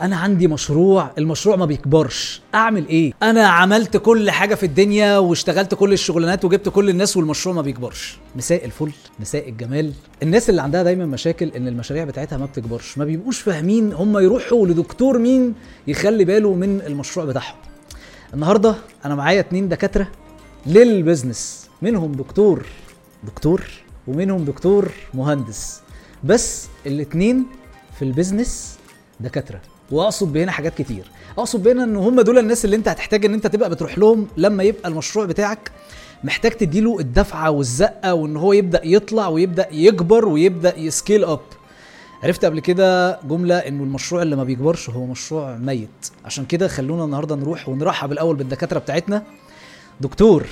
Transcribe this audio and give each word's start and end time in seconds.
أنا 0.00 0.16
عندي 0.16 0.48
مشروع 0.48 1.10
المشروع 1.18 1.56
ما 1.56 1.66
بيكبرش. 1.66 2.42
اعمل 2.54 2.88
إيه؟ 2.88 3.12
أنا 3.22 3.46
عملت 3.46 3.96
كل 3.96 4.30
حاجة 4.30 4.54
في 4.54 4.66
الدنيا 4.66 5.18
واشتغلت 5.18 5.74
كل 5.74 5.92
الشغلانات 5.92 6.44
وجبت 6.44 6.68
كل 6.68 6.90
الناس 6.90 7.16
والمشروع 7.16 7.54
ما 7.54 7.62
بيكبرش. 7.62 8.18
مساء 8.36 8.64
الفل 8.64 8.92
مساء 9.20 9.48
الجمال. 9.48 9.92
الناس 10.22 10.50
اللي 10.50 10.62
عندها 10.62 10.82
دايما 10.82 11.06
مشاكل 11.06 11.48
إن 11.48 11.68
المشاريع 11.68 12.04
بتاعتها 12.04 12.38
ما 12.38 12.46
بتكبرش. 12.46 12.98
ما 12.98 13.04
بيبقوش 13.04 13.40
فاهمين 13.40 13.92
هم 13.92 14.18
يروحوا 14.18 14.66
لدكتور 14.66 15.18
مين 15.18 15.54
يخلي 15.86 16.24
باله 16.24 16.54
من 16.54 16.80
المشروع 16.80 17.26
بتاعهم. 17.26 17.56
النهارده 18.34 18.74
أنا 19.04 19.14
معايا 19.14 19.40
اتنين 19.40 19.68
دكاترة 19.68 20.08
للبزنس. 20.66 21.68
منهم 21.82 22.12
دكتور 22.12 22.66
دكتور 23.24 23.64
ومنهم 24.06 24.44
دكتور 24.44 24.90
مهندس. 25.14 25.80
بس 26.24 26.66
الاتنين 26.86 27.46
في 27.98 28.04
ال 28.04 28.12
business 28.12 28.78
دكاترة. 29.20 29.60
واقصد 29.90 30.32
بهنا 30.32 30.52
حاجات 30.52 30.74
كتير. 30.82 31.10
اقصد 31.38 31.62
بهنا 31.62 31.84
ان 31.84 31.96
هم 31.96 32.20
دول 32.20 32.38
الناس 32.38 32.64
اللي 32.64 32.76
انت 32.76 32.88
هتحتاج 32.88 33.24
ان 33.24 33.34
انت 33.34 33.46
تبقى 33.46 33.70
بتروح 33.70 33.98
لهم 33.98 34.28
لما 34.36 34.62
يبقى 34.62 34.88
المشروع 34.88 35.24
بتاعك 35.26 35.70
محتاج 36.24 36.52
تديله 36.52 36.98
الدفعة 36.98 37.50
والزقة 37.50 38.14
وان 38.14 38.36
هو 38.36 38.52
يبدأ 38.52 38.80
يطلع 38.84 39.28
ويبدأ 39.28 39.66
يكبر 39.72 40.28
ويبدأ 40.28 40.78
ي 40.78 40.86
scale 40.86 41.24
up 41.24 41.40
عرفت 42.22 42.44
قبل 42.44 42.60
كده 42.60 43.20
جملة 43.24 43.58
إنه 43.58 43.82
المشروع 43.82 44.22
اللي 44.22 44.36
ما 44.36 44.44
بيكبرش 44.44 44.90
هو 44.90 45.06
مشروع 45.06 45.56
ميت. 45.56 45.88
عشان 46.24 46.44
كده 46.44 46.68
خلونا 46.68 47.04
النهارده 47.04 47.36
نروح 47.36 47.68
ونرحب 47.68 48.12
الأول 48.12 48.36
بالدكاترة 48.36 48.78
بتاعتنا. 48.78 49.22
دكتور 50.00 50.46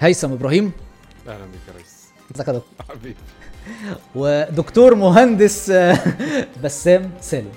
هيثم 0.00 0.32
إبراهيم. 0.32 0.72
أهلا 1.28 1.44
بيك 1.44 1.60
يا 1.68 1.78
ريس. 1.78 1.94
ازيك 2.34 2.48
يا 2.48 2.52
دكتور 2.52 2.62
حبيبي. 2.88 3.16
ودكتور 4.14 4.94
مهندس 4.94 5.70
آه، 5.70 5.98
بسام 6.64 7.10
سالم. 7.20 7.50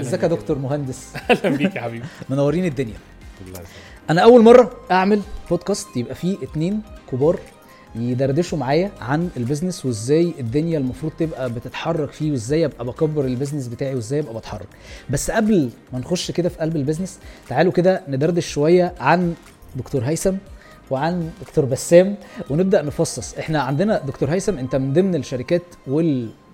ازيك 0.00 0.22
يا. 0.22 0.28
دكتور 0.28 0.58
مهندس؟ 0.58 1.08
أهلا 1.30 1.56
بيك 1.56 1.76
يا 1.76 1.80
حبيبي. 1.80 2.04
منورين 2.30 2.64
الدنيا. 2.64 2.94
أنا 4.10 4.20
أول 4.20 4.42
مرة 4.42 4.70
أعمل 4.90 5.20
بودكاست 5.50 5.96
يبقى 5.96 6.14
فيه 6.14 6.36
اتنين 6.42 6.82
كبار 7.12 7.40
يدردشوا 7.94 8.58
معايا 8.58 8.90
عن 9.00 9.28
ال 9.36 9.42
business 9.42 9.86
وإزاي 9.86 10.34
الدنيا 10.40 10.78
المفروض 10.78 11.12
تبقى 11.18 11.50
بتتحرك 11.50 12.10
فيه 12.12 12.30
وإزاي 12.30 12.64
أبقى 12.64 12.84
بكبر 12.84 13.24
ال 13.24 13.29
business 13.29 13.68
بتاعي 13.68 13.94
وإزاي 13.94 14.20
أبقى 14.20 14.34
بتحرك. 14.34 14.66
بس 15.10 15.30
قبل 15.30 15.70
ما 15.92 15.98
نخش 15.98 16.30
كده 16.30 16.48
في 16.48 16.58
قلب 16.58 16.76
ال 16.76 16.81
business 16.81 17.18
تعالوا 17.48 17.72
كده 17.72 18.02
ندردش 18.08 18.46
شوية 18.52 18.94
عن 19.00 19.34
دكتور 19.76 20.02
هيثم 20.02 20.34
وعن 20.90 21.30
دكتور 21.40 21.64
بسام 21.64 22.14
ونبدأ 22.50 22.82
نفصص. 22.82 23.34
إحنا 23.34 23.60
عندنا 23.62 23.98
دكتور 24.06 24.30
هيثم 24.30 24.58
أنت 24.58 24.76
من 24.76 24.92
ضمن 24.92 25.14
الشركات 25.14 25.62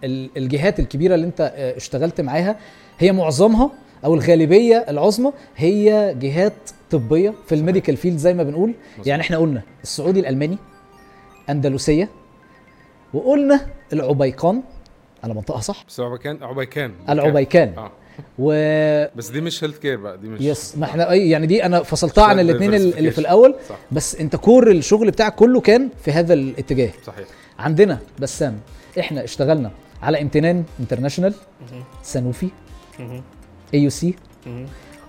والجهات 0.04 0.80
الكبيرة 0.80 1.14
اللي 1.14 1.26
انت 1.26 1.40
آه، 1.54 1.76
اشتغلت 1.76 2.20
معاها 2.20 2.56
هي 2.98 3.12
معظمها 3.12 3.70
أو 4.04 4.14
الغالبية 4.14 4.76
العظمى 4.88 5.32
هي 5.56 6.14
جهات 6.18 6.52
طبية 6.90 7.34
في 7.46 7.54
ال 7.54 7.59
medical 7.59 7.96
field 7.96 8.16
زي 8.16 8.34
ما 8.34 8.42
بنقول. 8.42 8.74
مظبوط. 8.92 9.06
يعني 9.06 9.22
إحنا 9.22 9.36
قلنا 9.38 9.62
السعودي 9.82 10.20
الألماني 10.20 10.58
أندلسية 11.50 12.08
وقلنا 13.14 13.66
العبيقان 13.92 14.62
على 15.24 15.34
منطقة 15.34 15.60
صح؟ 15.60 15.84
بس 15.88 16.00
عبيكان 16.00 16.42
عبيكان 16.42 16.92
العبيكان 17.08 17.74
آه. 17.78 17.90
و 18.38 18.48
بس 19.16 19.28
دي 19.28 19.40
مش 19.40 19.64
health 19.64 19.78
care 19.78 19.96
بقى 20.00 20.18
دي 20.18 20.28
مش 20.28 20.40
yes 20.40 20.76
ما 20.78 20.84
إحنا 20.84 21.10
أي 21.10 21.30
يعني 21.30 21.46
دي 21.46 21.64
أنا 21.64 21.82
فصلتها 21.82 22.24
عن 22.24 22.40
الاثنين 22.40 22.74
اللي 22.74 23.10
في. 23.10 23.18
الأول. 23.18 23.54
صح. 23.68 23.76
بس 23.92 24.14
انت 24.16 24.36
core 24.36 24.70
الشغل 24.70 25.10
بتاعك 25.10 25.34
كله 25.34 25.60
كان 25.60 25.88
في 26.04 26.12
هذا 26.12 26.34
الاتجاه. 26.34 26.90
صحيح. 27.06 27.26
عندنا 27.58 27.98
بسام 28.18 28.60
إحنا 28.98 29.24
اشتغلنا 29.24 29.70
على 30.02 30.22
امتنان 30.22 30.64
International. 30.80 31.34
Sanofi. 32.02 32.48
AUC. 33.74 34.14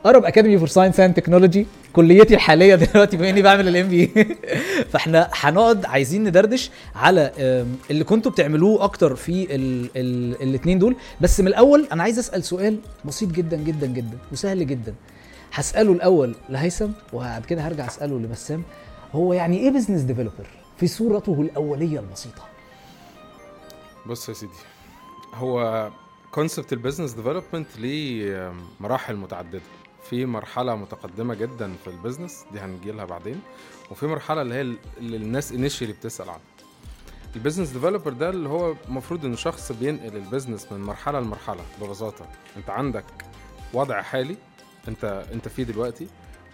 Arab 0.05 0.25
Academy 0.25 0.57
for 0.57 0.67
Science 0.67 0.99
and 0.99 1.13
Technology 1.13 1.67
كليتي 1.93 2.35
الحالية 2.35 2.75
دلوقتي 2.75 3.17
بما 3.17 3.29
إني 3.29 3.41
بعمل 3.41 3.67
ال 3.67 3.87
MBA 3.87 4.11
فإحنا 4.91 5.29
هنقعد 5.33 5.85
عايزين 5.85 6.23
ندردش 6.23 6.71
على 6.95 7.31
اللي 7.91 8.03
كنتوا 8.03 8.31
بتعملوه 8.31 8.83
أكتر 8.83 9.15
في 9.15 9.55
ال 9.55 9.89
ال 9.95 10.41
الاثنين 10.41 10.79
دول 10.79 10.95
بس 11.21 11.39
من 11.39 11.47
الأول 11.47 11.87
أنا 11.91 12.03
عايز 12.03 12.19
أسأل 12.19 12.43
سؤال 12.43 12.79
بسيط 13.05 13.29
جدا 13.31 13.57
جدا 13.57 13.87
جدا 13.87 14.17
وسهل 14.31 14.67
جدا 14.67 14.93
هسأله 15.53 15.91
الأول 15.91 16.35
لهيثم 16.49 16.89
وبعد 17.13 17.45
كده 17.45 17.61
هرجع 17.61 17.87
أسأله 17.87 18.19
لبسام 18.19 18.63
هو 19.13 19.33
يعني 19.33 19.57
إيه 19.57 19.69
business 19.69 20.01
developer 20.01 20.47
في 20.77 20.87
صورته 20.87 21.41
الأولية 21.41 21.99
البسيطة 21.99 22.41
بص 24.05 24.29
يا 24.29 24.33
سيدي 24.33 24.72
هو 25.33 25.89
concept 26.31 26.73
ال 26.73 26.77
business 26.77 27.11
development 27.11 27.77
ليه 27.77 28.53
مراحل 28.79 29.15
متعددة. 29.15 29.61
في 30.09 30.25
مرحلة 30.25 30.75
متقدمة 30.75 31.33
جدا 31.33 31.73
في 31.83 31.89
ال 31.89 31.95
business 31.95 32.45
دي 32.51 32.59
هنجي 32.59 32.91
لها 32.91 33.05
بعدين. 33.05 33.41
وفي 33.91 34.07
مرحلة 34.07 34.41
اللي 34.41 34.55
هي 34.55 34.61
ال- 34.61 34.77
اللي 34.97 35.17
الناس 35.17 35.51
initially 35.51 35.93
بتسأل 35.93 36.29
عنها. 36.29 36.41
ال 37.35 37.39
business 37.39 37.69
developer 37.69 38.13
ده 38.13 38.29
اللي 38.29 38.49
هو 38.49 38.75
المفروض 38.87 39.25
إنه 39.25 39.35
شخص 39.35 39.71
بينقل 39.71 40.15
ال 40.15 40.21
business 40.21 40.71
من 40.71 40.81
مرحلة 40.81 41.19
لمرحلة 41.19 41.61
ببساطة. 41.81 42.25
أنت 42.57 42.69
عندك 42.69 43.05
وضع 43.73 44.01
حالي 44.01 44.35
أنت 44.87 45.25
أنت 45.33 45.47
فيه 45.47 45.63
دلوقتي 45.63 46.07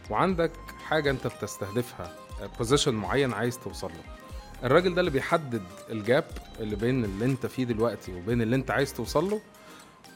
وعندك 0.09 0.51
حاجة 0.87 1.09
أنت 1.11 1.27
بتستهدفها 1.27 2.15
position 2.57 2.93
معين 2.93 3.33
عايز 3.33 3.59
توصل 3.59 3.87
له. 3.87 4.18
الراجل 4.63 4.93
ده 4.95 4.99
اللي 4.99 5.11
بيحدد 5.11 5.61
ال 5.89 5.98
gap 5.98 6.25
اللي 6.59 6.75
بين 6.75 7.05
اللي 7.05 7.25
انت 7.25 7.45
فيه 7.45 7.63
دلوقتي 7.63 8.13
وبين 8.13 8.41
اللي 8.41 8.55
انت 8.55 8.71
عايز 8.71 8.93
توصل 8.93 9.29
له 9.29 9.41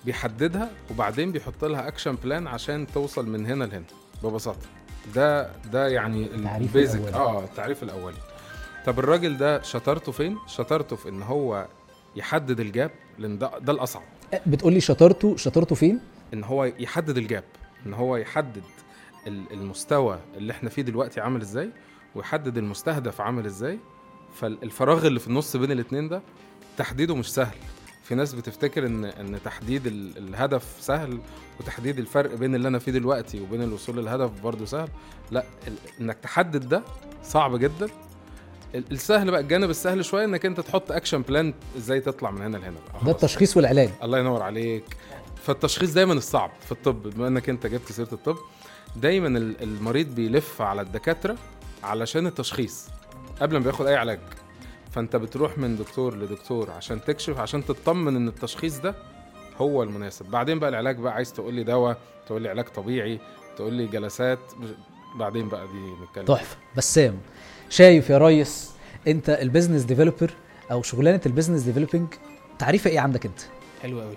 بيحددها 0.05 0.69
وبعدين 0.91 1.31
بيحط 1.31 1.65
لها 1.65 1.87
action 1.87 2.15
plan 2.15 2.47
عشان 2.47 2.87
توصل 2.93 3.29
من 3.29 3.45
هنا 3.45 3.63
لهنا 3.63 3.83
ببساطة. 4.23 4.67
ده 5.15 5.51
ده 5.71 5.87
يعني 5.87 6.23
التعريف 6.25 6.67
ال 6.75 6.81
basic. 6.81 7.13
آه 7.13 7.43
التعريف 7.43 7.83
الاولي 7.83 8.17
طب 8.85 8.99
الراجل 8.99 9.37
ده 9.37 9.61
شطارته 9.61 10.11
فين؟ 10.11 10.37
شطارته 10.47 10.95
في 10.95 11.09
إن 11.09 11.21
هو 11.21 11.67
يحدد 12.15 12.59
الجاب 12.59 12.91
لأن 13.19 13.37
ده 13.37 13.57
ده 13.59 13.73
الأصعب. 13.73 14.03
بتقول 14.45 14.73
لي 14.73 14.81
شطارته 14.81 15.35
شطارته 15.37 15.75
فين؟ 15.75 15.99
إن 16.33 16.43
هو 16.43 16.65
يحدد 16.65 17.17
الجاب 17.17 17.43
إن 17.85 17.93
هو 17.93 18.17
يحدد 18.17 18.63
ال- 19.27 19.53
المستوى 19.53 20.19
اللي 20.37 20.53
إحنا 20.53 20.69
فيه 20.69 20.81
دلوقتي 20.81 21.21
عامل 21.21 21.41
إزاي 21.41 21.69
ويحدد 22.15 22.57
المستهدف 22.57 23.21
عامل 23.21 23.45
إزاي 23.45 23.79
فالفراغ 24.35 25.07
اللي 25.07 25.19
في 25.19 25.27
النص 25.27 25.55
بين 25.57 25.71
الاتنين 25.71 26.07
ده 26.09 26.21
تحديده 26.77 27.15
مش 27.15 27.33
سهل. 27.33 27.55
في 28.03 28.15
ناس 28.15 28.33
بتفتكر 28.33 28.85
ان 28.85 29.05
إن 29.05 29.39
تحديد 29.45 29.87
ال- 29.87 30.17
الهدف 30.17 30.75
سهل 30.79 31.19
وتحديد 31.59 31.99
الفرق 31.99 32.35
بين 32.35 32.55
اللي 32.55 32.67
أنا 32.67 32.79
فيه 32.79 32.91
دلوقتي 32.91 33.41
وبين 33.41 33.61
الوصول 33.63 33.97
للهدف 33.97 34.41
برضه 34.43 34.65
سهل. 34.65 34.87
لا 35.31 35.43
إنك 36.01 36.17
تحدد 36.23 36.69
ده 36.69 36.81
صعب 37.23 37.55
جدا. 37.59 37.87
ال- 38.75 38.91
السهل 38.91 39.31
بقى 39.31 39.39
الجانب 39.39 39.69
السهل 39.69 40.05
شوية 40.05 40.25
إنك 40.25 40.45
أنت 40.45 40.59
تحط 40.59 40.91
action 40.91 41.21
plan 41.21 41.53
إزاي 41.77 41.99
تطلع 41.99 42.31
من 42.31 42.41
هنا 42.41 42.57
لهنا 42.57 42.75
ده. 43.05 43.11
التشخيص 43.11 43.57
والعلاج. 43.57 43.89
الله 44.03 44.19
ينور 44.19 44.41
عليك. 44.43 44.83
فالتشخيص 45.43 45.93
دايما 45.93 46.13
الصعب 46.13 46.51
في 46.65 46.71
الطب 46.71 47.03
بما 47.09 47.27
إنك 47.27 47.49
أنت 47.49 47.67
جبت 47.67 47.91
سيرة 47.91 48.13
الطب. 48.13 48.37
دايما 48.95 49.27
ال- 49.27 49.63
المريض 49.63 50.15
بيلف 50.15 50.61
على 50.61 50.81
الدكاترة 50.81 51.35
علشان 51.83 52.27
التشخيص. 52.27 52.87
قبل 53.41 53.57
ما 53.57 53.63
بياخد 53.63 53.85
أي 53.87 53.95
علاج. 53.95 54.19
فأنت 54.91 55.15
بتروح 55.15 55.57
من 55.57 55.75
دكتور 55.77 56.15
لدكتور 56.15 56.71
عشان 56.71 57.01
تكشف 57.03 57.39
عشان 57.39 57.65
تطمن 57.65 58.15
إن 58.15 58.27
التشخيص 58.27 58.79
ده 58.79 58.95
هو 59.57 59.83
المناسب. 59.83 60.25
بعدين 60.25 60.59
بقى 60.59 60.69
العلاج 60.69 60.97
بقى 60.97 61.13
عايز 61.13 61.33
تقول 61.33 61.53
لي 61.53 61.63
دواء 61.63 61.97
تقول 62.27 62.41
لي 62.41 62.49
علاج 62.49 62.65
طبيعي 62.65 63.19
تقول 63.57 63.73
لي 63.73 63.87
جلسات 63.87 64.39
بعدين 65.15 65.49
بقى 65.49 65.67
دي 65.67 66.03
نتكلم. 66.03 66.25
تحفة. 66.25 66.57
بسام 66.77 67.17
شايف 67.69 68.09
يا 68.09 68.17
ريس 68.17 68.71
أنت 69.07 69.29
ال 69.29 69.35
business 69.35 69.81
developer 69.83 70.31
أو 70.71 70.81
شغلانة 70.81 71.21
ال 71.25 71.29
business 71.29 71.61
developing 71.61 72.07
تعريفها 72.59 72.91
إيه 72.91 72.99
عندك 72.99 73.25
أنت؟ 73.25 73.39
حلو 73.81 74.01
قوي 74.01 74.15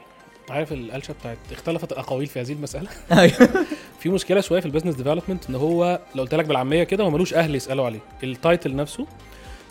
عارف 0.51 0.73
القلشة 0.73 1.13
بتاعت 1.21 1.39
اختلفت 1.53 1.93
الأقاويل 1.93 2.27
في 2.27 2.41
هذه 2.41 2.53
المسألة؟ 2.53 2.89
أيوه 3.13 3.35
في 4.07 4.13
مشكلة 4.15 4.41
شوية 4.41 4.61
في 4.61 4.67
ال 4.67 4.70
business 4.70 4.95
development 4.95 5.49
إن 5.51 5.55
هو 5.55 6.01
لو 6.15 6.23
قلت 6.23 6.35
لك 6.35 6.45
بالعامية 6.45 6.85
كده 6.85 7.05
هو 7.05 7.11
ملوش 7.11 7.35
أهل 7.35 7.55
يسألوا 7.55 7.85
عليه. 7.87 7.99
ال 8.23 8.32
title 8.32 8.77
نفسه 8.77 9.07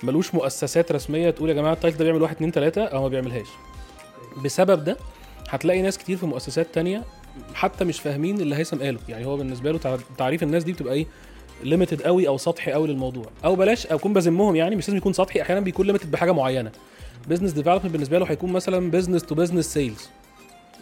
ملوش 0.04 0.36
مؤسسات 0.36 0.92
رسمية 0.92 1.30
تقول 1.30 1.50
يا 1.50 1.54
جماعة 1.54 1.74
ال 1.74 1.78
title 1.78 1.98
ده 1.98 2.04
بيعمل 2.04 2.22
واحد 2.22 2.36
اتنين 2.36 2.52
تلاتة 2.52 2.84
أو 2.84 3.02
ما 3.02 3.08
بيعملهاش. 3.08 3.48
بسبب 4.44 4.84
ده 4.84 4.98
هتلاقي 5.50 5.82
ناس 5.82 5.98
كتير 5.98 6.18
في 6.18 6.26
مؤسسات 6.26 6.68
تانية 6.74 7.04
حتى 7.54 7.86
مش 7.86 8.00
فاهمين 8.00 8.42
اللي 8.42 8.56
هيثم 8.56 8.80
قاله. 8.80 9.00
يعني 9.10 9.26
هو 9.26 9.38
بالنسبة 9.38 9.72
له 9.72 9.78
تع- 9.78 9.98
تعريف 10.18 10.44
الناس 10.44 10.64
دي 10.64 10.72
بتبقى 10.74 10.94
إيه؟ 10.94 11.06
limited 11.64 12.02
قوي 12.02 12.28
أو 12.28 12.38
سطحي 12.38 12.72
قوي 12.72 12.88
للموضوع. 12.88 13.26
أو 13.46 13.56
بلاش 13.56 13.88
أكون 13.88 14.14
بذمهم 14.14 14.56
يعني 14.56 14.76
مش 14.76 14.88
لازم 14.88 14.98
يكون 14.98 15.14
سطحي 15.14 15.42
أحيانا 15.42 15.62
بيكون 15.62 15.86
limited 15.86 16.12
بحاجة 16.12 16.32
معينة. 16.32 16.72
business 17.28 17.52
development 17.52 17.92
بالنسبة 17.92 18.20
له 18.20 18.26
هيكون 18.26 18.52
مثلا 18.52 18.92
business 18.92 19.24
to 19.24 19.36
business 19.36 19.74
sales 19.74 20.10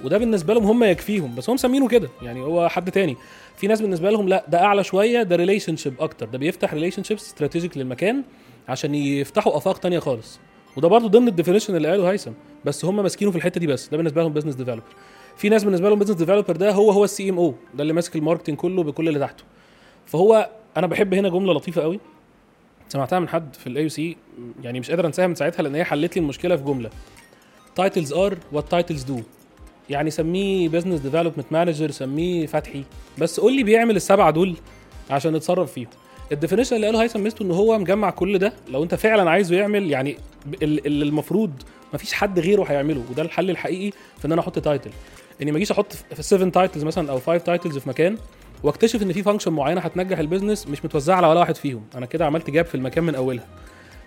وده 0.04 0.18
بالنسبة 0.18 0.54
لهم 0.54 0.64
هم 0.66 0.84
يكفيهم 0.84 1.36
بس 1.36 1.50
هم 1.50 1.54
مسمينه 1.56 1.88
كده. 1.88 2.10
يعني 2.22 2.42
هو 2.42 2.70
حد 2.70 2.92
تاني. 2.92 3.18
في 3.58 3.68
ناس 3.68 3.82
بالنسبة 3.82 4.10
لهم 4.10 4.30
لا 4.30 4.46
ده 4.48 4.64
أعلى 4.64 4.84
شوية 4.84 5.24
ده 5.24 5.36
relationship 5.36 5.94
أكتر. 6.02 6.26
ده 6.26 6.38
بيفتح 6.38 6.74
relationship 6.74 7.18
strategic 7.18 7.78
للمكان 7.78 8.24
عشان 8.70 8.96
يفتحوا 8.96 9.58
آفاق 9.58 9.78
تانية 9.78 10.00
خالص. 10.00 10.40
وده 10.78 10.88
برضه 10.88 11.08
ضمن 11.08 11.28
ال 11.28 11.32
definition 11.32 11.76
اللي 11.76 11.88
قاله 11.88 12.12
هيثم 12.12 12.32
بس 12.66 12.86
هم 12.86 12.96
ماسكينه 12.96 13.32
في 13.32 13.38
الحتة 13.38 13.60
دي 13.60 13.68
بس. 13.68 13.88
ده 13.90 13.98
بالنسبة 13.98 14.22
لهم 14.22 14.34
business 14.34 14.56
developer 14.56 14.82
في 15.38 15.50
ناس 15.50 15.64
بالنسبة 15.64 15.90
لهم 15.90 16.00
business 16.00 16.18
developer 16.18 16.56
ده 16.56 16.72
هو 16.72 16.92
هو 16.92 17.04
ال 17.04 17.30
CMO 17.30 17.56
ده 17.74 17.82
اللي 17.82 17.94
ماسك 17.94 18.16
ال 18.16 18.20
marketing 18.20 18.58
كله 18.58 18.84
بكل 18.84 19.08
اللي 19.08 19.20
تحته. 19.20 19.44
فهو 20.06 20.50
أنا 20.78 20.88
بحب 20.88 21.14
هنا 21.14 21.30
جملة 21.30 21.54
لطيفة 21.54 21.82
قوي. 21.82 22.00
سمعتها 22.90 23.20
من 23.20 23.30
حد 23.30 23.56
في 23.56 23.68
ال 23.68 23.90
AC 23.90 24.18
يعني 24.64 24.80
مش 24.80 24.90
قادر 24.90 25.08
أنساها 25.08 25.28
من 25.28 25.36
ساعتها 25.36 25.64
لأن 25.64 25.76
هي 25.76 25.84
حلت 25.84 26.16
لي 26.16 26.22
المشكلة 26.22 26.56
في 26.56 26.64
جملة. 26.64 26.90
titles 27.76 28.14
are 28.14 28.38
what 28.52 28.72
titles 28.72 29.04
do 29.04 29.20
يعني 29.90 30.12
سميه 30.12 30.70
business 30.70 31.00
development 31.00 31.46
manager 31.52 31.92
سميه 31.92 32.46
فتحي. 32.46 32.84
بس 33.18 33.40
قول 33.40 33.56
لي 33.56 33.64
بيعمل 33.64 33.96
السبعة 33.96 34.32
دول 34.32 34.56
عشان 35.10 35.34
نتصرف 35.34 35.74
فيهم. 35.74 35.88
ال 36.32 36.36
definition 36.36 36.76
اللي 36.76 36.88
قاله 36.88 37.04
هيثم 37.04 37.20
ميزته 37.22 37.44
إن 37.44 37.52
هو 37.52 37.80
مجمع 37.80 38.10
كل 38.10 38.38
ده 38.38 38.54
لو 38.70 38.84
أنت 38.84 38.96
فعلا 38.96 39.30
عايزه 39.30 39.56
يعمل 39.56 39.92
يعني 39.92 40.18
اللي 40.64 41.06
المفروض 41.06 41.52
مفيش 41.94 42.14
حد 42.14 42.40
غيره 42.40 42.64
هيعمله 42.64 43.04
وده 43.12 43.22
الحل 43.22 43.50
الحقيقي 43.50 43.92
في 44.20 44.26
إن 44.28 44.32
أنا 44.32 44.42
أحط 44.42 44.60
title 44.60 44.92
إني 45.42 45.52
ما 45.52 45.58
أجيش 45.58 45.72
أحط 45.72 45.94
في 45.94 46.24
7 46.24 46.50
titles 46.50 46.84
مثلا 46.84 47.12
أو 47.12 47.20
5 47.20 47.38
titles 47.38 47.78
في 47.78 47.90
مكان 47.90 48.18
وأكتشف 48.64 49.02
إن 49.02 49.14
في 49.14 49.24
function 49.24 49.54
معينة 49.54 49.82
هتنجح 49.82 50.20
ال 50.20 50.25
business 50.25 50.68
مش 50.68 50.86
متوزعة 50.86 51.16
على 51.16 51.28
ولا 51.28 51.40
واحد 51.40 51.56
فيهم. 51.56 51.84
أنا 51.96 52.06
كده 52.06 52.26
عملت 52.26 52.50
gap 52.50 52.66
في 52.66 52.76
المكان 52.76 53.04
من 53.04 53.16
أولها. 53.16 53.48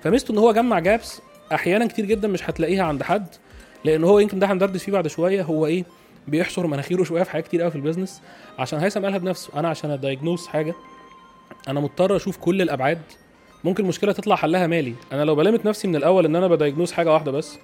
فميزته 0.03 0.33
إن 0.33 0.39
هو 0.39 0.53
جمع 0.53 0.79
gaps 0.79 1.21
أحيانا 1.53 1.87
كتير 1.87 2.05
جدا 2.05 2.29
مش 2.29 2.51
هتلاقيها 2.51 2.85
عند 2.85 3.03
حد. 3.03 3.27
لأن 3.85 4.05
هو 4.05 4.19
يمكن 4.19 4.39
ده 4.39 4.53
هندردش 4.53 4.83
فيه 4.85 4.93
بعد 4.93 5.07
شوية 5.07 5.43
هو 5.43 5.67
إيه 5.67 5.85
بيحشر 6.29 6.67
مناخيره 6.67 7.05
شوية 7.05 7.23
في 7.23 7.31
حاجات 7.31 7.47
كتير 7.47 7.63
قوي 7.63 7.71
في 7.71 7.77
ال 7.77 7.82
business 7.82 8.23
عشان 8.59 8.79
هيثم 8.79 9.03
قالها 9.05 9.19
بنفسه 9.19 9.51
أنا 9.57 9.69
عشان 9.69 9.91
ا 9.91 9.97
diagnose 9.97 10.47
حاجة 10.47 10.75
أنا 11.69 11.81
مضطر 11.81 12.17
أشوف 12.17 12.37
كل 12.37 12.63
الابعاد. 12.63 13.03
ممكن 13.65 13.83
المشكلة 13.83 14.13
تطلع 14.13 14.37
حلها 14.37 14.67
مالي. 14.67 14.95
أنا 15.13 15.25
لو 15.25 15.35
بلّمت 15.35 15.67
نفسي 15.67 15.89
من 15.89 15.97
الأول 15.97 16.25
ان 16.25 16.37
أنا 16.37 16.49
ب 16.49 16.54
diagnose 16.54 16.93
حاجة 16.93 17.13
واحدة 17.13 17.33
بس 17.33 17.59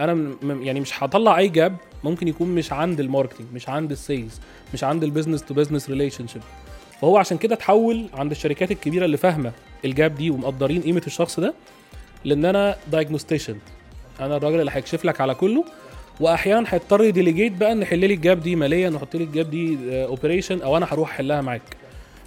أنا 0.00 0.34
يعني 0.42 0.80
مش 0.80 1.02
هطلع 1.04 1.38
اي 1.38 1.48
gap 1.48 1.76
ممكن 2.04 2.28
يكون 2.28 2.48
مش 2.48 2.72
عند 2.72 3.00
ال 3.00 3.05
marketing 3.05 3.46
مش 3.54 3.68
عند 3.68 3.90
ال 3.90 3.98
sales 3.98 4.40
مش 4.74 4.84
عند 4.84 5.04
ال 5.04 5.42
business 5.44 5.54
to 5.54 5.90
business 5.90 6.26
relationship 6.26 6.42
فهو 7.00 7.16
عشان 7.16 7.38
كده 7.38 7.54
اتحول 7.54 8.06
عند 8.14 8.30
الشركات 8.30 8.70
الكبيرة 8.70 9.04
اللي 9.04 9.16
فاهمة 9.16 9.52
ال 9.84 9.92
gap 9.92 10.14
دي 10.14 10.30
ومقدرين 10.30 10.82
قيمة 10.82 11.02
الشخص 11.06 11.40
ده 11.40 11.54
لأن 12.24 12.44
أنا 12.44 12.76
diagnostician 12.92 13.56
أنا 14.20 14.36
الراجل 14.36 14.60
اللي 14.60 14.70
هيكشف 14.74 15.04
لك 15.04 15.20
على 15.20 15.34
كله 15.34 15.64
واحيانا 16.20 16.66
هيضطر 16.68 17.02
ي 17.04 17.09
delegate 17.09 17.52
بقى 17.52 17.72
ان 17.72 17.82
يحل 17.82 17.98
لي 17.98 18.14
ال 18.14 18.21
gap 18.21 18.40
دي 18.40 18.56
ماليا 18.56 18.90
ويحط 18.90 19.16
لي 19.16 19.24
ال 19.24 19.31
gap 19.31 19.50
دي 19.50 19.78
operation 20.04 20.62
أو 20.62 20.76
أنا 20.76 20.86
هروح 20.90 21.10
احلها 21.10 21.40
معاك. 21.40 21.62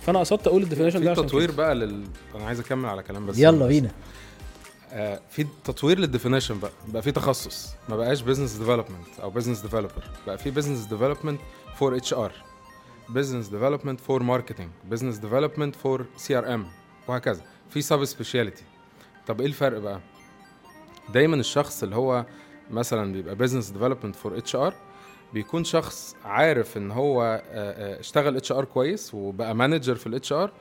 فأنا 0.01 0.19
قصدت 0.19 0.47
أقول 0.47 0.63
ال 0.63 0.67
definition 0.67 0.99
ده 0.99 1.05
في 1.05 1.11
عشان 1.11 1.25
تطوير 1.25 1.47
كده. 1.47 1.57
بقى 1.57 1.75
لل 1.75 2.03
أنا 2.35 2.45
عايز 2.45 2.59
أكمل 2.59 2.89
على 2.89 3.03
كلام 3.03 3.25
بس. 3.25 3.38
يلا 3.39 3.67
بينا. 3.67 3.91
آه 4.93 5.19
في 5.29 5.45
تطوير 5.63 5.99
لل 5.99 6.09
definition 6.09 6.59
بقى 6.59 6.71
بقى 6.88 7.01
في 7.01 7.11
تخصص 7.11 7.69
ما 7.89 7.95
بقاش 7.97 8.21
business 8.21 8.51
development 8.53 9.19
أو 9.23 9.29
business 9.29 9.59
developer 9.61 10.03
بقى 10.27 10.38
في 10.38 10.51
business 10.51 10.79
development 10.85 11.39
for 11.75 11.97
HR 11.97 12.31
business 13.09 13.47
development 13.47 13.99
for 13.99 14.23
marketing 14.23 14.69
business 14.89 15.17
development 15.17 15.75
for 15.75 16.05
CRM 16.17 16.65
وهكذا. 17.07 17.41
في 17.69 17.81
sub 17.81 18.05
specialty 18.05 18.63
طب 19.27 19.39
إيه 19.41 19.47
الفرق 19.47 19.77
بقى؟ 19.79 19.99
دايما 21.13 21.36
الشخص 21.36 21.83
اللي 21.83 21.95
هو 21.95 22.25
مثلا 22.71 23.13
بيبقى 23.13 23.36
business 23.35 23.69
development 23.69 24.15
for 24.15 24.38
HR 24.38 24.73
بيكون 25.33 25.63
شخص 25.63 26.15
عارف 26.25 26.77
إن 26.77 26.92
هو 26.92 27.24
آه، 27.24 27.42
آه، 27.51 28.00
اشتغل 28.00 28.38
HR 28.38 28.65
كويس 28.65 29.13
وبقى 29.13 29.56
manager 29.55 29.95
في 29.95 30.07
ال 30.07 30.33
HR 30.33 30.51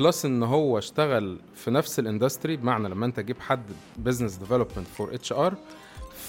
plus 0.00 0.24
إن 0.24 0.42
هو 0.42 0.78
اشتغل 0.78 1.38
في 1.54 1.70
نفس 1.70 1.98
ال 1.98 2.04
industry 2.04 2.56
بمعنى 2.56 2.88
لما 2.88 3.06
أنت 3.06 3.16
تجيب 3.16 3.40
حد 3.40 3.62
business 3.96 4.34
development 4.36 4.86
for 4.86 5.14
HR 5.14 5.54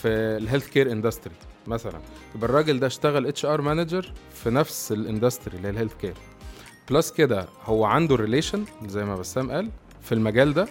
في 0.02 0.08
ال 0.08 0.68
healthcare 0.68 0.92
industry 0.92 1.34
مثلا 1.68 2.00
يبقى 2.36 2.50
الراجل 2.50 2.80
ده 2.80 2.88
اشتغل 2.88 3.28
HR 3.28 3.62
manager 3.62 4.14
في 4.34 4.50
نفس 4.50 4.92
ال 4.92 4.99
industry 4.99 5.58
اللي 5.58 5.68
هي 5.68 5.72
ال 5.72 5.94
healthcare 6.02 6.14
plus 6.90 7.12
كده 7.12 7.46
هو 7.66 7.86
عنده 7.86 8.16
relation 8.16 8.66
زي 8.86 9.06
ما 9.06 9.16
بسام 9.16 9.52
قال 9.52 9.70
في 10.02 10.12
المجال 10.12 10.54
ده 10.54 10.68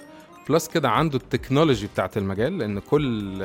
plus 0.48 0.68
كده 0.68 0.88
عنده 0.88 1.18
ال 1.18 1.24
technology 1.24 1.86
بتاعت 1.86 2.16
المجال 2.16 2.58
لأن 2.58 2.78
كل 2.78 3.44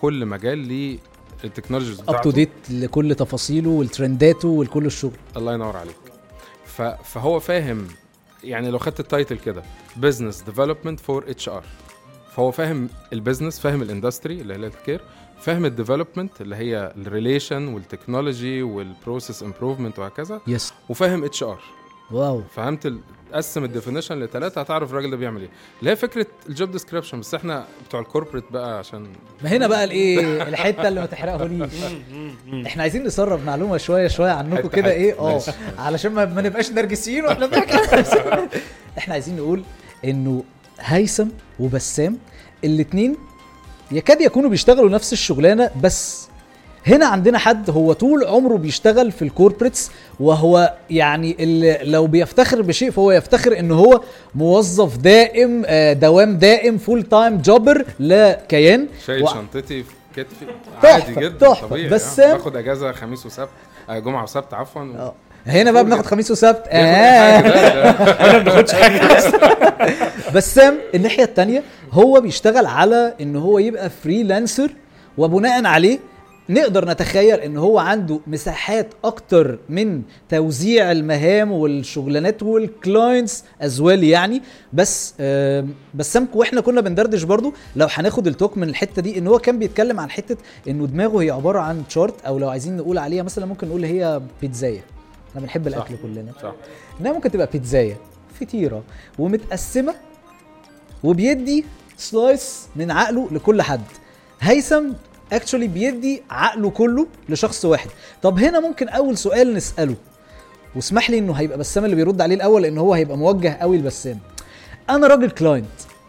كل 0.00 0.26
مجال 0.26 0.58
ليه 0.58 0.98
ال 1.44 1.48
technologies 1.48 2.00
up 2.00 2.06
to 2.06 2.12
بتاعته. 2.12 2.30
date 2.30 2.50
لكل 2.70 3.14
تفاصيله 3.14 3.70
وال 3.70 3.87
trendاته 3.87 4.48
ولكل 4.48 4.86
الشغل. 4.86 5.16
الله 5.36 5.54
ينور 5.54 5.76
عليك. 5.76 5.96
فهو 7.04 7.40
فاهم 7.40 7.88
يعني 8.44 8.70
لو 8.70 8.78
خدت 8.78 9.00
ال 9.00 9.06
title 9.06 9.38
كده 9.38 9.62
business 9.96 10.42
development 10.42 11.00
for 11.00 11.24
HR 11.28 11.64
فهو 12.36 12.50
فاهم 12.50 12.88
ال 13.12 13.17
business 13.17 13.60
فاهم 13.60 13.82
ال 13.82 13.88
industry 13.88 14.40
اللي 14.40 14.52
هي 14.54 14.56
ال 14.56 14.76
healthcare 14.86 15.00
فاهم 15.40 15.64
ال 15.64 15.70
development 15.70 16.40
اللي 16.40 16.56
هي 16.56 16.92
ال 16.96 17.04
relation 17.04 17.68
وال 17.68 17.84
technology 17.84 18.62
وال 18.62 18.80
process 18.80 19.42
improvement 19.42 19.98
وهكذا 19.98 20.40
yes 20.46 20.74
وفاهم 20.88 21.24
HR 21.24 21.60
wow. 22.10 22.42
فهمت 22.54 22.94
ال... 23.32 23.36
قسم 23.36 23.64
ال 23.64 23.69
definition 23.69 24.20
لثلاثه 24.20 24.60
هتعرف 24.60 24.90
الراجل 24.90 25.10
ده 25.10 25.16
بيعمل 25.16 25.40
إيه 25.40 25.48
اللي 25.80 25.90
هي 25.90 25.96
فكرة 25.96 26.26
ال 26.48 26.54
job 26.54 26.70
description 26.70 27.20
بس 27.20 27.34
إحنا 27.34 27.64
بتوع 27.88 28.00
ال 28.00 28.04
corporate 28.04 28.44
بقى 28.50 28.78
عشان 28.78 29.06
ما 29.42 29.48
هنا 29.50 29.66
بقى 29.66 29.84
الإيه 29.84 30.42
الحتة 30.42 30.88
اللي 30.88 31.00
ما 31.00 31.06
تحرقهوليش 31.06 31.72
إحنا 32.66 32.82
عايزين 32.82 33.04
نسرب 33.04 33.44
معلومة 33.46 33.76
شوية 33.76 34.08
شوية 34.08 34.30
عنكم 34.30 34.68
كده. 34.68 34.90
إيه 34.90 35.18
آه. 35.18 35.42
علشان 35.78 36.12
ما, 36.12 36.24
نبقاش 36.24 36.70
نرجسيين 36.70 37.24
وإحنا. 37.24 37.50
إحنا 38.98 39.14
عايزين 39.14 39.36
نقول 39.36 39.62
إنه 40.04 40.44
هيثم 40.80 41.28
وبسام 41.60 42.18
الاتنين 42.64 43.16
يكاد 43.90 44.20
يكونوا 44.20 44.50
بيشتغلوا 44.50 44.90
نفس 44.90 45.12
الشغلانة 45.12 45.70
بس 45.82 46.28
هنا 46.86 47.06
عندنا 47.06 47.38
حد 47.38 47.70
هو 47.70 47.92
طول 47.92 48.24
عمره 48.24 48.56
بيشتغل 48.56 49.12
في 49.12 49.22
ال 49.22 49.28
corporates 49.28 49.90
وهو 50.20 50.74
يعني 50.90 51.36
اللي 51.40 51.78
لو 51.82 52.06
بيفتخر 52.06 52.62
بشيء 52.62 52.90
فهو 52.90 53.12
يفتخر 53.12 53.58
إن 53.58 53.70
هو 53.72 54.00
موظف 54.34 54.96
دائم 54.96 55.62
آه، 55.66 55.92
دوام 55.92 56.36
دائم 56.38 56.78
full 56.78 57.02
time 57.02 57.38
jobber 57.38 57.84
لا 57.98 58.40
كيان. 58.48 58.86
شايل 59.06 59.22
و- 59.22 59.26
شنطتي 59.26 59.82
في 59.82 59.90
كتفي. 60.16 60.46
تحفة، 60.82 60.92
عادي 60.94 61.12
جدا 61.20 61.48
تحفة. 61.48 61.66
طبيعي 61.66 61.88
بس- 61.88 62.20
آه. 62.20 62.32
باخد 62.32 62.56
إجازة 62.56 62.92
خميس 62.92 63.26
وسبت 63.26 63.48
آه، 63.90 63.98
جمعة 63.98 64.22
وسبت 64.22 64.54
عفوا. 64.54 64.82
و... 64.82 64.94
آه. 64.98 65.14
هنا 65.46 65.72
بقى 65.72 65.84
بناخد 65.84 66.06
خميس 66.06 66.30
وسبت. 66.30 66.62
آه. 66.68 67.38
أنا 67.40 68.32
ما 68.38 68.38
باخدش 68.38 68.72
حاجة. 68.72 69.00
بسام 70.34 70.78
الناحية 70.94 71.24
التانية 71.24 71.62
هو 71.92 72.20
بيشتغل 72.20 72.66
على 72.66 73.14
إن 73.20 73.36
هو 73.36 73.58
يبقى 73.58 73.90
freelancer 73.90 74.70
وبناء 75.18 75.64
عليه 75.64 75.98
نقدر 76.48 76.88
نتخيل 76.88 77.40
إن 77.40 77.56
هو 77.56 77.78
عنده 77.78 78.20
مساحات 78.26 78.88
أكتر 79.04 79.58
من 79.68 80.02
توزيع 80.28 80.92
المهام 80.92 81.52
والشغلانات 81.52 82.42
وال 82.42 82.65
clients 82.65 83.44
as 83.60 83.75
well 83.75 84.04
يعني. 84.04 84.42
بس 84.72 85.14
آم، 85.20 85.74
بسامكو 85.94 86.38
وإحنا 86.38 86.60
كنا 86.60 86.80
بندردش 86.80 87.22
برضو 87.22 87.52
لو 87.76 87.86
هناخد 87.90 88.26
ال 88.26 88.32
talk 88.32 88.58
من 88.58 88.68
الحتة 88.68 89.02
دي 89.02 89.18
إن 89.18 89.26
هو 89.26 89.38
كان 89.38 89.58
بيتكلم 89.58 90.00
عن 90.00 90.10
حتة 90.10 90.36
إنه 90.68 90.86
دماغه 90.86 91.22
هي 91.22 91.30
عبارة 91.30 91.60
عن 91.60 91.82
chart 91.88 92.24
أو 92.26 92.38
لو 92.38 92.48
عايزين 92.48 92.76
نقول 92.76 92.98
عليها 92.98 93.22
مثلا 93.22 93.46
ممكن 93.46 93.68
نقول 93.68 93.84
هي 93.84 94.20
بيتزاية. 94.40 94.84
إحنا 95.30 95.40
بنحب 95.40 95.66
الأكل 95.66 95.94
كلنا. 96.02 96.32
صح. 96.42 96.52
إنها 97.00 97.12
ممكن 97.12 97.30
تبقى 97.30 97.48
بيتزاية 97.52 97.96
فطيرة 98.40 98.82
ومتقسمة 99.18 99.94
وبيدي 101.04 101.64
slice 101.96 102.66
من 102.76 102.90
عقله 102.90 103.28
لكل 103.32 103.62
حد. 103.62 103.80
هيثم 104.40 104.84
actually 105.32 105.68
بيدي 105.68 106.22
عقله 106.30 106.70
كله 106.70 107.06
لشخص 107.28 107.64
واحد. 107.64 107.90
طب 108.22 108.38
هنا 108.38 108.60
ممكن 108.60 108.88
أول 108.88 109.18
سؤال 109.18 109.54
نسأله 109.54 109.94
واسمح 110.76 111.10
لي 111.10 111.18
إنه 111.18 111.32
هيبقى 111.32 111.58
بسام 111.58 111.84
اللي 111.84 111.96
بيرد 111.96 112.20
عليه 112.20 112.34
الأول 112.34 112.62
لأن 112.62 112.78
هو 112.78 112.94
هيبقى 112.94 113.18
موجه 113.18 113.58
قوي 113.60 113.78
لبسام. 113.78 114.18
أنا 114.90 115.06
راجل 115.06 115.30
client 115.30 115.66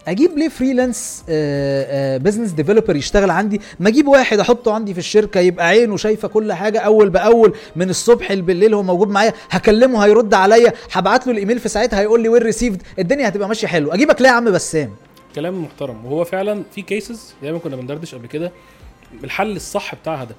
أجيب 0.08 0.38
ليه 0.38 0.50
freelance 0.50 1.24
business 2.24 2.52
developer 2.52 2.96
يشتغل 2.96 3.30
عندي؟ 3.30 3.62
ما 3.80 3.90
أجيب 3.90 4.08
واحد 4.08 4.40
أحطه 4.40 4.74
عندي 4.74 4.94
في 4.94 5.00
الشركة 5.00 5.40
يبقى 5.40 5.68
عينه 5.68 5.98
شايفة 5.98 6.28
كل 6.28 6.54
حاجة 6.54 6.80
أول 6.80 7.10
بأول 7.10 7.54
من 7.76 7.90
الصبح 7.90 8.34
بالليل 8.34 8.74
هو 8.74 8.84
موجود 8.84 9.10
معايا 9.10 9.34
هكلمه 9.50 10.06
هيرد 10.06 10.34
عليا 10.34 10.74
هبعت 10.92 11.28
له 11.28 11.34
الإيميل 11.34 11.60
في 11.60 11.70
ساعتها 11.70 12.00
هيقول 12.00 12.22
لي 12.24 12.30
well 12.30 12.42
received 12.42 12.82
الدنيا 13.00 13.28
هتبقى 13.28 13.48
ماشية 13.48 13.68
حلو. 13.68 13.92
أجيبك 13.92 14.22
ليه 14.22 14.30
يا 14.30 14.34
عم 14.34 14.52
بسام؟ 14.52 14.90
كلام 15.36 15.64
محترم. 15.64 16.06
وهو 16.06 16.24
فعلا 16.24 16.64
في 16.76 16.82
cases 16.82 17.34
زي 17.44 17.52
ما 17.52 17.58
كنا 17.60 17.76
بندردش 17.76 18.16
قبل 18.16 18.28
كده 18.28 18.52
الحل 19.24 19.56
الصح 19.56 19.96
بتاعها 19.96 20.24
ده. 20.24 20.36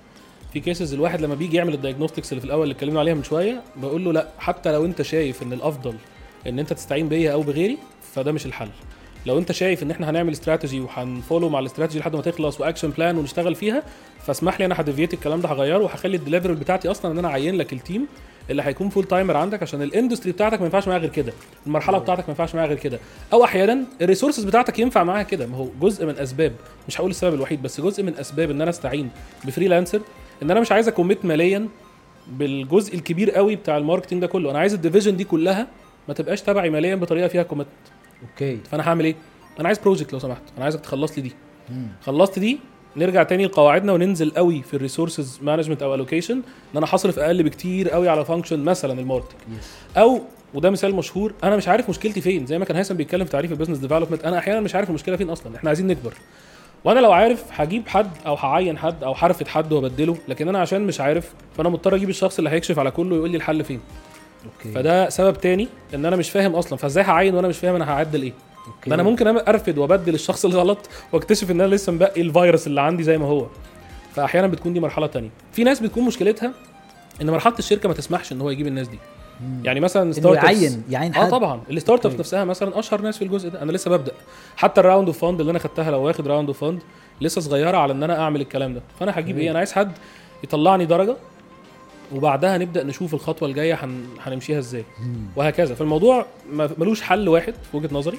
في 0.53 0.61
cases 0.61 0.95
الواحد 0.95 1.21
لما 1.21 1.35
بيجي 1.35 1.57
يعمل 1.57 1.75
ال 1.75 1.79
diagnostics 1.79 2.33
اللي 2.33 2.41
في 2.41 2.47
الأول 2.47 2.63
اللي 2.63 2.73
اتكلمنا 2.75 3.01
عليها 3.01 3.15
من 3.15 3.23
شوية 3.23 3.63
بقول 3.77 4.05
له 4.05 4.13
لا 4.13 4.29
حتى 4.39 4.73
لو 4.73 4.85
انت 4.85 5.03
شايف 5.03 5.43
إن 5.43 5.53
الأفضل 5.53 5.95
إن 6.47 6.59
انت 6.59 6.73
تستعين 6.73 7.09
بيا 7.09 7.33
أو 7.33 7.43
بغيري 7.43 7.79
فده 8.15 8.33
مش 8.33 8.47
الحل. 8.47 8.69
لو 9.27 9.39
انت 9.39 9.53
شايف 9.53 9.83
إن 9.83 9.91
إحنا 9.91 10.11
هنعمل 10.11 10.33
strategy 10.33 10.81
وهن 10.81 11.03
follow 11.03 11.49
مع 11.49 11.59
الاستراتيجي 11.59 11.99
لحد 12.01 12.17
ما 12.17 12.23
تخلص 12.23 12.61
و 12.61 12.65
action 12.65 12.91
plan 12.91 13.19
ونشتغل 13.19 13.55
فيها 13.55 13.83
فاسمح 14.27 14.59
لي 14.61 14.67
أنا 14.67 14.81
ه 14.81 14.86
defeat 14.86 15.15
الكلام 15.15 15.41
ده 15.41 15.49
هغيره 15.49 15.79
وهخلي 15.79 16.17
الدليفري 16.17 16.55
بتاعتي 16.55 16.91
أصلا 16.91 17.13
إن 17.13 17.19
أنا 17.19 17.29
أعين 17.29 17.55
لك 17.55 17.73
ال 17.73 17.79
team 17.79 18.07
اللي 18.51 18.63
هيكون 18.63 18.89
full 18.89 19.05
timer 19.05 19.37
عندك 19.37 19.63
عشان 19.63 19.83
ال 19.83 19.88
industry 19.88 20.33
بتاعتك 20.33 20.59
ما 20.59 20.65
ينفعش 20.65 20.89
معاها 20.89 20.99
غير 20.99 21.11
كده. 21.11 21.33
المرحلة 21.67 21.99
بتاعتك 21.99 22.21
ما 22.23 22.29
ينفعش 22.29 22.55
معاها 22.55 22.67
غير 22.67 22.79
كده. 22.79 22.99
أو 23.33 23.45
أحيانا 23.45 23.85
ال 24.03 24.07
resources 24.07 24.45
بتاعتك 24.45 24.79
ينفع 24.79 25.05
معاها 25.05 25.23
كده. 25.23 25.47
ما 25.47 25.57
هو 25.57 25.69
جزء 25.81 26.07
من 26.07 26.19
أسباب 26.19 26.53
مش 26.89 27.01
هقول 27.01 27.11
السبب 27.11 27.35
الوحيد 27.35 27.63
بس 27.63 27.81
جزء 27.81 28.03
من 28.03 28.15
أسباب 28.19 28.51
إن 28.51 28.61
أنا 28.61 28.71
أستعين 28.71 29.11
ب 29.45 29.50
freelancer 29.50 30.01
إن 30.43 30.51
أنا 30.51 30.61
مش 30.61 30.73
عايز 30.73 30.89
أ 30.89 30.94
commit 30.94 31.25
ماليا 31.25 31.69
بالجزء 32.29 32.95
الكبير 32.95 33.31
قوي 33.31 33.57
بتاع 33.57 33.77
ال 33.77 33.81
marketing 33.81 34.21
ده 34.21 34.27
كله. 34.27 34.51
أنا 34.51 34.59
عايز 34.59 34.75
ال 34.75 34.79
division 34.79 35.17
دي 35.17 35.25
كلها 35.25 35.67
ما 36.09 36.15
تبقاش 36.15 36.43
تبعي 36.43 36.71
ماليا 36.71 36.95
بطريقة 36.95 37.29
فيها 37.29 37.43
commit 37.43 37.67
okay. 38.23 38.59
فأنا 38.71 38.89
هعمل 38.89 39.05
إيه؟ 39.05 39.15
أنا 39.61 39.69
عايز 39.69 39.79
project 39.79 40.13
لو 40.13 40.19
سمحت. 40.19 40.43
أنا 40.57 40.65
عايزك 40.65 40.81
تخلص 40.81 41.19
لي 41.19 41.23
دي. 41.23 41.33
خلصت 42.03 42.39
دي 42.39 42.59
نرجع 42.97 43.23
تاني 43.23 43.47
لقواعدنا 43.47 43.93
وننزل 43.93 44.31
قوي 44.31 44.63
في 44.63 44.75
ال 44.75 44.81
resources 44.81 45.39
management 45.43 45.83
أو 45.83 45.95
allocation 45.95 46.35
إن 46.35 46.77
أنا 46.77 46.87
هصرف 46.91 47.19
أقل 47.19 47.43
بكتير 47.43 47.91
قوي 47.91 48.09
على 48.09 48.25
function 48.25 48.59
مثلا 48.59 49.01
ال 49.01 49.05
marketing 49.05 49.41
أو 49.97 50.21
وده 50.55 50.71
مثال 50.71 50.95
مشهور 50.95 51.33
أنا 51.45 51.57
مش 51.57 51.69
عارف 51.69 51.89
مشكلتي 51.91 52.21
فين. 52.21 52.47
زي 52.47 52.59
ما 52.59 52.65
كان 52.65 52.77
هيثم 52.77 52.95
بيتكلم 52.95 53.25
في 53.25 53.31
تعريف 53.31 53.53
ال 53.53 53.56
business 53.56 53.79
development 53.79 54.25
أنا 54.25 54.39
أحيانا 54.39 54.61
مش 54.61 54.75
عارف 54.75 54.89
المشكلة 54.89 55.17
فين 55.17 55.31
أصلا. 55.31 55.57
إحنا 55.57 55.71
عايزين 55.71 55.87
نكبر. 55.87 56.15
وأنا 56.85 57.01
لو 57.01 57.13
عارف 57.13 57.45
هجيب 57.51 57.89
حد 57.89 58.11
أو 58.27 58.35
هعين 58.35 58.79
حد 58.79 59.05
أو 59.05 59.13
هرفد 59.13 59.49
حد 59.49 59.73
وأبدله 59.73 60.17
لكن 60.29 60.49
أنا 60.49 60.59
عشان 60.59 60.81
مش 60.87 61.01
عارف 61.01 61.35
فأنا 61.57 61.69
مضطر 61.69 61.95
أجيب 61.95 62.09
الشخص 62.09 62.39
اللي 62.39 62.51
هيكشف 62.51 62.79
على 62.79 62.91
كله 62.91 63.15
ويقول 63.15 63.31
لي 63.31 63.37
الحل 63.37 63.65
فين. 63.65 63.81
أوكي. 64.45 64.73
فده 64.75 65.09
سبب 65.09 65.41
تاني 65.41 65.69
إن 65.95 66.07
أنا 66.07 66.17
مش 66.17 66.31
فاهم 66.31 66.55
أصلا. 66.55 66.79
فإزاي 66.79 67.05
هعين 67.05 67.35
وأنا 67.35 67.49
مش 67.49 67.59
فاهم 67.59 67.75
أنا 67.75 67.91
هعدل 67.91 68.23
إيه؟ 68.23 68.33
أوكي. 68.67 68.91
ده 68.91 68.95
أنا 68.95 69.03
ممكن 69.03 69.27
أرفد 69.27 69.79
وأبدل 69.79 70.15
الشخص 70.15 70.45
الغلط 70.45 70.79
وأكتشف 71.13 71.51
إن 71.51 71.61
أنا 71.61 71.75
لسه 71.75 71.93
مبقي 71.93 72.21
الفيروس 72.21 72.67
اللي 72.67 72.81
عندي 72.81 73.03
زي 73.03 73.19
ما 73.19 73.27
هو. 73.27 73.47
فأحيانا 74.15 74.47
بتكون 74.47 74.73
دي 74.73 74.81
مرحلة 74.81 75.07
تانية. 75.07 75.31
في 75.53 75.65
ناس 75.65 75.81
بتكون 75.81 76.05
مشكلتها 76.05 76.53
إن 77.23 77.31
مرحلة 77.31 77.55
الشركة 77.59 77.89
ما 77.89 77.95
تسمحش 77.95 78.33
إن 78.33 78.41
هو 78.41 78.51
يجيب 78.51 78.67
الناس 78.67 78.89
دي. 78.89 78.99
يعني 79.65 79.81
مثلا 79.81 80.13
start 80.13 80.45
يعين 80.45 80.83
يعين 80.91 81.15
آه 81.15 81.25
حد. 81.25 81.31
طبعا. 81.31 81.61
ال 81.71 81.77
start 81.77 82.07
okay. 82.07 82.19
نفسها 82.19 82.45
مثلا 82.45 82.79
أشهر 82.79 83.01
ناس 83.01 83.19
في 83.19 83.25
الجزء 83.25 83.49
ده. 83.49 83.63
أنا 83.63 83.73
لسه 83.73 83.91
ببدأ. 83.91 84.13
حتى 84.57 84.81
ال 84.81 84.85
round 84.85 85.07
of 85.07 85.19
fund 85.19 85.41
اللي 85.41 85.51
أنا 85.51 85.59
خدتها 85.59 85.91
لو 85.91 86.03
واخد 86.03 86.27
round 86.29 86.49
of 86.49 86.61
fund 86.61 86.83
لسه 87.21 87.41
صغيرة 87.41 87.77
على 87.77 87.93
إن 87.93 88.03
أنا 88.03 88.21
أعمل 88.21 88.41
الكلام 88.41 88.75
ده. 88.75 88.83
فأنا 89.01 89.19
هجيب 89.19 89.37
أوكي. 89.37 89.45
إيه 89.45 89.51
أنا 89.51 89.59
عايز 89.59 89.73
حد 89.73 89.93
يطلعني 90.45 90.87
درجة 90.87 91.17
وبعدها 92.13 92.59
نبدأ 92.59 92.85
نشوف 92.85 93.15
الخطوة 93.15 93.49
الجاية 93.49 93.75
هن... 93.75 94.05
هنمشيها 94.23 94.59
إزاي. 94.59 94.85
وهكذا. 95.37 95.75
فالموضوع 95.75 96.27
ملوش 96.53 97.03
حل 97.03 97.29
واحد 97.29 97.55
في 97.71 97.77
وجهة 97.77 97.89
نظري. 97.93 98.19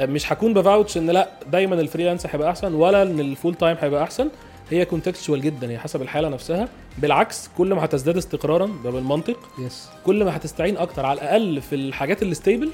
مش 0.00 0.32
هكون 0.32 0.54
بفاوتش 0.54 0.96
إن 0.98 1.10
لا 1.10 1.28
دايما 1.52 1.80
ال 1.80 1.85
freelance 1.85 2.26
هيبقى 2.26 2.50
أحسن 2.50 2.74
ولا 2.74 3.02
إن 3.02 3.20
ال 3.20 3.27
full 3.27 3.54
time 3.54 3.76
هيبقى 3.80 4.02
أحسن. 4.02 4.28
هي 4.70 4.84
contextual 4.84 5.40
جدا 5.42 5.70
هي 5.70 5.78
حسب 5.78 6.02
الحالة 6.02 6.28
نفسها. 6.28 6.68
بالعكس 6.98 7.50
كل 7.58 7.74
ما 7.74 7.84
هتزداد 7.84 8.16
استقرارا 8.16 8.70
ده 8.84 8.90
بالمنطق. 8.90 9.38
yes 9.58 9.88
كل 10.06 10.24
ما 10.24 10.36
هتستعين 10.36 10.76
أكتر 10.76 11.06
على 11.06 11.20
الأقل 11.20 11.60
في 11.60 11.74
الحاجات 11.74 12.22
اللي 12.22 12.34
stable 12.34 12.70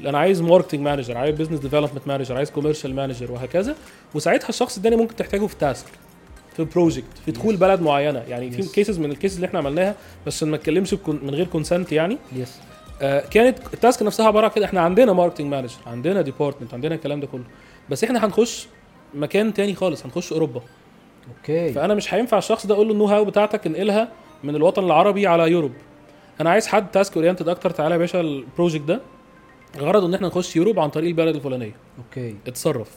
أنا 0.00 0.18
عايز 0.18 0.42
marketing 0.42 0.80
manager 0.80 1.16
عايز 1.18 1.36
business 1.36 1.60
development 1.60 2.08
manager 2.08 2.36
عايز 2.36 2.50
commercial 2.50 2.94
manager 2.94 3.32
وهكذا. 3.32 3.74
وساعتها 4.14 4.48
الشخص 4.48 4.76
التاني 4.76 4.96
ممكن 4.96 5.16
تحتاجه 5.16 5.46
في 5.46 5.56
task 5.56 5.86
في 6.56 6.64
project 6.64 7.04
في 7.24 7.32
دخول 7.32 7.56
بلد 7.56 7.80
معينة. 7.80 8.22
يعني 8.28 8.50
في 8.50 8.62
Yes. 8.62 8.72
cases 8.74 8.98
من 8.98 9.10
ال 9.10 9.14
cases 9.14 9.34
اللي 9.34 9.46
إحنا 9.46 9.58
عملناها 9.58 9.94
بس 10.26 10.42
ما 10.42 10.56
اتكلمش 10.56 10.94
من 11.06 11.30
غير 11.34 11.46
consent 11.46 11.92
يعني. 11.92 12.18
yes 12.36 12.58
آه، 12.60 12.75
كانت 13.00 13.58
ال 13.74 13.80
task 13.80 14.02
نفسها 14.02 14.26
عبارة 14.26 14.48
كده. 14.48 14.64
إحنا 14.64 14.80
عندنا 14.80 15.12
marketing 15.12 15.46
manager 15.46 15.74
عندنا 15.86 16.22
department 16.22 16.74
عندنا 16.74 16.94
الكلام 16.94 17.20
ده 17.20 17.26
كله. 17.26 17.44
بس 17.90 18.04
إحنا 18.04 18.24
هنخش 18.24 18.66
مكان 19.14 19.54
تاني 19.54 19.74
خالص 19.74 20.04
هنخش 20.06 20.32
أوروبا. 20.32 20.60
okay. 21.38 21.72
فأنا 21.72 21.94
مش 21.94 22.14
هينفع 22.14 22.38
الشخص 22.38 22.66
ده 22.66 22.74
أقول 22.74 22.86
له 22.86 22.92
ال 22.92 22.94
know 22.94 23.04
how 23.04 23.24
بتاعتك 23.24 23.66
انقلها 23.66 24.08
من 24.44 24.56
الوطن 24.56 24.84
العربي 24.84 25.26
على 25.26 25.50
Europe. 25.50 25.72
أنا 26.40 26.50
عايز 26.50 26.66
حد 26.66 26.90
task 26.90 27.16
oriented 27.16 27.48
أكتر. 27.48 27.70
تعالى 27.70 27.94
يا 27.94 27.98
باشا 27.98 28.20
ال 28.20 28.28
project 28.28 28.84
ده 28.84 29.00
غرضه 29.78 30.06
إن 30.06 30.14
إحنا 30.14 30.26
نخش 30.26 30.56
Europe 30.56 30.78
عن 30.78 30.90
طريق 30.90 31.08
البلد 31.08 31.34
الفلانية. 31.34 31.74
okay. 31.98 32.34
اتصرف. 32.46 32.90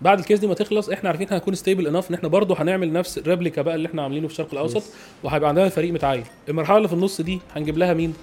بعد 0.00 0.18
ال 0.18 0.22
case 0.22 0.38
دي 0.40 0.46
ما 0.46 0.54
تخلص 0.54 0.88
إحنا 0.88 1.08
عارفين 1.08 1.26
هنكون 1.30 1.54
stable 1.54 1.86
enough 1.86 2.10
إن 2.10 2.14
إحنا 2.14 2.28
برضه 2.28 2.56
هنعمل 2.58 2.92
نفس 2.92 3.18
ال 3.18 3.24
replica 3.24 3.62
بقى 3.62 3.74
اللي 3.74 3.88
إحنا 3.88 4.02
عاملينه 4.02 4.26
في 4.26 4.32
الشرق 4.32 4.48
الأوسط 4.52 4.82
Yes. 4.82 4.84
وهيبقى 5.24 5.48
عندنا 5.48 5.68
فريق 5.68 5.92
متعين 5.92 6.24
المرحلة 6.48 6.76
اللي 6.76 6.88
في 6.88 6.94
النص 6.94 7.20
دي 7.20 7.40
هنجيب 7.56 7.78
لها 7.78 7.94
مين؟ 7.94 8.14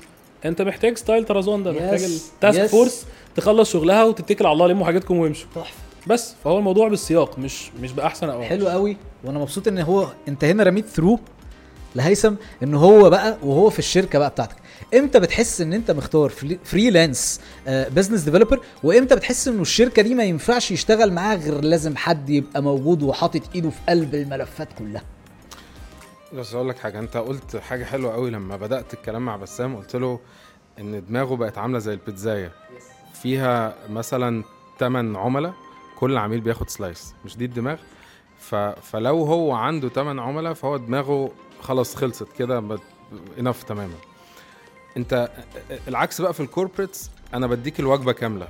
انت 0.45 0.61
محتاج 0.61 0.97
style 0.97 1.25
طرزان 1.25 1.63
ده 1.63 1.71
محتاج. 1.71 2.03
ال 2.03 2.13
task. 2.13 2.65
force 2.65 3.05
تخلص 3.35 3.71
شغلها 3.71 4.03
وتتكل 4.03 4.45
على 4.45 4.53
الله 4.53 4.67
لموا 4.67 4.85
حاجاتكم 4.85 5.17
وامشوا 5.17 5.47
تحفة 5.55 5.77
بس 6.07 6.33
فهو 6.43 6.57
الموضوع 6.57 6.87
بالسياق 6.87 7.39
مش 7.39 7.69
مش 7.81 7.91
بأحسن 7.91 8.29
أو. 8.29 8.43
حلو 8.43 8.67
قوي 8.67 8.97
وأنا 9.23 9.39
مبسوط 9.39 9.67
إن 9.67 9.79
هو 9.79 10.07
انت 10.27 10.43
هنا 10.43 10.63
رميت 10.63 10.85
throw 10.87 11.19
لهيثم 11.95 12.33
إن 12.63 12.73
هو 12.75 13.09
بقى 13.09 13.37
وهو 13.43 13.69
في 13.69 13.79
الشركة 13.79 14.19
بقى 14.19 14.29
بتاعتك 14.29 14.55
إمتى 14.93 15.19
بتحس 15.19 15.61
إن 15.61 15.73
أنت 15.73 15.91
مختار 15.91 16.31
freelance 16.63 17.41
business 17.67 18.21
developer 18.21 18.59
وإمتى 18.83 19.15
بتحس 19.15 19.47
إنه 19.47 19.61
الشركة 19.61 20.01
دي 20.01 20.15
ما 20.15 20.23
ينفعش 20.23 20.71
يشتغل 20.71 21.13
معاها 21.13 21.35
غير 21.37 21.61
لازم 21.61 21.97
حد 21.97 22.29
يبقى 22.29 22.63
موجود 22.63 23.03
وحاطط 23.03 23.41
إيده 23.55 23.69
في 23.69 23.77
قلب 23.89 24.15
الملفات 24.15 24.67
كلها 24.79 25.01
بس 26.33 26.55
أقول 26.55 26.69
لك 26.69 26.79
حاجة 26.79 26.99
أنت 26.99 27.17
قلت 27.17 27.57
حاجة 27.57 27.83
حلوة 27.83 28.13
قوي 28.13 28.29
لما 28.29 28.55
بدأت 28.57 28.93
الكلام 28.93 29.25
مع 29.25 29.35
بسام 29.35 29.75
قلت 29.75 29.95
له 29.95 30.19
إن 30.79 31.05
دماغه 31.05 31.35
بقت 31.35 31.57
عاملة 31.57 31.79
زي 31.79 31.93
البيتزاية. 31.93 32.51
فيها 33.13 33.75
مثلا 33.89 34.43
8 34.79 35.19
عملاء 35.19 35.53
كل 35.99 36.17
عميل 36.17 36.41
بياخد 36.41 36.69
slice 36.69 37.13
مش 37.25 37.37
دي 37.37 37.45
الدماغ؟ 37.45 37.77
ف... 38.39 38.55
فلو 38.55 39.23
هو 39.23 39.51
عنده 39.51 39.89
8 39.89 40.21
عملاء 40.21 40.53
فهو 40.53 40.77
دماغه 40.77 41.31
خلاص 41.61 41.95
خلصت 41.95 42.27
كده 42.39 42.79
enough 43.39 43.63
تماما. 43.63 43.93
أنت 44.97 45.31
العكس 45.87 46.21
بقى 46.21 46.33
في 46.33 46.39
ال 46.39 46.46
corporates 46.46 47.11
أنا 47.33 47.47
بديك 47.47 47.79
الوجبة 47.79 48.11
كاملة 48.11 48.47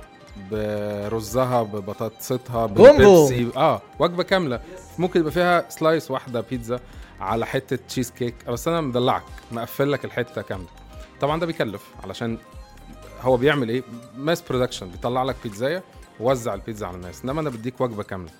برزها 0.50 1.62
ببطاطستها. 1.62 2.66
بالبيبسي 2.66 3.50
آه 3.56 3.82
وجبة 3.98 4.22
كاملة. 4.22 4.60
ممكن 4.98 5.20
يبقى 5.20 5.32
فيها 5.32 5.70
slice 5.70 6.10
واحدة 6.10 6.40
بيتزا. 6.50 6.80
على 7.22 7.46
حتة 7.46 7.76
تشيز 7.88 8.10
كيك 8.10 8.34
بس 8.48 8.68
أنا 8.68 8.80
مدلعك 8.80 9.22
مقفل 9.52 9.92
لك 9.92 10.04
الحتة 10.04 10.42
كاملة. 10.42 10.68
طبعا 11.20 11.40
ده 11.40 11.46
بيكلف 11.46 11.82
علشان 12.04 12.38
هو 13.20 13.36
بيعمل 13.36 13.68
إيه؟ 13.68 13.82
mass 14.16 14.42
production 14.42 14.88
بيطلع 14.88 15.22
لك 15.22 15.36
بيتزاية 15.42 15.82
ووزع 16.20 16.54
البيتزا 16.54 16.86
على 16.86 16.96
الناس. 16.96 17.24
إنما 17.24 17.40
أنا 17.40 17.50
بديك 17.50 17.80
وجبة 17.80 18.02
كاملة. 18.02 18.30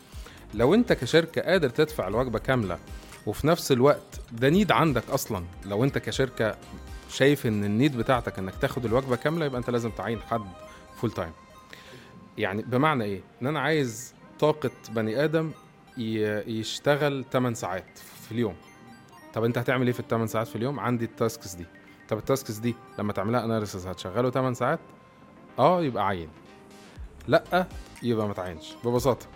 لو 0.54 0.74
أنت 0.74 0.92
كشركة 0.92 1.42
قادر 1.42 1.68
تدفع 1.68 2.08
الوجبة 2.08 2.38
كاملة 2.38 2.78
وفي 3.26 3.46
نفس 3.46 3.72
الوقت 3.72 4.20
ده 4.32 4.48
need 4.48 4.72
عندك 4.72 5.10
أصلا. 5.10 5.44
لو 5.66 5.84
أنت 5.84 5.98
كشركة 5.98 6.56
شايف 7.10 7.46
إن 7.46 7.64
ال 7.64 7.71
need 7.71 7.96
بتاعتك 7.96 8.38
إنك 8.38 8.54
تاخد 8.60 8.84
الوجبة 8.84 9.16
كاملة 9.16 9.46
يبقى 9.46 9.58
أنت 9.58 9.70
لازم 9.70 9.90
تعين 9.90 10.20
حد 10.20 10.44
full 11.00 11.10
time 11.10 11.32
يعني 12.38 12.62
بمعنى 12.62 13.04
إيه؟ 13.04 13.20
إن 13.42 13.46
أنا 13.46 13.60
عايز 13.60 14.14
طاقة 14.40 14.70
بني 14.90 15.24
آدم 15.24 15.50
يشتغل 16.46 17.24
8 17.32 17.54
ساعات 17.56 17.98
في 18.26 18.32
اليوم. 18.32 18.54
طب 19.34 19.44
انت 19.44 19.58
هتعمل 19.58 19.86
إيه 19.86 19.92
في 19.92 20.00
ال 20.00 20.08
8 20.08 20.26
ساعات 20.26 20.46
في 20.48 20.56
اليوم؟ 20.56 20.80
عندي 20.80 21.04
ال 21.04 21.13
tasks 21.13 21.54
دي. 21.54 21.66
طب 22.08 22.18
ال 22.18 22.25
tasks 22.25 22.56
دي 22.56 22.74
لما 22.98 23.12
تعملها 23.12 23.44
analysis 23.44 23.86
هتشغله 23.86 24.30
8 24.30 24.54
ساعات؟ 24.54 24.80
آه 25.58 25.82
يبقى 25.82 26.06
عين. 26.06 26.28
لأ 27.28 27.66
يبقى 28.02 28.28
ما 28.28 28.34
تعينش. 28.34 28.74
ببساطة. 28.84 29.26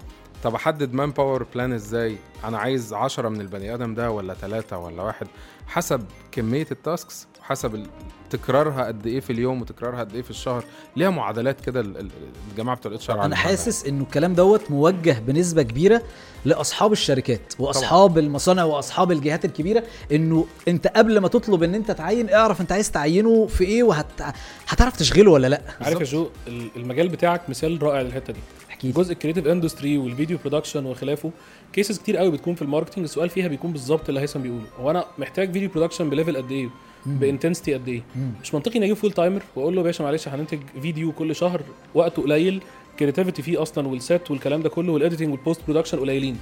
طب 0.43 0.55
أحدد 0.55 0.95
manpower 0.95 1.43
plan 1.55 1.73
إزاي؟ 1.73 2.17
أنا 2.45 2.59
عايز 2.59 2.93
10 2.95 3.29
من 3.29 3.41
البني 3.41 3.75
آدم 3.75 3.95
ده 3.95 4.11
ولا 4.11 4.35
ثلاثة 4.35 4.79
ولا 4.79 5.03
واحد 5.03 5.27
حسب 5.67 6.05
كمية 6.33 6.67
ال 6.71 6.80
tasks 6.80 7.27
وحسب 7.47 7.75
ال- 7.75 7.87
تكرارها 8.31 8.85
قد 8.85 9.07
إيه 9.07 9.21
في 9.21 9.31
اليوم 9.33 9.61
وتكرارها 9.61 10.01
قد 10.01 10.15
إيه 10.15 10.23
في 10.23 10.31
الشهر. 10.31 10.65
ليها 10.97 11.11
معادلات 11.11 11.61
كده 11.61 11.81
ال- 11.81 11.97
ال- 11.99 12.11
الجماعة 12.51 12.77
بتوع 12.77 12.91
ال 12.91 13.11
HR 13.11 13.25
أنا 13.25 13.37
حاسس 13.37 13.85
إنه 13.87 14.03
الكلام 14.03 14.35
دوت 14.35 14.71
موجه 14.71 15.23
بنسبة 15.27 15.63
كبيرة 15.63 16.03
لأصحاب 16.45 16.93
الشركات 16.93 17.53
وأصحاب 17.59 18.19
المصانع 18.19 18.65
وأصحاب 18.65 19.13
الجهات 19.13 19.45
الكبيرة 19.45 19.83
إنه 20.13 20.47
أنت 20.69 20.87
قبل 20.87 21.19
ما 21.19 21.29
تطلب 21.29 21.63
إن 21.63 21.75
أنت 21.75 21.91
تعين 21.91 22.31
اعرف 22.31 22.61
أنت 22.61 22.73
عايز 22.73 22.91
تعينه 22.91 23.47
في 23.47 23.65
إيه 23.65 23.83
وهت 23.83 24.07
هتعرف 24.69 24.97
تشغله 24.97 25.31
ولا 25.31 25.47
لأ. 25.47 25.61
عارف 25.81 26.01
يا 26.01 26.05
جو 26.05 26.29
ال- 26.49 26.69
المجال 26.77 27.09
بتاعك 27.09 27.51
مثال 27.51 27.83
رائع 27.83 28.01
للحتة 28.01 28.33
دي. 28.33 28.41
احكي 28.71 28.87
لي. 28.87 28.93
جزء 28.93 29.13
ال 29.13 29.17
creative 29.17 29.47
industry 29.47 29.99
وال 29.99 30.10
video 30.10 30.39
production 30.45 30.87
وخلافه 30.87 31.31
cases 31.73 31.99
كتير 31.99 32.17
قوي 32.17 32.31
بتكون 32.31 32.55
في 32.55 32.63
ال 32.63 32.67
marketing 32.67 33.05
السؤال 33.05 33.29
فيها 33.31 33.49
بيكون 33.49 33.73
بالظبط 33.73 34.09
اللي 34.09 34.21
هيثم 34.21 34.41
بيقوله. 34.43 34.65
هو 34.81 34.91
أنا 34.91 35.05
محتاج 35.19 35.53
video 35.53 35.69
production 35.71 36.11
ب 36.11 36.15
level 36.15 36.37
قد 36.37 36.51
إيه؟ 36.53 36.69
ب 37.07 37.14
intensity 37.14 37.75
قد 37.75 37.89
إيه. 37.89 38.03
مش 38.43 38.55
منطقي 38.55 38.77
إني 38.77 38.85
أجيب 38.85 38.97
full 38.97 39.13
timer 39.13 39.43
وأقول 39.57 39.75
له 39.75 39.79
يا 39.81 39.85
باشا 39.85 40.03
معلش 40.03 40.29
هننتج 40.29 40.59
فيديو 40.83 41.13
كل 41.13 41.37
شهر 41.37 41.61
وقته 41.95 42.23
قليل 42.23 42.63
creativity 42.99 43.43
فيه 43.43 43.63
أصلا 43.63 43.89
وال 43.89 44.06
set 44.06 44.31
والكلام 44.31 44.63
ده 44.63 44.69
كله 44.69 44.93
وال 44.93 45.02
editing 45.02 45.33
وال 45.33 45.42
post 45.42 45.61
production 45.69 45.99
قليلين. 45.99 46.37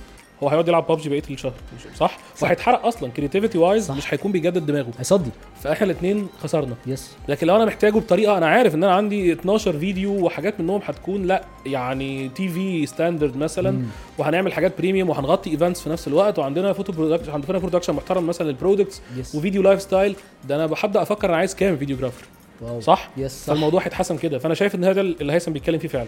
هو 0.45 0.49
هيقعد 0.49 0.69
يلعب 0.69 0.87
ببجي 0.93 1.09
بقية 1.09 1.23
الشهر 1.31 1.53
مش- 1.77 1.97
صح؟ 1.99 2.19
وهيتحرق 2.43 2.87
أصلا 2.87 3.11
creativity 3.11 3.59
wise 3.59 3.87
صح. 3.87 3.97
مش 3.97 4.15
هيكون 4.15 4.33
بيجدد 4.33 4.67
دماغه. 4.67 4.91
هيصدي. 4.99 5.31
فاحنا 5.63 5.85
الاثنين 5.87 6.29
خسرنا. 6.43 6.75
yes 6.87 7.11
لكن 7.29 7.47
لو 7.47 7.57
أنا 7.57 7.65
محتاجه 7.65 7.93
بطريقة 7.99 8.39
أنا 8.39 8.47
عارف 8.47 8.75
إن 8.75 8.85
أنا 8.85 8.95
عندي 8.95 9.33
12 9.33 9.79
فيديو 9.79 10.25
وحاجات 10.27 10.61
منهم 10.61 10.81
هتكون 10.85 11.23
لأ 11.27 11.45
يعني 11.67 12.29
TV 12.29 12.87
standard 12.87 13.37
مثلا 13.37 13.71
مم. 13.71 13.85
وهنعمل 14.19 14.53
حاجات 14.53 14.79
premium 14.79 15.11
وهنغطي 15.11 15.51
events 15.51 15.81
في 15.81 15.91
نفس 15.91 16.09
الوقت 16.09 16.39
وعندنا 16.39 16.73
photo 16.73 16.93
production 16.93 17.31
عندنا 17.33 17.59
production 17.59 17.93
محترم 17.93 18.27
مثلا 18.27 18.47
لل 18.47 18.58
products 18.58 19.03
وفيديو 19.35 19.63
lifestyle 19.63 20.17
ده 20.49 20.55
أنا 20.65 20.75
هبدا 20.83 21.03
أفكر 21.03 21.29
أنا 21.29 21.37
عايز 21.37 21.55
كام 21.55 21.77
videographer 21.77 22.25
wow. 22.63 22.81
صح؟ 22.81 23.11
yes 23.17 23.33
صح. 23.41 23.47
فالموضوع 23.47 23.83
هيتحسن 23.83 24.17
كده. 24.19 24.39
فأنا 24.39 24.55
شايف 24.55 24.75
إن 24.75 24.85
هذا 24.85 25.01
اللي 25.01 25.33
هيثم 25.33 25.53
بيتكلم 25.53 25.79
فيه 25.79 25.89
فعلا. 25.89 26.07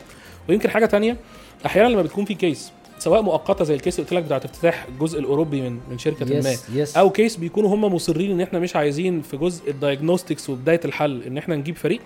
ويمكن 0.49 0.71
حاجة 0.71 0.87
تانية 0.87 1.17
أحيانا 1.67 1.89
لما 1.89 2.03
بتكون 2.03 2.25
في 2.25 2.35
case 2.35 2.73
سواء 3.07 3.23
مؤقتة 3.23 3.65
زي 3.65 3.75
ال 3.75 3.79
case 3.79 3.99
اللي 3.99 4.11
قلت 4.11 4.19
لك 4.19 4.25
بتاعت 4.25 4.45
افتتاح 4.45 4.87
الجزء 4.89 5.21
الأوروبي 5.21 5.61
من 5.61 5.81
من 5.91 5.99
شركة 5.99 6.27
ما. 6.27 6.51
yes 6.51 6.71
yes 6.75 6.97
أو 6.97 7.11
case 7.11 7.37
بيكونوا 7.37 7.75
هم 7.75 7.95
مصرين 7.95 8.31
إن 8.31 8.41
إحنا 8.41 8.59
مش 8.59 8.77
عايزين 8.77 9.23
في 9.23 9.37
جزء 9.37 9.71
ال 9.71 9.77
diagnostics 9.77 10.51
وبداية 10.51 10.81
الحل 10.85 11.23
إن 11.23 11.39
إحنا 11.39 11.57
نجيب 11.57 11.77
فريق. 11.77 12.01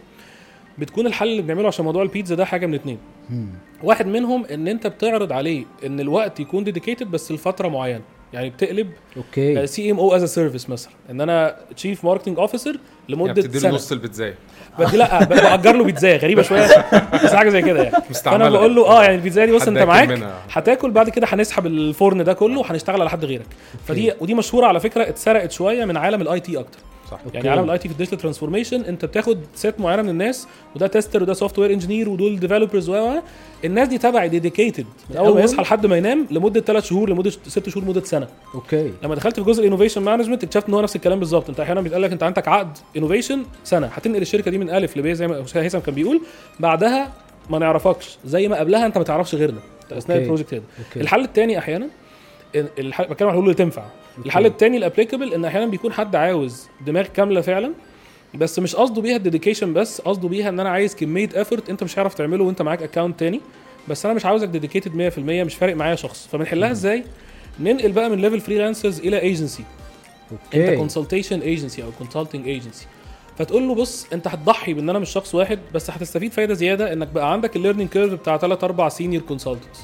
بتكون 0.78 1.06
الحل 1.06 1.28
اللي 1.28 1.42
بنعمله 1.42 1.68
عشان 1.68 1.84
موضوع 1.84 2.02
البيتزا 2.02 2.34
ده 2.34 2.44
حاجة 2.44 2.66
من 2.66 2.74
اتنين. 2.74 2.98
مم. 3.30 3.48
واحد 3.82 4.06
منهم 4.06 4.44
إن 4.44 4.68
أنت 4.68 4.86
بتعرض 4.86 5.32
عليه 5.32 5.64
إن 5.86 6.00
الوقت 6.00 6.40
يكون 6.40 6.64
dedicated 6.64 7.10
بس 7.10 7.32
لفترة 7.32 7.68
معينة. 7.68 8.02
يعني 8.32 8.50
بتقلب 8.50 8.90
okay. 9.16 9.66
CMO 9.66 9.98
as 9.98 10.24
service 10.24 10.70
مثلا. 10.70 10.92
إن 11.10 11.20
أنا 11.20 11.56
chief 11.76 12.04
marketing 12.04 12.38
officer 12.38 12.70
يعني 12.70 12.80
لمده 13.08 13.42
له 13.42 13.58
سنة. 13.58 13.74
نص 13.74 13.92
البيتزاية. 13.92 14.34
بدي 14.78 14.96
لا 14.96 15.24
بأجر 15.24 15.76
له 15.76 15.84
بيتزايه 15.84 16.16
غريبة 16.16 16.42
شوية 16.42 16.66
بس 17.24 17.34
حاجة 17.34 17.48
زي 17.48 17.62
كده 17.62 17.82
يعني. 17.82 17.90
فأنا 17.90 18.04
مستعمله 18.10 18.50
بقول 18.50 18.74
له 18.74 18.86
آه 18.86 19.02
يعني 19.02 19.14
البيتزايه 19.14 19.46
دي 19.46 19.52
بص 19.52 19.68
أنت 19.68 19.78
معاك. 19.78 20.18
هتاكل 20.52 20.90
بعد 20.90 21.08
كده 21.08 21.26
هنسحب 21.30 21.66
الفرن 21.66 22.24
ده 22.24 22.32
كله 22.32 22.60
وهنشتغل 22.60 23.00
على 23.00 23.10
حد 23.10 23.24
غيرك. 23.24 23.46
فدي 23.88 24.12
ودي 24.20 24.34
مشهورة 24.34 24.66
على 24.66 24.80
فكرة 24.80 25.02
اتسرقت 25.08 25.52
شوية 25.52 25.84
من 25.84 25.96
عالم 25.96 26.22
ال 26.22 26.40
IT 26.40 26.58
أكتر. 26.60 26.78
صح. 27.10 27.20
يعني. 27.34 27.48
عالم 27.48 27.64
ال 27.64 27.78
IT 27.78 27.88
في 27.88 27.92
ال 27.92 27.96
digital 27.96 28.18
transformation 28.18 28.80
أنت 28.80 29.04
بتاخد 29.04 29.38
set 29.54 29.80
معينة 29.80 30.02
من 30.02 30.08
الناس 30.08 30.46
وده 30.76 30.86
tester 30.86 31.22
وده 31.22 31.34
software 31.34 31.72
engineer 31.72 32.08
ودول 32.08 32.40
developers 32.40 32.88
و 32.88 33.20
الناس 33.64 33.88
دي 33.88 33.98
تبعي 33.98 34.28
dedicated 34.28 34.86
من 35.10 35.16
اول 35.16 35.34
ما؟ 35.34 35.40
يصحى 35.40 35.62
لحد 35.62 35.86
ما 35.86 35.96
ينام 35.96 36.26
لمدة 36.30 36.60
ثلاث 36.60 36.84
شهور 36.84 37.10
لمدة 37.10 37.30
ست 37.30 37.68
شهور 37.68 37.84
لمده 37.84 38.04
سنة. 38.04 38.28
okay. 38.54 38.92
لما 39.02 39.14
دخلت 39.14 39.40
في 39.40 39.46
جزء 39.46 39.60
ال 39.60 39.64
innovation 39.64 40.02
management 40.02 40.44
اكتشفت 40.44 40.68
إن 40.68 40.74
هو 40.74 40.80
نفس 40.80 40.96
الكلام 40.96 41.18
بالظبط. 41.18 41.48
أنت 41.48 41.60
أحيانا 41.60 41.80
بيتقال 41.80 42.02
لك 42.02 42.12
أنت 42.12 42.22
عندك 42.22 42.48
عقد 42.48 42.78
innovation 42.96 43.42
سنة. 43.64 43.86
هتنقل 43.86 44.22
الشركة 44.22 44.50
دي 44.50 44.58
من 44.58 44.70
A 44.70 44.96
ل 44.96 45.01
B 45.01 45.06
زي 45.08 45.28
ما 45.28 45.44
هيثم 45.54 45.78
كان 45.78 45.94
بيقول. 45.94 46.20
بعدها 46.60 47.12
ما 47.50 47.58
نعرفكش. 47.58 48.18
زي 48.24 48.48
ما 48.48 48.58
قبلها 48.58 48.86
أنت 48.86 48.98
ما 48.98 49.04
تعرفش 49.04 49.34
غيرنا. 49.34 49.60
أثناء. 49.92 50.18
ال 50.18 50.23
project 50.23 50.52
okay. 50.54 51.00
الحل 51.00 51.24
الثاني 51.24 51.58
أحيانا 51.58 51.88
الحل 52.54 53.04
بتكلم 53.04 53.28
على 53.28 53.34
الحلول 53.34 53.44
اللي 53.44 53.54
تنفع. 53.54 53.82
الحل 54.26 54.46
الثاني 54.46 54.76
ال 54.76 54.82
applicable 54.82 55.34
إن 55.34 55.44
أحيانا 55.44 55.66
بيكون 55.66 55.92
حد 55.92 56.16
عاوز 56.16 56.68
دماغ 56.86 57.06
كاملة 57.06 57.40
فعلا 57.40 57.72
بس 58.34 58.58
مش 58.58 58.76
قصده 58.76 59.02
بيها 59.02 59.16
ال 59.16 59.22
dedication 59.22 59.72
بس 59.72 60.00
قصده 60.00 60.28
بيها 60.28 60.48
إن 60.48 60.60
أنا 60.60 60.68
عايز 60.68 60.94
كمية 60.94 61.28
effort 61.34 61.70
أنت 61.70 61.84
مش 61.84 61.94
هتعرف 61.94 62.14
تعمله 62.14 62.44
وأنت 62.44 62.62
معاك 62.62 62.82
account 62.82 63.20
تاني 63.20 63.40
بس 63.88 64.04
أنا 64.06 64.14
مش 64.14 64.26
عاوزك 64.26 64.48
dedicated 64.48 65.12
100% 65.14 65.18
مش 65.18 65.54
فارق 65.54 65.76
معايا 65.76 65.94
شخص. 65.94 66.26
فبنحلها 66.32 66.70
إزاي؟ 66.70 67.04
ننقل 67.60 67.92
بقى 67.92 68.10
من 68.10 68.18
level 68.20 68.40
freelancers 68.40 69.00
إلى 69.00 69.20
agency 69.20 69.64
أنت 70.32 70.40
okay 70.54 70.76
consultation 70.76 71.40
agency 71.40 71.82
أو 71.82 71.88
consulting 71.98 72.48
agency 72.48 72.86
فتقول 73.38 73.68
له 73.68 73.74
بص 73.74 74.06
أنت 74.12 74.28
هتضحي 74.28 74.74
بإن 74.74 74.90
أنا 74.90 74.98
مش 74.98 75.10
شخص 75.10 75.34
واحد 75.34 75.58
بس 75.74 75.90
هتستفيد 75.90 76.32
فايدة 76.32 76.54
زيادة 76.54 76.92
إنك 76.92 77.08
بقى 77.08 77.32
عندك 77.32 77.56
ال 77.56 77.60
learning 77.60 77.88
curve 77.90 78.12
بتاع 78.12 78.36
3 78.36 78.64
4 78.64 78.88
senior 78.88 79.22
consultants 79.22 79.80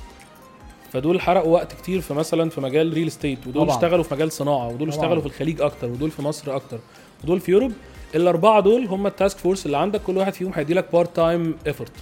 فدول 0.93 1.21
حرقوا 1.21 1.53
وقت 1.53 1.73
كتير 1.73 2.01
في 2.01 2.15
مثلا 2.15 2.51
في 2.51 2.61
مجال 2.61 2.93
real 2.93 3.07
estate 3.07 3.47
ودول 3.47 3.65
طبعاً. 3.67 3.77
اشتغلوا 3.77 4.05
في 4.05 4.15
مجال 4.15 4.33
صناعة 4.33 4.67
ودول 4.69 4.79
طبعاً. 4.79 4.91
اشتغلوا 4.91 5.21
في 5.21 5.27
الخليج 5.27 5.61
أكتر 5.61 5.87
ودول 5.87 6.11
في 6.11 6.23
مصر 6.23 6.57
أكتر. 6.57 6.79
ودول 7.25 7.41
في 7.41 7.53
Europe 7.53 7.73
الأربعة 8.15 8.61
دول 8.61 8.87
هم 8.87 9.07
ال 9.07 9.13
task 9.13 9.39
force 9.39 9.67
اللي 9.67 9.77
عندك 9.77 10.03
كل 10.03 10.17
واحد 10.17 10.35
فيهم 10.35 10.53
هيدي 10.55 10.75
لك 10.75 10.93
part 10.93 11.17
time 11.17 11.57
effort 11.67 11.93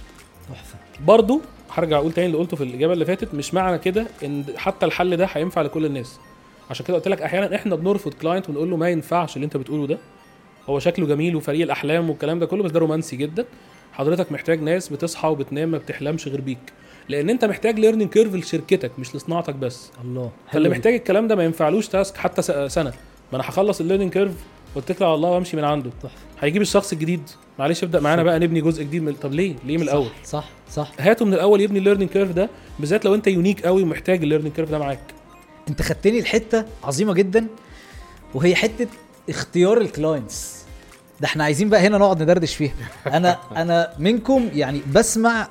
تحفة. 0.49 0.77
برضو 1.05 1.41
هرجع 1.71 1.97
أقول 1.97 2.11
تاني 2.11 2.27
اللي 2.27 2.37
قلته 2.37 2.57
في 2.57 2.63
الإجابة 2.63 2.93
اللي 2.93 3.05
فاتت 3.05 3.33
مش 3.33 3.53
معنى 3.53 3.77
كده 3.77 4.07
إن 4.23 4.43
حتى 4.57 4.85
الحل 4.85 5.17
ده 5.17 5.27
هينفع 5.31 5.61
لكل 5.61 5.85
الناس. 5.85 6.19
عشان 6.69 6.85
كده 6.85 6.97
قلت 6.97 7.07
لك 7.07 7.21
أحيانا 7.21 7.55
إحنا 7.55 7.75
بنرفض 7.75 8.13
client 8.13 8.49
ونقول 8.49 8.69
له 8.69 8.77
ما 8.77 8.89
ينفعش 8.89 9.35
اللي 9.35 9.45
أنت 9.45 9.57
بتقوله 9.57 9.87
ده. 9.87 9.97
هو 10.69 10.79
شكله 10.79 11.07
جميل 11.07 11.35
وفريق 11.35 11.61
الأحلام 11.61 12.09
والكلام 12.09 12.39
ده 12.39 12.45
كله 12.45 12.63
بس 12.63 12.71
ده 12.71 12.79
رومانسي 12.79 13.15
جدا. 13.15 13.45
حضرتك 13.93 14.31
محتاج 14.31 14.61
ناس 14.61 14.89
بتصحى 14.89 15.27
وبتنام 15.27 15.69
ما 15.69 15.77
بتحلمش 15.77 16.27
غير 16.27 16.41
بيك. 16.41 16.73
لأن 17.09 17.29
انت 17.29 17.45
محتاج 17.45 17.79
learning 17.79 18.09
curve 18.09 18.35
لشركتك 18.35 18.91
مش 18.99 19.15
لصناعتك 19.15 19.55
بس. 19.55 19.91
الله. 20.03 20.31
فاللي 20.51 20.69
محتاج 20.69 20.93
الكلام 20.93 21.27
ده 21.27 21.35
ما 21.35 21.43
ينفعلوش 21.43 21.87
task 21.87 22.17
حتى 22.17 22.41
سنة. 22.69 22.93
ما 23.31 23.35
أنا 23.39 23.43
هخلص 23.49 23.79
ال 23.81 23.84
learning 23.84 24.11
curve 24.13 24.33
واتكل 24.75 25.05
على 25.05 25.13
الله 25.13 25.29
وأمشي 25.29 25.57
من 25.57 25.63
عنده. 25.63 25.89
تحفة. 26.03 26.15
هيجيب 26.41 26.61
الشخص 26.61 26.93
الجديد. 26.93 27.29
معلش 27.59 27.83
ابدأ 27.83 27.99
معانا 27.99 28.23
بقى 28.23 28.39
نبني 28.39 28.61
جزء 28.61 28.83
جديد 28.83 29.03
من 29.03 29.13
طب 29.13 29.33
ليه؟ 29.33 29.55
ليه 29.65 29.77
من 29.77 29.83
صح، 29.85 29.91
الأول؟ 29.91 30.09
صح. 30.23 30.49
صح. 30.71 30.91
هاته 30.99 31.25
من 31.25 31.33
الأول 31.33 31.61
يبني 31.61 31.79
الليرنينج 31.79 32.09
كيرف 32.09 32.31
ده 32.31 32.49
بالذات 32.79 33.05
لو 33.05 33.15
أنت 33.15 33.27
unique 33.27 33.65
قوي 33.65 33.83
ومحتاج 33.83 34.23
ال 34.23 34.26
learning 34.26 34.53
curve 34.53 34.71
ده 34.71 34.79
معاك. 34.79 34.99
أنت 35.69 35.81
خدتني 35.81 36.21
لحتة 36.21 36.65
عظيمة 36.83 37.13
جدا 37.13 37.47
وهي 38.33 38.55
حتة 38.55 38.87
اختيار 39.29 39.77
ال 39.77 39.87
clients 39.87 40.55
ده 41.21 41.27
إحنا 41.27 41.43
عايزين 41.43 41.69
بقى 41.69 41.87
هنا 41.87 41.97
نقعد 41.97 42.23
ندردش 42.23 42.55
فيها. 42.55 42.73
أنا 43.07 43.37
أنا 43.55 43.93
منكم 43.99 44.49
يعني 44.53 44.81
بسمع 44.93 45.47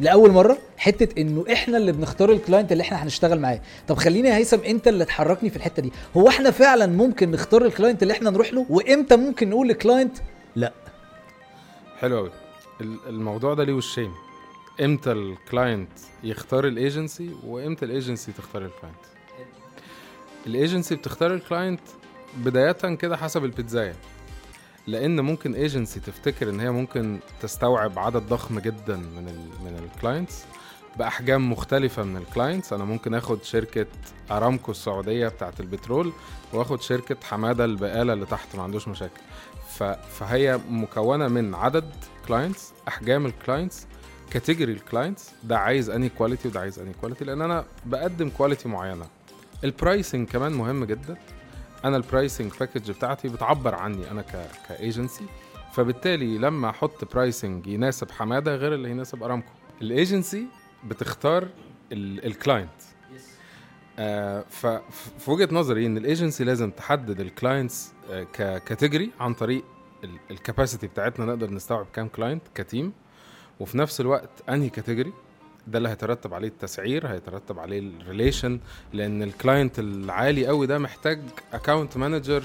لأول 0.00 0.30
مرة 0.30 0.58
حتة 0.76 1.20
إنه 1.20 1.44
إحنا 1.52 1.76
اللي 1.76 1.92
بنختار 1.92 2.32
ال 2.32 2.38
client 2.38 2.72
اللي 2.72 2.82
إحنا 2.82 3.02
هنشتغل 3.04 3.40
معاه. 3.40 3.60
طب 3.88 3.96
خليني 3.96 4.28
يا 4.28 4.36
هيثم 4.36 4.60
أنت 4.60 4.88
اللي 4.88 5.04
تحركني 5.04 5.50
في 5.50 5.56
الحتة 5.56 5.82
دي. 5.82 5.92
هو 6.16 6.28
إحنا 6.28 6.50
فعلا 6.50 6.86
ممكن 6.86 7.30
نختار 7.30 7.64
ال 7.64 7.69
client 7.69 8.02
اللي 8.02 8.12
إحنا 8.12 8.30
نروح 8.30 8.52
له؟ 8.52 8.66
وإمتى 8.70 9.16
ممكن 9.16 9.50
نقول 9.50 9.68
لل 9.68 9.80
client 9.80 10.16
لأ؟ 10.56 10.72
حلو 11.98 12.16
قوي 12.16 12.30
الموضوع 13.08 13.54
ده 13.54 13.64
ليه 13.64 13.72
وشين. 13.72 14.12
إمتى 14.80 15.12
ال 15.12 15.23
client 15.23 15.90
يختار 16.22 16.66
ال 16.66 16.75
agency 16.75 17.30
وإمتى 17.46 17.84
الايجنسي 17.84 18.32
تختار 18.32 18.62
الكلاينت 18.62 18.98
الايجنسي 20.46 20.94
بتختار 20.94 21.34
الكلاينت 21.34 21.80
بداية 22.36 22.72
كده 22.72 23.16
حسب 23.16 23.44
البيتزاية. 23.44 23.94
لأن 24.86 25.20
ممكن 25.20 25.54
ايجنسي 25.54 26.00
تفتكر 26.00 26.50
إن 26.50 26.60
هي 26.60 26.70
ممكن 26.70 27.18
تستوعب 27.42 27.98
عدد 27.98 28.22
ضخم 28.22 28.58
جدا 28.58 28.96
من 28.96 29.28
ال 29.28 29.64
من 29.64 29.78
ال 29.84 29.92
clients 29.92 30.44
بأحجام 30.96 31.52
مختلفة 31.52 32.02
من 32.02 32.16
ال 32.16 32.23
clients 32.23 32.72
أنا 32.72 32.84
ممكن 32.84 33.14
آخد 33.14 33.42
شركة 33.42 33.86
أرامكو 34.30 34.70
السعودية 34.70 35.28
بتاعه 35.28 35.54
البترول 35.60 36.12
وآخد 36.52 36.82
شركة 36.82 37.16
حمادة 37.24 37.64
البقالة 37.64 38.12
اللي 38.12 38.26
تحت 38.26 38.56
ما 38.56 38.62
عندوش 38.62 38.88
مشاكل. 38.88 39.20
فهي 40.10 40.60
مكونة 40.70 41.28
من 41.28 41.54
عدد 41.54 41.90
كلاينتس 42.28 42.72
أحجام 42.88 43.26
الكلاينتس 43.26 43.86
كاتيجوري 44.30 44.72
الكلاينتس 44.72 45.30
ده 45.44 45.58
عايز 45.58 45.90
any 45.90 46.08
quality 46.08 46.48
وده 46.48 46.60
عايز 46.60 46.78
any 46.78 46.92
quality 47.00 47.24
لأن 47.24 47.42
أنا 47.42 47.64
بقدم 47.86 48.30
quality 48.30 48.68
معينة. 48.68 49.06
ال 49.64 49.72
pricing 49.72 50.28
كمان 50.28 50.52
مهم 50.52 50.84
جدا. 50.84 51.16
أنا 51.86 51.96
ال 51.96 52.03
pricing 52.03 52.52
package 52.60 52.90
بتاعتي 52.90 53.28
بتعبر 53.28 53.74
عني 53.74 54.10
أنا 54.10 54.22
ك 54.22 54.48
كايجنسي 54.68 55.24
فبالتالي 55.72 56.38
لما 56.38 56.70
أحط 56.70 57.14
pricing 57.14 57.66
يناسب 57.66 58.10
حمادة 58.10 58.56
غير 58.56 58.74
اللي 58.74 58.90
يناسب 58.90 59.22
أرامكو. 59.22 59.50
الايجنسي 59.82 60.46
بتختار 60.84 61.48
ال 61.92 62.03
client 62.03 62.70
آه 63.98 64.44
ففي 64.50 65.30
وجهة 65.30 65.48
نظري 65.52 65.86
إن 65.86 65.96
الايجنسي 65.96 66.44
لازم 66.44 66.70
تحدد 66.70 67.20
ال 67.20 67.29
clients 67.29 67.92
آه 68.10 68.22
ك 68.32 68.41
category 68.41 69.10
عن 69.20 69.34
طريق 69.34 69.64
ال 70.30 70.36
capacity 70.36 70.86
بتاعتنا 70.86 71.26
نقدر 71.26 71.50
نستوعب 71.50 71.86
كام 71.92 72.08
client 72.08 72.42
ك 72.54 72.62
team 72.62 72.92
وفي 73.60 73.78
نفس 73.78 74.00
الوقت 74.00 74.30
أنهي 74.48 74.68
category 74.68 75.12
ده 75.66 75.78
اللي 75.78 75.88
هيترتب 75.88 76.34
عليه 76.34 76.48
التسعير 76.48 77.06
هيترتب 77.06 77.58
عليه 77.58 77.78
ال 78.02 78.08
relation 78.08 78.58
لأن 78.92 79.22
ال 79.22 79.30
client 79.30 79.78
العالي 79.78 80.46
قوي 80.46 80.66
ده 80.66 80.78
محتاج 80.78 81.18
account 81.54 81.96
manager 81.96 82.42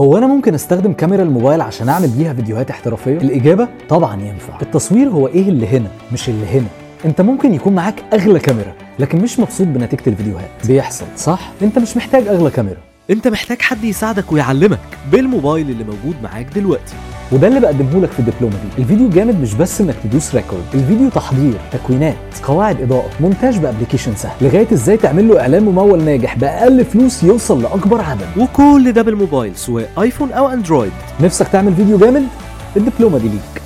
هو 0.00 0.18
أنا 0.18 0.26
ممكن 0.26 0.54
أستخدم 0.54 0.92
كاميرا 0.92 1.22
الموبايل 1.22 1.60
عشان 1.60 1.88
أعمل 1.88 2.08
بيها 2.08 2.34
فيديوهات 2.34 2.70
احترافية؟ 2.70 3.16
الإجابة 3.16 3.68
طبعا 3.88 4.22
ينفع. 4.22 4.58
التصوير 4.62 5.08
هو 5.08 5.28
إيه 5.28 5.48
اللي 5.48 5.66
هنا 5.66 5.90
مش 6.12 6.28
اللي 6.28 6.46
هنا. 6.46 6.66
أنت 7.04 7.20
ممكن 7.20 7.54
يكون 7.54 7.74
معاك 7.74 8.04
أغلى 8.12 8.38
كاميرا 8.38 8.74
لكن 8.98 9.18
مش 9.22 9.38
مبسوط 9.38 9.66
بنتيجة 9.66 10.02
الفيديوهات. 10.06 10.66
بيحصل. 10.66 11.06
صح؟ 11.16 11.52
أنت 11.62 11.78
مش 11.78 11.96
محتاج 11.96 12.28
أغلى 12.28 12.50
كاميرا. 12.50 12.80
أنت 13.10 13.28
محتاج 13.28 13.62
حد 13.62 13.84
يساعدك 13.84 14.32
ويعلمك 14.32 14.78
بالموبايل 15.12 15.70
اللي 15.70 15.84
موجود 15.84 16.16
معاك 16.22 16.46
دلوقتي. 16.46 16.94
وده 17.32 17.48
اللي 17.48 17.60
بقدمه 17.60 18.00
لك 18.00 18.10
في 18.10 18.22
دبلومة 18.22 18.54
دي 18.54 18.82
الفيديو 18.82 19.08
جامد 19.08 19.40
مش 19.40 19.54
بس 19.54 19.80
إنك 19.80 19.94
تدوس 20.04 20.34
record 20.34 20.64
الفيديو 20.74 21.08
تحضير 21.08 21.60
تكوينات 21.72 22.16
قواعد 22.42 22.80
إضاءة 22.80 23.10
مونتاج 23.20 23.58
ب 23.58 23.63
application 23.63 24.16
سهل. 24.16 24.46
لغاية 24.46 24.72
إزاي 24.72 24.96
تعمل 24.96 25.28
له 25.28 25.40
إعلان 25.40 25.62
ممول 25.62 26.02
ناجح 26.02 26.38
بأقل 26.38 26.84
فلوس 26.84 27.22
يوصل 27.22 27.62
لأكبر 27.62 28.00
عدد. 28.00 28.28
وكل 28.38 28.92
ده 28.92 29.02
بالموبايل 29.02 29.56
سواء 29.56 29.90
آيفون 29.98 30.32
أو 30.32 30.48
أندرويد. 30.48 30.92
نفسك 31.20 31.48
تعمل 31.48 31.74
فيديو 31.74 31.98
جامد؟ 31.98 32.26
الدبلومة 32.76 33.18
دي 33.18 33.28
ليك. 33.28 33.62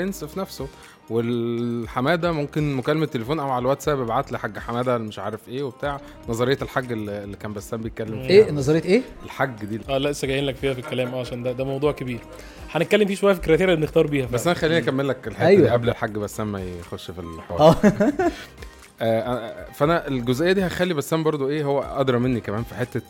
برنس 0.00 0.24
في 0.24 0.40
نفسه. 0.40 0.66
والحماده 1.10 2.32
ممكن 2.32 2.74
مكالمه 2.76 3.06
تليفون 3.06 3.40
أو 3.40 3.50
على 3.50 3.62
الواتساب 3.62 4.00
ابعت 4.00 4.32
لي 4.32 4.38
حاج 4.38 4.58
حماده 4.58 4.98
مش 4.98 5.18
عارف 5.18 5.48
إيه 5.48 5.62
وبتاع. 5.62 6.00
نظريه 6.28 6.58
الحاج 6.62 6.92
اللي 6.92 7.24
اللي 7.24 7.36
كان 7.36 7.52
بسام 7.52 7.80
بيتكلم 7.82 8.22
فيها. 8.22 8.30
إيه 8.30 8.50
نظريه 8.50 8.82
إيه؟ 8.82 9.02
الحاج 9.24 9.64
دي. 9.64 9.80
آه 9.88 9.98
لا 9.98 10.08
لسه 10.08 10.28
جايين 10.28 10.44
لك 10.44 10.56
فيها 10.56 10.72
في 10.74 10.80
الكلام. 10.80 11.14
آه 11.14 11.20
عشان 11.20 11.42
ده 11.42 11.52
ده 11.52 11.64
موضوع 11.64 11.92
كبير. 11.92 12.20
هنتكلم 12.70 13.06
فيه 13.08 13.14
شوية 13.14 13.32
في 13.32 13.38
ال 13.38 13.42
criteria 13.42 13.74
اللي 13.74 13.86
بنختار 13.86 14.06
بيها 14.06 14.26
بس. 14.26 14.46
أنا 14.46 14.54
خليني 14.56 14.78
أكمل 14.78 15.08
لك 15.08 15.28
الحتة 15.28 15.46
أيوة. 15.46 15.62
دي 15.62 15.68
قبل 15.70 15.88
الحاج 15.88 16.10
بسام 16.10 16.52
ما 16.52 16.62
يخش 16.62 17.10
في 17.10 17.18
الحوار. 17.20 17.60
آه. 17.60 17.76
آه، 19.00 19.20
آه، 19.20 19.72
فأنا 19.72 20.08
الجزئية 20.08 20.52
دي 20.52 20.66
هخلي 20.66 20.94
بسام 20.94 21.22
برضو 21.22 21.48
إيه 21.48 21.64
هو 21.64 21.80
أدرى 21.82 22.18
مني 22.18 22.40
كمان 22.40 22.62
في 22.62 22.74
حتة 22.74 23.02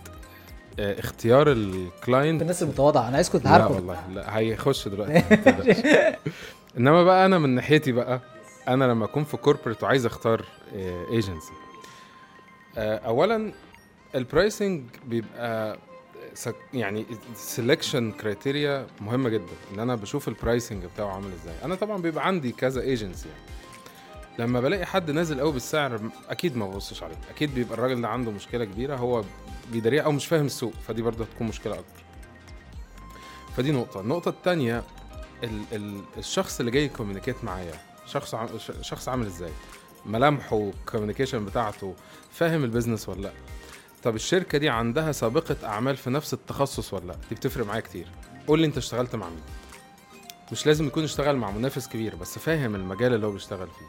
اختيار 0.78 1.52
ال 1.52 1.63
client. 1.63 2.42
الناس 2.42 2.62
المتواضعة. 2.62 3.08
أنا 3.08 3.16
عايزكم 3.16 3.38
لا 3.38 3.44
تعرفوا 3.44 3.76
والله 3.76 3.96
لا 4.14 4.38
هيخش 4.38 4.88
دلوقتي. 4.88 5.22
إنما 6.78 7.04
بقى 7.04 7.26
أنا 7.26 7.38
من 7.38 7.50
ناحيتي 7.50 7.92
بقى 7.92 8.20
أنا 8.68 8.84
لما 8.84 9.04
أكون 9.04 9.24
في 9.24 9.36
corporate 9.36 9.82
وعايز 9.82 10.06
أختار 10.06 10.44
agency 11.10 11.52
اولا 12.78 13.52
ال 14.14 14.23
pricing 14.23 14.82
بيبقى 15.06 15.78
يعني 16.74 17.06
selection 17.56 18.20
criteria 18.20 18.86
مهمة 19.00 19.28
جدا 19.28 19.52
إن 19.74 19.80
أنا 19.80 19.94
بشوف 19.94 20.28
ال 20.28 20.35
pricing 20.35 20.84
بتاعه 20.84 21.06
عامل 21.14 21.32
إزاي. 21.32 21.54
أنا 21.64 21.74
طبعا 21.74 22.02
بيبقى 22.02 22.26
عندي 22.26 22.52
كذا 22.52 22.80
ايجنسي 22.80 23.28
يعني. 23.28 23.40
لما 24.38 24.60
بلاقي 24.60 24.86
حد 24.86 25.10
نازل 25.10 25.40
قوي 25.40 25.52
بالسعر 25.52 26.00
أكيد 26.28 26.56
ما 26.56 26.66
ببصش 26.66 27.02
عليه. 27.02 27.16
أكيد 27.30 27.54
بيبقى 27.54 27.74
الراجل 27.78 28.02
ده 28.02 28.08
عنده 28.08 28.30
مشكلة 28.30 28.64
كبيرة 28.64 28.96
هو 28.96 29.24
بيداريها 29.72 30.02
أو 30.02 30.12
مش 30.12 30.26
فاهم 30.26 30.46
السوق 30.46 30.72
فدي 30.88 31.02
برضه 31.02 31.24
هتكون 31.24 31.46
مشكلة 31.46 31.74
اكبر 31.74 32.02
فدي 33.56 33.72
نقطة. 33.72 34.00
النقطة 34.00 34.28
الثانية 34.28 34.82
ال 35.44 35.62
ال 35.72 36.00
الشخص 36.18 36.58
اللي 36.60 36.70
جاي 36.70 36.84
ي 36.84 36.89
communicate 36.89 37.44
معايا 37.44 37.74
شخص 38.06 38.34
عم 38.34 38.48
شخص 38.82 39.08
عامل 39.08 39.26
إزاي؟ 39.26 39.52
ملامحه 40.06 40.56
وال 40.56 40.68
communication 40.68 41.44
بتاعته 41.44 41.94
فاهم 42.30 42.64
ال 42.64 42.69
business 42.69 43.08
ولا 43.08 43.20
لأ؟ 43.20 43.32
طب 44.02 44.14
الشركة 44.14 44.58
دي 44.58 44.68
عندها 44.68 45.12
سابقة 45.12 45.56
أعمال 45.64 45.96
في 45.96 46.10
نفس 46.10 46.34
التخصص 46.34 46.94
ولا 46.94 47.04
لأ؟ 47.04 47.16
دي 47.28 47.34
بتفرق 47.34 47.66
معايا 47.66 47.80
كتير. 47.80 48.06
قول 48.46 48.60
لي 48.60 48.66
أنت 48.66 48.76
اشتغلت 48.76 49.14
مع 49.16 49.28
مين؟ 49.28 49.42
مش 50.52 50.66
لازم 50.66 50.86
يكون 50.86 51.04
اشتغل 51.04 51.36
مع 51.36 51.50
منافس 51.50 51.88
كبير 51.88 52.16
بس 52.16 52.38
فاهم 52.38 52.74
المجال 52.74 53.14
اللي 53.14 53.26
هو 53.26 53.30
بيشتغل 53.30 53.66
فيه. 53.78 53.86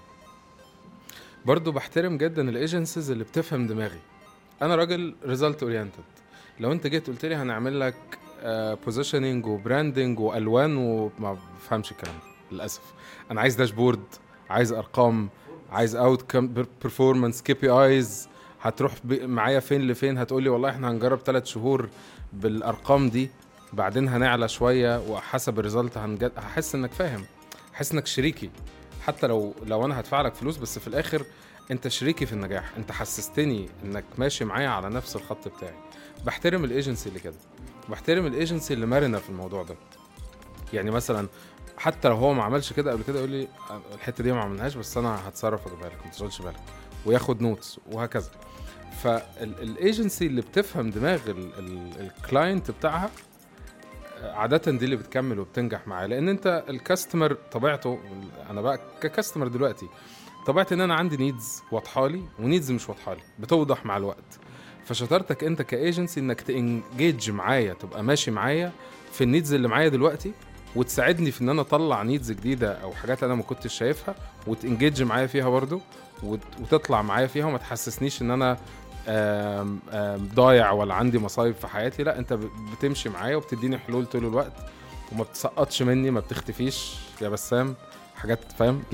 برضو 1.46 1.72
بحترم 1.72 2.18
جدا 2.18 2.50
ال 2.50 2.57
agencies 2.57 3.12
اللي 3.12 3.24
بتفهم 3.24 3.68
دماغي. 3.68 4.00
أنا 4.62 4.76
راجل 4.76 5.16
result 5.26 5.64
oriented 5.64 6.04
لو 6.60 6.72
أنت 6.72 6.88
جيت 6.88 7.08
قلت 7.08 7.26
لي 7.26 7.36
هنعمل 7.36 7.80
لك 7.80 7.96
positioning 8.44 9.46
و 9.46 9.54
branding 9.54 10.20
والوان 10.20 10.78
وما 10.78 11.38
بفهمش 11.58 11.92
الكلام 11.92 12.16
للأسف. 12.52 12.82
أنا 13.32 13.42
عايز 13.42 13.56
dashboard 13.56 14.04
عايز 14.50 14.74
أرقام 14.74 15.30
عايز 15.72 15.96
outcome 15.96 16.48
performance 16.48 17.42
KPIs 17.42 18.30
هتروح 18.62 18.94
معايا 19.12 19.60
فين 19.60 19.88
لفين؟ 19.88 20.18
هتقول 20.18 20.44
لي 20.44 20.50
والله 20.50 20.70
إحنا 20.70 20.92
هنجرب 20.92 21.20
ثلاث 21.20 21.46
شهور 21.46 21.90
بالأرقام 22.34 23.10
دي 23.10 23.30
بعدين 23.74 24.08
هنعلى 24.08 24.48
شوية 24.48 25.00
وحسب 25.10 25.60
ال 25.60 25.65
result 25.65 25.98
هنجد 25.98 26.32
هحس 26.38 26.76
إنك 26.76 26.92
فاهم 26.92 27.26
هحس 27.74 27.92
إنك 27.92 28.08
شريكي. 28.08 28.50
حتى 29.02 29.28
لو 29.28 29.54
لو 29.66 29.86
أنا 29.86 30.00
هدفع 30.00 30.22
لك 30.22 30.36
فلوس 30.36 30.58
بس 30.58 30.80
في 30.80 30.88
الآخر 30.88 31.26
أنت 31.72 31.88
شريكي 31.88 32.26
في 32.26 32.34
النجاح. 32.34 32.72
أنت 32.78 32.92
حسستني 32.92 33.70
إنك 33.84 34.04
ماشي 34.18 34.46
معايا 34.46 34.70
على 34.70 34.90
نفس 34.90 35.16
الخط 35.16 35.48
بتاعي. 35.48 35.76
بحترم 36.26 36.64
الايجنسي 36.64 37.10
اللي 37.10 37.20
كده. 37.20 37.36
بحترم 37.90 38.26
الإيجنسي 38.26 38.74
اللي 38.74 38.86
مرنه 38.86 39.18
في 39.18 39.30
الموضوع 39.30 39.64
ده. 39.64 39.76
يعني 40.74 40.92
مثلا 40.92 41.28
حتى 41.78 42.08
لو 42.08 42.16
هو 42.16 42.34
ما 42.34 42.44
عملش 42.44 42.74
كده 42.74 42.92
قبل 42.92 43.04
كده 43.04 43.20
يقول 43.20 43.32
لي 43.32 43.48
الحتة 43.94 44.24
دي 44.24 44.32
ما 44.32 44.42
عملناش 44.42 44.76
بس 44.76 44.98
أنا 44.98 45.28
هتصرف 45.30 45.66
واجيبها 45.68 45.90
لك 45.90 46.06
ما 46.06 46.12
تشغلش 46.12 46.42
بالك. 46.42 46.60
وياخد 47.06 47.42
notes 47.42 47.80
وهكذا. 47.92 48.30
فالإيجنسي 49.04 50.26
اللي 50.26 50.42
بتفهم 50.42 50.90
دماغ 50.90 51.20
ال 51.28 51.48
client 51.48 52.72
بتاعها 52.72 53.10
عادة 54.24 54.72
دي 54.72 54.86
اللي 54.86 54.96
بتكمل 54.96 55.40
وبتنجح 55.40 55.88
معاه 55.88 56.06
لأن 56.08 56.30
أنت 56.30 56.64
ال 56.70 56.77
customer 56.77 57.34
طبيعته 57.52 58.00
أنا 58.50 58.62
بقى 58.62 58.80
ك 59.02 59.07
customer 59.07 59.48
دلوقتي 59.48 59.88
طبيعتي 60.48 60.76
إن 60.76 60.82
أنا 60.82 60.96
عندي 60.96 61.18
needs 61.18 61.62
واضحة 61.72 62.08
لي 62.08 62.24
و 62.40 62.45
needs 62.45 62.72
مش 62.72 62.90
واضحة 62.90 63.14
لي 63.14 63.22
بتوضح 63.40 63.86
مع 63.86 63.98
الوقت. 63.98 64.40
فشطارتك 64.86 65.44
انت 65.44 65.62
كايجنسي 65.62 66.20
انك 66.20 66.42
ت 66.42 66.55
engage 66.55 67.32
معايا 67.32 67.74
تبقى 67.74 68.04
ماشي 68.04 68.32
معايا 68.32 68.72
في 69.12 69.24
ال 69.24 69.29
needs 69.29 69.54
اللي 69.54 69.68
معايا 69.68 69.88
دلوقتي 69.90 70.32
وتساعدني 70.76 71.32
في 71.32 71.42
إن 71.42 71.50
أنا 71.50 71.62
أطلع 71.62 72.04
needs 72.04 72.32
جديدة 72.32 72.72
أو 72.74 72.94
حاجات 72.94 73.24
أنا 73.24 73.36
ما 73.36 73.44
كنتش 73.44 73.74
شايفها 73.74 74.16
وت 74.48 74.62
engage 74.62 75.04
معايا 75.04 75.28
فيها 75.28 75.50
برضو 75.50 75.82
وت- 76.24 76.40
وتطلع 76.62 77.02
معايا 77.02 77.28
فيها 77.28 77.46
وما 77.46 77.58
تحسسنيش 77.58 78.22
إن 78.22 78.32
أنا 78.32 78.58
آم، 79.08 79.80
آم، 79.92 80.30
ضايع 80.36 80.72
ولا 80.72 80.94
عندي 80.94 81.20
مصايب 81.20 81.56
في 81.56 81.68
حياتي. 81.68 82.04
لا 82.04 82.20
أنت 82.20 82.34
بتمشي 82.74 83.10
معايا 83.10 83.36
وبتديني 83.36 83.78
حلول 83.78 84.06
طول 84.06 84.26
الوقت 84.26 84.54
وما 85.12 85.24
بتسقطش 85.24 85.82
مني 85.82 86.12
ما 86.12 86.20
بتختفيش 86.20 86.96
يا 87.22 87.30
بسام. 87.30 87.76
حاجات 88.26 88.40
فاهم؟ 88.60 88.84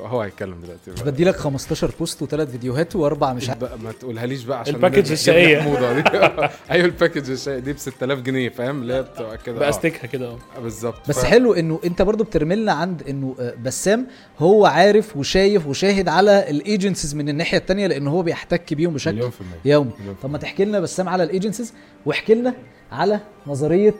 هو 0.00 0.20
هيتكلم 0.20 0.60
دلوقتي. 0.60 1.04
بدي 1.10 1.24
لك 1.24 1.36
15 1.36 1.90
post 1.98 2.22
وثلاث 2.22 2.50
فيديوهات 2.50 2.96
وأربع 2.96 3.32
مش 3.32 3.50
بقى 3.50 3.78
ما 3.78 3.92
تقولهاليش 3.92 4.44
بقى 4.44 4.60
عشان 4.60 4.74
ال 4.74 4.77
package 4.77 5.00
دي. 5.14 5.16
أيوه 6.70 6.84
ال 6.86 6.91
package 6.91 7.30
الشقية 7.30 7.58
دي 7.58 7.72
ب 7.72 7.78
6000 7.78 8.18
جنيه 8.18 8.48
فاهم؟ 8.48 8.82
اللي 8.82 8.94
هي 8.94 9.02
بتبقى 9.02 9.38
كده. 9.38 9.56
آه، 9.56 9.58
باستكها 9.58 10.06
كده 10.06 10.26
آه. 10.28 10.38
بالظبط. 10.62 11.08
بس 11.08 11.18
ف- 11.18 11.24
حلو 11.24 11.52
إنه 11.54 11.80
أنت 11.84 12.02
برضو 12.02 12.24
بتكلمنا 12.24 12.72
عند 12.72 13.02
إنه 13.08 13.34
آه، 13.40 13.54
بسام 13.64 14.06
هو 14.38 14.66
عارف 14.66 15.16
وشايف 15.16 15.66
وشاهد 15.66 16.08
على 16.08 16.50
ال 16.50 16.57
agencies 16.57 17.14
من 17.14 17.28
الناحية 17.28 17.58
التانية 17.58 17.86
لأن 17.86 18.06
هو 18.08 18.22
بيحتك 18.22 18.74
بيهم 18.74 18.94
بشكل 18.94 19.14
مليون 19.14 19.30
في 19.30 19.40
المية. 19.40 19.56
يومي. 19.64 19.90
طب 20.22 20.30
ما 20.30 20.38
تحكي 20.38 20.64
لنا 20.64 20.80
بسام 20.80 21.08
على 21.08 21.22
ال 21.22 21.28
agencies 21.28 21.72
واحكي 22.06 22.34
لنا 22.34 22.54
على 22.92 23.20
نظرية 23.46 23.94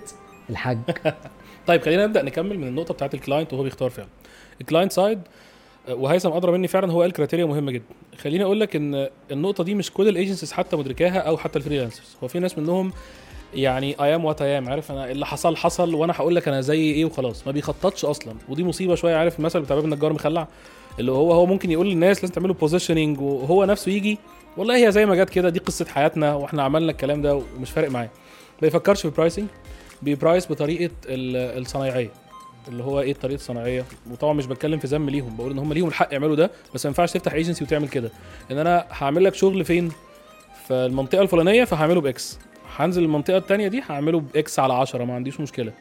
الحاج. 0.51 0.79
طيب 1.69 1.83
خلينا 1.83 2.07
نبدأ 2.07 2.23
نكمل 2.23 2.59
من 2.59 2.69
النقطة 2.69 2.95
بتاعت 2.95 3.15
ال 3.15 3.20
client 3.20 3.53
وهو 3.53 3.63
بيختار 3.63 3.91
فعلا 3.91 4.09
ال 4.61 4.65
client 4.65 4.93
side 4.93 5.21
وهيثم 5.89 6.33
أدرى 6.33 6.53
مني 6.53 6.69
فعلا 6.69 6.93
هو 6.93 7.03
قال 7.03 7.13
criteria 7.13 7.45
مهمة 7.45 7.73
جدا. 7.73 7.85
خليني 8.19 8.45
أقول 8.45 8.61
لك 8.61 8.77
إن 8.77 9.09
النقطة 9.31 9.65
دي 9.65 9.75
مش 9.75 9.93
كل 9.93 10.09
ال 10.09 10.14
agencies 10.14 10.53
حتى 10.53 10.77
مدركاها 10.77 11.19
أو 11.19 11.37
حتى 11.37 11.59
ال 11.59 11.64
freelancers 11.64 12.17
هو 12.23 12.29
في 12.29 12.39
ناس 12.39 12.59
منهم 12.59 12.93
يعني 13.55 13.97
I 14.01 14.09
am 14.09 14.25
what 14.25 14.43
I 14.43 14.51
am 14.51 14.69
عارف؟ 14.69 14.93
أنا 14.93 15.11
اللي 15.11 15.27
حصل 15.27 15.57
حصل 15.57 15.95
وأنا 15.95 16.13
هقول 16.17 16.35
لك 16.37 16.49
أنا 16.49 16.61
زي 16.61 16.81
إيه 16.81 17.05
وخلاص. 17.05 17.47
ما 17.47 17.53
بيخططش 17.53 18.05
أصلا. 18.05 18.35
ودي 18.49 18.65
مصيبة 18.65 18.95
شوية 18.95 19.17
عارف؟ 19.17 19.39
المثل 19.39 19.61
بتاع 19.61 19.77
باب 19.77 19.85
النجار 19.85 20.13
مخلع 20.13 20.49
اللي 21.01 21.13
هو 21.13 21.33
هو 21.33 21.47
ممكن 21.47 21.71
يقول 21.71 21.87
للناس 21.89 22.23
لازم 22.23 22.35
تعملوا 22.35 22.55
positioning 22.55 23.21
وهو 23.21 23.65
نفسه 23.65 23.93
يجي 23.93 24.19
والله 24.57 24.87
هي 24.87 24.93
زي 24.93 25.07
ما 25.07 25.15
جت 25.15 25.31
كده 25.31 25.49
دي 25.49 25.59
قصة 25.59 25.85
حياتنا 25.85 26.35
وإحنا 26.35 26.63
عملنا 26.63 26.93
الكلام 26.93 27.23
ده 27.23 27.35
ومش 27.57 27.71
فارق 27.71 27.91
معاه 27.91 28.05
ما 28.05 28.61
بيفكرش 28.63 28.99
في 29.01 29.05
ال 29.05 29.10
pricing 29.10 29.47
بي 30.03 30.17
price 30.17 30.53
بطريقة 30.53 30.91
ال- 31.07 31.59
الصنايعية 31.63 32.11
اللي 32.69 32.85
هو 32.85 33.01
إيه 33.01 33.13
الطريقة 33.13 33.35
الصناعيه 33.37 33.85
وطبعا 34.11 34.33
مش 34.33 34.47
بتكلم 34.47 34.79
في 34.79 34.87
ذم 34.87 35.11
ليهم 35.11 35.37
بقول 35.37 35.51
إن 35.53 35.59
هم 35.59 35.73
ليهم 35.73 35.89
الحق 35.89 36.09
يعملوا 36.13 36.37
ده 36.37 36.51
بس 36.75 36.87
ما 36.87 36.91
ينفعش 36.91 37.13
تفتح 37.13 37.33
ايجنسي 37.33 37.65
وتعمل 37.65 37.89
كده. 37.89 38.11
إن 38.51 38.59
أنا 38.59 38.85
هعمل 38.91 39.25
لك 39.25 39.35
شغل 39.35 39.65
فين؟ 39.65 39.89
في 40.69 40.75
المنطقة 40.75 41.23
الفلانية 41.23 41.65
فهعمله 41.65 42.01
ب 42.01 42.13
X. 42.13 42.39
هنزل 42.77 43.03
المنطقة 43.05 43.37
التانية 43.37 43.69
دي 43.69 43.83
هعمله 43.91 44.21
ب 44.21 44.40
X 44.40 44.59
على 44.59 44.73
10 44.75 45.05
ما 45.05 45.15
عنديش 45.15 45.41
مشكلة. 45.41 45.73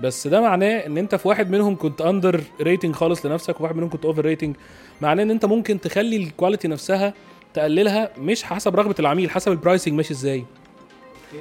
بس 0.00 0.26
ده 0.26 0.40
معناه 0.40 0.86
إن 0.86 0.98
أنت 0.98 1.14
في 1.14 1.28
واحد 1.28 1.50
منهم 1.50 1.76
كنت 1.76 2.00
under 2.00 2.40
rating 2.60 2.94
خالص 2.94 3.26
لنفسك 3.26 3.60
وواحد 3.60 3.76
منهم 3.76 3.88
كنت 3.88 4.04
over 4.04 4.24
rating 4.24 4.56
معناه 5.00 5.22
إن 5.22 5.30
أنت 5.30 5.44
ممكن 5.44 5.80
تخلي 5.80 6.16
ال 6.16 6.22
quality 6.22 6.68
نفسها 6.68 7.14
تقللها 7.54 8.10
مش 8.18 8.42
حسب 8.44 8.76
رغبة 8.76 8.94
العميل 8.98 9.30
حسب 9.30 9.52
ال 9.52 9.57
pricing 9.57 9.94
ماشي 9.94 10.12
إزاي. 10.14 10.44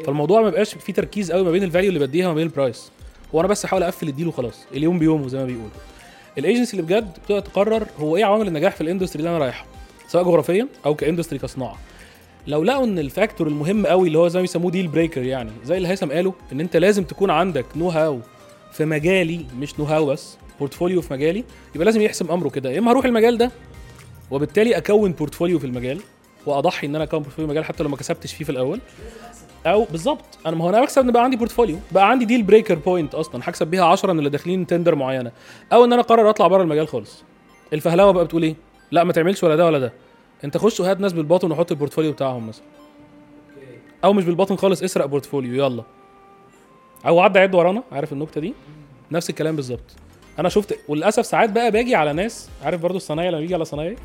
فالموضوع 0.06 0.42
ما 0.42 0.46
بيبقاش 0.50 0.76
فيه 0.76 0.94
تركيز 0.94 1.32
قوي 1.32 1.44
ما 1.44 1.52
بين 1.52 1.64
ال 1.64 1.68
value 1.68 1.90
اللي 1.90 2.00
بديها 2.00 2.26
وما 2.28 2.36
بين 2.36 2.44
ال 2.48 2.55
price 2.55 2.92
هو 3.36 3.40
أنا 3.40 3.48
بس 3.48 3.66
احاول 3.66 3.84
أقفل 3.84 4.08
ال 4.08 4.12
deal 4.12 4.28
وخلاص 4.28 4.66
اليوم 4.74 5.00
بيومه 5.00 5.28
زي 5.28 5.38
ما 5.38 5.46
بيقولوا. 5.46 5.70
الايجنسي 6.38 6.72
اللي 6.78 6.82
بجد 6.82 7.14
بتبدا 7.14 7.40
تقرر 7.40 7.88
هو 8.00 8.18
إيه 8.18 8.26
عوامل 8.26 8.48
النجاح 8.48 8.76
في 8.76 8.82
ال 8.82 8.86
industry 8.86 9.20
اللي 9.20 9.30
أنا 9.30 9.38
رايحه 9.38 9.66
سواء 10.08 10.24
جغرافيا 10.24 10.68
أو 10.86 10.96
ك 10.96 11.01
industry 11.01 11.40
كصناعة. 11.40 11.78
لو 12.48 12.64
لقوا 12.64 12.84
إن 12.84 13.00
ال 13.00 13.07
factor 13.07 13.48
المهم 13.48 13.88
قوي 13.88 14.08
اللي 14.08 14.18
هو 14.18 14.28
زي 14.28 14.40
ما 14.40 14.42
بيسموه 14.42 14.72
deal 14.72 14.88
breaker 14.88 15.24
يعني 15.24 15.52
زي 15.66 15.78
اللي 15.78 15.88
هيثم 15.88 16.12
قاله 16.12 16.34
إن 16.52 16.60
أنت 16.60 16.78
لازم 16.78 17.04
تكون 17.04 17.30
عندك 17.30 17.66
know-how 17.76 18.20
في 18.72 18.86
مجالي 18.86 19.46
مش 19.60 19.80
know-how 19.80 20.06
بس 20.06 20.38
portfolio 20.60 21.02
في 21.02 21.14
مجالي 21.14 21.44
يبقى 21.76 21.86
لازم 21.86 22.02
يحسم 22.02 22.32
أمره 22.32 22.50
كده. 22.50 22.72
يا 22.72 22.80
إما 22.80 22.92
هروح 22.92 23.06
المجال 23.06 23.38
ده 23.38 23.52
وبالتالي 24.32 24.78
أكون 24.78 25.12
portfolio 25.12 25.60
في 25.60 25.66
المجال 25.66 26.00
وأضحي 26.46 26.88
إن 26.88 26.96
أنا 26.96 27.04
أكون 27.04 27.20
portfolio 27.20 27.48
في 27.48 27.52
المجال 27.52 27.66
حتى 27.66 27.84
لو 27.84 27.90
ما 27.90 27.98
كسبتش 27.98 28.34
فيه 28.34 28.46
في 28.46 28.52
الأول. 28.52 28.80
أو 29.68 29.84
بالظبط 29.92 30.26
أنا 30.46 30.56
ما 30.56 30.66
هو 30.66 30.70
أنا 30.70 30.82
بكسب 30.82 31.02
إن 31.02 31.12
بقى 31.12 31.24
عندي 31.24 31.38
portfolio 31.38 31.78
بقى 31.92 32.10
عندي 32.10 32.26
deal 32.26 32.44
breaker 32.44 32.76
point 32.76 33.16
أصلا. 33.16 33.42
هكسب 33.44 33.68
بيها 33.68 33.86
10 33.86 34.14
من 34.14 34.20
اللي 34.20 34.30
داخلين 34.30 34.68
tender 34.68 34.96
معينة. 34.96 35.32
أو 35.74 35.86
إن 35.86 35.94
أنا 35.94 36.02
أقرر 36.02 36.30
أطلع 36.30 36.48
بره 36.48 36.62
المجال 36.62 36.88
خالص. 36.88 37.24
الفهلوة 37.74 38.12
بقى 38.12 38.26
بتقول 38.26 38.44
إيه؟ 38.44 38.56
لا 38.92 39.04
ما 39.04 39.14
تعملش 39.14 39.44
ولا 39.44 39.56
ده 39.56 39.66
ولا 39.66 39.80
ده. 39.80 39.94
أنت 40.44 40.58
خش 40.58 40.80
وهات 40.80 41.00
ناس 41.00 41.14
بالباطن 41.14 41.52
وحط 41.52 41.72
ال 41.72 41.76
portfolio 41.76 42.12
بتاعهم 42.12 42.48
مثلا. 42.48 42.66
أو 44.04 44.14
مش 44.14 44.24
بالباطن 44.26 44.56
خالص 44.56 44.84
اسرق 44.84 45.06
portfolio 45.06 45.66
يلا. 45.66 45.84
أو 47.08 47.20
عدى 47.20 47.40
عد 47.40 47.56
ورانا. 47.56 47.84
عارف 47.92 48.14
النكته 48.14 48.42
دي؟ 48.42 48.54
نفس 49.12 49.30
الكلام 49.30 49.56
بالظبط. 49.56 49.96
أنا 50.40 50.50
شفت 50.50 50.80
وللأسف 50.88 51.26
ساعات 51.26 51.50
بقى 51.50 51.72
باجي 51.72 51.96
على 51.96 52.14
ناس 52.14 52.50
عارف 52.64 52.82
برضو 52.82 52.98
الصنايعي 52.98 53.32
لما 53.32 53.42
بيجي 53.42 53.54
على 53.56 53.66
صنايعي؟ 53.66 53.96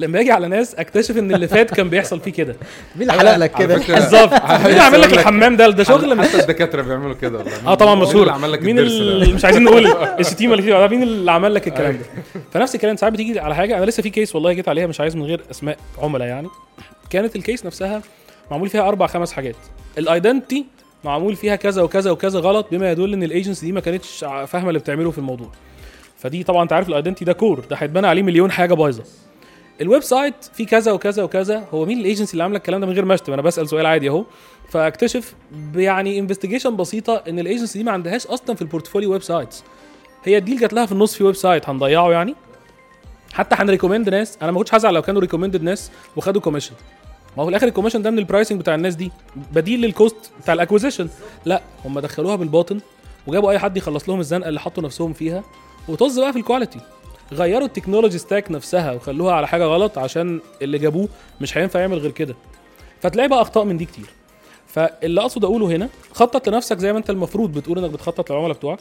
لما 0.00 0.18
باجي 0.18 0.32
على 0.32 0.48
ناس 0.48 0.74
اكتشف 0.74 1.18
إن 1.18 1.34
اللي 1.34 1.48
فات 1.48 1.74
كان 1.74 1.88
بيحصل 1.88 2.20
فيه 2.20 2.32
كده. 2.32 2.56
مين 2.96 3.10
اللي 3.10 3.20
حلق 3.20 3.36
لك 3.36 3.54
كده؟ 3.58 3.76
بالظبط. 3.76 4.32
مين 4.32 4.66
اللي 4.66 4.80
عامل 4.80 5.00
لك 5.00 5.12
الحمام 5.12 5.56
ده؟ 5.56 5.68
ده 5.68 5.84
شغل 5.84 6.16
مش 6.16 6.28
حتى 6.28 6.40
الدكاترة 6.40 6.82
بيعملوا 6.82 7.14
كده 7.14 7.38
والله. 7.38 7.66
آه 7.66 7.74
طبعا 7.74 7.94
مين 7.94 8.04
مشهور. 8.04 8.22
اللي 8.22 8.32
عمل 8.32 8.52
لك 8.52 8.62
مين 8.62 8.78
اللي 8.78 9.26
ده؟ 9.26 9.32
مش 9.32 9.44
عايزين 9.44 9.64
نقول 9.64 9.86
الشتيمه 10.20 10.54
اللي 10.54 10.62
فيه 10.62 10.86
مين 10.86 11.02
اللي 11.02 11.32
عمل 11.32 11.54
لك 11.54 11.68
الكلام 11.68 11.92
ده. 11.92 12.40
فنفس 12.52 12.74
الكلام 12.74 12.96
ساعات 12.96 13.12
بتيجي 13.12 13.40
على 13.40 13.54
حاجة. 13.54 13.78
أنا 13.78 13.84
لسه 13.84 14.02
في 14.02 14.10
case 14.10 14.34
والله 14.34 14.52
جيت 14.52 14.68
عليها 14.68 14.86
مش 14.86 15.00
عايز 15.00 15.16
من 15.16 15.22
غير 15.22 15.40
أسماء 15.50 15.78
عملاء 15.98 16.28
يعني. 16.28 16.48
كانت 17.10 17.36
ال 17.36 17.42
case 17.42 17.66
نفسها 17.66 18.02
معمول 18.50 18.68
فيها 18.68 18.88
أربع 18.88 19.06
خمس 19.06 19.32
حاجات. 19.32 19.56
ال 19.98 20.06
identity 20.06 20.66
معمول 21.04 21.36
فيها 21.36 21.56
كذا 21.56 21.82
وكذا 21.82 22.10
وكذا 22.10 22.40
غلط 22.40 22.66
بما 22.70 22.90
يدل 22.90 23.12
إن 23.12 23.22
الايجنسي 23.22 23.66
دي 23.66 23.72
ما 23.72 23.80
كانتش 23.80 24.24
فاهمة 24.46 24.68
اللي 24.68 24.78
بتعمله 24.78 25.10
في 25.10 25.18
الموضوع. 25.18 25.48
فدي 26.18 26.42
طبعا 26.42 26.62
أنت 26.62 26.72
عارف 26.72 26.88
ال 26.88 26.92
identity 26.92 27.24
ده 27.24 27.32
core 27.32 27.64
ده 27.70 27.76
هيتبنى 27.76 28.06
عليه 28.06 28.22
مليون 28.22 28.50
حاجة 28.50 28.74
بايظة. 28.74 29.02
ال 29.80 30.02
website 30.02 30.34
فيه 30.54 30.66
كذا 30.66 30.92
وكذا 30.92 31.22
وكذا. 31.22 31.64
هو 31.74 31.84
مين 31.84 32.00
الايجنسي 32.00 32.32
اللي 32.32 32.42
عامله 32.42 32.58
الكلام 32.58 32.80
ده 32.80 32.86
من 32.86 32.92
غير 32.92 33.04
ما 33.04 33.14
اشتم 33.14 33.32
أنا 33.32 33.42
بسأل 33.42 33.68
سؤال 33.68 33.86
عادي 33.86 34.08
أهو. 34.08 34.24
فأكتشف 34.68 35.34
يعني 35.74 36.18
investigation 36.18 36.76
بسيطة 36.76 37.22
إن 37.28 37.38
الايجنسي 37.38 37.78
دي 37.78 37.84
ما 37.84 37.92
عندهاش 37.92 38.26
أصلا 38.26 38.56
في 38.56 38.62
ال 38.62 39.12
portfolio 39.12 39.22
websites 39.22 39.64
هي 40.24 40.38
ال 40.38 40.42
deal 40.42 40.58
جات 40.58 40.72
لها 40.72 40.86
في 40.86 40.92
النص 40.92 41.14
في 41.14 41.24
website 41.24 41.68
هنضيعه 41.68 42.10
يعني. 42.10 42.34
حتى 43.32 43.56
هن 43.58 43.67
recommend 43.67 44.08
ناس. 44.08 44.38
أنا 44.42 44.52
ما 44.52 44.58
كنتش 44.58 44.74
هزعل 44.74 44.94
لو 44.94 45.02
كانوا 45.02 45.20
recommended 45.20 45.62
ناس 45.62 45.90
وخدوا 46.16 46.40
commission 46.40 46.72
ما 47.36 47.42
هو 47.42 47.46
في 47.46 47.50
الآخر 47.50 47.66
ال 47.66 47.69
commission 47.69 48.02
ده 48.02 48.10
من 48.10 48.18
ال 48.18 48.23
pricing 48.23 48.60
بتاع 48.60 48.74
الناس 48.74 48.94
دي. 48.94 49.10
بديل 49.52 49.80
لل 49.80 49.97
cost 49.97 50.30
بتاع 50.42 50.54
ال 50.54 50.59
acquisition 50.59 51.08
لا 51.44 51.62
هم 51.84 52.00
دخلوها 52.00 52.36
بالباطن 52.36 52.80
وجابوا 53.26 53.50
أي 53.50 53.58
حد 53.58 53.76
يخلص 53.76 54.08
لهم 54.08 54.20
الزنقة 54.20 54.48
اللي 54.48 54.60
حطوا 54.60 54.82
نفسهم 54.82 55.12
فيها. 55.12 55.42
وطز 55.88 56.18
بقى 56.20 56.32
في 56.32 56.38
ال 56.38 56.43
quality 56.43 56.80
غيروا 57.32 57.66
ال 57.66 57.71
technology 57.71 58.18
stack 58.18 58.50
نفسها 58.50 58.92
وخلوها 58.92 59.34
على 59.34 59.48
حاجة 59.48 59.64
غلط 59.64 59.98
عشان 59.98 60.40
اللي 60.62 60.78
جابوه 60.78 61.08
مش 61.40 61.58
هينفع 61.58 61.80
يعمل 61.80 61.98
غير 61.98 62.10
كده. 62.10 62.34
فتلاقي 63.00 63.28
بقى 63.28 63.40
أخطاء 63.42 63.64
من 63.64 63.76
دي 63.76 63.84
كتير. 63.84 64.06
فاللي 64.66 65.20
أقصد 65.20 65.44
أقوله 65.44 65.66
هنا 65.66 65.88
خطط 66.12 66.48
لنفسك 66.48 66.78
زي 66.78 66.92
ما 66.92 66.98
أنت 66.98 67.10
المفروض 67.10 67.52
بتقول 67.52 67.78
إنك 67.78 67.90
بتخطط 67.90 68.30
للعملاء 68.30 68.52
بتوعك. 68.56 68.78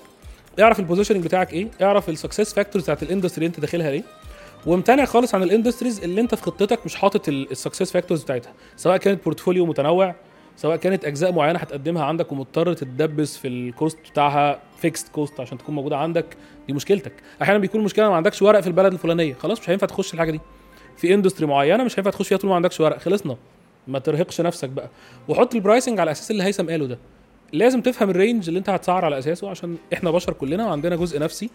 اعرف 0.60 0.80
ال 0.80 0.83
positioning 0.83 1.24
بتاعك 1.24 1.54
إيه 1.54 1.68
اعرف 1.82 2.10
ال 2.10 2.15
success 2.15 2.54
factors 2.54 2.84
بتاعت 2.84 3.04
ال 3.04 3.08
industry 3.08 3.38
اللي 3.46 3.48
أنت 3.48 3.60
داخلها 3.60 3.92
ليه 3.92 4.04
وامتنع 4.66 5.06
خالص 5.06 5.36
عن 5.36 5.44
ال 5.44 5.49
industries 5.49 6.04
اللي 6.04 6.22
أنت 6.22 6.36
في 6.36 6.42
خطتك 6.44 6.80
مش 6.86 6.96
حاطط 6.96 7.30
ال 7.30 7.38
success 7.38 7.92
factors 7.92 8.24
بتاعتها. 8.24 8.54
سواء 8.78 8.98
كانت 8.98 9.24
portfolio 9.24 9.66
متنوع 9.66 10.16
سواء 10.58 10.78
كانت 10.78 11.06
أجزاء 11.06 11.32
معينة 11.32 11.60
هتقدمها 11.60 12.04
عندك 12.04 12.32
ومضطر 12.32 12.74
تتدبس 12.74 13.38
في 13.38 13.48
ال 13.48 13.58
cost 13.58 13.98
بتاعها 14.12 14.60
fixed 14.78 15.08
cost 15.08 15.40
عشان 15.40 15.58
تكون 15.58 15.76
موجودة 15.76 15.98
عندك 15.98 16.26
دي 16.68 16.74
مشكلتك. 16.74 17.14
أحيانا 17.42 17.60
بيكون 17.60 17.80
المشكلة 17.80 18.10
ما 18.10 18.16
عندكش 18.16 18.42
ورق 18.42 18.60
في 18.60 18.68
البلد 18.68 18.94
الفلانية. 18.94 19.34
خلاص 19.34 19.60
مش 19.60 19.70
هينفع 19.70 19.88
تخش 19.88 20.14
الحاجة 20.14 20.32
دي. 20.32 20.40
في 20.98 21.14
industry 21.14 21.46
معينة 21.48 21.84
مش 21.84 22.00
هينفع 22.00 22.12
تخش 22.12 22.28
فيها 22.28 22.38
طول 22.38 22.50
ما 22.50 22.56
عندكش 22.56 22.80
ورق. 22.80 22.98
خلصنا. 22.98 23.38
ما 23.88 24.00
ترهقش 24.00 24.42
نفسك 24.42 24.70
بقى. 24.70 24.90
وحط 25.28 25.56
ال 25.56 25.61
pricing 25.61 26.00
على 26.00 26.12
أساس 26.12 26.32
اللي 26.32 26.44
هيثم 26.44 26.70
قاله 26.70 26.86
ده. 26.88 26.98
لازم 27.54 27.82
تفهم 27.82 28.10
ال 28.10 28.16
range 28.16 28.48
اللي 28.48 28.60
أنت 28.60 28.70
هتسعر 28.70 29.06
على 29.06 29.20
أساسه 29.20 29.50
عشان 29.50 29.78
إحنا 29.94 30.12
بشر 30.12 30.34
كلنا 30.34 30.66
وعندنا 30.66 30.96
جزء 30.96 31.20
نفسي. 31.20 31.50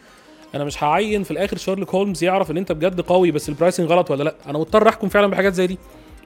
أنا 0.55 0.65
مش 0.65 0.85
هعين 0.85 1.23
في 1.23 1.31
الآخر 1.31 1.57
شارلوك 1.57 1.95
هولمز 1.95 2.25
يعرف 2.25 2.51
إن 2.51 2.57
أنت 2.57 2.73
بجد 2.73 3.01
قوي 3.01 3.31
بس 3.31 3.49
ال 3.49 3.54
pricing 3.54 3.89
غلط 3.89 4.11
ولا 4.11 4.25
لأ. 4.25 4.35
أنا 4.47 4.59
مضطر 4.59 4.89
أحكم 4.89 5.09
فعلا 5.09 5.27
بحاجات 5.27 5.55
زي 5.55 5.67
دي. 5.67 5.79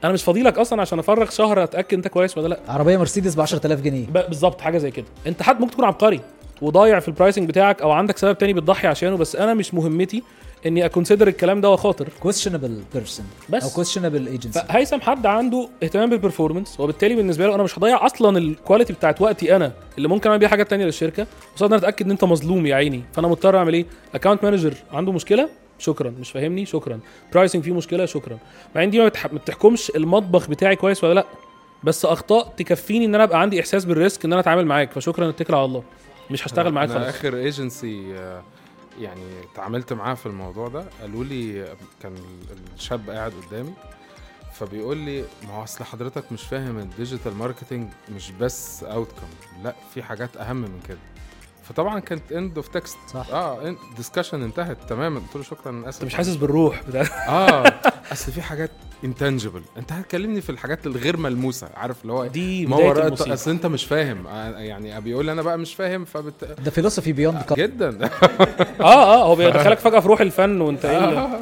أنا 0.05 0.13
مش 0.13 0.23
فاضيلك 0.25 0.59
أصلا 0.59 0.81
عشان 0.81 0.99
أفرغ 0.99 1.31
شهر 1.31 1.63
أتأكد 1.63 1.97
أنت 1.97 2.09
كويس 2.09 2.39
ولا 2.39 2.49
لأ. 2.49 2.61
عربية 2.69 2.97
مرسيدس 2.97 3.35
ب 3.35 3.41
10000 3.41 3.81
جنيه. 3.81 4.07
بالظبط 4.07 4.61
حاجة 4.61 4.79
زي 4.79 4.91
كده. 4.91 5.07
أنت 5.27 5.43
حد 5.43 5.61
ممكن 5.61 5.73
تكون 5.73 5.85
عبقري. 5.85 6.21
وضايع 6.63 7.01
في 7.01 7.09
ال 7.09 7.14
pricing 7.14 7.49
بتاعك 7.49 7.83
أو 7.83 7.91
عندك 7.91 8.19
سبب 8.19 8.39
تاني 8.39 8.53
بتضحي 8.53 8.89
عشانه 8.89 9.17
بس 9.17 9.37
أنا 9.37 9.55
مش 9.55 9.75
مهمتي 9.75 10.23
إني 10.67 10.85
ا 10.87 10.91
consider 10.91 11.29
الكلام 11.29 11.61
ده 11.61 11.71
وأخاطر. 11.71 12.07
Questionable 12.25 12.97
person. 12.97 13.23
بس. 13.51 13.77
أو 13.77 13.85
questionable 13.85 14.41
agency. 14.41 14.49
فهيثم 14.69 15.01
حد 15.01 15.27
عنده 15.27 15.69
اهتمام 15.83 16.11
بال 16.11 16.21
performance 16.21 16.81
وبالتالي 16.81 17.15
بالنسبة 17.15 17.47
له 17.47 17.55
أنا 17.55 17.63
مش 17.63 17.79
هضيع 17.79 18.07
أصلا 18.07 18.39
ال 18.39 18.45
quality 18.45 18.93
بتاعت 18.93 19.21
وقتي 19.23 19.57
أنا 19.57 19.73
اللي 19.97 20.09
ممكن 20.09 20.29
أعمل 20.29 20.39
بيها 20.39 20.49
حاجات 20.49 20.71
تانية 20.71 20.85
للشركة 20.85 21.23
إن 21.23 21.67
أنا 21.67 21.77
أتأكد 21.77 22.05
إن 22.07 22.11
أنت 22.11 22.25
مظلوم 22.25 22.67
يا 22.67 22.75
عيني. 22.75 23.03
فأنا 23.13 23.29
مضطر 23.29 23.59
أعمل 23.59 23.75
إيه؟ 23.75 23.87
account 24.15 24.45
manager 24.45 24.75
عنده 24.93 25.13
مشكلة؟ 25.13 25.49
شكرا. 25.79 26.11
مش 26.21 26.31
فاهمني؟ 26.31 26.67
شكرا. 26.67 27.01
pricing 27.33 27.63
فيه 27.65 27.73
مشكلة؟ 27.75 28.07
شكرا. 28.07 28.39
مع 28.75 28.85
إن 28.85 28.91
دي 28.91 28.99
ما 29.01 29.09
بتحكمش 29.33 29.93
المطبخ 29.97 30.49
بتاعي 30.49 30.77
كويس 30.77 31.05
ولا 31.05 31.15
لأ 31.15 31.25
بس 31.85 32.05
أخطاء 32.05 32.53
تكفيني 32.57 33.05
إن 33.05 33.15
أنا 33.15 33.25
أبقى 33.25 33.41
عندي 33.41 33.61
إحساس 33.61 33.85
بال 33.85 33.98
risk 33.98 34.25
إن 34.25 34.33
أنا 34.33 34.41
أتعامل 34.41 34.67
معاك. 34.67 34.93
فشكرا 34.93 35.29
اتكل 35.29 35.55
على 35.55 35.65
الله. 35.65 35.83
مش 36.31 36.47
هشتغل 36.47 36.73
معاك 36.73 36.91
أنا 36.91 36.99
خلاص 37.01 37.15
آخر 37.15 37.37
ايجنسي 37.37 38.11
يعني 39.01 39.23
تعاملت 39.55 39.93
معاه 39.93 40.15
في 40.15 40.27
الموضوع 40.27 40.69
ده 40.69 40.85
قالوا 41.01 41.25
لي 41.25 41.77
كان 42.03 42.15
الشاب 42.77 43.11
قاعد 43.11 43.33
قدامي 43.49 43.73
فبيقول 44.53 44.97
لي 44.97 45.25
ما 45.45 45.53
هو 45.59 45.63
أصل 45.65 45.85
حضرتك 45.85 46.33
مش 46.33 46.43
فاهم 46.43 46.79
ال 46.79 46.86
digital 46.86 47.35
marketing 47.35 47.89
مش 48.17 48.31
بس 48.31 48.85
outcome 48.85 49.27
لا 49.65 49.75
في 49.95 50.03
حاجات 50.03 50.37
أهم 50.37 50.57
من 50.57 50.81
كده. 50.89 50.99
فطبعا 51.63 52.01
كانت 52.01 52.33
end 52.33 52.57
of 52.57 52.69
text 52.69 52.97
صح. 53.09 53.29
آه 53.31 53.77
discussion 53.97 54.43
انتهت 54.43 54.79
تماما. 54.89 55.21
قلت 55.21 55.37
له 55.37 55.43
شكرا 55.43 55.83
آسف. 55.89 55.97
أنت 55.99 56.05
مش 56.05 56.15
حاسس 56.15 56.37
بالروح 56.37 56.83
بتاع 56.83 57.03
آه 57.29 57.65
أصل 58.13 58.33
في 58.33 58.43
حاجات 58.43 58.71
intangible 59.05 59.63
انت 59.77 59.93
هتكلمني 59.93 60.41
في 60.41 60.51
الحاجات 60.51 60.87
الغير 60.87 61.17
ملموسة 61.17 61.69
عارف 61.75 62.03
اللي 62.03 62.13
هو 62.13 62.27
دي 62.27 62.67
ما 62.67 62.77
بداية 62.77 62.89
وراء 62.89 63.33
أصل 63.33 63.51
انت 63.51 63.67
مش 63.67 63.85
فاهم. 63.85 64.27
آه، 64.27 64.59
يعني 64.59 65.01
بيقول 65.01 65.27
لي 65.27 65.33
أنا 65.33 65.43
بقى 65.43 65.59
مش 65.59 65.75
فاهم 65.75 66.05
فبت... 66.05 66.45
ده 66.65 66.71
philosophy 66.71 67.13
beyond 67.13 67.43
جدا. 67.57 67.99
آه 68.81 69.15
آه 69.15 69.25
هو 69.25 69.35
بيدخلك 69.35 69.79
فجأة 69.79 70.01
في 70.01 70.09
روح 70.09 70.21
الفن 70.21 70.61
وأنت 70.61 70.85
إيه 70.85 71.05
اللي- 71.09 71.39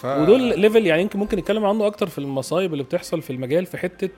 ف... 0.00 0.06
ودول 0.06 0.58
level 0.60 0.86
يعني 0.86 1.02
يمكن 1.02 1.18
ممكن 1.18 1.38
نتكلم 1.38 1.64
عنه 1.64 1.86
أكتر 1.86 2.06
في 2.06 2.18
المصايب 2.18 2.72
اللي 2.72 2.84
بتحصل 2.84 3.22
في 3.22 3.30
المجال 3.30 3.66
في 3.66 3.76
حتة 3.78 4.10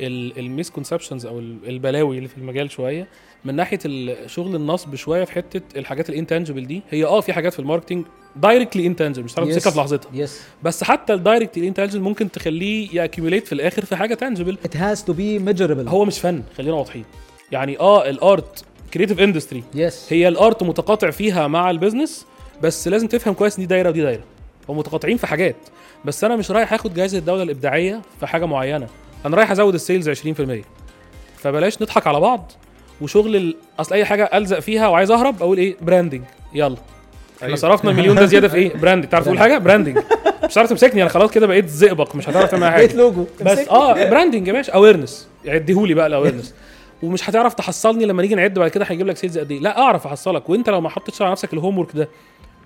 ال 0.00 0.08
misconceptions 0.08 1.26
أو 1.26 1.38
ال- 1.38 1.68
البلاوي 1.68 2.16
اللي 2.18 2.28
في 2.28 2.38
المجال 2.38 2.70
شوية. 2.70 3.08
من 3.44 3.54
ناحية 3.54 3.78
شغل 4.26 4.54
النصب 4.56 4.94
شوية 4.94 5.24
في 5.24 5.32
حتة 5.32 5.78
الحاجات 5.78 6.08
ال 6.08 6.13
intangible 6.13 6.66
دي 6.66 6.82
هي 6.90 7.04
آه 7.04 7.20
في 7.20 7.32
حاجات 7.32 7.52
في 7.52 7.58
ال 7.58 7.63
marketing 7.63 8.04
directly 8.36 8.86
intangible 8.86 9.24
مش 9.24 9.34
هتعرف 9.34 9.48
تمسكها 9.48 9.70
في 9.70 9.78
لحظتها. 9.78 10.10
yes 10.14 10.40
بس 10.62 10.84
حتى 10.84 11.14
ال 11.14 11.20
directly 11.20 11.68
intangible 11.68 12.00
ممكن 12.00 12.30
تخليه 12.30 12.88
ي 12.92 12.97
accumulate 12.97 13.46
في 13.46 13.52
الآخر 13.52 13.84
في 13.84 13.96
حاجة 13.96 14.14
tangible 14.14 14.58
it 14.64 14.76
has 14.76 14.98
to 14.98 15.12
be 15.12 15.48
measurable. 15.48 15.88
هو 15.88 16.04
مش 16.04 16.18
فن 16.18 16.42
خلينا 16.56 16.74
واضحين. 16.74 17.04
يعني 17.52 17.78
آه 17.80 18.10
ال 18.10 18.23
art 18.23 18.64
creative 18.94 19.20
industry 19.20 19.64
yes 19.74 20.12
هي 20.12 20.28
ال 20.28 20.37
art 20.37 20.62
متقاطع 20.62 21.10
فيها 21.10 21.46
مع 21.48 21.70
ال 21.70 21.76
business 21.76 22.26
بس 22.62 22.88
لازم 22.88 23.06
تفهم 23.06 23.34
كويس 23.34 23.58
إن 23.58 23.62
دي 23.62 23.66
دايرة 23.66 23.88
ودي 23.88 24.02
دايرة. 24.02 24.22
هم 24.68 24.78
متقاطعين 24.78 25.16
في 25.16 25.26
حاجات. 25.26 25.56
بس 26.04 26.24
أنا 26.24 26.36
مش 26.36 26.50
رايح 26.50 26.72
آخد 26.72 26.94
جائزه 26.94 27.18
الدولة 27.18 27.42
الإبداعية 27.42 28.02
في 28.20 28.26
حاجة 28.26 28.44
معينة. 28.44 28.86
أنا 29.26 29.36
رايح 29.36 29.50
أزود 29.50 29.74
ال 29.74 29.80
sales 29.80 30.10
20% 30.10 30.14
فبلاش 31.38 31.82
نضحك 31.82 32.06
على 32.06 32.20
بعض 32.20 32.52
وشغل 33.00 33.36
ال... 33.36 33.56
أصل 33.78 33.94
أي 33.94 34.04
حاجة 34.04 34.30
ألزق 34.34 34.58
فيها 34.58 34.88
وعايز 34.88 35.10
أهرب 35.10 35.42
أقول 35.42 35.58
إيه؟ 35.58 35.76
branding 35.80 36.22
يلا. 36.54 36.76
إحنا 37.36 37.46
أيوة. 37.46 37.56
صرفنا 37.56 37.90
المليون 37.90 38.16
ده 38.16 38.26
زيادة 38.26 38.48
في 38.48 38.56
إيه؟ 38.56 38.76
branding 38.76 39.10
تعرف 39.10 39.24
تقول 39.24 39.38
حاجة 39.38 39.58
branding 39.58 39.98
مش 40.44 40.52
هتعرف 40.52 40.70
تمسكني؟ 40.70 41.02
أنا 41.02 41.10
خلاص 41.10 41.30
كده 41.30 41.46
بقيت 41.46 41.68
زئبق 41.68 42.16
مش 42.16 42.28
هتعرف 42.28 42.50
تعمل 42.50 42.70
بقيت 42.70 42.90
حاجة. 42.90 42.98
لوجو 43.00 43.26
بس 43.44 43.58
آه 43.58 44.10
branding 44.10 44.48
يا 44.48 44.52
باشا. 44.52 44.72
awareness 44.72 45.28
عديهولي 45.46 45.94
بقى 45.94 46.06
ال 46.06 46.11
awareness 46.11 46.54
ومش 47.02 47.30
هتعرف 47.30 47.54
تحصلني 47.54 48.04
لما 48.06 48.22
نيجي 48.22 48.34
نعد 48.34 48.54
بعد 48.58 48.70
كده 48.70 48.84
هيجيب 48.84 49.06
لك 49.06 49.16
sales 49.16 49.38
قد 49.38 49.50
إيه. 49.52 49.60
لا 49.60 49.78
أعرف 49.78 50.06
أحصلك. 50.06 50.48
وأنت 50.50 50.70
لو 50.70 50.80
ما 50.80 50.88
حطيتش 50.88 51.22
على 51.22 51.30
نفسك 51.30 51.52
ال 51.52 51.78
homework 51.78 51.88
ده 51.94 52.08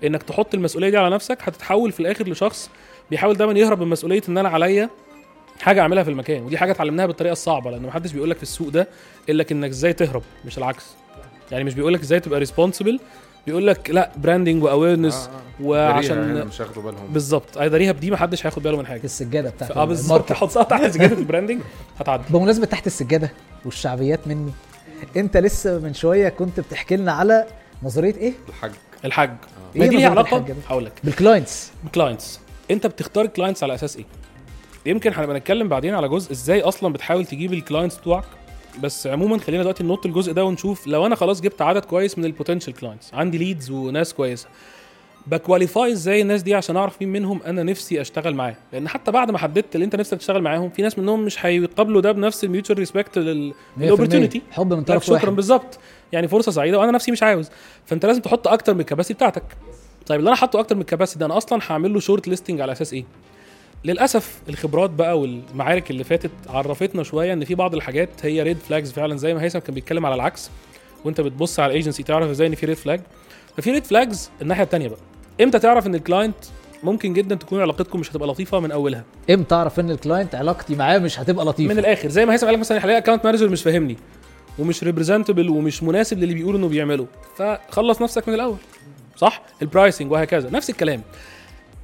إنك 0.03 0.23
تحط 0.23 0.53
المسؤولية 0.53 0.89
دي 0.89 0.97
على 0.97 1.09
نفسك 1.15 1.37
هتتحول 1.41 1.91
في 1.91 1.99
الآخر 1.99 2.29
لشخص 2.29 2.69
بيحاول 3.11 3.35
دايما 3.37 3.59
يهرب 3.59 3.81
من 3.81 3.87
مسؤولية 3.87 4.21
إن 4.29 4.37
أنا 4.37 4.49
عليا 4.49 4.89
حاجة 5.61 5.81
أعملها 5.81 6.03
في 6.03 6.09
المكان. 6.09 6.43
ودي 6.43 6.57
حاجة 6.57 6.71
اتعلمناها 6.71 7.05
بالطريقة 7.05 7.33
الصعبة 7.33 7.71
لأن 7.71 7.81
محدش 7.81 8.11
بيقول 8.11 8.29
لك 8.29 8.37
في 8.37 8.43
السوق 8.43 8.67
ده 8.69 8.87
إلا 9.29 9.45
إنك 9.51 9.69
إزاي 9.69 9.93
تهرب. 9.93 10.23
مش 10.45 10.57
العكس. 10.57 10.85
يعني 11.51 11.63
مش 11.63 11.73
بيقول 11.73 11.93
لك 11.93 12.01
إزاي 12.01 12.19
تبقى 12.19 12.39
responsible 12.39 12.99
بيقول 13.47 13.67
لك 13.67 13.89
لا 13.89 14.11
branding 14.17 14.63
و 14.63 14.70
awareness 14.70 15.29
وعشان 15.63 16.17
وعشان 16.17 16.47
مش 16.47 16.61
هياخدوا 16.61 16.83
بالهم. 16.83 17.07
بالظبط. 17.13 17.57
ايداريها 17.57 17.91
بدي 17.91 18.11
محدش 18.11 18.45
هياخد 18.45 18.63
باله 18.63 18.77
من 18.77 18.85
حاجة. 18.85 19.03
السجادة 19.03 19.49
بتاعت 19.49 19.71
آه 19.71 19.85
بالظبط. 19.85 20.11
ال 20.11 20.14
market. 20.14 20.33
حطها 20.41 20.63
تحت 20.63 20.85
سجادة 20.85 21.17
ال 21.17 21.22
branding 21.22 21.61
هتعدي. 21.99 22.23
بمناسبة 22.29 22.65
تحت 22.65 22.87
السجادة 22.87 23.31
والشعبيات 23.65 24.27
مني 24.27 24.51
انت 25.17 25.37
لسه 25.37 25.79
من 25.79 25.93
شوية 25.93 26.29
كنت 26.29 26.59
بتحكي 26.59 26.95
لنا 26.95 27.11
على 27.11 27.45
نظرية 27.83 28.15
إيه؟ 28.15 28.33
الحاج. 28.49 28.71
الحاج. 29.05 29.29
إيه 29.75 29.81
ما 29.81 29.87
دي 29.87 29.95
ليها 29.95 30.09
علاقة؟ 30.09 30.45
هقول 30.69 30.85
لك. 30.85 30.91
بال 31.03 31.18
clients 31.18 31.71
clients 31.95 32.39
انت 32.71 32.87
بتختار 32.87 33.25
ال 33.25 33.30
clients 33.30 33.63
على 33.63 33.75
أساس 33.75 33.97
إيه؟ 33.97 34.05
يمكن 34.85 35.13
هنبقى 35.13 35.37
نتكلم 35.37 35.67
بعدين 35.69 35.93
على 35.95 36.09
جزء 36.09 36.31
إزاي 36.31 36.61
أصلا 36.61 36.93
بتحاول 36.93 37.25
تجيب 37.25 37.53
ال 37.53 37.59
clients 37.59 37.97
بتوعك. 37.97 38.23
بس 38.79 39.07
عموما 39.07 39.37
خلينا 39.37 39.63
دلوقتي 39.63 39.83
ننط 39.83 40.05
الجزء 40.05 40.33
ده 40.33 40.45
ونشوف 40.45 40.87
لو 40.87 41.05
أنا 41.05 41.15
خلاص 41.15 41.41
جبت 41.41 41.61
عدد 41.61 41.85
كويس 41.85 42.17
من 42.17 42.25
ال 42.25 42.30
potential 42.30 42.73
clients 42.73 43.13
عندي 43.13 43.37
leads 43.37 43.71
وناس 43.71 44.13
كويسة 44.13 44.47
ب 45.27 45.35
qualify 45.35 45.91
إزاي 45.91 46.21
الناس 46.21 46.41
دي 46.41 46.55
عشان 46.55 46.77
أعرف 46.77 47.01
مين 47.01 47.11
منهم 47.11 47.39
أنا 47.45 47.63
نفسي 47.63 48.01
أشتغل 48.01 48.35
معاه؟ 48.35 48.55
لأن 48.73 48.87
حتى 48.87 49.11
بعد 49.11 49.31
ما 49.31 49.37
حددت 49.37 49.75
اللي 49.75 49.85
أنت 49.85 49.95
نفسك 49.95 50.17
تشتغل 50.17 50.41
معاهم 50.41 50.69
في 50.69 50.81
ناس 50.81 50.99
منهم 50.99 51.25
مش 51.25 51.45
هيقابلوا 51.45 52.01
ده 52.01 52.11
بنفس 52.11 52.43
ال 52.43 52.48
mutual 52.48 52.77
respect 52.77 53.19
100% 53.19 53.21
لل 53.77 53.87
opportunity 53.87 54.41
حب 54.51 54.73
من 54.73 54.83
طرف 54.83 55.05
شكرا 55.05 55.29
بالظبط. 55.29 55.79
يعني 56.11 56.27
فرصة 56.27 56.51
سعيدة 56.51 56.79
وأنا 56.79 56.91
نفسي 56.91 57.11
مش 57.11 57.23
عاوز. 57.23 57.49
فأنت 57.85 58.05
لازم 58.05 58.21
تحط 58.21 58.47
أكتر 58.47 58.73
من 58.73 58.79
ال 58.79 58.83
capacity 58.83 59.13
بتاعتك. 59.13 59.43
طيب 60.05 60.19
اللي 60.19 60.27
أنا 60.27 60.37
حاطه 60.37 60.59
أكتر 60.59 60.75
من 60.75 60.81
ال 60.81 60.85
capacity 60.85 61.19
ده 61.19 61.25
أنا 61.25 61.37
أصلا 61.37 61.59
هعمل 61.69 61.93
له 61.93 61.99
short 61.99 62.27
listing 62.27 62.61
على 62.61 62.71
أساس 62.71 62.93
إيه؟ 62.93 63.05
للأسف 63.85 64.41
الخبرات 64.49 64.89
بقى 64.89 65.19
والمعارك 65.19 65.91
اللي 65.91 66.03
فاتت 66.03 66.31
عرفتنا 66.49 67.03
شوية 67.03 67.33
إن 67.33 67.45
في 67.45 67.55
بعض 67.55 67.75
الحاجات 67.75 68.09
هي 68.23 68.43
red 68.43 68.57
flags 68.57 68.91
فعلا 68.91 69.17
زي 69.17 69.33
ما 69.33 69.43
هيثم 69.43 69.59
كان 69.59 69.75
بيتكلم 69.75 70.05
على 70.05 70.15
العكس. 70.15 70.49
وأنت 71.05 71.21
بتبص 71.21 71.59
على 71.59 71.69
الايجنسي 71.69 72.03
تعرف 72.03 72.29
إزاي 72.29 72.47
إن 72.47 72.55
في 72.55 72.65
red 72.65 72.77
flag 72.77 73.01
ففي 73.57 73.71
red 73.71 73.85
flags 73.85 74.29
الناحية 74.41 74.63
الثانية 74.63 74.87
بقى. 74.87 74.99
إمتى 75.41 75.59
تعرف 75.59 75.87
إن 75.87 75.95
ال 75.95 76.01
client 76.01 76.35
ممكن 76.83 77.13
جدا 77.13 77.35
تكون 77.35 77.61
علاقتكم 77.61 77.99
مش 77.99 78.11
هتبقى 78.11 78.27
لطيفة 78.27 78.59
من 78.59 78.71
أولها؟ 78.71 79.03
إمتى 79.29 79.55
اعرف 79.55 79.79
إن 79.79 79.91
ال 79.91 79.97
client 79.97 80.35
علاقتي 80.35 80.75
معاه 80.75 80.97
مش 80.97 81.19
هتبقى 81.19 81.45
لطيفة؟ 81.45 81.73
من 81.73 81.79
الآخر. 81.79 82.09
زي 82.09 82.25
ما 82.25 82.33
هيثم 82.33 82.45
قال 82.45 82.53
لك 82.53 82.59
مثلا 82.59 82.85
هلاقي 82.85 82.97
account 82.97 83.25
manager 83.25 83.49
مش 83.49 83.63
فاهمني 83.63 83.97
ومش 84.59 84.83
representable 84.83 85.49
ومش 85.49 85.83
مناسب 85.83 86.19
للي 86.19 86.33
بيقول 86.33 86.55
إنه 86.55 86.67
بيعمله. 86.67 87.07
فخلص 87.37 88.01
نفسك 88.01 88.27
من 88.27 88.33
الأول. 88.33 88.57
صح؟ 89.17 89.41
ال 89.61 89.67
pricing 89.67 90.11
وهكذا. 90.11 90.49
نفس 90.49 90.69
الكلام. 90.69 91.01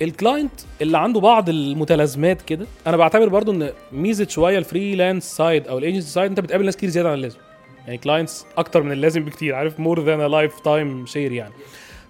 ال 0.01 0.08
client 0.08 0.51
اللي 0.81 0.97
عنده 0.97 1.19
بعض 1.19 1.49
المتلازمات 1.49 2.41
كده 2.41 2.65
أنا 2.87 2.97
بعتبر 2.97 3.29
برضو 3.29 3.51
إن 3.51 3.71
ميزة 3.91 4.27
شوية 4.27 4.57
ال 4.57 4.64
freelance 4.64 5.23
side 5.35 5.67
أو 5.67 5.77
ال 5.77 5.82
agency 5.82 6.09
side 6.09 6.29
أنت 6.29 6.39
بتقابل 6.39 6.65
ناس 6.65 6.77
كتير 6.77 6.89
زيادة 6.89 7.09
عن 7.09 7.15
اللازم. 7.15 7.37
يعني 7.85 7.97
clients 7.97 8.45
أكتر 8.57 8.83
من 8.83 8.91
اللازم 8.91 9.25
بكتير 9.25 9.55
عارف؟ 9.55 9.79
more 9.79 10.03
than 10.05 10.21
lifetime 10.21 11.05
share 11.05 11.31
يعني. 11.31 11.53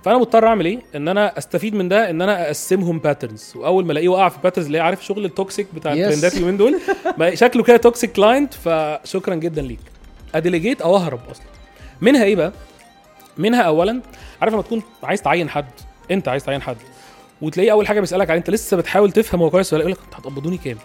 فأنا 0.04 0.18
مضطر 0.18 0.48
أعمل 0.48 0.66
إيه؟ 0.66 0.80
إن 0.96 1.08
أنا 1.08 1.38
أستفيد 1.38 1.76
من 1.76 1.88
ده 1.90 2.10
إن 2.10 2.22
أنا 2.22 2.46
أقسمهم 2.46 3.00
patterns 3.00 3.54
وأول 3.56 3.86
ما 3.86 3.92
ألاقيه 3.92 4.10
وقع 4.10 4.30
في 4.30 4.38
patterns 4.44 4.66
اللي 4.66 4.80
عارف 4.80 5.06
شغل 5.06 5.26
ال 5.26 5.33
toxic 5.33 5.68
بتاع. 5.76 5.94
ال 5.94 6.00
trendات 6.00 6.34
اليومين 6.34 6.58
دول؟ 6.58 6.80
شكله 7.34 7.64
كده 7.64 7.78
toxic 7.78 8.12
client 8.12 8.54
فشكرا 8.54 9.36
جدا 9.36 9.62
ليك. 9.62 9.80
أ 10.36 10.41
delegate 10.41 10.82
أو 10.82 10.96
أهرب 10.96 11.20
أصلا. 11.32 11.46
منها 12.02 12.24
إيه 12.24 12.36
بقى؟ 12.36 12.52
منها 13.38 13.62
اولا 13.62 14.02
عارف 14.42 14.54
لما 14.54 14.62
تكون 14.62 14.82
عايز 15.04 15.22
تعين 15.22 15.50
حد 15.50 15.66
أنت 16.12 16.28
عايز 16.28 16.44
تعين 16.46 16.62
حد. 16.62 16.78
وتلاقيه 17.42 17.72
أول 17.72 17.88
حاجة 17.88 18.00
بيسألك 18.00 18.30
عليه 18.30 18.40
أنت 18.40 18.50
لسه 18.50 18.78
بتحاول 18.78 19.12
تفهم 19.12 19.42
هو 19.42 19.50
كويس 19.50 19.74
ولا 19.74 19.84
لأ؟ 19.84 19.90
يقول 19.90 20.00
لك 20.02 20.06
انت 20.06 20.16
هتقبضوني 20.16 20.58
كام؟ 20.58 20.78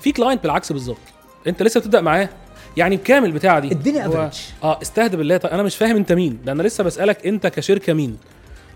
في 0.00 0.12
client 0.12 0.42
بالعكس 0.42 0.72
بالظبط. 0.72 0.98
أنت 1.46 1.62
لسه 1.62 1.80
بتبدأ 1.80 2.00
معاه 2.00 2.28
يعني 2.76 2.96
بكام 2.96 3.24
البتاعه 3.24 3.58
دي. 3.60 3.70
اديني 3.70 4.06
هو- 4.06 4.12
average 4.12 4.40
آه 4.62 4.78
استهدى 4.82 5.16
بالله. 5.16 5.36
طيب 5.36 5.52
أنا 5.52 5.62
مش 5.62 5.76
فاهم 5.76 5.96
أنت 5.96 6.12
مين. 6.12 6.40
ده 6.44 6.52
أنا 6.52 6.62
لسه 6.62 6.84
بسألك 6.84 7.26
أنت 7.26 7.46
كشركة 7.46 7.92
مين. 7.92 8.18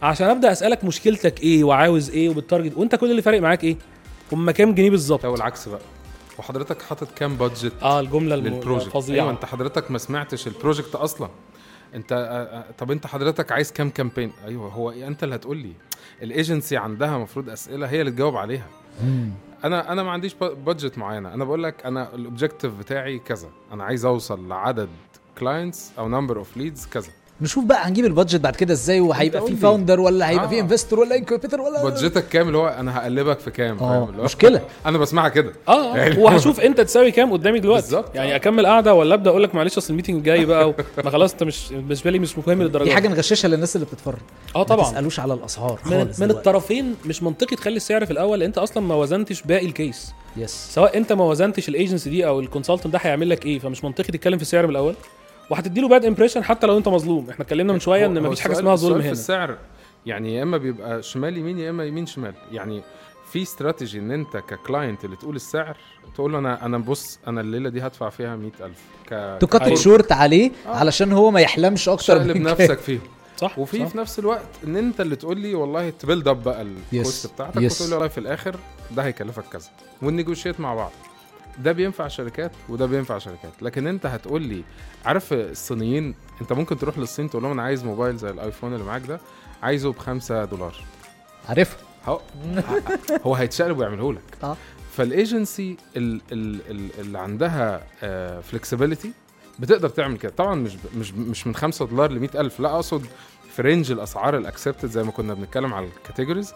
عشان 0.02 0.28
أبدأ 0.28 0.52
أسألك 0.52 0.84
مشكلتك 0.84 1.42
إيه 1.42 1.64
وعاوز 1.64 2.10
إيه 2.10 2.28
وبال 2.28 2.44
target 2.44 2.76
وأنت 2.76 2.94
كل 2.94 3.10
اللي 3.10 3.22
فارق 3.22 3.40
معاك 3.40 3.64
إيه؟ 3.64 3.76
هم 4.32 4.50
كام 4.50 4.74
جنيه 4.74 4.90
بالظبط؟ 4.90 5.24
أو 5.24 5.34
العكس 5.34 5.68
بقى. 5.68 5.80
وحضرتك 6.38 6.82
حاطط 6.82 7.08
كام 7.16 7.36
budget 7.36 7.72
آه 7.82 8.00
الجملة 8.00 8.34
الفظيعة. 8.34 9.22
أيوه 9.22 9.30
أنت 9.30 9.44
حضرتك 9.44 9.90
ما 9.90 9.98
سمعتش 9.98 10.46
ال 10.46 10.52
project 10.52 10.94
أصلا. 10.94 11.28
أنت 11.94 12.12
آه، 12.12 12.16
آه، 12.18 12.64
طب 12.78 12.90
أنت 12.90 13.06
حضرتك 13.06 13.52
عايز 13.52 13.72
كام 13.72 13.90
campaign 13.90 14.32
أيوه 14.46 14.68
هو 14.68 14.90
إيه؟ 14.90 15.06
أنت 15.06 15.24
اللي 15.24 15.34
هتقول 15.34 15.56
لي. 15.56 15.72
الايجنسي 16.22 16.76
عندها 16.76 17.16
المفروض 17.16 17.50
أسئلة 17.50 17.86
هي 17.86 18.00
اللي 18.00 18.12
تجاوب 18.12 18.36
عليها. 18.36 18.66
أنا 19.64 19.92
أنا 19.92 20.02
ما 20.02 20.10
عنديش 20.10 20.34
budget 20.34 20.98
معينة. 20.98 21.34
أنا 21.34 21.44
بقول 21.44 21.62
لك 21.62 21.86
أنا 21.86 22.14
ال 22.14 22.20
objective 22.20 22.78
بتاعي 22.78 23.18
كذا. 23.18 23.48
أنا 23.72 23.84
عايز 23.84 24.04
أوصل 24.04 24.48
لعدد 24.48 24.88
clients 25.38 25.92
أو 25.98 26.08
number 26.08 26.38
of 26.38 26.56
leads 26.56 26.86
كذا. 26.86 27.12
نشوف 27.40 27.64
بقى 27.64 27.88
هنجيب 27.88 28.04
ال 28.04 28.09
budget 28.09 28.40
بعد 28.40 28.56
كده 28.56 28.72
إزاي 28.72 29.00
وهيبقى 29.00 29.46
في. 29.46 29.56
founder 29.56 30.00
ولا 30.00 30.28
هيبقى 30.28 30.44
آه. 30.44 30.48
في 30.48 30.60
investor 30.60 31.00
ولا 31.00 31.16
incubator 31.16 31.60
ولا 31.60 31.82
budget 31.82 32.21
ك 32.21 32.28
كام؟ 32.28 32.46
اللي 32.46 32.58
هو 32.58 32.68
أنا 32.68 32.98
هقلبك 32.98 33.38
في 33.40 33.50
كام 33.50 33.76
فاهم؟ 33.78 34.08
اللي 34.08 34.20
هو- 34.20 34.24
مشكلة. 34.24 34.60
أنا 34.86 34.98
بسمعها 34.98 35.28
كده. 35.28 35.52
آه 35.68 35.96
يعني- 35.96 36.16
آه، 36.16 36.18
وهشوف 36.20 36.60
أنت 36.60 36.80
تساوي 36.80 37.10
كام 37.10 37.32
قدامي 37.32 37.58
دلوقتي. 37.60 37.82
بالظبط. 37.82 38.14
يعني 38.14 38.36
أكمل 38.36 38.66
قاعدة 38.66 38.94
ولا 38.94 39.14
أبدأ 39.14 39.30
أقول 39.30 39.42
لك 39.42 39.54
معلش 39.54 39.78
أصل 39.78 39.90
ال 39.90 39.93
meeting 39.93 40.16
الجاي 40.16 40.44
بقى 40.44 40.74
ما 41.04 41.10
خلاص 41.10 41.32
أنت 41.32 41.42
مش 41.42 41.68
بالنسبة 41.72 42.10
لي 42.10 42.18
مش 42.18 42.38
مهم 42.38 42.62
للدرجة 42.62 42.84
دي. 42.84 42.94
حاجة 42.94 43.08
نغششها 43.08 43.48
للناس 43.48 43.76
اللي 43.76 43.86
بتتفرج. 43.86 44.18
آه 44.56 44.58
ما 44.58 44.64
طبعا. 44.64 44.90
تسألوش 44.90 45.20
على 45.20 45.34
الأسعار 45.34 45.78
من, 45.86 45.90
خالص 45.90 46.20
من 46.20 46.26
دلوقتي. 46.28 46.48
الطرفين 46.48 46.94
مش 47.04 47.22
منطقي 47.22 47.56
تخلي 47.56 47.76
السعر 47.76 48.04
في 48.06 48.10
الأول. 48.10 48.38
لأن 48.38 48.46
أنت 48.48 48.58
أصلا 48.58 48.82
ما 48.86 48.94
وزنتش 48.94 49.42
باقي 49.42 49.66
ال 49.66 49.75
case 49.75 50.12
yes 50.36 50.68
سواء 50.74 50.96
أنت 50.98 51.12
ما 51.12 51.24
وزنتش 51.24 51.68
الايجنسي 51.68 52.10
دي 52.10 52.26
أو 52.26 52.40
ال 52.40 52.45
consultant 52.45 52.92
ده 52.92 52.98
هيعمل 53.02 53.30
لك 53.30 53.46
إيه؟ 53.46 53.58
فمش 53.58 53.84
منطقي 53.84 54.04
تتكلم 54.12 54.36
في 54.36 54.42
السعر 54.42 54.64
من 54.66 54.70
الأول. 54.70 54.94
وهتدي 55.50 55.80
له 55.80 55.88
bad 55.88 56.04
impression 56.04 56.44
حتى 56.44 56.66
لو 56.66 56.78
انت 56.78 56.88
مظلوم 56.88 57.30
إحنا 57.30 57.44
اتكلمنا 57.44 57.72
من 57.72 57.80
شوية 57.80 58.06
إن 58.06 58.22
مفيش 58.22 58.40
حاجة 58.40 58.52
اسمها 58.52 58.74
ظلم 58.76 58.90
السؤال 58.96 59.02
في 59.02 59.06
هنا 59.08 59.12
السعر 59.12 59.58
يعني 60.06 60.34
يا 60.34 60.42
إما 60.42 60.56
بيبقى 60.56 61.02
شمال 61.02 61.36
يمين 61.38 61.58
يا 61.58 61.70
إما 61.70 61.84
يمين 61.84 62.06
شمال 62.06 62.34
يعني 62.52 62.82
في 63.32 63.42
استراتيجي 63.42 63.98
إن 63.98 64.10
أنت 64.10 64.36
ككلاينت 64.36 65.04
اللي 65.04 65.16
تقول 65.16 65.36
السعر 65.36 65.76
تقول 66.14 66.32
له 66.32 66.38
أنا 66.38 66.66
أنا 66.66 66.78
بص 66.78 67.18
أنا 67.26 67.40
الليلة 67.40 67.68
دي 67.70 67.80
هدفع 67.86 68.08
فيها 68.08 68.36
100000 68.36 68.76
ك 69.10 69.38
تكت 69.40 69.62
أيوة. 69.62 69.76
شورت 69.76 70.12
عليه 70.12 70.50
آه. 70.66 70.70
علشان 70.76 71.12
هو 71.12 71.30
ما 71.30 71.40
يحلمش 71.40 71.88
أكتر 71.88 72.24
من 72.24 72.42
نفسك 72.42 72.78
فيهم 72.78 73.00
صح 73.36 73.58
وفي 73.58 73.78
صح. 73.78 73.86
في 73.86 73.98
نفس 73.98 74.18
الوقت 74.18 74.46
إن 74.64 74.76
أنت 74.76 75.00
اللي 75.00 75.16
تقول 75.16 75.38
لي 75.40 75.54
والله 75.54 75.90
تبيلد 75.90 76.28
اب 76.28 76.42
بقى 76.42 76.66
الكوست. 76.92 77.32
بتاعتك 77.32 77.54
Yes. 77.60 77.64
وتقول 77.72 77.88
لي 77.88 77.94
والله 77.94 78.08
في 78.08 78.18
الآخر 78.18 78.56
ده 78.96 79.02
هيكلفك 79.02 79.44
كذا 79.52 79.68
ونيجوشيت 80.02 80.60
مع 80.60 80.74
بعض 80.74 80.92
ده 81.58 81.72
بينفع 81.72 82.08
شركات 82.08 82.52
وده 82.68 82.86
بينفع 82.86 83.18
شركات. 83.18 83.62
لكن 83.62 83.86
انت 83.86 84.06
هتقول 84.06 84.42
لي 84.42 84.62
عارف 85.04 85.32
الصينيين 85.32 86.14
انت 86.40 86.52
ممكن 86.52 86.78
تروح 86.78 86.98
للصين 86.98 87.30
تقول 87.30 87.42
لهم 87.42 87.52
أنا 87.52 87.62
عايز 87.62 87.84
موبايل 87.84 88.16
زي 88.16 88.30
الآيفون 88.30 88.72
اللي 88.74 88.84
معاك 88.84 89.02
ده 89.06 89.20
عايزه 89.62 89.92
بخمسة 89.92 90.44
دولار. 90.44 90.74
عارفها 91.48 91.78
هو 92.06 92.20
هو 93.26 93.34
هيتشقلب 93.34 93.78
ويعمله 93.78 94.12
لك. 94.12 94.22
آه. 94.42 94.56
فالإيجنسي 94.96 95.76
ال- 95.96 96.20
ال- 96.32 96.60
ال- 96.70 96.90
اللي 97.00 97.18
عندها 97.18 97.82
flexibility 98.40 99.12
بتقدر 99.58 99.88
تعمل 99.88 100.18
كده. 100.18 100.32
طبعا 100.36 100.54
مش 100.54 100.72
مش 100.96 101.12
مش 101.14 101.46
من 101.46 101.54
5 101.54 101.86
دولار 101.86 102.12
ل 102.12 102.20
100000 102.20 102.60
لا 102.60 102.74
أقصد 102.74 103.06
في 103.56 103.62
range 103.62 103.90
الأسعار 103.92 104.36
ال 104.36 104.42
accepted 104.42 104.88
زي 104.88 105.02
ما 105.02 105.10
كنا 105.10 105.34
بنتكلم 105.34 105.74
على 105.74 105.86
ال 105.86 105.92
categories 105.92 106.52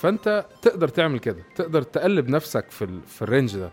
فأنت 0.00 0.46
تقدر 0.62 0.88
تعمل 0.88 1.18
كده 1.18 1.42
تقدر 1.56 1.82
تقلب 1.82 2.28
نفسك 2.28 2.70
في 2.70 2.88
في 3.08 3.22
ال 3.22 3.28
range 3.28 3.56
ده. 3.56 3.70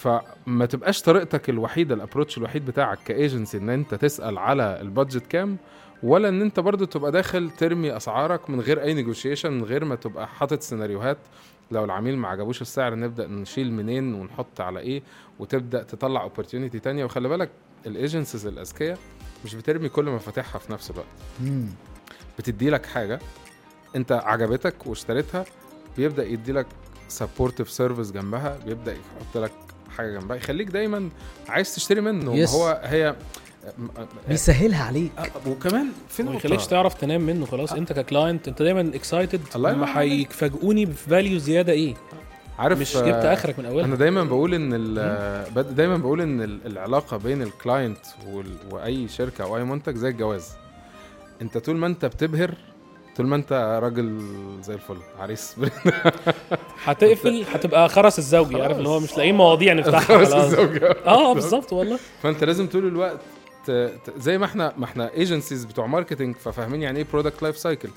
فما 0.00 0.66
تبقاش 0.66 1.02
طريقتك 1.02 1.50
الوحيدة 1.50 1.94
ال 1.94 1.99
approach 1.99 2.38
الوحيد 2.38 2.66
بتاعك 2.66 2.98
كايجنسي 3.04 3.58
إن 3.58 3.70
أنت 3.70 3.94
تسأل 3.94 4.38
على 4.38 4.80
ال 4.80 4.87
budget 4.87 5.26
كام 5.26 5.56
ولا 6.02 6.28
إن 6.28 6.42
أنت 6.42 6.60
برضو 6.60 6.84
تبقى 6.84 7.12
داخل 7.12 7.50
ترمي 7.50 7.96
أسعارك 7.96 8.50
من 8.50 8.60
غير 8.60 8.82
أي 8.82 8.94
نيجوشيشن 8.94 9.52
من 9.52 9.64
غير 9.64 9.84
ما 9.84 9.94
تبقى 9.94 10.28
حاطط 10.28 10.60
سيناريوهات 10.62 11.18
لو 11.70 11.84
العميل 11.84 12.18
ما 12.18 12.28
عجبوش 12.28 12.62
السعر 12.62 12.94
نبدأ 12.94 13.26
نشيل 13.26 13.72
منين 13.72 14.14
ونحط 14.14 14.60
على 14.60 14.80
إيه 14.80 15.02
وتبدأ 15.38 15.82
تطلع 15.82 16.22
opportunity 16.22 16.78
تانية. 16.78 17.04
وخلي 17.04 17.28
بالك 17.28 17.50
ال 17.86 17.93
agencies 17.93 18.46
الأذكياء 18.46 18.98
مش 19.44 19.54
بترمي 19.54 19.88
كل 19.88 20.04
مفاتيحها 20.04 20.58
في 20.58 20.72
نفس 20.72 20.90
الوقت. 20.90 21.06
بتدي 22.38 22.70
لك 22.70 22.86
حاجة 22.86 23.20
أنت 23.96 24.12
عجبتك 24.12 24.86
واشتريتها 24.86 25.44
بيبدأ 25.96 26.26
يدي 26.26 26.52
لك 26.52 26.66
supportive 27.08 27.70
service 27.70 28.12
جنبها 28.12 28.58
بيبدأ 28.66 28.92
يحط 28.92 29.36
لك 29.36 29.52
حاجة 30.00 30.18
جنبها. 30.18 30.36
يخليك 30.36 30.68
دايما 30.68 31.08
عايز 31.48 31.74
تشتري 31.74 32.00
منه. 32.00 32.46
Yes. 32.46 32.50
هو 32.50 32.80
هي 32.84 33.14
بيسهلها 34.28 34.84
عليك. 34.84 35.10
آه، 35.18 35.48
وكمان 35.48 35.86
في 36.08 36.22
ما 36.22 36.34
يخليكش 36.34 36.66
تعرف 36.66 36.94
تنام 36.94 37.20
منه 37.20 37.46
خلاص. 37.46 37.72
انت 37.72 37.92
ك 37.92 38.00
client 38.00 38.48
انت 38.48 38.62
دايما 38.62 38.80
excited 38.94 39.40
الله 39.56 39.70
ينور 39.70 39.82
لما 39.86 39.92
عليك. 39.98 40.28
هيفاجئوني 40.28 40.84
ب 40.86 40.95
value 40.95 41.38
زيادة 41.38 41.72
إيه؟ 41.72 41.94
عارف 42.58 42.80
مش 42.80 42.96
آه، 42.96 43.00
جبت 43.06 43.24
آخرك 43.24 43.58
من 43.58 43.64
أولها. 43.66 43.84
أنا 43.84 43.96
دايما 43.96 44.24
بقول 44.24 44.54
إن 44.54 44.70
دايما 45.74 45.96
بقول 45.96 46.20
إن 46.20 46.42
ال- 46.42 46.66
العلاقة 46.66 47.16
بين 47.16 47.42
ال 47.42 47.50
client 47.50 47.98
وأي 48.70 49.08
شركة 49.08 49.44
أو 49.44 49.56
أي 49.56 49.64
منتج 49.64 49.96
زي 49.96 50.08
الجواز. 50.08 50.48
أنت 51.42 51.58
طول 51.58 51.76
ما 51.76 51.86
أنت 51.86 52.04
بتبهر 52.04 52.54
طول 53.20 53.28
ما 53.28 53.36
انت 53.36 53.78
راجل 53.82 54.20
زي 54.62 54.74
الفل 54.74 54.96
عريس 55.18 55.56
هتقفل 56.84 57.44
هتبقى 57.52 57.88
خرس 57.88 58.18
الزوجي 58.18 58.62
عارف 58.62 58.78
اللي 58.78 58.88
هو 58.88 59.00
مش 59.00 59.16
لاقيين 59.16 59.34
مواضيع 59.34 59.72
نفتحها 59.72 60.24
خلاص. 60.24 60.32
الزوجة. 60.32 60.96
آه 61.06 61.34
بالظبط 61.34 61.72
والله. 61.72 61.98
فانت 62.22 62.44
لازم 62.44 62.66
طول 62.66 62.86
الوقت 62.86 63.18
زي 64.18 64.38
ما 64.38 64.44
إحنا 64.44 64.72
ما 64.76 64.84
إحنا 64.84 65.10
agencies 65.14 65.64
بتوع 65.64 65.86
marketing 65.86 66.36
ففاهمين 66.36 66.82
يعني 66.82 66.98
إيه 66.98 67.06
product 67.12 67.42
life 67.42 67.58
cycle 67.58 67.88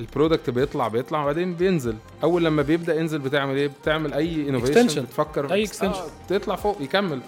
ال 0.00 0.06
product 0.06 0.50
بيطلع 0.50 0.88
بيطلع 0.88 1.22
وبعدين 1.22 1.54
بينزل. 1.54 1.96
أول 2.22 2.44
لما 2.44 2.62
بيبدأ 2.62 2.94
ينزل 3.00 3.18
بتعمل 3.18 3.56
إيه؟ 3.56 3.70
بتعمل 3.82 4.12
أي 4.14 4.48
innovation. 4.48 5.02
بتفكر 5.02 5.52
أي 5.52 5.62
آه 5.62 5.66
extension. 5.66 6.28
تطلع 6.28 6.56
فوق 6.56 6.76
يكمل. 6.80 7.20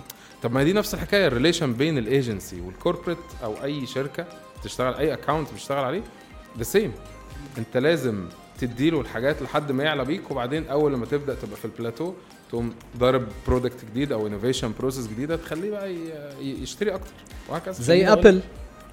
طب 0.43 0.53
ما 0.53 0.61
هي 0.61 0.65
دي 0.65 0.73
نفس 0.73 0.95
الحكاية 0.95 1.27
ال 1.27 1.32
relation 1.32 1.73
بين 1.73 1.99
ال 1.99 2.08
agency 2.08 2.61
وال 2.61 2.71
corporate 2.71 3.19
أو 3.45 3.55
أي 3.65 3.87
شركة 3.87 4.27
بتشتغل 4.61 4.95
أي 4.95 5.15
account 5.15 5.53
بتشتغل 5.53 5.85
عليه 5.85 6.03
the 6.59 6.63
same 6.63 6.93
انت 7.59 7.77
لازم 7.77 8.25
تديله 8.59 9.01
الحاجات 9.01 9.43
لحد 9.43 9.73
ما 9.73 9.85
يعلى 9.85 10.05
بيك 10.05 10.31
وبعدين 10.31 10.67
أول 10.69 10.93
لما 10.93 11.07
تبدأ 11.07 11.35
تبقى 11.35 11.57
في 11.57 11.65
البلاتو 11.65 12.13
تقوم 12.49 12.73
ضارب 12.99 13.29
product 13.47 13.85
جديد 13.91 14.13
أو 14.13 14.27
innovation 14.27 14.73
process 14.79 15.07
جديدة 15.07 15.37
تخليه 15.37 15.71
بقى 15.71 15.95
يشتري 16.43 16.95
أكتر 16.95 17.11
وهكذا. 17.49 17.73
زي 17.83 18.13
Apple 18.13 18.41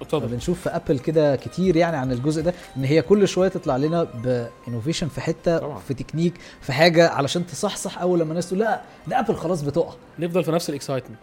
اتفضل. 0.00 0.26
بنشوف 0.28 0.60
في 0.60 0.68
Apple 0.70 0.98
كده 0.98 1.36
كتير 1.36 1.76
يعني 1.76 1.96
عن 1.96 2.12
الجزء 2.12 2.42
ده 2.42 2.54
إن 2.76 2.84
هي 2.84 3.02
كل 3.02 3.28
شوية 3.28 3.48
تطلع 3.48 3.76
لنا 3.76 4.04
ب 4.66 4.70
innovation 4.70 5.08
في 5.08 5.20
حتة 5.20 5.58
طبعا. 5.58 5.78
في 5.78 5.94
تكنيك 5.94 6.34
في 6.60 6.72
حاجة 6.72 7.08
علشان 7.08 7.46
تصحصح 7.46 7.98
أول 8.00 8.20
لما 8.20 8.30
الناس 8.30 8.46
تقول 8.48 8.58
لا 8.60 8.80
ده 9.08 9.18
Apple 9.20 9.34
خلاص 9.34 9.62
بتقع. 9.62 9.94
نفضل 10.18 10.44
في 10.44 10.52
نفس 10.52 10.70
ال 10.70 10.75
excitement 10.75 11.20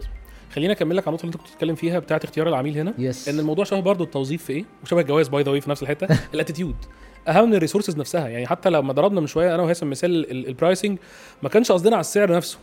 خلينا 0.55 0.73
أكمل 0.73 0.97
لك 0.97 1.07
على 1.07 1.17
النقطة 1.17 1.23
اللي 1.25 1.33
أنت 1.35 1.41
كنت 1.43 1.51
بتتكلم 1.51 1.75
فيها 1.75 1.99
بتاعت 1.99 2.23
اختيار 2.23 2.49
العميل 2.49 2.77
هنا. 2.77 2.93
yes 2.97 3.29
إن 3.29 3.39
الموضوع 3.39 3.65
شبه 3.65 3.79
برضه 3.79 4.03
التوظيف 4.03 4.43
في 4.43 4.53
إيه؟ 4.53 4.65
وشبه 4.83 5.01
الجواز 5.01 5.27
by 5.27 5.43
the 5.43 5.59
في 5.59 5.69
نفس 5.69 5.83
الحتة. 5.83 6.07
ال 6.33 6.38
attitude 6.38 6.75
أهم 7.27 7.49
من 7.49 7.55
ال 7.55 7.59
resources 7.59 7.97
نفسها. 7.97 8.27
يعني 8.27 8.47
حتى 8.47 8.69
لما 8.69 8.93
ضربنا 8.93 9.21
من 9.21 9.27
شوية 9.27 9.55
أنا 9.55 9.63
وهيثم 9.63 9.89
مثال 9.89 10.31
ال- 10.31 10.47
ال 10.47 10.53
pricing 10.53 10.97
ما 11.43 11.49
كانش 11.49 11.71
قصدنا 11.71 11.95
على 11.95 12.01
السعر 12.01 12.31
نفسه. 12.35 12.57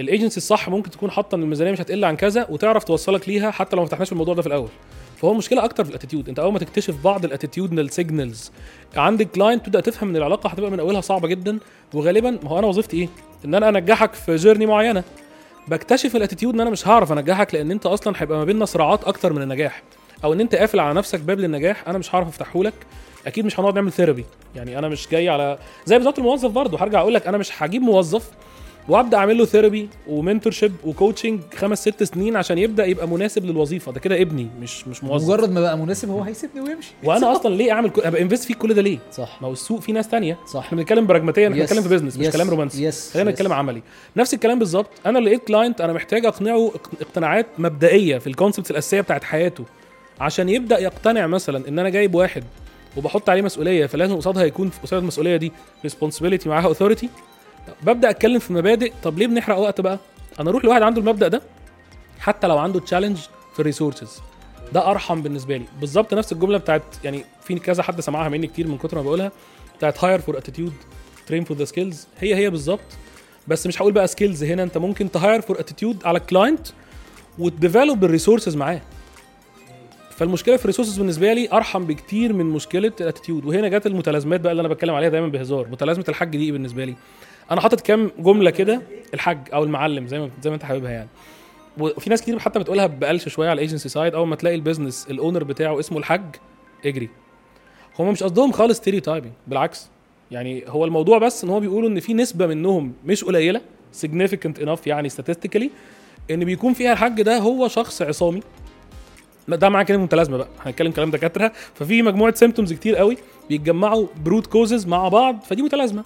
الايجنسي 0.00 0.36
الصح 0.36 0.68
ممكن 0.68 0.90
تكون 0.90 1.10
حاطة 1.10 1.34
إن 1.34 1.42
الميزانية 1.42 1.72
مش 1.72 1.80
هتقل 1.80 2.04
عن 2.04 2.16
كذا 2.16 2.46
وتعرف 2.50 2.84
توصلك 2.84 3.28
ليها 3.28 3.50
حتى 3.50 3.76
لو 3.76 3.82
ما 3.82 3.88
فتحناش 3.88 4.12
الموضوع 4.12 4.34
ده 4.34 4.42
في 4.42 4.48
الأول. 4.48 4.68
فهو 5.16 5.32
المشكلة 5.32 5.64
أكتر 5.64 5.84
في 5.84 5.90
ال 5.90 5.94
attitude 5.94 6.28
أنت 6.28 6.38
أول 6.38 6.52
ما 6.52 6.58
تكتشف 6.58 7.04
بعض 7.04 7.24
ال 7.24 7.30
attitudinal 7.30 7.90
signals 7.90 8.52
عند 8.96 9.20
ال 9.20 9.27
client 9.27 9.66
تبدأ 9.66 9.80
تفهم 9.80 10.08
إن 10.08 10.16
العلاقة 10.16 10.48
هتبقى 10.48 10.70
من 10.70 10.80
أولها 10.80 11.00
صعبة 11.00 11.28
جدا 11.28 11.58
وغالبا 11.94 12.30
ما 12.30 12.50
هو 12.50 12.58
أنا 12.58 12.66
وظيفتي 12.66 12.96
إيه؟ 12.96 13.08
إن 13.44 13.54
أنا 13.54 13.68
أنجحك 13.68 14.14
في 14.14 14.36
journey 14.36 14.66
معينة. 14.66 15.04
بكتشف 15.68 16.16
ال 16.16 16.20
attitude 16.20 16.54
إن 16.54 16.60
أنا 16.60 16.70
مش 16.70 16.88
هعرف 16.88 17.12
أنجحك 17.12 17.54
لأن 17.54 17.70
أنت 17.70 17.86
أصلا 17.86 18.14
هيبقى 18.16 18.38
ما 18.38 18.44
بيننا 18.44 18.64
صراعات 18.64 19.04
أكتر 19.04 19.32
من 19.32 19.42
النجاح. 19.42 19.82
أو 20.24 20.32
إن 20.32 20.40
أنت 20.40 20.54
قافل 20.54 20.80
على 20.80 20.94
نفسك 20.94 21.20
باب 21.20 21.40
للنجاح 21.40 21.88
أنا 21.88 21.98
مش 21.98 22.14
هعرف 22.14 22.28
افتحه 22.28 22.62
لك 22.62 22.74
أكيد 23.28 23.46
مش 23.46 23.60
هنقعد 23.60 23.74
نعمل 23.74 23.92
therapy 23.92 24.24
يعني 24.56 24.78
أنا 24.78 24.88
مش 24.88 25.08
جاي 25.12 25.28
على 25.28 25.58
زي 25.86 25.96
بالظبط 25.96 26.18
الموظف 26.18 26.50
برضه. 26.50 26.78
هرجع 26.82 27.00
أقول 27.00 27.14
لك 27.14 27.26
أنا 27.26 27.38
مش 27.38 27.62
هجيب 27.62 27.82
موظف 27.82 28.30
وأبدأ 28.88 29.16
أعمل 29.16 29.38
له 29.38 29.44
therapy 29.44 29.88
و 30.08 30.14
mentorship 30.14 30.72
و 30.84 30.90
coaching 30.90 31.40
خمس 31.56 31.80
ست 31.80 32.02
سنين 32.02 32.36
عشان 32.36 32.58
يبدأ 32.58 32.84
يبقى 32.86 33.08
مناسب 33.08 33.44
للوظيفة. 33.44 33.92
ده 33.92 34.00
كده 34.00 34.22
ابني 34.22 34.48
مش 34.60 34.88
مش 34.88 35.04
موظف. 35.04 35.28
مجرد 35.28 35.50
ما 35.52 35.60
بقى 35.60 35.78
مناسب 35.78 36.10
هو 36.10 36.22
هيسيبني 36.22 36.60
ويمشي. 36.60 36.90
وأنا 37.04 37.32
أصلا 37.36 37.54
ليه 37.54 37.72
أعمل 37.72 37.90
كل... 37.90 38.02
أبقى 38.02 38.22
invest 38.22 38.44
فيه 38.44 38.54
كل 38.54 38.74
ده 38.74 38.82
ليه؟ 38.82 38.98
صح. 39.12 39.38
ما 39.42 39.48
هو 39.48 39.52
السوق 39.52 39.80
فيه 39.80 39.92
ناس 39.92 40.08
تانية. 40.08 40.38
صح. 40.52 40.60
إحنا 40.64 40.78
بنتكلم 40.78 41.06
براجماتيا 41.06 41.48
إحنا. 41.48 41.56
بنتكلم 41.60 41.82
في 41.82 41.88
business 41.88 42.16
مش. 42.16 42.28
كلام 42.28 42.50
رومانسي. 42.50 42.90
خلينا. 43.12 43.30
نتكلم 43.30 43.52
عملي. 43.52 43.82
نفس 44.16 44.34
الكلام 44.34 44.58
بالظبط. 44.58 44.90
أنا 45.06 45.18
لقيت 45.18 45.44
client 45.48 45.80
أنا 45.80 45.92
محتاج 45.92 46.26
أقنعه 46.26 46.66
اق- 46.74 46.90
اقتناعات 47.00 47.46
مبدئية 47.58 48.18
في 48.18 48.26
ال 48.26 48.31
concepts 48.31 48.70
الأساسية 48.70 49.00
بتاعت 49.00 49.24
حياته 49.24 49.64
عشان 50.20 50.48
يبدأ 50.48 50.78
يقتنع 50.78 51.26
مثلا 51.26 51.68
إن 51.68 51.78
أنا 51.78 51.88
جايب 51.88 52.14
واحد 52.14 52.44
وبحط 52.98 53.28
عليه 53.28 53.42
مسؤولية 53.42 53.86
فلازم 53.86 54.16
قصادها 54.16 54.44
يكون 54.44 54.70
قصاد 54.82 54.98
المسؤولية 55.02 55.36
دي 55.36 55.52
responsibility 55.84 56.48
معاها 56.48 56.64
authority 56.64 57.08
ببدأ 57.82 58.10
أتكلم 58.10 58.38
في 58.38 58.52
مبادئ. 58.52 58.92
طب 59.02 59.18
ليه 59.18 59.26
بنحرق 59.26 59.58
وقت 59.58 59.80
بقى؟ 59.80 59.98
أنا 60.40 60.50
أروح 60.50 60.64
لواحد 60.64 60.82
عنده 60.82 61.00
المبدأ 61.00 61.28
ده 61.28 61.42
حتى 62.18 62.46
لو 62.46 62.58
عنده 62.58 62.80
challenge 62.80 63.18
في 63.54 63.60
ال 63.60 63.66
resources 63.66 64.20
ده 64.72 64.90
أرحم 64.90 65.22
بالنسبة 65.22 65.56
لي. 65.56 65.64
بالظبط 65.80 66.14
نفس 66.14 66.32
الجملة 66.32 66.58
بتاعت 66.58 66.82
يعني 67.04 67.24
في 67.44 67.58
كذا 67.58 67.82
حد 67.82 68.00
سمعها 68.00 68.28
مني 68.28 68.46
كتير 68.46 68.66
من 68.66 68.78
كتر 68.78 68.96
ما 68.96 69.02
بقولها 69.02 69.32
بتاعت 69.78 70.04
hire 70.04 70.18
for 70.20 70.38
attitude 70.38 70.72
train 71.26 71.44
for 71.44 71.56
the 71.56 71.64
skills 71.64 72.06
هي 72.18 72.34
هي 72.34 72.50
بالظبط. 72.50 72.80
بس 73.48 73.66
مش 73.66 73.82
هقول 73.82 73.92
بقى 73.92 74.06
skills 74.06 74.44
هنا 74.44 74.62
أنت 74.62 74.78
ممكن 74.78 75.10
ت 75.10 75.16
hire 75.16 75.40
for 75.40 75.60
attitude 75.60 76.06
على 76.06 76.18
ال 76.18 76.25
client 76.25 76.66
وت 77.38 77.53
develop 77.53 78.04
ال 78.04 78.09
resources 78.09 78.56
معاه. 78.56 78.80
فالمشكلة 80.18 80.56
في 80.56 80.64
ال 80.64 80.67
resources 80.67 80.98
بالنسبة 80.98 81.32
لي 81.32 81.48
أرحم 81.52 81.84
بكتير 81.84 82.32
من 82.32 82.46
مشكلة 82.46 82.92
ال 83.00 83.05
attitude 83.05 83.44
وهنا 83.44 83.68
جت 83.68 83.86
المتلازمات 83.86 84.40
بقى 84.40 84.52
اللي 84.52 84.60
أنا 84.60 84.68
بتكلم 84.68 84.94
عليها 84.94 85.08
دايما 85.08 85.28
بهزار. 85.28 85.68
متلازمة 85.68 86.04
الحاج 86.08 86.28
دي 86.28 86.52
بالنسبة 86.52 86.84
لي. 86.84 86.94
أنا 87.50 87.60
حاطط 87.60 87.80
كام 87.80 88.10
جملة 88.18 88.50
كده 88.50 88.82
الحاج 89.14 89.38
أو 89.54 89.64
المعلم 89.64 90.06
زي 90.06 90.18
ما 90.18 90.30
زي 90.42 90.50
ما 90.50 90.54
أنت 90.54 90.64
حاببها 90.64 90.90
يعني. 90.90 91.08
وفي 91.78 92.10
ناس 92.10 92.22
كتير 92.22 92.38
حتى 92.38 92.58
بتقولها 92.58 92.86
بقلش 92.86 93.28
شوية 93.28 93.48
على 93.48 93.54
ال 93.54 93.59
agency 93.59 93.88
side 93.88 94.14
أول 94.14 94.26
ما 94.28 94.36
تلاقي 94.36 94.56
ال 94.56 94.62
business 94.62 95.06
ال 95.10 95.16
owner 95.16 95.44
بتاعه 95.44 95.80
اسمه 95.80 95.98
الحاج 95.98 96.22
اجري. 96.86 97.10
هم 97.98 98.12
مش 98.12 98.22
قصدهم 98.22 98.52
خالص 98.52 98.76
stereotyping 98.76 99.32
بالعكس. 99.46 99.88
يعني 100.30 100.64
هو 100.68 100.84
الموضوع 100.84 101.18
بس 101.18 101.44
إن 101.44 101.50
هو 101.50 101.60
بيقولوا 101.60 101.88
إن 101.88 102.00
في 102.00 102.14
نسبة 102.14 102.46
منهم 102.46 102.92
مش 103.04 103.24
قليلة 103.24 103.60
significant 104.02 104.62
enough 104.62 104.86
يعني 104.86 105.10
statistically 105.10 105.68
إن 106.30 106.44
بيكون 106.44 106.72
فيها 106.72 106.92
الحاج 106.92 107.22
ده 107.22 107.38
هو 107.38 107.68
شخص 107.68 108.02
عصامي. 108.02 108.40
ده 109.56 109.68
معنى 109.68 109.84
كلمة 109.84 110.02
متلازمة 110.02 110.36
بقى. 110.36 110.48
هنتكلم 110.64 110.92
كلام 110.92 111.10
دكاترة. 111.10 111.52
ففي 111.74 112.02
مجموعة 112.02 112.34
symptoms 112.34 112.72
كتير 112.72 112.96
قوي 112.96 113.16
بيتجمعوا 113.48 114.06
ب 114.24 114.28
root 114.28 114.46
causes 114.46 114.86
مع 114.86 115.08
بعض 115.08 115.40
فدي 115.40 115.62
متلازمة. 115.62 116.04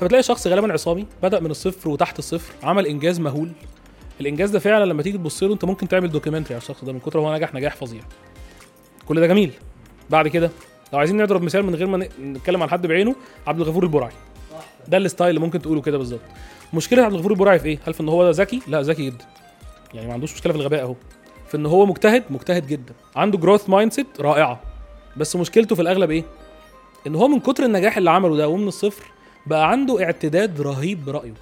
فبتلاقي 0.00 0.22
شخص 0.22 0.46
غالبا 0.46 0.72
عصامي 0.72 1.06
بدأ 1.22 1.40
من 1.40 1.50
الصفر 1.50 1.88
وتحت 1.90 2.18
الصفر 2.18 2.52
عمل 2.62 2.86
إنجاز 2.86 3.20
مهول. 3.20 3.50
الإنجاز 4.20 4.50
ده 4.50 4.58
فعلا 4.58 4.84
لما 4.84 5.02
تيجي 5.02 5.18
تبص 5.18 5.42
له 5.42 5.52
أنت 5.52 5.64
ممكن 5.64 5.88
تعمل 5.88 6.10
documentary 6.10 6.54
على 6.54 6.62
الشخص 6.62 6.84
ده 6.84 6.92
من 6.92 7.00
كتر 7.00 7.18
هو 7.20 7.34
نجح 7.34 7.54
نجاح 7.54 7.76
فظيع. 7.76 8.02
كل 9.08 9.20
ده 9.20 9.26
جميل. 9.26 9.50
بعد 10.10 10.28
كده 10.28 10.50
لو 10.92 10.98
عايزين 10.98 11.22
نضرب 11.22 11.42
مثال 11.42 11.62
من 11.66 11.74
غير 11.74 11.86
ما 11.86 12.08
نتكلم 12.22 12.62
عن 12.62 12.70
حد 12.70 12.86
بعينه 12.86 13.14
عبد 13.46 13.60
الغفور 13.60 13.82
البرعي. 13.82 14.12
ده 14.88 14.96
ال 14.96 15.02
style 15.02 15.30
اللي 15.30 15.40
ممكن 15.40 15.62
تقوله 15.62 15.80
كده 15.80 15.98
بالظبط. 15.98 16.20
مشكلة 16.74 17.02
عبد 17.02 17.14
الغفور 17.14 17.32
البرعي 17.32 17.58
في 17.58 17.68
إيه؟ 17.68 17.78
هل 17.86 17.94
في 17.94 18.00
إن 18.00 18.08
هو 18.08 18.30
ذكي؟ 18.30 18.60
لا 18.68 18.82
ذكي 18.82 19.06
جدا. 19.06 19.24
يعني 19.94 20.06
ما 20.06 20.12
عندوش 20.12 20.34
مشكلة 20.34 20.52
في 20.52 20.58
الغباء 20.58 20.82
أهو. 20.82 20.94
في 21.52 21.58
إن 21.58 21.66
هو 21.66 21.86
مجتهد 21.86 22.22
مجتهد 22.30 22.66
جدا. 22.66 22.94
عنده 23.16 23.38
growth 23.38 23.70
mindset 23.70 24.06
رائعة. 24.20 24.60
بس 25.16 25.36
مشكلته 25.36 25.74
في 25.74 25.82
الأغلب 25.82 26.10
إيه؟ 26.10 26.24
إن 27.06 27.14
هو 27.14 27.28
من 27.28 27.40
كتر 27.40 27.64
النجاح 27.64 27.96
اللي 27.96 28.10
عمله 28.10 28.36
ده 28.36 28.48
ومن 28.48 28.68
الصفر 28.68 29.04
بقى 29.46 29.70
عنده 29.70 30.04
اعتداد 30.04 30.60
رهيب 30.60 31.04
برأيه. 31.04 31.32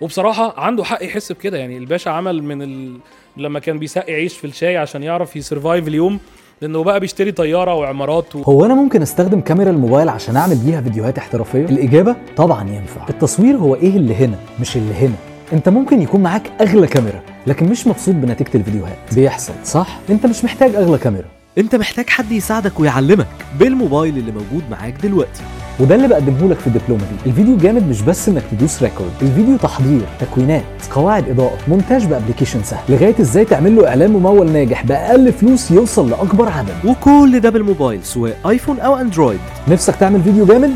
وبصراحة 0.00 0.60
عنده 0.60 0.84
حق 0.84 1.04
يحس 1.04 1.32
بكده. 1.32 1.58
يعني 1.58 1.78
الباشا 1.78 2.10
عمل 2.10 2.42
من 2.42 2.62
ال... 2.62 2.96
لما 3.36 3.58
كان 3.58 3.78
بيسقي 3.78 4.12
عيش 4.14 4.38
في 4.38 4.46
الشاي 4.46 4.76
عشان 4.76 5.02
يعرف 5.02 5.36
ي 5.36 5.43
survive 5.43 5.88
اليوم 5.88 6.18
لأنه 6.60 6.82
بقى 6.82 7.00
بيشتري 7.00 7.32
طيارة 7.32 7.74
وعمارات 7.74 8.36
و... 8.36 8.42
هو 8.42 8.64
أنا 8.64 8.74
ممكن 8.74 9.02
أستخدم 9.02 9.40
كاميرا 9.40 9.70
الموبايل 9.70 10.08
عشان 10.08 10.36
أعمل 10.36 10.56
بيها 10.56 10.80
فيديوهات 10.80 11.18
احترافية؟ 11.18 11.64
الإجابة 11.64 12.16
طبعا 12.36 12.70
ينفع. 12.70 13.08
التصوير 13.10 13.56
هو 13.56 13.74
إيه 13.74 13.96
اللي 13.96 14.14
هنا 14.14 14.38
مش 14.60 14.76
اللي 14.76 14.94
هنا. 14.94 15.14
أنت 15.52 15.68
ممكن 15.68 16.02
يكون 16.02 16.20
معاك 16.22 16.52
أغلى 16.60 16.86
كاميرا. 16.86 17.22
لكن 17.48 17.68
مش 17.68 17.86
مبسوط 17.86 18.14
بنتيجة 18.14 18.50
الفيديوهات 18.54 19.14
بيحصل 19.14 19.52
صح؟ 19.64 19.98
انت 20.10 20.26
مش 20.26 20.44
محتاج 20.44 20.74
أغلى 20.74 20.98
كاميرا. 20.98 21.26
انت 21.58 21.76
محتاج 21.76 22.08
حد 22.10 22.32
يساعدك 22.32 22.80
ويعلمك 22.80 23.26
بالموبايل 23.60 24.18
اللي 24.18 24.32
موجود 24.32 24.62
معاك 24.70 24.94
دلوقتي. 25.02 25.42
وده 25.80 25.94
اللي 25.94 26.08
بقدمه 26.08 26.48
لك 26.48 26.58
في 26.58 26.66
الدبلومه 26.66 27.02
دي 27.02 27.30
الفيديو 27.30 27.56
جامد 27.56 27.88
مش 27.88 28.02
بس 28.02 28.28
إنك 28.28 28.42
تدوس 28.50 28.82
record 28.82 29.10
الفيديو 29.22 29.56
تحضير 29.56 30.00
تكوينات 30.20 30.62
قواعد 30.90 31.28
إضاءة 31.28 31.58
مونتاج 31.68 32.06
publication 32.06 32.62
سهل. 32.62 32.80
لغاية 32.88 33.14
إزاي 33.20 33.44
تعمل 33.44 33.76
له 33.76 33.88
إعلان 33.88 34.10
ممول 34.10 34.50
ناجح 34.50 34.84
بأقل 34.84 35.32
فلوس 35.32 35.70
يوصل 35.70 36.10
لأكبر 36.10 36.48
عدد. 36.48 36.84
وكل 36.84 37.40
ده 37.40 37.50
بالموبايل 37.50 38.04
سواء 38.04 38.36
آيفون 38.48 38.80
أو 38.80 38.96
أندرويد. 38.96 39.40
نفسك 39.68 39.96
تعمل 39.96 40.22
فيديو 40.22 40.46
جامد؟ 40.46 40.74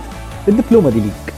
الدبلومه 0.48 0.90
دي 0.90 1.00
ليك. 1.00 1.34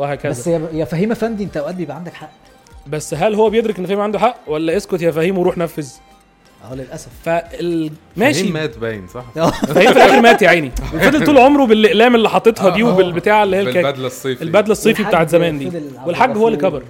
وهكذا. 0.00 0.30
بس 0.30 0.46
يا 0.46 0.84
فهيم 0.84 1.12
افندي 1.12 1.44
انت 1.44 1.56
اوقات 1.56 1.74
بيبقى 1.74 1.96
عندك 1.96 2.12
حق. 2.14 2.30
بس 2.86 3.14
هل 3.14 3.34
هو 3.34 3.50
بيدرك 3.50 3.78
إن 3.78 3.86
فهيم 3.86 4.00
عنده 4.00 4.18
حق 4.18 4.36
ولا 4.46 4.76
اسكت 4.76 5.02
يا 5.02 5.10
فهيم 5.10 5.38
وروح 5.38 5.58
نفذ؟ 5.58 5.88
آه 6.70 6.74
للأسف. 6.74 7.08
فالماشي. 7.24 8.40
فهيم 8.42 8.52
مات 8.52 8.78
باين 8.78 9.06
صح؟ 9.08 9.24
فهيم 9.74 9.92
في 9.92 9.98
الآخر 9.98 10.20
مات 10.20 10.42
يا 10.42 10.48
عيني. 10.48 10.72
وفضل 10.94 11.26
طول 11.26 11.38
عمره 11.38 11.64
بالإقلام 11.64 12.14
اللي 12.14 12.28
حاططها 12.30 12.70
دي 12.70 12.82
آه. 12.82 12.86
وبالبتاع 12.86 13.42
اللي 13.42 13.56
هي 13.56 13.60
الكاك 13.60 13.84
بالبدلة 13.84 14.06
الصيفي. 14.06 14.42
البدلة 14.42 14.72
الصيفي 14.72 15.04
بتاعت 15.04 15.28
زمان 15.28 15.58
دي. 15.58 15.70
والحاج 16.06 16.36
هو 16.36 16.48
اللي 16.48 16.58
كبر. 16.58 16.82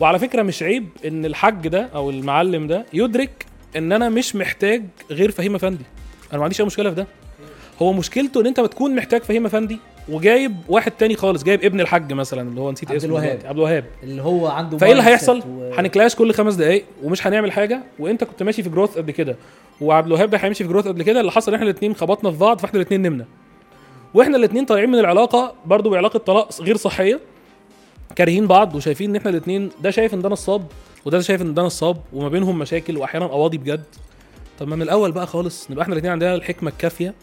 وعلى 0.00 0.18
فكرة 0.18 0.42
مش 0.42 0.62
عيب 0.62 0.88
إن 1.04 1.24
الحاج 1.24 1.68
ده 1.68 1.88
أو 1.94 2.10
المعلم 2.10 2.66
ده 2.66 2.86
يدرك 2.92 3.46
إن 3.76 3.92
أنا 3.92 4.08
مش 4.08 4.36
محتاج 4.36 4.84
غير 5.10 5.30
فهيم 5.30 5.54
افندي 5.54 5.84
أنا 6.30 6.38
ما 6.38 6.44
عنديش 6.44 6.60
أي 6.60 6.66
مشكلة 6.66 6.90
في 6.90 6.96
ده. 6.96 7.06
هو 7.82 7.92
مشكلته 7.92 8.40
إن 8.40 8.46
أنت 8.46 8.60
بتكون 8.60 8.94
محتاج 8.94 9.22
فهيم 9.22 9.46
افندي 9.46 9.78
وجايب 10.08 10.56
واحد 10.68 10.90
تاني 10.92 11.16
خالص 11.16 11.42
جايب 11.44 11.64
ابن 11.64 11.80
الحاج 11.80 12.12
مثلا 12.12 12.42
اللي 12.48 12.60
هو 12.60 12.72
نسيت 12.72 12.88
عبد 12.90 12.96
اسمه 12.96 13.08
الوهاب. 13.08 13.26
دلوقتي، 13.28 13.48
عبد 13.48 13.58
الوهاب 13.58 13.84
اللي 14.02 14.22
هو 14.22 14.46
عنده 14.46 14.78
فإيه 14.78 14.92
اللي 14.92 15.02
هيحصل؟ 15.02 15.38
و- 15.48 15.72
هنكلاش 15.74 16.14
كل 16.14 16.32
خمس 16.34 16.54
دقائق 16.54 16.84
ومش 17.02 17.26
هنعمل 17.26 17.52
حاجة 17.52 17.80
وإنت 17.98 18.24
كنت 18.24 18.42
ماشي 18.42 18.62
في 18.62 18.68
جروث 18.68 18.98
قد 18.98 19.10
كده 19.10 19.36
وعبد 19.80 20.06
الوهاب 20.06 20.30
ده 20.30 20.38
هيمشي 20.38 20.64
في 20.64 20.70
جروث 20.70 20.88
قد 20.88 21.02
كده 21.02 21.20
اللي 21.20 21.32
حصل 21.32 21.54
إحنا 21.54 21.64
الاثنين 21.66 21.94
خبطنا 21.94 22.30
في 22.30 22.36
بعض 22.38 22.58
فإحنا 22.60 22.80
الاثنين 22.80 23.02
نمنا 23.02 23.24
وإحنا 24.14 24.36
الاثنين 24.36 24.64
طالعين 24.64 24.90
من 24.90 24.98
العلاقة 24.98 25.54
برضو 25.66 25.90
بعلاقة 25.90 26.18
طلاق 26.18 26.62
غير 26.62 26.76
صحية 26.76 27.20
كارهين 28.16 28.46
بعض 28.46 28.74
وشايفين 28.74 29.10
إن 29.10 29.16
إحنا 29.16 29.30
الاثنين 29.30 29.70
ده 29.82 29.90
شايف 29.90 30.14
إن 30.14 30.22
ده 30.22 30.28
نصاب 30.28 30.64
وده 31.04 31.20
شايف 31.20 31.42
إن 31.42 31.54
ده 31.54 31.62
نصاب 31.62 31.96
وما 32.12 32.28
بينهم 32.28 32.58
مشاكل 32.58 32.96
واحيانا 32.96 33.26
قواضي 33.26 33.58
بجد 33.58 33.84
طب 34.58 34.68
ما 34.68 34.76
من 34.76 34.82
الأول 34.82 35.12
بقى 35.12 35.26
خالص 35.26 35.70
نبقى 35.70 35.82
إحنا 35.82 35.92
الاثنين 35.92 36.12
عندنا 36.12 36.34
الحكمة 36.34 36.70
الكافية 36.70 37.14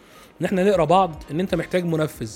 إن 0.41 0.45
إحنا 0.45 0.63
نقرأ 0.63 0.85
بعض 0.85 1.23
إن 1.31 1.39
إنت 1.39 1.55
محتاج 1.55 1.85
منفذ 1.85 2.31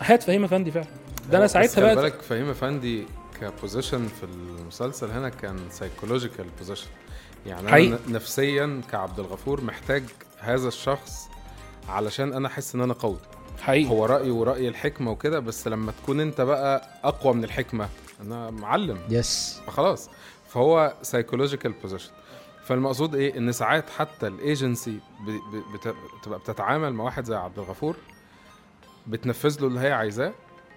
هات 0.00 0.22
فهيم 0.22 0.44
افندي 0.44 0.70
فعلا. 0.70 0.86
ده 1.30 1.38
أنا 1.38 1.46
ساعتها 1.46 1.80
بقى 1.82 1.96
بالك 1.96 2.22
فهيم 2.22 2.48
افندي 2.50 3.06
ك 3.40 3.47
position 3.47 4.06
في 4.08 4.24
المسلسل 4.24 5.10
هنا 5.10 5.28
كان 5.28 5.56
psychological 5.70 6.46
position 6.58 6.86
يعني 7.46 7.68
حقيقي. 7.68 7.88
أنا 7.88 7.98
نفسيا 8.08 8.80
كعبد 8.92 9.18
الغفور 9.20 9.60
محتاج 9.60 10.02
هذا 10.38 10.68
الشخص 10.68 11.28
علشان 11.88 12.32
أنا 12.32 12.48
أحس 12.48 12.74
إن 12.74 12.80
أنا 12.80 12.94
قوي. 12.94 13.16
حقيقي. 13.60 13.90
هو 13.90 14.06
رايي 14.06 14.30
ورأي 14.30 14.68
الحكمة 14.68 15.10
وكده 15.10 15.38
بس 15.40 15.68
لما 15.68 15.92
تكون 16.02 16.20
أنت 16.20 16.40
بقى 16.40 16.88
أقوى 17.04 17.34
من 17.34 17.44
الحكمة 17.44 17.88
أنا 18.20 18.50
معلم. 18.50 18.98
yes 19.08 19.60
فخلاص. 19.66 20.10
فهو 20.48 20.94
psychological 21.02 21.72
position 21.72 22.10
فالمقصود 22.64 23.14
إيه؟ 23.14 23.38
إن 23.38 23.52
ساعات 23.52 23.90
حتى 23.90 24.26
الايجنسي 24.26 24.98
بتبقى 26.22 26.38
بتتعامل 26.38 26.92
مع 26.94 27.04
واحد 27.04 27.24
زي 27.24 27.34
عبد 27.34 27.58
الغفور 27.58 27.96
بتنفذ 29.06 29.60
له 29.60 29.66
اللي 29.66 29.80
هي 29.80 29.92
عايزاه 29.92 30.32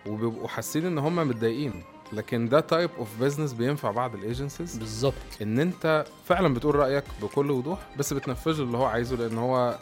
وبيبقوا 0.05 0.47
حاسين 0.47 0.85
إن 0.85 0.97
هم 0.97 1.15
متضايقين. 1.15 1.83
لكن 2.13 2.49
ده 2.49 2.59
type 2.59 2.89
of 2.99 3.07
business 3.21 3.53
بينفع 3.53 3.91
بعض 3.91 4.15
ال 4.15 4.22
agencies 4.22 4.77
بالظبط. 4.77 5.13
إن 5.41 5.59
أنت 5.59 6.05
فعلا 6.25 6.53
بتقول 6.53 6.75
رأيك 6.75 7.03
بكل 7.21 7.51
وضوح 7.51 7.79
بس 7.97 8.13
بتنفذ 8.13 8.51
له 8.51 8.63
اللي 8.63 8.77
هو 8.77 8.85
عايزه 8.85 9.15
لأن 9.15 9.37
هو 9.37 9.75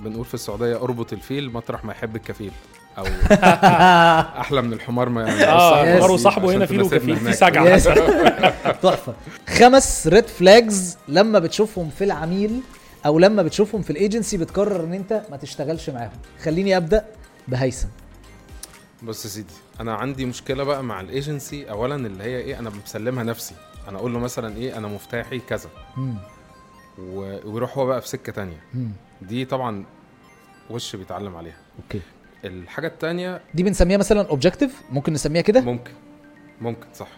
بنقول 0.00 0.24
في 0.24 0.34
السعودية 0.34 0.76
أربط 0.76 1.12
الفيل 1.12 1.52
مطرح 1.52 1.84
ما 1.84 1.92
يحب 1.92 2.16
الكفيل 2.16 2.50
أو 2.98 3.04
أحلى 4.40 4.62
من 4.62 4.72
الحمار 4.72 5.08
ما 5.08 5.22
يعني 5.22 5.44
آه. 5.44 5.96
عمر 5.96 6.10
وصاحبه 6.10 6.54
هنا 6.56 6.66
فيل 6.66 6.82
وكفيل 6.82 7.16
في 7.16 7.22
هناك. 7.22 7.34
سجع. 7.34 7.74
yes. 7.74 7.84
تحفة. 8.82 9.14
خمس 9.48 10.06
red 10.06 10.26
flags 10.26 10.98
لما 11.08 11.38
بتشوفهم 11.38 11.90
في 11.98 12.04
العميل 12.04 12.60
أو 13.06 13.18
لما 13.18 13.42
بتشوفهم 13.42 13.82
في 13.82 13.90
الايجنسي 13.90 14.36
بتقرر 14.36 14.84
إن 14.84 14.92
أنت 14.94 15.22
ما 15.30 15.36
تشتغلش 15.36 15.90
معاهم. 15.90 16.10
خليني 16.42 16.76
أبدأ. 16.76 17.04
بهيثم. 17.50 17.88
بص 19.02 19.24
يا 19.24 19.30
سيدي 19.30 19.52
أنا 19.80 19.94
عندي 19.94 20.24
مشكلة 20.26 20.64
بقى 20.64 20.84
مع 20.84 21.00
الأيجنسي. 21.00 21.70
اولا 21.70 21.94
اللي 21.96 22.24
هي 22.24 22.36
إيه 22.38 22.58
أنا 22.58 22.70
مسلمها 22.70 23.24
نفسي. 23.24 23.54
أنا 23.88 23.98
أقول 23.98 24.12
له 24.12 24.18
مثلا 24.18 24.56
إيه 24.56 24.76
أنا 24.78 24.88
مفتاحي 24.88 25.38
كذا. 25.38 25.70
مم. 25.96 26.14
و- 26.98 27.50
ويروح 27.50 27.78
هو 27.78 27.86
بقى 27.86 28.00
في 28.00 28.08
سكة 28.08 28.32
تانية. 28.32 28.60
مم. 28.74 28.90
دي 29.22 29.44
طبعا 29.44 29.84
وش 30.70 30.96
بيتعلم 30.96 31.36
عليها. 31.36 31.56
okay. 31.82 32.00
الحاجة 32.44 32.86
التانية 32.86 33.40
دي 33.54 33.62
بنسميها 33.62 33.96
مثلا 33.98 34.28
objective 34.28 34.82
ممكن 34.90 35.12
نسميها 35.12 35.42
كده؟ 35.42 35.60
ممكن. 35.60 35.92
ممكن 36.60 36.86
صح. 36.94 37.08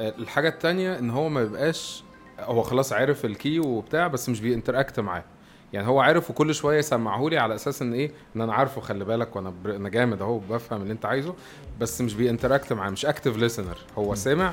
آه، 0.00 0.14
الحاجة 0.18 0.48
التانية 0.48 0.98
إن 0.98 1.10
هو 1.10 1.28
ما 1.28 1.40
يبقاش 1.40 2.04
هو 2.40 2.62
خلاص 2.62 2.92
عارف 2.92 3.24
ال 3.24 3.33
key 3.33 3.58
وبتاع 3.60 4.06
بس 4.06 4.28
مش 4.28 4.40
بي 4.40 4.52
interact 4.52 5.00
معاه. 5.00 5.24
يعني 5.72 5.86
هو 5.88 6.00
عارف 6.00 6.30
وكل 6.30 6.54
شوية 6.54 6.78
يسمعهولي 6.78 7.38
على 7.38 7.54
أساس 7.54 7.82
إن 7.82 7.92
إيه؟ 7.92 8.10
إن 8.36 8.40
أنا 8.40 8.52
عارفه 8.54 8.80
خلي 8.80 9.04
بالك 9.04 9.36
وأنا 9.36 9.52
بر... 9.64 9.76
أنا 9.76 9.88
جامد 9.88 10.22
أهو 10.22 10.38
بفهم 10.38 10.82
اللي 10.82 10.92
أنت 10.92 11.06
عايزه 11.06 11.34
بس 11.80 12.00
مش 12.00 12.14
بي 12.14 12.26
interact 12.26 12.72
معاه 12.72 12.90
مش 12.90 13.06
active 13.06 13.36
listener 13.36 13.78
هو 13.98 14.14
سامع 14.14 14.52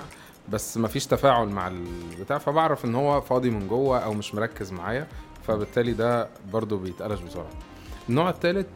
بس 0.49 0.77
ما 0.77 0.87
فيش 0.87 1.05
تفاعل 1.07 1.47
مع 1.47 1.67
البتاع 1.67 2.37
فبعرف 2.37 2.85
إن 2.85 2.95
هو 2.95 3.21
فاضي 3.21 3.49
من 3.49 3.67
جوه 3.67 3.99
أو 3.99 4.13
مش 4.13 4.35
مركز 4.35 4.71
معايا 4.71 5.07
فبالتالي 5.47 5.93
ده 5.93 6.27
برضو 6.53 6.77
بيتقلش 6.77 7.19
بسرعة. 7.19 7.49
النوع 8.09 8.29
الثالث 8.29 8.67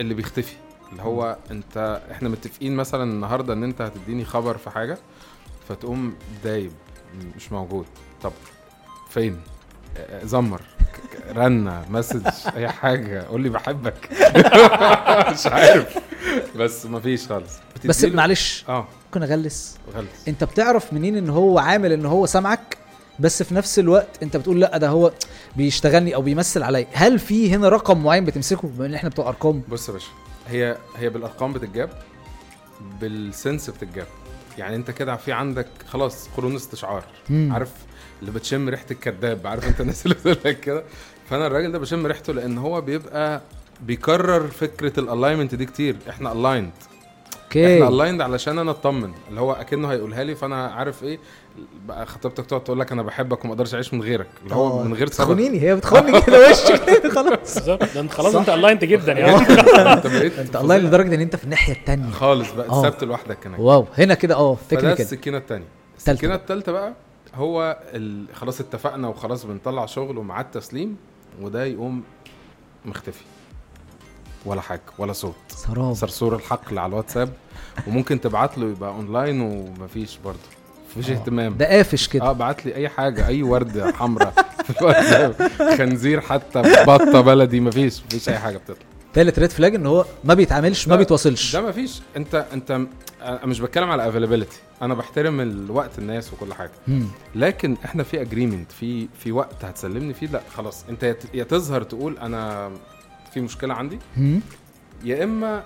اللي 0.00 0.14
بيختفي 0.14 0.54
اللي 0.92 1.02
هو 1.02 1.36
أنت 1.50 2.02
إحنا 2.10 2.28
متفقين 2.28 2.76
مثلا 2.76 3.02
النهارده 3.02 3.52
إن 3.52 3.64
أنت 3.64 3.80
هتديني 3.82 4.24
خبر 4.24 4.56
في 4.56 4.70
حاجة 4.70 4.98
فتقوم 5.68 6.14
دايب 6.44 6.72
مش 7.36 7.52
موجود. 7.52 7.86
طب 8.22 8.32
فين؟ 9.10 9.40
زمر. 10.22 10.60
رنة 11.36 11.84
message 11.90 12.26
أي 12.56 12.68
حاجة. 12.68 13.22
قول 13.22 13.40
لي 13.40 13.48
بحبك. 13.48 14.08
مش 15.32 15.46
عارف. 15.46 15.98
بس 16.56 16.86
مفيش 16.86 17.26
خالص. 17.26 17.52
بس 17.84 18.04
معلش 18.04 18.64
آه. 18.68 18.86
ممكن 19.06 19.22
اغلس 19.22 19.78
غلس. 19.94 20.28
أنت 20.28 20.44
بتعرف 20.44 20.92
منين 20.92 21.16
إن 21.16 21.30
هو 21.30 21.58
عامل 21.58 21.92
إن 21.92 22.06
هو 22.06 22.26
سامعك 22.26 22.76
بس 23.18 23.42
في 23.42 23.54
نفس 23.54 23.78
الوقت 23.78 24.22
أنت 24.22 24.36
بتقول 24.36 24.60
لأ 24.60 24.78
ده 24.78 24.88
هو 24.88 25.12
بيشتغلني 25.56 26.14
أو 26.14 26.22
بيمثل 26.22 26.62
عليا. 26.62 26.86
هل 26.92 27.18
في 27.18 27.54
هنا 27.54 27.68
رقم 27.68 28.02
معين 28.02 28.24
بتمسكه؟ 28.24 28.68
بما 28.68 28.86
إن 28.86 28.94
إحنا 28.94 29.08
بتوع 29.08 29.28
أرقام. 29.28 29.62
بص 29.68 29.88
يا 29.88 29.92
باشا 29.92 30.08
هي 30.48 30.76
هي 30.96 31.08
بالأرقام 31.08 31.52
بتتجاب 31.52 31.90
بالسنس 33.00 33.70
بتتجاب. 33.70 34.06
يعني 34.58 34.76
أنت 34.76 34.90
كده 34.90 35.16
في 35.16 35.32
عندك 35.32 35.68
خلاص 35.88 36.28
قرون 36.36 36.54
استشعار. 36.54 37.04
عارف؟ 37.30 37.70
اللي 38.22 38.32
بتشم 38.32 38.68
ريحة 38.68 38.86
الكذاب 38.90 39.46
عارف 39.46 39.68
انت 39.68 39.80
الناس 39.80 40.04
اللي 40.06 40.14
بتقول 40.14 40.36
لك 40.44 40.60
كده؟ 40.60 40.82
فأنا 41.30 41.46
الراجل 41.46 41.72
ده 41.72 41.78
بشم 41.78 42.06
ريحته 42.06 42.32
لأن 42.32 42.58
هو 42.58 42.80
بيبقى 42.80 43.40
بيكرر 43.80 44.46
فكرة 44.48 45.00
ال 45.00 45.05
alignment 45.05 45.54
دي 45.54 45.66
كتير. 45.66 45.96
إحنا 46.08 46.32
aligned 46.32 46.70
إحنا 47.32 47.44
okay 47.44 47.88
aligned 47.88 48.20
علشان 48.20 48.58
أنا 48.58 48.70
أطمن. 48.70 49.12
اللي 49.28 49.40
هو 49.40 49.52
أكنه 49.52 49.92
هيقولها 49.92 50.24
لي 50.24 50.34
فأنا 50.34 50.66
عارف 50.66 51.02
إيه؟ 51.04 51.18
بقى 51.86 52.06
خطيبتك 52.06 52.46
تقعد 52.46 52.64
تقول 52.64 52.80
لك 52.80 52.92
أنا 52.92 53.02
بحبك 53.02 53.44
وما 53.44 53.52
أقدرش 53.52 53.74
أعيش 53.74 53.94
من 53.94 54.02
غيرك. 54.02 54.26
اللي 54.44 54.54
هو 54.54 54.80
آه، 54.80 54.84
من 54.84 54.94
غير 54.94 55.06
سبب. 55.10 55.26
بتخونيني 55.28 55.60
هي 55.62 55.76
بتخوني 55.76 56.20
كده 56.20 56.50
وشك. 56.50 57.06
خلاص. 57.14 57.54
بالظبط. 57.54 57.94
ده 57.94 58.00
أنت 58.00 58.12
خلاص. 58.12 58.34
أنت 58.34 58.48
aligned 58.48 58.84
جدا 58.84 59.12
يعني. 59.12 59.36
أنت 59.92 60.06
بقيت 60.06 60.38
أنت 60.46 60.56
الله 60.56 60.76
لدرجة 60.78 61.14
إن 61.14 61.20
أنت 61.20 61.36
في 61.36 61.44
الناحية 61.44 61.72
التانية. 61.72 62.10
خالص 62.10 62.52
بقى 62.52 62.68
آه. 62.68 62.82
ثبت 62.90 63.04
لوحدك 63.04 63.46
هناك. 63.46 63.60
wow. 63.60 63.86
هنا 63.98 64.14
كده 64.14 64.34
آه. 64.34 64.54
فده 64.54 64.80
technically 64.80 65.00
السكينة 65.04 65.38
الثانية 65.38 65.64
التالتة 65.98 66.12
السكينة. 66.12 66.34
الثالثه 66.34 66.72
بقى 66.72 66.92
هو. 67.34 67.78
خلاص 68.34 68.60
اتفقنا 68.60 69.08
وخلاص 69.08 69.44
بنطلع 69.46 69.86
شغل 69.86 70.18
ومعاه 70.18 70.42
التسليم 70.42 70.96
وده 71.40 71.64
يقوم 71.64 72.02
مختفي. 72.84 73.24
ولا 74.44 74.60
حاجة 74.60 74.80
ولا 74.98 75.12
صوت. 75.12 75.34
سراب. 75.48 75.94
صرصور 75.94 76.36
الحقل 76.36 76.78
على 76.78 76.90
الواتساب. 76.90 77.32
وممكن 77.86 78.20
تبعت 78.20 78.58
له 78.58 78.66
يبقى 78.70 78.90
اونلاين 78.90 79.40
ومفيش 79.40 80.18
برضه. 80.24 80.38
مفيش 80.90 81.10
اهتمام. 81.10 81.56
ده 81.56 81.66
قافش 81.66 82.08
كده. 82.08 82.24
آه 82.24 82.32
بعت 82.32 82.66
لي 82.66 82.74
أي 82.74 82.88
حاجة 82.88 83.26
أي 83.26 83.42
ورده 83.42 83.92
حمراء. 83.92 84.32
في 84.64 84.80
الواتساب. 84.80 85.50
خنزير 85.78 86.20
حتى 86.20 86.62
بطة 86.86 87.20
بلدي 87.20 87.60
مفيش 87.60 88.02
مفيش 88.04 88.28
أي 88.28 88.38
حاجة 88.38 88.56
بتطلع. 88.56 88.86
تالت 89.14 89.38
red 89.38 89.50
flag 89.50 89.74
إن 89.74 89.86
هو 89.86 90.04
ما 90.24 90.34
بيتعاملش 90.34 90.88
ما 90.88 90.96
بيتواصلش. 90.96 91.56
ده 91.56 91.68
مفيش. 91.68 92.00
انت 92.16 92.34
أنت 92.52 92.70
أنا 93.22 93.46
مش 93.46 93.60
بتكلم 93.60 93.90
على 93.90 94.08
availability 94.08 94.58
أنا 94.82 94.94
بحترم 94.94 95.40
الوقت 95.40 95.98
الناس 95.98 96.32
وكل 96.32 96.54
حاجة. 96.54 96.70
مم. 96.88 97.06
لكن 97.34 97.76
إحنا 97.84 98.02
في 98.02 98.20
agreement 98.20 98.72
في 98.72 99.08
في 99.18 99.32
وقت 99.32 99.64
هتسلمني 99.64 100.14
فيه 100.14 100.26
لا 100.26 100.40
خلاص. 100.56 100.84
أنت 100.88 101.16
يا 101.34 101.44
تظهر 101.44 101.82
تقول 101.82 102.18
أنا 102.18 102.70
في 103.34 103.40
مشكلة 103.40 103.74
عندي 103.74 103.98
مم. 104.16 104.40
يا 105.04 105.24
إما 105.24 105.64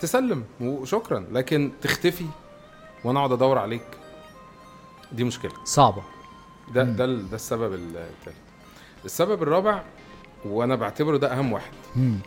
تسلم 0.00 0.44
وشكرا 0.60 1.24
لكن 1.32 1.70
تختفي 1.82 2.24
وأنا 3.04 3.18
أقعد 3.18 3.32
أدور 3.32 3.58
عليك. 3.58 3.86
دي 5.12 5.24
مشكلة. 5.24 5.52
صعبة. 5.64 6.02
ده 6.74 6.82
ده 6.82 7.04
ال- 7.04 7.30
ده 7.30 7.36
السبب 7.36 7.74
الثالث 7.74 8.36
السبب 9.04 9.42
الرابع 9.42 9.82
وأنا 10.44 10.74
بعتبره 10.76 11.16
ده 11.16 11.32
أهم 11.32 11.52
واحد. 11.52 11.72
مم. 11.96 12.18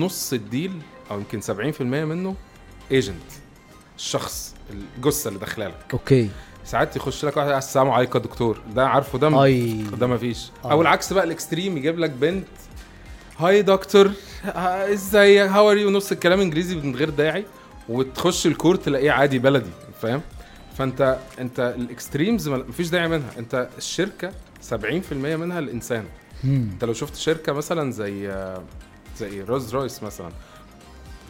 نص 0.00 0.32
ال 0.32 0.40
deal 0.40 0.72
أو 1.10 1.18
يمكن 1.18 1.40
70% 1.40 1.80
منه 1.82 2.34
agent 2.90 3.16
الشخص 3.96 4.54
الجثة 4.70 5.28
اللي 5.28 5.38
داخلة 5.40 5.66
لك. 5.68 5.74
okay. 5.92 6.30
ساعات 6.64 6.96
يخش 6.96 7.24
لك 7.24 7.36
واحد 7.36 7.48
السلام 7.48 7.90
عليكم 7.90 8.18
يا 8.18 8.24
دكتور. 8.24 8.60
ده 8.74 8.88
عارفه 8.88 9.18
ده 9.18 9.44
أي. 9.44 9.82
ده 9.82 10.06
مفيش 10.06 10.50
آه. 10.64 10.70
أو 10.72 10.82
العكس 10.82 11.12
بقى 11.12 11.24
ال 11.24 11.30
extreme 11.30 11.76
يجيب 11.76 11.98
لك 11.98 12.10
بنت 12.10 12.46
hi 13.38 13.62
doctor 13.62 14.10
ha- 14.44 14.92
ازيك 14.92 15.40
how 15.40 15.70
are 15.70 15.76
you 15.76 15.90
نص 15.90 16.12
الكلام 16.12 16.40
إنجليزي 16.40 16.74
من 16.76 16.96
غير 16.96 17.10
داعي 17.10 17.44
وتخش 17.88 18.46
ال 18.46 18.52
core 18.52 18.76
تلاقيه 18.76 19.10
عادي 19.10 19.38
بلدي 19.38 19.70
فاهم؟ 20.02 20.20
فأنت 20.78 21.18
أنت 21.38 21.74
ال 21.78 21.86
extremes 21.86 22.48
مفيش 22.48 22.88
داعي 22.88 23.08
منها. 23.08 23.30
أنت 23.38 23.68
الشركة 23.78 24.32
70% 24.70 24.72
منها 25.12 25.58
الانسان 25.58 26.04
مم. 26.44 26.68
أنت 26.72 26.84
لو 26.84 26.92
شفت 26.92 27.16
شركة 27.16 27.52
مثلا 27.52 27.92
زي 27.92 28.28
زي 29.18 29.42
روز 29.42 29.74
رويس 29.74 30.02
مثلا 30.02 30.30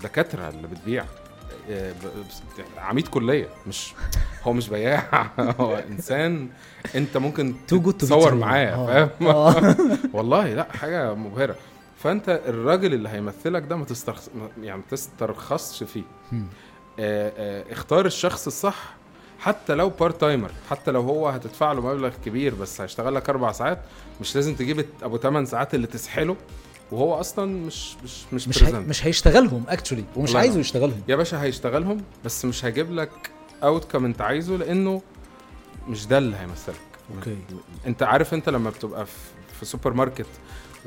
دكاترة 0.03 0.49
اللي 0.49 0.69
بتبيع 0.69 1.05
آه، 1.71 1.95
عميد 2.79 3.09
كلية 3.09 3.49
مش 3.67 3.93
هو 4.43 4.53
مش 4.53 4.69
بياع 4.69 5.31
هو 5.61 5.77
إنسان 5.77 6.49
أنت 6.95 7.17
ممكن 7.17 7.55
تتصور 7.67 8.31
true. 8.31 8.35
معاه 8.35 8.67
آه. 8.67 8.87
فاهم 8.87 9.29
آه. 9.29 9.77
والله 10.17 10.55
لا 10.55 10.67
حاجة 10.73 11.15
مبهرة 11.15 11.57
فأنت 11.99 12.41
الراجل 12.47 12.95
اللي 12.95 13.09
هيمثلك 13.09 13.63
ده 13.63 13.77
ما 13.77 13.85
تسترخص 13.85 14.31
يعني 14.63 14.77
ما 14.77 14.85
تسترخصش 14.91 15.85
فيه 15.85 16.03
اختار 17.71 18.07
الشخص 18.07 18.47
الصح 18.47 18.95
حتى 19.41 19.75
لو 19.75 19.89
part 19.89 20.21
timer 20.21 20.51
حتى 20.71 20.91
لو 20.91 21.01
هو 21.01 21.29
هتدفع 21.29 21.73
له 21.73 21.81
مبلغ 21.81 22.13
كبير 22.25 22.55
بس 22.55 22.81
هيشتغل 22.81 23.15
لك 23.15 23.29
أربع 23.29 23.53
ساعات 23.53 23.79
مش 24.21 24.35
لازم 24.37 24.55
تجيب 24.55 24.87
أبو 25.03 25.19
8 25.19 25.47
ساعات 25.47 25.75
اللي 25.75 25.87
تسحله 25.87 26.37
وهو 26.93 27.15
أصلا 27.15 27.47
مش 27.67 27.97
مش 28.05 28.25
مش, 28.33 28.49
مش 28.49 28.65
هي... 28.65 28.73
مش 28.73 29.07
هيشتغلهم 29.07 29.65
actually 29.69 30.05
ومش 30.17 30.37
عايزه. 30.37 30.61
يشتغلهم. 30.61 31.03
يا 31.09 31.17
باشا 31.17 31.43
هيشتغلهم 31.43 32.01
بس 32.25 32.45
مش 32.45 32.65
هيجيب 32.65 32.93
لك 32.93 33.11
outcome 33.63 34.05
انت 34.05 34.21
عايزه 34.21 34.57
لأنه 34.57 35.03
مش 35.89 36.07
ده 36.07 36.19
اللي 36.19 36.37
هيمثلك. 36.37 36.77
okay. 37.17 37.37
انت 37.87 38.03
عارف 38.03 38.35
انت 38.35 38.49
لما 38.49 38.71
بتبقى 38.71 39.07
في, 39.07 39.13
في 39.61 39.65
سوبر 39.65 39.93
ماركت 39.93 40.27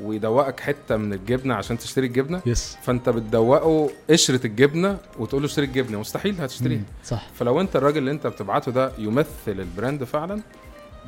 ويدوقك 0.02 0.60
حتة 0.60 0.96
من 0.96 1.12
الجبنة 1.12 1.54
عشان 1.54 1.78
تشتري 1.78 2.06
الجبنة 2.06 2.42
yes 2.46 2.76
فانت 2.82 3.08
بتدوقه 3.08 3.90
قشرة 4.10 4.46
الجبنة 4.46 4.98
وتقول 5.18 5.42
له 5.42 5.46
اشتري 5.46 5.66
الجبنة. 5.66 6.00
مستحيل 6.00 6.40
هتشتريها. 6.40 6.82
صح. 7.04 7.26
فلو 7.34 7.60
انت 7.60 7.76
الراجل 7.76 7.98
اللي 7.98 8.10
انت 8.10 8.26
بتبعته 8.26 8.72
ده 8.72 8.92
يمثل 8.98 9.28
ال 9.48 9.57
brand 9.57 10.04
فعلا 10.04 10.40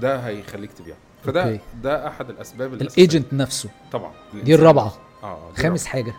ده 0.00 0.16
هيخليك 0.18 0.72
تبيع 0.72 0.94
فده 1.24 1.44
okay. 1.44 1.60
ده 1.82 2.08
أحد 2.08 2.30
الأسباب. 2.30 2.74
ال 2.74 2.84
agent 2.84 3.32
نفسه 3.32 3.70
طبعا 3.92 4.12
دي 4.34 4.54
الرابعة 4.54 4.96
آه 5.22 5.50
دي 5.56 5.62
خامس 5.62 5.86
حاجة 5.86 6.14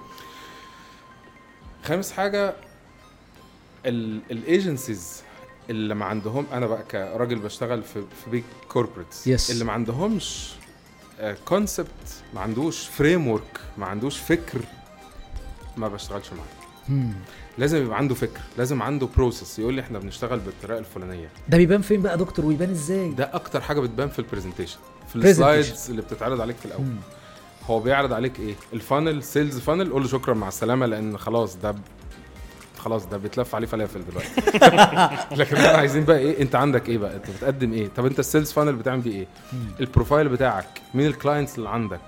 خامس 1.84 2.12
حاجة 2.12 2.54
ال 3.86 4.01
agencies 4.01 5.22
اللي 5.70 5.95
ما 5.95 6.06
عندهم 6.06 6.45
أنا 6.54 6.68
بقى 6.68 6.84
كراجل 6.84 7.39
بشتغل 7.39 7.84
في 7.84 8.02
في 8.24 8.30
big 8.30 8.44
corporates 8.70 9.30
Yes. 9.30 9.52
اللي 9.52 9.66
ما 9.66 9.72
عندهمش 9.74 10.52
concept 11.46 11.90
ما 12.34 12.41
عندوش 12.41 12.88
framework 12.88 13.60
ما 13.78 13.86
عندوش 13.86 14.18
فكر 14.18 14.60
ما 15.78 15.88
بشتغلش 15.88 16.30
معاه. 16.34 17.10
لازم 17.60 17.78
يبقى 17.86 17.97
عنده 17.97 18.16
فكر 18.16 18.39
لازم 18.57 18.82
عنده 18.82 19.07
process 19.18 19.60
يقول 19.60 19.74
لي 19.74 19.82
إحنا 19.82 19.99
بنشتغل 19.99 20.39
بالطريقة 20.39 20.80
الفلانية. 20.80 21.30
ده 21.49 21.57
بيبان 21.57 21.82
فين 21.82 22.01
بقى 22.01 22.12
يا 22.12 22.18
دكتور؟ 22.18 22.45
ويبان 22.45 22.70
إزاي؟ 22.70 23.10
ده 23.10 23.30
أكتر 23.34 23.62
حاجة 23.62 23.80
بتبان 23.80 24.10
في 24.10 24.20
ال 24.20 24.24
presentation 24.24 24.80
في. 25.07 25.16
ال 25.16 25.26
slides 25.26 25.90
اللي 25.89 26.01
بتتعرض 26.01 26.41
عليك 26.41 26.55
في 26.55 26.66
الأول. 26.66 26.86
مم. 26.86 26.95
هو 27.68 27.80
بيعرض 27.80 28.14
عليك 28.14 28.39
إيه؟ 28.39 28.53
ال 28.74 28.81
funnel 28.81 29.24
sales 29.24 29.60
funnel 29.60 29.92
قول 29.91 30.01
له 30.01 30.07
شكرا 30.07 30.34
مع 30.34 30.47
السلامة 30.47 30.86
لأن 30.86 31.18
خلاص 31.18 31.55
ده 31.57 31.72
ب... 31.72 31.80
خلاص 32.78 33.05
ده 33.05 33.18
بيتلف 33.18 33.55
عليه 33.55 33.68
فلافل 33.68 34.01
دلوقتي. 34.05 34.41
لكن 35.41 35.55
إحنا 35.55 35.78
عايزين 35.78 36.05
بقى 36.05 36.18
إيه؟ 36.18 36.41
أنت 36.41 36.55
عندك 36.55 36.89
إيه 36.89 36.97
بقى؟ 36.97 37.16
أنت 37.16 37.30
بتقدم 37.38 37.74
إيه؟ 37.74 37.88
طب 37.97 38.05
أنت 38.05 38.20
ال 38.20 38.25
sales 38.25 38.52
funnel 38.52 38.76
بتعمل 38.76 39.01
بيه 39.01 39.12
إيه. 39.16 39.28
ال 39.80 39.86
profile 39.86 40.30
بتاعك 40.30 40.82
مين 40.93 41.07
ال 41.08 41.14
clients 41.14 41.58
اللي 41.57 41.70
عندك؟ 41.70 41.99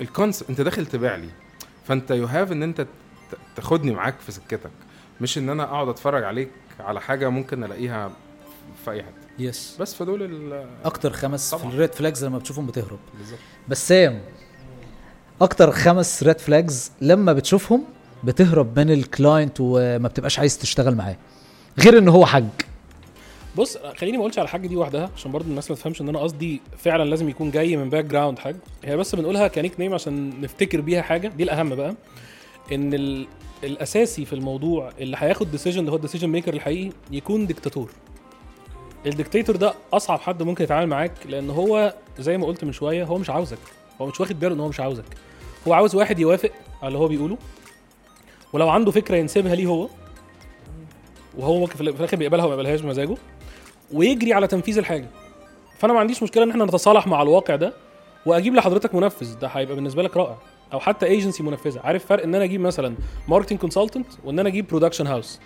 ال 0.00 0.06
concept 0.06 0.50
أنت 0.50 0.60
داخل 0.60 0.86
تبيع 0.86 1.16
لي. 1.16 1.28
فأنت 1.88 2.10
you 2.10 2.26
have 2.26 2.52
إن 2.52 2.62
أنت 2.62 2.86
تاخدني 3.56 3.90
معاك 3.94 4.14
في 4.20 4.32
سكتك. 4.32 4.70
مش 5.20 5.38
إن 5.38 5.48
أنا 5.50 5.62
أقعد 5.64 5.88
أتفرج 5.88 6.24
عليك 6.24 6.50
على 6.80 7.00
حاجة 7.00 7.28
ممكن 7.28 7.64
ألاقيها 7.64 8.10
في 8.84 8.90
أي 8.90 9.02
حتة. 9.02 9.14
yes 9.38 9.76
بس 9.80 9.94
فدول 9.94 10.22
ال- 10.22 10.66
أكتر 10.84 11.12
خمس. 11.12 11.54
ال 11.54 11.63
red 11.63 11.92
flags 11.92 12.24
لما 12.24 12.38
بتشوفهم 12.38 12.66
بتهرب. 12.66 12.98
بالظبط. 13.18 13.38
بسام 13.68 14.20
أكتر 15.40 15.70
خمس 15.72 16.22
red 16.22 16.38
flags 16.38 16.92
لما 17.00 17.32
بتشوفهم 17.32 17.84
بتهرب 18.24 18.78
من 18.78 18.90
ال 18.90 18.99
client 18.99 19.56
وما 19.60 20.08
بتبقاش 20.08 20.38
عايز 20.38 20.58
تشتغل 20.58 20.94
معاه. 20.94 21.16
غير 21.80 21.98
إن 21.98 22.08
هو 22.08 22.26
حج 22.26 22.44
بص 23.56 23.78
خليني 23.78 24.16
ما 24.16 24.22
أقولش 24.22 24.38
على 24.38 24.44
الحاجة 24.44 24.66
دي 24.66 24.76
وحدها 24.76 25.10
عشان 25.16 25.32
برضو 25.32 25.48
الناس 25.48 25.70
ما 25.70 25.76
تفهمش 25.76 26.00
إن 26.00 26.08
أنا 26.08 26.18
قصدي 26.18 26.60
فعلا 26.78 27.04
لازم 27.10 27.28
يكون 27.28 27.50
جاي 27.50 27.76
من 27.76 27.90
background 27.90 28.38
حاجة. 28.38 28.56
هي 28.84 28.96
بس 28.96 29.14
بنقولها 29.14 29.48
ك 29.48 29.80
nickname 29.80 29.94
عشان 29.94 30.40
نفتكر 30.40 30.80
بيها 30.80 31.02
حاجة. 31.02 31.28
دي 31.28 31.42
الأهم 31.42 31.74
بقى. 31.74 31.94
إن 32.72 32.94
ال... 32.94 33.26
الأساسي 33.64 34.24
في 34.24 34.32
الموضوع 34.32 34.90
اللي 34.98 35.16
هياخد 35.20 35.50
decision 35.50 35.80
اللي 35.80 35.90
هو 35.92 35.96
ال 35.96 36.00
decision 36.00 36.28
maker 36.28 36.54
الحقيقي 36.54 36.90
يكون 37.10 37.46
ديكتاتور 37.46 37.90
الديكتاتور 39.06 39.56
ده 39.56 39.74
أصعب 39.92 40.20
حد 40.20 40.42
ممكن 40.42 40.64
يتعامل 40.64 40.86
معاك 40.86 41.12
لأن 41.28 41.50
هو 41.50 41.94
زي 42.18 42.38
ما 42.38 42.46
قلت 42.46 42.64
من 42.64 42.72
شوية 42.72 43.04
هو 43.04 43.18
مش 43.18 43.30
عاوزك. 43.30 43.58
هو 44.00 44.06
مش 44.06 44.20
واخد 44.20 44.40
باله 44.40 44.54
إن 44.54 44.60
هو 44.60 44.68
مش 44.68 44.80
عاوزك. 44.80 45.04
هو 45.68 45.72
عاوز 45.72 45.94
واحد 45.94 46.18
يوافق 46.18 46.50
على 46.82 46.88
اللي 46.88 46.98
هو 46.98 47.08
بيقوله 47.08 47.38
ولو 48.52 48.68
عنده 48.68 48.90
فكرة 48.90 49.16
ينسبها 49.16 49.54
ليه 49.54 49.66
هو 49.66 49.88
وهو 51.38 51.58
ممكن 51.60 51.74
في 51.74 51.80
الآخر 51.80 52.16
بيقبلها 52.16 52.44
وما 52.44 52.54
يقبلهاش 52.54 52.80
بمزاجه 52.80 53.16
ويجري 53.92 54.32
على 54.32 54.46
تنفيذ 54.46 54.78
الحاجة. 54.78 55.06
فأنا 55.78 55.92
ما 55.92 56.00
عنديش 56.00 56.22
مشكلة 56.22 56.44
إن 56.44 56.50
إحنا 56.50 56.64
نتصالح 56.64 57.06
مع 57.06 57.22
الواقع 57.22 57.56
ده 57.56 57.72
وأجيب 58.26 58.54
لحضرتك 58.54 58.94
منفذ. 58.94 59.34
ده 59.38 59.48
هيبقى 59.48 59.74
بالنسبة 59.74 60.02
لك 60.02 60.16
رائع. 60.16 60.36
أو 60.72 60.80
حتى 60.80 61.06
ايجنسي 61.06 61.42
منفذة. 61.42 61.80
عارف 61.80 62.06
فرق 62.06 62.22
إن 62.22 62.34
أنا 62.34 62.44
أجيب 62.44 62.60
مثلا 62.60 62.94
marketing 63.28 63.58
consultant 63.58 64.06
وإن 64.24 64.38
أنا 64.38 64.48
أجيب 64.48 64.66
production 64.66 65.06
house 65.06 65.40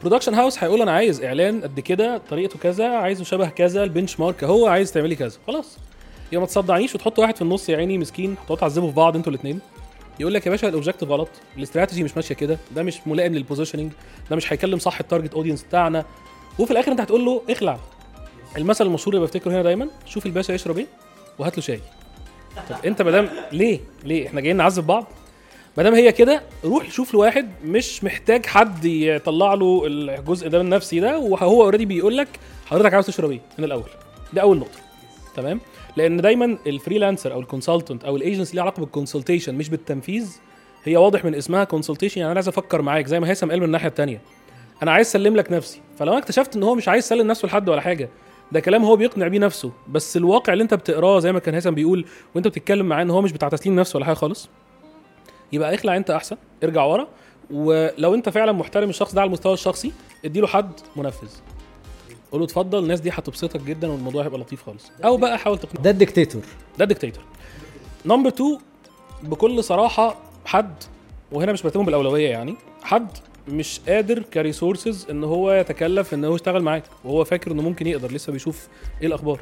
production 0.00 0.34
house 0.34 0.58
هيقول 0.64 0.82
أنا 0.82 0.92
عايز 0.92 1.22
إعلان 1.22 1.60
قد 1.62 1.80
كده 1.80 2.18
طريقته 2.30 2.58
كذا 2.58 2.88
عايزه 2.88 3.24
شبه 3.24 3.48
كذا 3.48 3.84
ال 3.84 4.20
benchmark 4.20 4.44
هو 4.44 4.66
عايز 4.66 4.92
تعملي 4.92 5.16
كذا. 5.16 5.38
خلاص. 5.46 5.78
يبقى 6.32 6.40
ما 6.40 6.46
تصدعنيش 6.46 6.94
وتحط 6.94 7.18
واحد 7.18 7.36
في 7.36 7.42
النص 7.42 7.68
يا 7.68 7.76
عيني 7.76 7.98
مسكين 7.98 8.34
تقعدوا 8.36 8.56
تعذبوا 8.56 8.88
في 8.88 8.94
بعض 8.94 9.16
أنتوا 9.16 9.32
الاثنين 9.32 9.60
يقول 10.20 10.34
لك 10.34 10.46
يا 10.46 10.50
باشا 10.50 10.68
ال 10.68 10.72
objective 10.72 11.08
غلط 11.08 11.28
الاستراتيجي 11.56 12.02
مش 12.04 12.16
ماشية 12.16 12.34
كده 12.34 12.58
ده 12.74 12.82
مش 12.82 13.06
ملائم 13.06 13.34
لل 13.34 13.43
positioning 13.43 13.92
ده 14.30 14.36
مش 14.36 14.52
هيكلم 14.52 14.78
صح 14.78 15.00
ال 15.00 15.05
target 15.05 15.34
audience 15.34 15.62
بتاعنا. 15.64 16.04
وفي 16.58 16.70
الآخر 16.70 16.92
أنت 16.92 17.00
هتقول 17.00 17.24
له 17.24 17.42
اخلع. 17.50 17.78
المثل 18.56 18.86
المشهور 18.86 19.14
اللي 19.14 19.26
بفتكره 19.26 19.50
هنا 19.52 19.62
دايما 19.62 19.88
شوف 20.06 20.26
الباشا 20.26 20.52
يشرب 20.52 20.78
إيه 20.78 20.86
وهات 21.38 21.56
له 21.56 21.62
شاي. 21.62 21.80
طب 22.70 22.76
انت 22.86 23.02
مدام 23.02 23.28
ليه؟ 23.52 23.80
ليه؟ 24.04 24.26
إحنا 24.26 24.40
جايين 24.40 24.56
نعذب 24.56 24.86
بعض. 24.86 25.06
ما 25.76 25.82
دام 25.82 25.94
هي 25.94 26.12
كده 26.12 26.42
روح 26.64 26.90
شوف 26.90 27.14
له 27.14 27.20
واحد 27.20 27.50
مش 27.64 28.04
محتاج 28.04 28.46
حد 28.46 28.84
يطلع 28.84 29.54
له 29.54 29.82
الجزء 29.86 30.48
ده 30.48 30.62
من 30.62 30.68
نفسي 30.68 31.00
ده 31.00 31.18
وهو 31.18 31.62
already 31.62 31.84
بيقول 31.86 32.16
لك 32.16 32.28
حضرتك 32.66 32.94
عاوز 32.94 33.06
تشرب 33.06 33.30
إيه؟ 33.30 33.40
من 33.58 33.64
الأول. 33.64 33.88
دي 34.32 34.42
أول 34.42 34.58
نقطة. 34.58 34.78
تمام؟ 35.36 35.60
لأن 35.96 36.16
دايما 36.16 36.58
ال 36.66 36.72
freelancer 36.72 37.32
أو 37.32 37.40
ال 37.40 37.46
consultant 37.46 38.04
أو 38.04 38.16
الايجنسي 38.16 38.54
ليها 38.54 38.62
علاقة 38.62 38.80
بال 38.80 38.91
consultation 38.91 39.54
مش 39.54 39.68
بالتنفيذ 39.68 40.36
هي 40.84 40.96
واضح 40.96 41.24
من 41.24 41.34
اسمها 41.34 41.64
consultation 41.64 42.20
يعني 42.20 42.30
أنا 42.32 42.38
عايز 42.38 42.48
أفكر 42.48 42.82
معاك 42.82 43.06
زي 43.06 43.20
ما 43.20 43.30
هيثم 43.30 43.50
قال 43.50 43.58
من 43.60 43.66
الناحية 43.66 43.88
الثانية 43.88 44.20
أنا 44.82 44.92
عايز 44.92 45.06
أسلم 45.06 45.36
لك 45.36 45.52
نفسي. 45.52 45.80
فلو 45.98 46.12
أنا 46.12 46.20
اكتشفت 46.20 46.56
إن 46.56 46.62
هو 46.62 46.74
مش 46.74 46.88
عايز 46.88 47.04
يسلم 47.04 47.26
نفسه 47.26 47.46
لحد 47.46 47.68
ولا 47.68 47.80
حاجة 47.80 48.08
ده 48.52 48.60
كلام 48.60 48.84
هو 48.84 48.96
بيقنع 48.96 49.28
بيه 49.28 49.38
نفسه. 49.38 49.72
بس 49.88 50.16
الواقع 50.16 50.52
اللي 50.52 50.64
انت 50.64 50.74
بتقراه 50.74 51.18
زي 51.18 51.32
ما 51.32 51.38
كان 51.38 51.54
هيثم 51.54 51.70
بيقول 51.70 52.06
وانت 52.34 52.48
بتتكلم 52.48 52.86
معاه 52.86 53.02
ان 53.02 53.10
هو 53.10 53.22
مش 53.22 53.32
بتاع 53.32 53.48
تسليم 53.48 53.76
نفسه 53.80 53.96
ولا 53.96 54.06
حاجة 54.06 54.14
خالص. 54.14 54.48
يبقى 55.52 55.74
اخلع 55.74 55.96
انت 55.96 56.10
احسن 56.10 56.36
ارجع 56.64 56.84
ورا 56.84 57.08
ولو 57.50 58.14
انت 58.14 58.28
فعلا 58.28 58.52
محترم 58.52 58.88
الشخص 58.88 59.14
ده 59.14 59.20
على 59.20 59.28
المستوى 59.28 59.52
الشخصي 59.54 59.92
اديله 60.24 60.46
حد 60.46 60.72
منفذ. 60.96 61.28
قول 62.32 62.40
له 62.40 62.44
اتفضل 62.46 62.78
الناس 62.78 63.00
دي 63.00 63.10
هتبسطك 63.10 63.60
جدا 63.60 63.88
والموضوع 63.90 64.24
هيبقى 64.24 64.38
لطيف 64.40 64.62
خالص. 64.62 64.90
أو 65.04 65.16
بقى 65.16 65.38
حاول 65.38 65.58
تقنع 65.58 65.82
ده 65.82 65.90
الديكتاتور. 65.90 66.42
ده 66.78 66.84
الديكتاتور. 66.84 67.24
number 68.06 68.28
2 68.28 68.58
بكل 69.22 69.64
صراحة 69.64 70.16
حد 70.44 70.74
وهنا 71.32 71.52
مش 71.52 71.62
برتبهم 71.62 71.86
بالأولوية 71.86 72.28
يعني 72.28 72.56
حد 72.82 73.08
مش 73.48 73.80
قادر 73.88 74.22
ك 74.22 74.30
resources 74.30 75.06
إن 75.10 75.24
هو 75.24 75.52
يتكلف 75.52 76.14
إن 76.14 76.24
هو 76.24 76.34
يشتغل 76.34 76.62
معاك. 76.62 76.82
وهو 77.04 77.24
فاكر 77.24 77.52
إنه 77.52 77.62
ممكن 77.62 77.86
يقدر 77.86 78.12
لسه 78.12 78.32
بيشوف 78.32 78.68
إيه 79.00 79.06
الأخبار. 79.06 79.40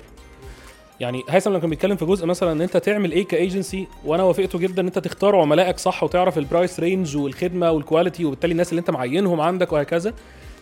يعني 1.00 1.22
هيثم 1.28 1.50
لما 1.50 1.59
كان 1.59 1.70
بيتكلم 1.70 1.96
في 1.96 2.05
جزء 2.05 2.26
مثلا 2.26 2.53
إن 2.53 2.61
أنت 2.61 2.76
تعمل 2.76 3.12
إيه 3.12 3.26
كايجنسي 3.26 3.86
وأنا 4.05 4.22
وافقته 4.22 4.59
جدا 4.59 4.82
إن 4.82 4.86
أنت 4.86 4.98
تختار 4.98 5.36
عملائك 5.36 5.78
صح 5.78 6.03
وتعرف 6.05 6.38
ال 6.38 6.45
price 6.45 6.80
range 6.80 7.16
والخدمة 7.16 7.70
وال 7.70 7.82
quality 7.82 8.24
وبالتالي 8.24 8.53
الناس 8.53 8.70
اللي 8.70 8.80
أنت 8.80 8.90
معينهم 8.90 9.40
عندك 9.40 9.72
وهكذا 9.72 10.14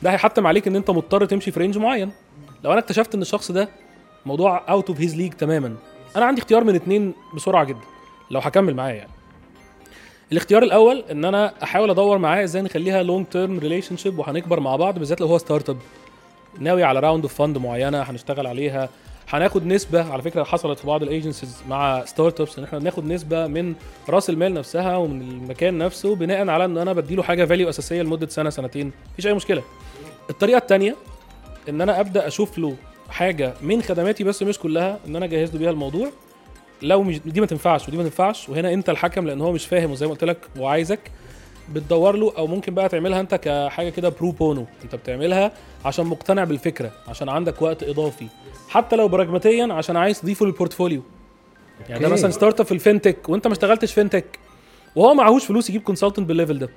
ده 0.02 0.10
هيحتم 0.12 0.46
عليك 0.46 0.68
إن 0.68 0.76
أنت 0.76 0.90
مضطر 0.90 1.24
تمشي 1.24 1.50
في 1.50 1.60
range 1.60 1.78
معين. 1.78 2.10
لو 2.64 2.72
أنا 2.72 2.80
اكتشفت 2.80 3.14
إن 3.14 3.22
الشخص 3.22 3.50
ده 3.52 3.68
موضوع 4.26 4.64
out 4.70 4.88
of 4.88 5.00
his 5.00 5.16
league 5.16 5.32
تماما 5.32 5.74
أنا 6.16 6.24
عندي 6.24 6.40
اختيار 6.40 6.64
من 6.64 6.74
اتنين 6.74 7.14
بسرعة 7.34 7.64
جدا 7.64 7.80
لو 8.30 8.40
هكمل 8.40 8.74
معاه 8.74 8.92
يعني. 8.92 9.10
الاختيار 10.32 10.62
الأول 10.62 11.04
إن 11.10 11.24
أنا 11.24 11.52
أحاول 11.62 11.90
أدور 11.90 12.18
معاه 12.18 12.44
إزاي 12.44 12.62
نخليها 12.62 13.02
long 13.02 13.26
term 13.26 13.58
relationship 13.58 14.18
وهنكبر 14.18 14.60
مع 14.60 14.76
بعض 14.76 14.98
بالذات 14.98 15.20
لو 15.20 15.26
هو 15.26 15.38
startup 15.38 15.76
ناوي 16.58 16.82
على 16.82 17.00
round 17.00 17.22
of 17.22 17.34
fund 17.34 17.58
معينة 17.58 18.02
هنشتغل 18.02 18.46
عليها. 18.46 18.88
هناخد 19.28 19.66
نسبة 19.66 20.12
على 20.12 20.22
فكرة 20.22 20.44
حصلت 20.44 20.78
في 20.78 20.86
بعض 20.86 21.02
ال 21.02 21.09
agencies 21.09 21.62
مع 21.68 22.04
startups 22.04 22.58
إن 22.58 22.64
إحنا 22.64 22.78
بناخد 22.78 23.04
نسبة 23.04 23.46
من 23.46 23.74
رأس 24.08 24.30
المال 24.30 24.54
نفسها 24.54 24.96
ومن 24.96 25.22
المكان 25.22 25.78
نفسه 25.78 26.14
بناء 26.16 26.48
على 26.48 26.64
إن 26.64 26.78
أنا 26.78 26.92
بديله 26.92 27.22
حاجة 27.22 27.44
value 27.44 27.68
أساسية 27.68 28.02
لمدة 28.02 28.28
سنة 28.28 28.50
سنتين. 28.50 28.92
مفيش 29.12 29.26
أي 29.26 29.34
مشكلة. 29.34 29.62
الطريقة 30.30 30.58
الثانية 30.58 30.96
إن 31.68 31.80
أنا 31.80 32.00
أبدأ 32.00 32.26
أشوف 32.26 32.58
له 32.58 32.76
حاجة 33.10 33.54
من 33.62 33.82
خدماتي 33.82 34.24
بس 34.24 34.42
مش 34.42 34.58
كلها 34.58 34.98
إن 35.06 35.16
أنا 35.16 35.24
اجهز 35.24 35.52
له 35.52 35.58
بيها 35.58 35.70
الموضوع. 35.70 36.10
لو 36.82 37.02
مش 37.02 37.18
دي 37.18 37.40
ما 37.40 37.46
تنفعش 37.46 37.88
ودي 37.88 37.96
ما 37.96 38.02
تنفعش. 38.02 38.48
وهنا 38.48 38.72
انت 38.72 38.90
الحكم 38.90 39.26
لأن 39.26 39.40
هو 39.40 39.52
مش 39.52 39.66
فاهم 39.66 39.90
وزي 39.90 40.06
ما 40.06 40.12
قلت 40.12 40.24
لك 40.24 40.38
وعايزك 40.58 41.00
بتدور 41.72 42.16
له 42.16 42.32
أو 42.38 42.46
ممكن 42.46 42.74
بقى 42.74 42.88
تعملها 42.88 43.20
أنت 43.20 43.34
كحاجة 43.34 43.88
كده 43.90 44.08
pro 44.08 44.30
bono 44.30 44.66
أنت 44.84 44.94
بتعملها 44.94 45.52
عشان 45.84 46.06
مقتنع 46.06 46.44
بالفكرة 46.44 46.92
عشان 47.08 47.28
عندك 47.28 47.62
وقت 47.62 47.82
إضافي. 47.82 48.26
حتى 48.68 48.96
لو 48.96 49.08
براجماتيا 49.08 49.72
عشان 49.72 49.96
عايز 49.96 50.20
تضيفه 50.20 50.46
لل 50.46 50.56
portfolio 50.56 51.02
يعني 51.88 52.02
ده. 52.02 52.08
مثلا 52.08 52.30
startup 52.30 52.66
في 52.66 52.72
ال 52.72 52.79
fintech 52.79 53.28
وأنت 53.28 53.46
ما 53.46 53.52
اشتغلتش 53.52 53.92
fintech 53.92 54.38
وهو 54.96 55.14
معهوش 55.14 55.44
فلوس 55.44 55.70
يجيب 55.70 55.82
consultant 55.82 56.28
بال 56.28 56.37
level 56.37 56.58
ده. 56.58 56.68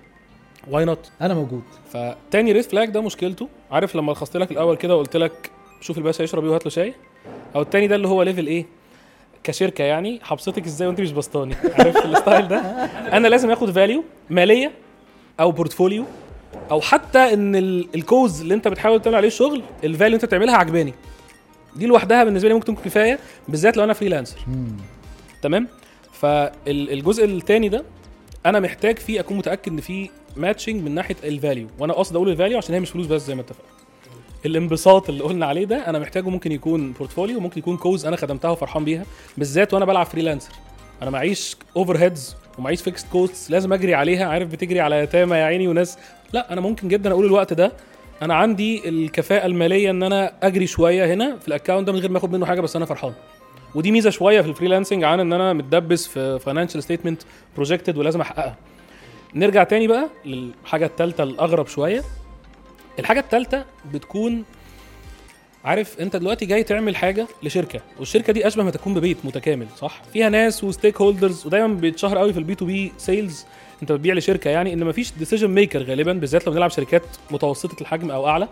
why 0.71 0.85
not 0.85 1.11
أنا 1.21 1.33
موجود. 1.33 1.63
فتاني 1.89 2.51
red 2.51 2.63
flag 2.63 2.89
ده 2.89 3.01
مشكلته. 3.01 3.47
عارف 3.71 3.95
لما 3.95 4.11
لخصت 4.11 4.37
لك 4.37 4.51
الأول 4.51 4.75
كده 4.77 4.95
وقلت 4.95 5.17
لك 5.17 5.51
شوف 5.81 5.97
الباشا 5.97 6.23
يشرب 6.23 6.43
إيه 6.43 6.51
وهات 6.51 6.65
له 6.65 6.71
شاي؟ 6.71 6.93
أو 7.55 7.61
التاني 7.61 7.87
ده 7.87 7.95
اللي 7.95 8.07
هو 8.07 8.23
level 8.23 8.47
إيه 8.47 8.65
كشركة 9.43 9.83
يعني 9.83 10.19
هبسطك 10.23 10.65
إزاي 10.65 10.87
وأنت 10.87 11.01
مش 11.01 11.11
بسطاني. 11.11 11.55
عارف 11.79 11.97
ال 12.05 12.12
style 12.12 12.47
ده؟ 12.47 12.57
أنا 13.17 13.27
لازم 13.27 13.51
آخد 13.51 13.71
value 13.71 14.03
مالية 14.29 14.71
أو 15.39 15.51
portfolio 15.51 16.05
أو 16.71 16.81
حتى 16.81 17.19
إن 17.33 17.55
ال- 17.55 17.87
ال 17.95 18.03
cause 18.03 18.41
اللي 18.41 18.53
أنت 18.53 18.67
بتحاول 18.67 19.01
تعمل 19.01 19.15
عليه 19.15 19.27
الشغل 19.27 19.63
ال 19.83 19.87
value 19.87 20.05
اللي 20.05 20.15
أنت 20.15 20.25
بتعملها 20.25 20.55
عجباني. 20.55 20.93
دي 21.75 21.85
لوحدها 21.85 22.23
بالنسبة 22.23 22.47
لي 22.47 22.53
ممكن 22.53 22.65
تكون 22.65 22.83
كفاية 22.85 23.19
بالذات 23.47 23.77
لو 23.77 23.83
أنا 23.83 23.93
freelancer 23.93 24.39
تمام؟ 25.41 25.67
فالجزء 26.11 27.25
الثاني 27.25 27.69
ده 27.69 27.83
أنا 28.45 28.59
محتاج 28.59 28.99
فيه 28.99 29.19
أكون 29.19 29.37
متأكد 29.37 29.71
إن 29.71 29.81
فيه 29.81 30.09
matching 30.35 30.83
من 30.83 30.95
ناحية 30.95 31.15
ال 31.23 31.31
value 31.31 31.67
وأنا 31.79 31.93
قصدي 31.93 32.17
أقول 32.17 32.29
ال 32.29 32.34
value 32.34 32.57
عشان 32.57 32.73
هي 32.73 32.79
مش 32.79 32.89
فلوس 32.89 33.07
بس 33.07 33.21
زي 33.21 33.35
ما 33.35 33.41
اتفقنا. 33.41 33.67
الانبساط 34.45 35.09
اللي 35.09 35.23
قلنا 35.23 35.45
عليه 35.45 35.65
ده 35.65 35.89
أنا 35.89 35.99
محتاجه 35.99 36.29
ممكن 36.29 36.51
يكون 36.51 36.91
portfolio 36.91 37.39
ممكن 37.39 37.59
يكون 37.59 37.77
cause 37.77 38.05
أنا 38.05 38.15
خدمتها 38.15 38.51
وفرحان 38.51 38.85
بيها 38.85 39.05
بالذات 39.37 39.73
وأنا 39.73 39.85
بلعب 39.85 40.05
freelancer 40.05 40.51
أنا 41.01 41.09
معيش 41.09 41.57
overheads 41.77 42.35
ومعيش 42.57 42.81
fixed 42.81 43.07
cost 43.11 43.51
لازم 43.51 43.73
اجري 43.73 43.93
عليها 43.93 44.25
عارف 44.25 44.47
بتجري 44.47 44.79
على 44.79 44.95
يتامى 44.95 45.37
يا 45.37 45.43
عيني 45.43 45.67
وناس. 45.67 45.97
لا 46.33 46.53
أنا 46.53 46.61
ممكن 46.61 46.87
جدا 46.87 47.11
أقول 47.11 47.25
الوقت 47.25 47.53
ده 47.53 47.71
أنا 48.21 48.35
عندي 48.35 48.89
الكفاءة 48.89 49.45
المالية 49.45 49.89
ان 49.89 50.03
أنا 50.03 50.33
اجري 50.43 50.67
شوية 50.67 51.13
هنا 51.13 51.37
في 51.37 51.47
ال 51.47 51.52
account 51.52 51.87
ده 51.87 51.93
من 51.93 51.99
غير 51.99 52.11
ما 52.11 52.17
اخد 52.17 52.31
منه 52.31 52.45
حاجة 52.45 52.61
بس 52.61 52.75
أنا 52.75 52.85
فرحان. 52.85 53.13
ودي 53.75 53.91
ميزة 53.91 54.09
شوية 54.09 54.41
في 54.41 54.47
ال 54.47 54.52
freelancing 54.52 55.03
عن 55.03 55.19
ان 55.19 55.33
أنا 55.33 55.53
متدبس 55.53 56.07
في 56.07 56.39
financial 56.39 56.83
statement 56.83 57.21
projected 57.55 57.97
ولازم 57.97 58.21
احققها. 58.21 58.55
نرجع 59.35 59.63
تاني 59.63 59.87
بقى 59.87 60.09
للحاجة 60.25 60.85
الثالثه 60.85 61.23
الأغرب 61.23 61.67
شوية. 61.67 62.01
الحاجة 62.99 63.19
الثالثه 63.19 63.65
بتكون 63.93 64.43
عارف 65.65 65.99
انت 65.99 66.15
دلوقتي 66.15 66.45
جاي 66.45 66.63
تعمل 66.63 66.95
حاجة 66.95 67.27
لشركة 67.43 67.81
والشركة 67.99 68.33
دي 68.33 68.47
أشبه 68.47 68.63
ما 68.63 68.71
تكون 68.71 68.93
ببيت 68.93 69.17
متكامل 69.23 69.67
صح؟ 69.77 70.01
فيها 70.13 70.29
ناس 70.29 70.63
و 70.63 71.01
stakeholders 71.01 71.45
ودايما 71.45 71.67
بيتشهر 71.73 72.17
قوي 72.17 72.33
في 72.33 72.39
ال 72.39 72.55
B2B 72.55 72.91
sales 72.97 73.45
انت 73.81 73.91
بتبيع 73.91 74.13
لشركة 74.13 74.49
يعني 74.49 74.73
ان 74.73 74.83
مفيش 74.83 75.11
decision 75.11 75.47
maker 75.47 75.83
غالبا 75.83 76.13
بالذات 76.13 76.47
لو 76.47 76.53
بنلعب 76.53 76.69
شركات 76.69 77.03
متوسطة 77.31 77.81
الحجم 77.81 78.11
أو 78.11 78.27
أعلى 78.27 78.47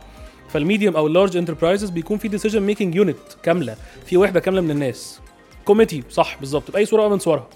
فال 0.50 0.61
medium 0.61 0.96
أو 0.96 1.08
ال 1.08 1.13
large 1.13 1.38
enterprises 1.38 1.90
بيكون 1.90 2.18
في 2.18 2.28
decision 2.28 2.62
making 2.62 2.96
unit 2.96 3.18
كاملة 3.44 3.76
في 4.06 4.18
وحدة 4.18 4.40
كاملة 4.40 4.62
من 4.62 4.72
الناس. 4.72 5.20
committee 5.66 6.04
صح 6.10 6.38
بالظبط 6.40 6.72
بأي 6.72 6.86
صورة 6.86 7.08
من 7.08 7.20
صورها. 7.20 7.48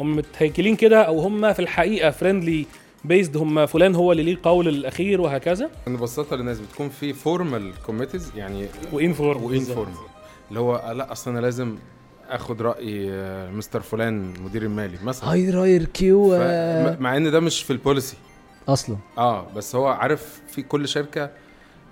هم 0.00 0.16
متهيكلين 0.16 0.76
كده 0.76 1.02
أو 1.02 1.20
هم 1.20 1.52
في 1.52 1.58
الحقيقة 1.58 2.10
friendly 2.10 2.66
based 3.04 3.36
هم 3.36 3.66
فلان 3.66 3.94
هو 3.94 4.12
اللي 4.12 4.22
ليه 4.22 4.32
القول 4.32 4.68
الأخير 4.68 5.20
وهكذا. 5.20 5.70
نبسطها 5.88 6.36
للناس 6.36 6.60
بتكون 6.60 6.88
في 6.88 7.12
formal 7.12 7.72
committees 7.86 8.32
يعني 8.36 8.66
و 8.92 8.99
inform 8.99 9.42
و 9.44 9.50
informal 9.50 9.94
اللي 10.48 10.60
هو 10.60 10.76
آه، 10.76 10.92
لا 10.92 11.12
أصل 11.12 11.30
أنا 11.30 11.40
لازم 11.40 11.76
آخد 12.30 12.62
رأي 12.62 13.08
آه، 13.10 13.50
مستر 13.50 13.80
فلان 13.80 14.34
مدير 14.44 14.62
المالي 14.62 14.98
مثلا. 15.04 15.32
hierarchy 15.34 16.20
و 16.20 16.30
ف- 16.30 16.40
م- 16.40 17.02
مع 17.02 17.16
إن 17.16 17.30
ده 17.30 17.40
مش 17.40 17.62
في 17.62 17.72
ال 17.72 17.78
policy 17.78 18.16
أصلا. 18.68 18.96
آه 19.18 19.46
بس 19.56 19.74
هو 19.76 19.86
عارف 19.86 20.40
في 20.48 20.62
كل 20.62 20.88
شركة 20.88 21.30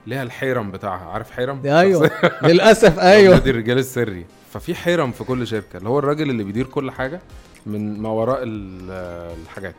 ليها 0.07 0.23
الحيرم 0.23 0.71
بتاعها. 0.71 1.11
عارف 1.11 1.31
حيرم؟ 1.31 1.67
أيوه. 1.67 2.11
للأسف 2.43 2.99
أيوه. 3.13 3.35
نادي 3.35 3.51
الرجال 3.51 3.79
السري. 3.79 4.27
ففي 4.53 4.75
حيرم 4.75 5.13
في 5.13 5.25
كل 5.25 5.47
شركة. 5.47 5.77
اللي 5.77 5.89
هو 5.89 5.99
الراجل 5.99 6.31
اللي 6.31 6.45
بيدير 6.45 6.67
كل 6.67 6.91
حاجة 6.91 7.21
من 7.67 8.01
ما 8.01 8.09
وراء 8.09 8.39
ال- 8.43 9.33
الحاجات. 9.45 9.75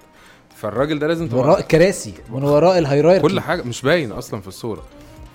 فالراجل 0.61 0.99
ده 0.99 1.07
لازم 1.07 1.27
تبقى 1.27 1.39
وراء 1.39 1.59
الكراسي 1.59 2.13
من 2.29 2.43
وراء 2.43 2.77
ال 2.77 2.82
hierarchy 2.82 3.27
كل 3.27 3.39
حاجة 3.39 3.61
مش 3.61 3.81
باين 3.81 4.11
أصلا 4.11 4.41
في 4.41 4.47
الصورة. 4.47 4.83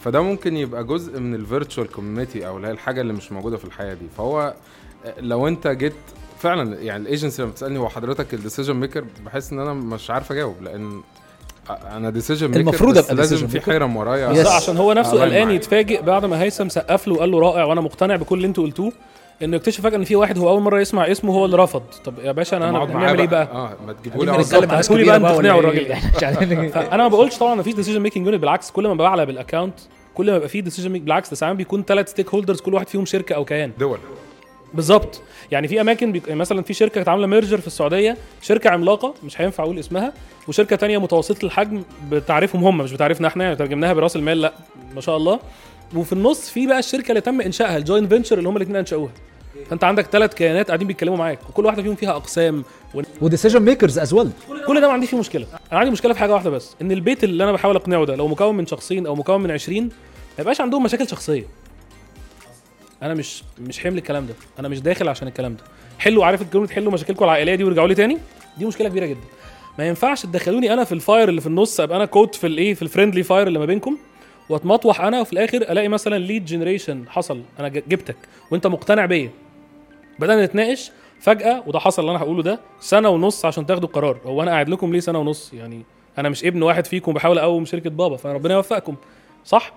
فده 0.04 0.20
ممكن 0.22 0.56
يبقى 0.56 0.84
جزء 0.84 1.20
من 1.20 1.34
ال 1.34 1.41
virtual 1.41 1.90
community 1.90 2.46
أو 2.46 2.56
اللي 2.56 2.68
هي 2.68 2.72
الحاجة 2.72 3.00
اللي 3.00 3.12
مش 3.12 3.32
موجودة 3.32 3.56
في 3.56 3.64
الحياة 3.64 3.94
دي. 3.94 4.06
فهو 4.16 4.54
لو 5.18 5.48
أنت 5.48 5.68
جيت 5.68 5.92
فعلا 6.38 6.80
يعني 6.80 7.02
الايجنسي 7.02 7.42
لما 7.42 7.50
بتسألني 7.50 7.78
هو 7.78 7.88
حضرتك 7.88 8.34
ال 8.34 8.39
decision 8.39 8.74
maker 8.74 9.04
بحس 9.24 9.52
إن 9.52 9.58
أنا 9.58 9.72
مش 9.72 10.10
عارف 10.10 10.32
أجاوب 10.32 10.62
لأن 10.62 11.00
أنا 11.70 12.10
decision 12.10 12.46
maker 12.48 12.60
المفروض 12.60 12.98
بس 12.98 13.04
أبقى 13.04 13.14
لازم 13.14 13.46
في. 13.46 13.60
حيرم 13.60 13.96
ورايا. 13.96 14.48
عشان 14.48 14.76
هو 14.76 14.92
نفسه 14.92 15.22
قلقان. 15.22 15.50
يتفاجئ 15.50 16.02
بعد 16.02 16.24
ما 16.24 16.42
هيثم 16.42 16.68
سقف 16.68 17.08
له 17.08 17.14
وقال 17.14 17.30
له 17.30 17.40
رائع 17.40 17.64
وأنا 17.64 17.80
مقتنع 17.80 18.16
بكل 18.16 18.36
اللي 18.36 18.46
أنتوا 18.46 18.64
قلتوه. 18.64 18.92
إنه 19.42 19.56
يكتشف 19.56 19.80
فجأة 19.80 19.96
إن 19.96 20.04
في 20.04 20.16
واحد 20.16 20.38
هو 20.38 20.48
أول 20.48 20.62
مرة 20.62 20.80
يسمع 20.80 21.10
اسمه 21.10 21.34
هو 21.34 21.44
اللي 21.44 21.56
رفض. 21.56 21.82
طب 22.04 22.14
يا 22.24 22.32
باشا 22.32 22.56
أنا 22.56 22.68
أنا 22.68 22.84
هنعمل 22.84 23.20
إيه 23.20 23.26
بقى؟ 23.26 23.42
آه 23.52 23.76
ما 23.86 23.92
تجيبوا 23.92 24.24
لي 24.24 24.30
هاتولي 24.30 25.02
كبيره 25.02 25.18
بقى 25.18 25.36
ولا 25.36 25.42
تقنعوا؟ 25.42 25.60
الراجل. 25.60 25.92
عارفين 26.26 26.68
فأنا 26.74 27.02
ما 27.02 27.08
بقولش 27.08 27.38
طبعا 27.38 27.54
مفيش 27.54 27.74
decision 27.74 28.00
making 28.00 28.26
unit 28.26 28.40
بالعكس 28.40 28.70
كل 28.70 28.88
ما 28.88 28.94
بعلى 28.94 29.26
بال 29.26 29.37
account 29.37 29.74
كل 30.14 30.30
ما 30.30 30.36
يبقى 30.36 30.48
فيه 30.48 30.60
decision 30.60 30.92
بالعكس 30.92 31.30
ده 31.30 31.36
ساعات 31.36 31.56
بيكون 31.56 31.82
ثلاث 31.82 32.08
stakeholders 32.10 32.60
كل 32.60 32.74
واحد 32.74 32.88
فيهم 32.88 33.04
شركة 33.04 33.34
أو 33.34 33.44
كيان. 33.44 33.72
دول. 33.78 33.98
بالظبط. 34.74 35.22
يعني 35.50 35.68
في 35.68 35.80
أماكن 35.80 36.12
بيك... 36.12 36.30
مثلا 36.30 36.62
في 36.62 36.74
شركة 36.74 36.94
كانت 36.94 37.08
عاملة 37.08 37.26
merger 37.26 37.58
في 37.58 37.66
السعودية 37.66 38.16
شركة 38.42 38.70
عملاقة 38.70 39.14
مش 39.24 39.40
هينفع 39.40 39.64
أقول 39.64 39.78
اسمها 39.78 40.12
وشركة 40.48 40.76
تانية 40.76 40.98
متوسطة 40.98 41.46
الحجم 41.46 41.82
بتعرفهم 42.10 42.64
هم 42.64 42.78
مش 42.78 42.92
بتعرفنا 42.92 43.28
إحنا 43.28 43.44
يعني 43.44 43.56
ترجمناها 43.56 43.92
برأس 43.92 44.16
المال 44.16 44.40
لأ 44.40 44.52
ما 44.94 45.00
شاء 45.00 45.16
الله. 45.16 45.40
وفي 45.97 46.12
النص 46.12 46.51
في 46.51 46.66
بقى 46.66 46.78
الشركة 46.78 47.09
اللي 47.09 47.20
تم 47.20 47.40
إنشائها 47.40 47.76
ال 47.76 47.82
joint 47.82 48.08
venture 48.08 48.38
اللي 48.38 48.49
هم 48.49 48.57
الاثنين 48.57 48.76
أنشأوها. 48.76 49.12
فأنت 49.70 49.84
عندك 49.84 50.07
ثلاث 50.07 50.34
كيانات 50.34 50.66
قاعدين 50.66 50.86
بيتكلموا 50.88 51.16
معاك 51.16 51.38
وكل 51.49 51.66
واحدة 51.66 51.82
فيهم 51.82 51.95
فيها 51.95 52.11
أقسام 52.11 52.64
و 53.20 53.25
decision 53.25 53.62
makers 53.62 53.98
as 53.98 54.12
well 54.14 54.30
كل 54.66 54.80
ده 54.80 54.86
ما 54.86 54.93
عنديش 54.93 55.11
فيه 55.11 55.16
مشكلة. 55.18 55.47
أنا 55.72 55.80
عندي 55.80 55.90
مشكلة 55.90 56.12
في 56.12 56.18
حاجة 56.18 56.32
واحدة 56.34 56.51
بس 56.51 56.76
إن 56.82 56.93
البيت 56.93 57.24
اللي 57.24 57.45
أنا 57.45 57.53
بحاول 57.53 57.76
أقنعه 57.76 58.05
ده 58.07 58.16
لو 58.16 58.28
مكون 58.28 58.57
من 58.57 58.66
شخصين 58.66 59.07
أو 59.07 59.14
مكون 59.14 59.40
من 59.40 59.51
20 59.51 59.82
ما 59.84 59.90
يبقاش 60.38 60.61
عندهم 60.61 60.82
مشاكل 60.82 61.09
شخصية. 61.09 61.45
أنا 63.03 63.14
مش 63.14 63.43
مش 63.61 63.80
حمل 63.80 63.99
الكلام 63.99 64.26
ده. 64.26 64.34
أنا 64.59 64.68
مش 64.68 64.80
داخل 64.80 65.09
عشان 65.09 65.28
الكلام 65.28 65.55
ده. 65.55 65.62
حلوا 65.99 66.24
عارف 66.24 66.43
الكلمة 66.43 66.68
حلوا 66.68 66.93
مشاكلكم 66.93 67.24
العائلية 67.24 67.55
دي 67.55 67.64
وارجعوا 67.64 67.88
لي 67.88 67.95
تاني؟ 67.95 68.18
دي 68.59 68.64
مشكلة 68.64 68.88
كبيرة 68.88 69.07
جدا. 69.07 69.20
ما 69.78 69.88
ينفعش 69.88 70.22
تدخلوني 70.22 70.72
أنا 70.72 70.84
في 70.84 70.93
ال 70.92 71.00
fire 71.00 71.28
اللي 71.28 71.40
في 71.40 71.47
النص 71.47 71.80
أبقى 71.80 71.97
أنا 71.97 72.05
caught 72.04 72.34
في 72.34 72.47
الإيه 72.47 72.74
في 72.74 72.82
ال 72.82 72.87
friendly 72.87 73.22
fire 73.22 73.46
اللي 73.47 73.59
ما 73.59 73.64
بينكم؟ 73.66 73.97
واتمطوح 74.53 75.00
أنا 75.00 75.20
وفي 75.20 75.32
الآخر 75.32 75.57
ألاقي 75.57 75.88
مثلا 75.88 76.18
lead 76.18 76.44
generation 76.44 77.04
حصل. 77.09 77.42
أنا 77.59 77.68
جبتك 77.68 78.16
وأنت 78.50 78.66
مقتنع 78.66 79.07
بيا. 79.07 79.30
بدأنا 80.18 80.44
نتناقش 80.44 80.90
فجأة 81.20 81.62
وده 81.66 81.78
حصل 81.78 82.03
اللي 82.03 82.11
أنا 82.11 82.20
هقوله 82.20 82.42
ده 82.42 82.61
سنة 82.80 83.09
ونص 83.09 83.44
عشان 83.44 83.66
تاخدوا 83.66 83.88
قرار 83.88 84.20
هو 84.26 84.42
أنا 84.42 84.50
قاعد 84.50 84.68
لكم 84.68 84.92
ليه 84.92 85.00
سنة 85.00 85.18
ونص؟ 85.18 85.53
يعني 85.55 85.82
أنا 86.18 86.28
مش 86.28 86.44
ابن 86.44 86.62
واحد 86.62 86.86
فيكم 86.86 87.12
بحاول 87.12 87.38
أقوم 87.38 87.64
شركة 87.64 87.90
بابا 87.90 88.16
فربنا 88.16 88.55
يوفقكم. 88.55 88.94
صح؟ 89.44 89.72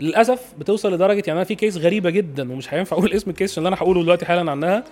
للأسف 0.00 0.52
بتوصل 0.58 0.94
لدرجة 0.94 1.22
يعني 1.26 1.38
أنا 1.38 1.44
في 1.44 1.54
case 1.54 1.76
غريبة 1.76 2.10
جدا 2.10 2.52
ومش 2.52 2.74
هينفع 2.74 2.96
أقول 2.96 3.12
اسم 3.16 3.30
ال 3.30 3.36
case 3.36 3.58
اللي 3.58 3.68
أنا 3.68 3.76
هقوله 3.76 4.02
دلوقتي 4.02 4.26
حالا 4.26 4.50
عنها. 4.50 4.84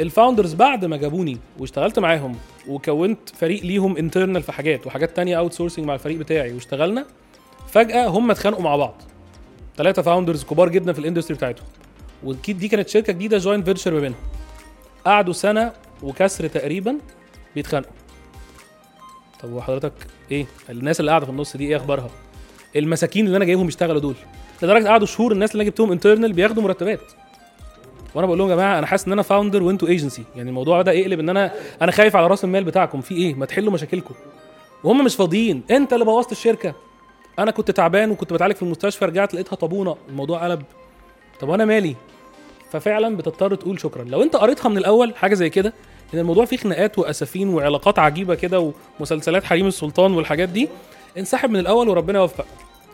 ال 0.00 0.06
founders 0.06 0.54
بعد 0.54 0.84
ما 0.84 0.96
جابوني 0.96 1.38
واشتغلت 1.58 1.98
معاهم 1.98 2.36
وكونت 2.68 3.28
فريق 3.28 3.64
ليهم 3.64 3.96
internal 3.96 4.42
في 4.42 4.52
حاجات 4.52 4.86
وحاجات 4.86 5.16
تانية 5.16 5.38
outsourcing 5.38 5.86
مع 5.86 5.94
الفريق 5.94 6.18
بتاعي 6.18 6.52
واشتغلنا 6.52 7.06
فجأة 7.72 8.06
هم 8.08 8.30
اتخانقوا 8.30 8.62
مع 8.62 8.76
بعض. 8.76 9.02
ثلاثة 9.76 10.02
founders 10.02 10.44
كبار 10.44 10.68
جدا 10.68 10.92
في 10.92 10.98
ال 10.98 11.02
industry 11.02 11.36
بتاعتهم. 11.36 11.66
واكيد 12.24 12.58
دي 12.58 12.68
كانت 12.68 12.88
شركة 12.88 13.12
جديدة 13.12 13.38
joint 13.38 13.64
venture 13.64 13.94
ما 13.94 14.00
بينهم. 14.00 14.18
قعدوا 15.04 15.32
سنة 15.32 15.72
وكسر 16.02 16.46
تقريبا 16.46 16.98
بيتخانقوا. 17.54 17.92
طب 19.42 19.52
وحضرتك 19.52 19.92
إيه؟ 20.30 20.46
الناس 20.70 21.00
اللي 21.00 21.10
قاعدة 21.10 21.26
في 21.26 21.32
النص 21.32 21.56
دي 21.56 21.68
إيه 21.68 21.76
أخبارها؟ 21.76 22.10
المساكين 22.76 23.26
اللي 23.26 23.36
أنا 23.36 23.44
جايبهم 23.44 23.68
يشتغلوا 23.68 24.00
دول. 24.00 24.14
لدرجة 24.62 24.88
قعدوا 24.88 25.06
شهور 25.06 25.32
الناس 25.32 25.52
اللي 25.52 25.62
أنا 25.62 25.70
جبتهم 25.70 25.92
internal 25.92 26.32
بياخدوا 26.32 26.62
مرتبات. 26.62 27.00
وأنا 28.14 28.26
بقول 28.26 28.38
لهم 28.38 28.50
يا 28.50 28.54
جماعة 28.54 28.78
أنا 28.78 28.86
حاسس 28.86 29.06
إن 29.06 29.12
أنا 29.12 29.22
founder 29.22 29.62
وأنتوا 29.62 29.88
ايجنسي 29.88 30.24
يعني 30.36 30.48
الموضوع 30.48 30.82
ده 30.82 30.92
يقلب 30.92 31.20
إن 31.20 31.28
أنا 31.28 31.52
أنا 31.82 31.92
خايف 31.92 32.16
على 32.16 32.26
رأس 32.26 32.44
المال 32.44 32.64
بتاعكم. 32.64 33.00
في 33.00 33.14
إيه؟ 33.14 33.34
ما 33.34 33.46
تحلوا 33.46 33.72
مشاكلكم. 33.72 34.14
وهم 34.84 35.04
مش 35.04 35.16
فاضيين. 35.16 35.62
أنت 35.70 35.92
اللي 35.92 36.04
بوظت 36.04 36.32
الشركة. 36.32 36.74
أنا 37.38 37.50
كنت 37.50 37.70
تعبان 37.70 38.10
وكنت 38.10 38.32
بتعالج 38.32 38.54
في 38.54 38.62
المستشفى 38.62 39.04
رجعت 39.04 39.34
لقيتها 39.34 39.56
طابونة 39.56 39.96
الموضوع 40.08 40.44
قلب. 40.44 40.62
طب 41.40 41.48
وأنا 41.48 41.64
مالي؟ 41.64 41.96
ففعلا 42.72 43.16
بتضطر 43.16 43.54
تقول 43.54 43.80
شكرا. 43.80 44.04
لو 44.04 44.22
أنت 44.22 44.36
قريتها 44.36 44.68
من 44.68 44.78
الأول 44.78 45.14
حاجة 45.16 45.34
زي 45.34 45.50
كده 45.50 45.72
إن 46.14 46.18
الموضوع 46.18 46.44
فيه 46.44 46.56
خناقات 46.56 46.98
وأسفين 46.98 47.48
وعلاقات 47.48 47.98
عجيبة 47.98 48.34
كده 48.34 48.72
ومسلسلات 49.00 49.44
حريم 49.44 49.66
السلطان 49.66 50.12
والحاجات 50.12 50.48
دي 50.48 50.68
انسحب 51.18 51.50
من 51.50 51.60
الأول 51.60 51.88
وربنا 51.88 52.18
يوفقك. 52.18 52.46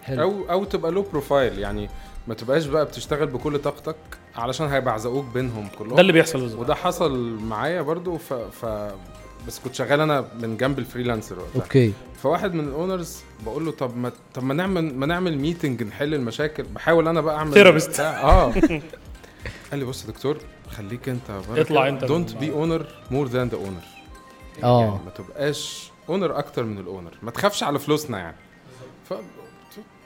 أو 0.08 0.34
أو 0.50 0.64
تبقى 0.64 0.92
لو 0.92 1.02
بروفايل 1.02 1.58
يعني 1.58 1.90
ما 2.28 2.34
تبقاش 2.34 2.66
بقى 2.66 2.84
بتشتغل 2.84 3.26
بكل 3.26 3.58
طاقتك 3.58 3.96
علشان 4.36 4.66
هيبعزقوك 4.66 5.24
بينهم 5.34 5.68
كلهم. 5.78 5.94
ده 5.94 6.00
اللي 6.00 6.12
بيحصل 6.12 6.40
بالظبط. 6.40 6.60
وده 6.60 6.74
حصل 6.74 7.38
معايا 7.42 7.82
برضو 7.82 8.16
ف, 8.16 8.32
ف 8.32 8.66
بس 9.46 9.58
كنت 9.58 9.74
شغال 9.74 10.00
أنا 10.00 10.24
من 10.40 10.56
جنب 10.56 10.78
ال 10.78 10.84
freelancer 10.84 11.38
وقتها. 11.38 11.62
okay. 11.62 11.92
فواحد 12.22 12.54
من 12.54 12.64
ال 12.68 12.75
owners 12.75 13.18
بقول 13.44 13.64
له 13.66 13.72
طب 13.72 13.96
ما 13.96 14.12
طب 14.34 14.44
ما 14.44 14.54
نعمل 14.54 14.94
ما 14.94 15.06
نعمل 15.06 15.38
meeting 15.38 15.82
نحل 15.82 16.14
المشاكل 16.14 16.62
بحاول 16.62 17.08
أنا 17.08 17.20
بقى 17.20 17.36
اعمل. 17.36 17.52
بتاع- 17.88 18.20
آه 18.30 18.52
قال 19.70 19.78
لي 19.78 19.84
بص 19.84 20.04
يا 20.04 20.08
دكتور 20.10 20.38
خليك 20.70 21.08
انت 21.08 21.30
اطلع 21.56 21.88
انت. 21.88 22.04
don't 22.04 22.32
be 22.36 22.52
owner 22.52 22.86
more 23.10 23.26
than 23.26 23.48
the 23.48 23.56
owner 23.56 23.82
آه. 24.64 24.80
يعني 24.80 24.92
ما 25.04 25.10
تبقاش 25.10 25.90
owner 26.08 26.38
أكتر 26.38 26.64
من 26.64 26.78
ال 26.78 26.83
owner 26.83 27.10
ما 27.22 27.30
تخافش 27.30 27.62
على 27.62 27.78
فلوسنا 27.78 28.18
يعني 28.18 28.36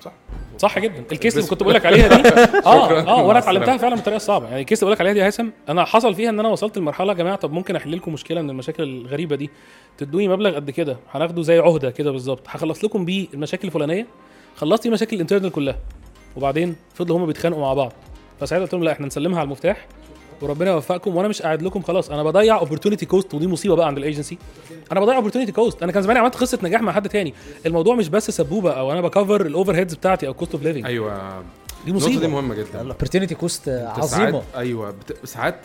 صح. 0.01 0.13
صح 0.59 0.79
جدا. 0.79 1.05
ال 1.13 1.17
case 1.17 1.37
اللي 1.37 1.49
كنت 1.49 1.63
بقول 1.63 1.75
لك 1.75 1.87
عليها 1.91 2.09
دي 2.09 2.29
آه. 2.67 3.01
آه 3.01 3.23
وأنا. 3.25 3.39
اتعلمتها 3.39 3.77
فعلا 3.77 3.97
بطريقة 3.97 4.19
صعبة. 4.19 4.49
يعني 4.49 4.61
ال 4.61 4.64
case 4.64 4.79
اللي 4.83 4.87
بقول 4.87 4.95
لك 4.95 5.01
عليها 5.01 5.13
دي 5.13 5.19
يا 5.21 5.27
هيثم 5.27 5.47
أنا 5.69 5.85
حصل 5.85 6.15
فيها 6.15 6.31
إن 6.31 6.41
أنا 6.41 6.49
وصلت 6.49 6.79
لمرحلة 6.79 7.09
يا 7.13 7.15
جماعة 7.19 7.37
طب 7.37 7.53
ممكن 7.53 7.77
أحل 7.77 7.93
لكم 7.97 8.13
مشكلة 8.13 8.43
من 8.43 8.51
المشاكل 8.51 8.83
الغريبة 8.83 9.37
دي؟ 9.37 9.51
تدوني 9.99 10.29
مبلغ 10.29 10.55
قد 10.55 10.71
كده؟ 10.71 10.97
هناخده 11.13 11.43
زي 11.43 11.59
عهدة 11.59 11.91
كده 11.91 12.11
بالظبط. 12.11 12.43
هخلص 12.49 12.85
لكم 12.85 13.05
بيه 13.05 13.27
المشاكل 13.35 13.69
الفلانية 13.69 14.07
خلصت 14.57 14.89
مشاكل 14.89 15.17
ال 15.17 15.20
internal 15.20 15.51
كلها 15.53 15.77
وبعدين 16.37 16.77
فضلوا 16.95 17.19
هم 17.19 17.27
بيتخانقوا 17.27 17.63
مع 17.63 17.75
بعض. 17.75 17.93
فساعتها 18.41 18.63
قلت 18.65 18.73
لهم 18.75 18.85
لا 18.85 18.93
إحنا 18.93 19.07
نسلمها 19.07 19.39
على 19.39 19.45
المفتاح 19.47 19.87
وربنا 20.41 20.71
يوفقكم 20.71 21.17
وأنا 21.17 21.29
مش 21.29 21.43
قاعد 21.43 21.63
لكم 21.63 21.83
خلاص. 21.83 22.11
أنا 22.11 22.23
بضيع 22.23 22.59
opportunity 22.59 23.07
cost 23.07 23.35
ودي 23.35 23.47
مصيبة 23.47 23.77
بقى 23.77 23.87
عند 23.87 23.99
الايجنسي 23.99 24.39
أنا 24.93 25.01
بضيع 25.01 25.17
opportunity 25.17 25.53
cost 25.53 25.83
أنا 25.83 25.93
كان 25.93 26.03
زماني 26.03 26.19
عملت 26.19 26.37
قصة 26.37 26.59
نجاح 26.63 26.83
مع 26.83 26.93
حد 26.93 27.09
تاني. 27.09 27.35
الموضوع 27.67 27.95
مش 27.95 28.09
بس 28.09 28.31
سبوبة 28.31 28.73
أو 28.73 28.93
أنا 28.93 29.01
بكفر 29.01 29.47
ال 29.47 29.77
overheads 29.77 29.95
بتاعتي 29.95 30.27
أو 30.27 30.35
cost 30.35 30.53
of 30.53 30.63
living 30.63 30.87
أيوه. 30.87 31.43
دي 31.85 31.91
النقطة 31.91 32.07
دي 32.07 32.15
مصيبة. 32.17 32.29
مهمة 32.29 32.55
جدا. 32.55 32.81
ال 32.81 32.85
opportunity 32.85 33.35
cost 33.35 33.69
عظيمة. 33.69 34.43
أيوه 34.57 34.91
بت... 34.91 35.17
ساعات 35.27 35.57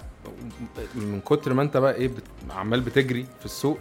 من 0.95 1.19
كتر 1.21 1.53
ما 1.53 1.61
انت 1.61 1.77
بقى 1.77 1.95
إيه 1.95 2.07
بت... 2.07 2.23
عمال 2.51 2.81
بتجري 2.81 3.25
في 3.39 3.45
السوق 3.45 3.77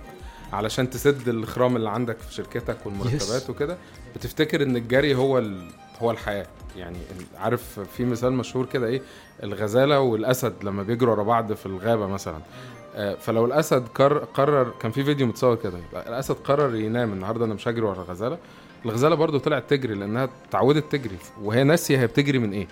علشان 0.53 0.91
تسد 0.91 1.29
الخرام 1.29 1.77
اللي 1.77 1.91
عندك 1.91 2.17
في 2.19 2.35
شركتك 2.35 2.77
والمرتبات 2.87 3.43
Yes. 3.47 3.51
وكده 3.51 3.77
بتفتكر 4.17 4.63
إن 4.63 4.77
الجري 4.77 5.15
هو 5.15 5.39
ال... 5.39 5.69
هو 6.03 6.11
الحياة. 6.11 6.47
يعني 6.77 6.99
عارف 7.37 7.81
في 7.81 8.05
مثال 8.05 8.33
مشهور 8.33 8.67
كده 8.67 8.87
إيه؟ 8.87 9.03
الغزالة 9.43 10.01
والأسد 10.01 10.55
لما 10.63 10.83
بيجروا 10.83 11.15
ورا 11.15 11.23
بعض 11.23 11.53
في 11.53 11.67
الغابة 11.67 12.07
مثلا. 12.07 12.39
آه، 12.97 13.15
فلو 13.15 13.45
الأسد 13.45 13.89
قرر, 13.95 14.19
قرر 14.19 14.73
كان 14.81 14.91
في 14.91 15.05
فيديو 15.05 15.27
متصور 15.27 15.55
كده. 15.55 15.79
الأسد 15.93 16.35
قرر 16.35 16.75
ينام 16.75 17.13
النهارده 17.13 17.45
أنا 17.45 17.55
مش 17.55 17.69
هجري 17.69 17.83
ورا 17.83 18.03
الغزالة. 18.03 18.39
الغزالة 18.85 19.15
برضو 19.15 19.39
طلعت 19.39 19.71
تجري 19.71 19.95
لأنها 19.95 20.29
اتعودت 20.49 20.93
تجري. 20.93 21.17
وهي 21.43 21.65
ناسية 21.65 21.99
هي 21.99 22.07
بتجري 22.07 22.39
من 22.39 22.53
إيه. 22.53 22.69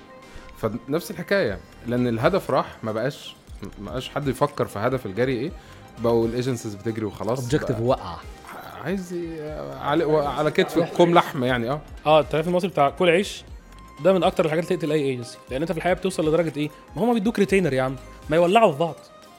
فنفس 0.56 1.10
الحكاية. 1.10 1.58
لأن 1.86 2.06
الهدف 2.08 2.50
راح 2.50 2.76
ما 2.82 2.92
بقاش 2.92 3.36
ما 3.78 3.90
بقاش 3.90 4.08
حد 4.08 4.28
يفكر 4.28 4.64
في 4.64 4.78
هدف 4.78 5.06
الجري 5.06 5.32
إيه. 5.32 5.52
بقوا 5.98 6.26
ال 6.26 6.32
agencies 6.32 6.74
بتجري 6.74 7.04
وخلاص. 7.04 7.40
objective 7.40 7.80
وقع 7.80 8.16
عايز 8.84 9.14
على 9.80 10.04
على 10.26 10.50
كتف 10.50 10.96
كوم 10.96 11.14
لحم 11.14 11.44
يعني 11.44 11.70
آه. 11.70 11.80
آه 12.06 12.20
التعريف 12.20 12.48
المصري 12.48 12.68
بتاع 12.70 12.90
كل 12.90 13.08
عيش 13.08 13.44
ده 14.04 14.12
من 14.12 14.22
أكتر 14.22 14.44
الحاجات 14.44 14.64
اللي 14.64 14.76
تقتل 14.76 14.92
أي 14.92 15.02
ايجنسي 15.02 15.38
لأن 15.50 15.62
أنت 15.62 15.72
في 15.72 15.78
الحياة 15.78 15.94
بتوصل 15.94 16.28
لدرجة 16.28 16.52
إيه؟ 16.56 16.70
ما 16.96 17.04
هم 17.04 17.14
بيدوك 17.14 17.38
retainer 17.38 17.72
يا 17.72 17.82
عم 17.82 17.96
ما 18.30 18.36
يولعوا 18.36 18.72
في 18.72 18.78
بعض. 18.78 18.94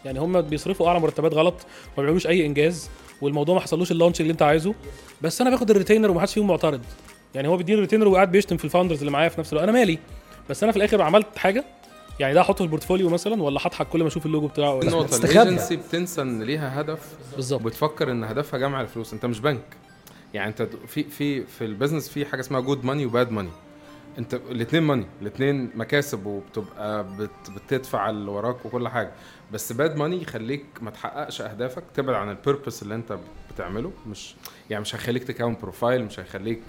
يعني 0.05 0.19
هم 0.19 0.41
بيصرفوا 0.41 0.87
أعلى 0.87 0.99
مرتبات 0.99 1.33
غلط 1.33 1.53
وما 1.53 2.03
بيعملوش 2.03 2.27
أي 2.27 2.45
إنجاز 2.45 2.89
والموضوع 3.21 3.55
ما 3.55 3.61
حصلوش 3.61 3.91
ال 3.91 3.96
launch 3.96 4.21
اللي 4.21 4.31
أنت 4.31 4.41
عايزه. 4.41 4.73
بس 5.21 5.41
أنا 5.41 5.49
باخد 5.49 5.71
ال 5.71 5.76
retainer 5.76 6.11
ومحدش 6.11 6.33
فيهم 6.33 6.47
معترض. 6.47 6.81
يعني 7.35 7.47
هو 7.47 7.57
بيديني 7.57 7.75
ال 7.75 7.79
retainer 7.79 8.07
وقاعد 8.07 8.31
بيشتم 8.31 8.57
في 8.57 8.65
ال 8.65 8.69
founders 8.69 8.99
اللي 8.99 9.11
معايا 9.11 9.29
في 9.29 9.39
نفس 9.39 9.53
الوقت. 9.53 9.63
أنا 9.69 9.77
مالي. 9.79 9.99
بس 10.49 10.63
أنا 10.63 10.71
في 10.71 10.77
الآخر 10.77 11.01
عملت 11.01 11.37
حاجة 11.37 11.63
يعني 12.19 12.33
ده 12.33 12.41
احطه 12.41 12.57
في 12.57 12.61
ال 12.63 12.68
portfolio 12.68 13.09
مثلا 13.09 13.43
ولا 13.43 13.59
هضحك 13.63 13.87
كل 13.87 14.01
ما 14.01 14.07
أشوف 14.07 14.25
اللوجو 14.25 14.47
بتاعه 14.47 14.75
ولا. 14.75 15.05
الإيجنسي 15.15 15.75
بتنسى 15.75 16.21
إن 16.21 16.43
ليها 16.43 16.81
هدف 16.81 17.17
بالظبط. 17.35 17.61
وبتفكر 17.61 18.11
إن 18.11 18.23
هدفها 18.23 18.59
جمع 18.59 18.81
الفلوس. 18.81 19.13
أنت 19.13 19.25
مش 19.25 19.39
بنك. 19.39 19.63
يعني 20.33 20.49
أنت 20.49 20.61
في 20.87 21.03
في 21.03 21.43
في 21.45 21.65
ال 21.65 21.70
business 21.70 22.09
في 22.09 22.25
حاجة 22.25 22.39
اسمها 22.39 22.59
good 22.59 22.85
money 22.85 23.05
و 23.05 23.12
bad 23.12 23.31
money 23.31 23.49
أنت 24.17 24.33
الاثنين 24.33 24.83
money 24.83 25.05
الاثنين 25.21 25.71
مكاسب 25.75 26.25
وبتبقى 26.25 27.05
بت 27.17 27.49
بتدفع 27.55 28.09
اللي 28.09 28.31
وراك 28.31 28.65
وكل 28.65 28.87
حاجة. 28.87 29.11
بس 29.51 29.71
bad 29.71 29.95
money 29.97 30.21
يخليك 30.21 30.65
ما 30.81 30.91
تحققش 30.91 31.41
أهدافك. 31.41 31.83
تبعد 31.93 32.15
عن 32.15 32.29
ال 32.29 32.36
purpose 32.36 32.83
اللي 32.83 32.95
أنت 32.95 33.17
بتعمله. 33.53 33.91
مش 34.07 34.35
يعني 34.69 34.81
مش 34.81 34.95
هيخليك 34.95 35.23
تكون 35.23 35.55
profile 35.61 36.05
مش 36.05 36.19
هيخليك 36.19 36.61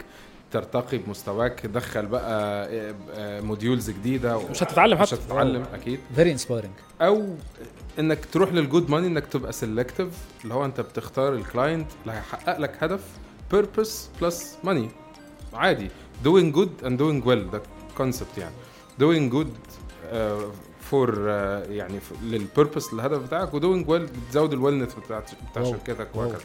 ترتقي 0.55 0.99
بمستواك 0.99 1.61
تدخل 1.61 2.07
بقى 2.07 2.69
آه، 3.15 3.41
modules 3.41 3.91
جديدة 3.91 4.49
مش 4.51 4.63
هتتعلم 4.63 5.01
مش 5.03 5.11
حتى 5.11 5.21
هتتعلم 5.23 5.65
أكيد. 5.75 6.01
very 6.17 6.33
inspiring 6.33 6.73
أو 7.01 7.27
إنك 7.99 8.25
تروح 8.33 8.53
لل 8.53 8.65
good 8.65 8.91
money 8.91 9.07
إنك 9.07 9.27
تبقى 9.27 9.53
selective 9.53 10.09
اللي 10.45 10.55
هو 10.55 10.65
أنت 10.65 10.81
بتختار 10.81 11.35
ال 11.35 11.42
client 11.42 11.87
اللي 12.03 12.13
هيحقق 12.17 12.59
لك 12.59 12.83
هدف 12.83 13.01
purpose 13.55 14.21
plus 14.21 14.57
money 14.65 14.89
عادي. 15.55 15.89
doing 16.25 16.55
good 16.57 16.85
and 16.87 16.99
doing 16.99 17.25
well 17.27 17.53
ده 17.53 17.63
concept 17.97 18.39
يعني. 18.39 18.55
doing 19.01 19.35
good 19.35 19.49
for 20.91 21.29
يعني 21.71 22.01
ف- 22.01 22.13
لل 22.25 22.40
purpose 22.40 22.95
للهدف 22.95 23.19
بتاعك 23.19 23.55
و 23.55 23.60
doing 23.60 23.89
well 23.89 24.07
بتزود 24.07 24.53
ال 24.53 24.57
wellness 24.57 24.95
بتاعت 25.07 25.31
بتاع. 25.53 25.65
شركتك. 25.65 26.09
وهكذا. 26.15 26.39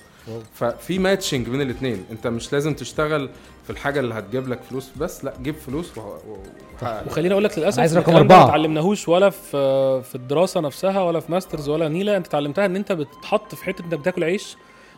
ففي 0.54 1.00
matching 1.00 1.50
بين 1.50 1.62
الاثنين 1.62 2.06
انت 2.12 2.28
مش 2.28 2.54
لازم 2.54 2.74
تشتغل 2.74 3.30
في 3.64 3.70
الحاجة 3.70 4.00
اللي 4.00 4.14
هتجيب 4.14 4.48
لك 4.50 4.60
فلوس 4.70 4.90
بس 4.98 5.26
لا 5.26 5.34
جيب 5.42 5.56
فلوس 5.56 5.98
وحقق 5.98 7.08
وخليني 7.08 7.34
أقول 7.34 7.44
لك 7.44 7.60
للأسف 7.60 7.80
عايز 7.80 7.98
رقم 7.98 8.12
ده 8.28 8.38
ما. 8.38 8.44
اتعلمناهوش 8.46 9.08
ولا 9.08 9.30
في 9.30 10.02
في 10.04 10.16
الدراسة 10.16 10.60
نفسها 10.62 11.04
ولا 11.04 11.20
في 11.20 11.32
masters 11.32 11.70
ولا 11.70 11.88
نيلة 11.90 12.18
أنت 12.18 12.28
اتعلمتها 12.28 12.66
إن 12.66 12.76
أنت 12.76 12.92
بتتحط 12.92 13.56
في 13.56 13.66
حتة 13.66 13.82
انك 13.86 13.94
بتاكل 14.00 14.24
عيش 14.24 14.56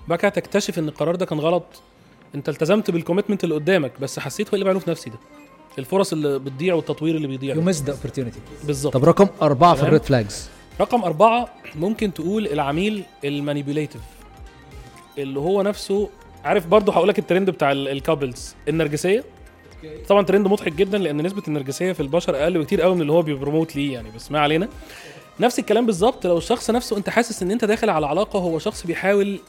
وبعد 0.08 0.20
كده 0.20 0.30
تكتشف 0.30 0.80
إن 0.80 0.88
القرار 0.88 1.16
ده 1.16 1.26
كان 1.26 1.39
غلط 1.39 1.64
أنت 2.36 2.50
التزمت 2.50 2.92
بال 2.91 3.00
commitment 3.00 3.43
اللي 3.44 3.56
قدامك 3.56 3.92
بس 4.02 4.20
حسيت 4.20 4.48
هو 4.50 4.54
اللي 4.54 4.66
بعمله 4.66 4.80
في 4.80 4.89
نفسي 4.89 5.10
ده 5.10 5.18
الفرص 5.80 6.13
اللي 6.13 6.39
بتضيع 6.39 6.74
والتطوير 6.76 7.15
اللي 7.15 7.28
بيضيع. 7.28 7.55
you 7.55 7.62
miss 7.62 7.82
the 7.84 7.91
opportunity 7.93 8.39
بالظبط. 8.63 8.93
طب 8.93 9.05
رقم 9.05 9.28
أربعة 9.41 9.76
في. 9.76 9.84
ال 9.84 9.89
red 9.89 10.03
flags 10.03 10.49
رقم 10.82 11.03
أربعة 11.03 11.49
ممكن 11.76 12.13
تقول 12.13 12.47
العميل 12.47 13.03
ال 13.26 13.31
manipulative 13.31 14.01
اللي 15.17 15.39
هو 15.39 15.61
نفسه 15.61 16.09
عارف 16.43 16.67
برضه 16.67 16.93
هقول 16.93 17.07
لك 17.07 17.19
الترند 17.19 17.49
بتاع 17.49 17.72
ال 17.72 17.82
couples 17.82 18.55
النرجسيه 18.67 19.24
طبعا 20.09 20.22
ترند 20.22 20.47
مضحك 20.47 20.74
جدا 20.74 20.97
لأن 20.97 21.22
نسبة 21.22 21.43
النرجسيه 21.47 21.91
في 21.93 21.99
البشر 21.99 22.36
أقل 22.43 22.59
بكتير 22.59 22.82
قوي 22.82 22.95
من 22.95 23.01
اللي 23.01 23.11
هو 23.11 23.22
بي 23.22 23.34
promote 23.34 23.76
ليه 23.76 23.93
يعني 23.93 24.09
بس 24.15 24.32
ما 24.32 24.39
علينا. 24.39 24.67
نفس 25.39 25.59
الكلام 25.59 25.86
بالظبط 25.86 26.28
لو 26.28 26.38
الشخص 26.38 26.69
نفسه 26.72 26.97
أنت 26.97 27.09
حاسس 27.09 27.43
إن 27.43 27.51
أنت 27.51 27.65
داخل 27.65 27.89
على 27.89 28.07
علاقة 28.07 28.39
هو 28.39 28.59
شخص 28.59 28.86
بيحاول 28.88 29.39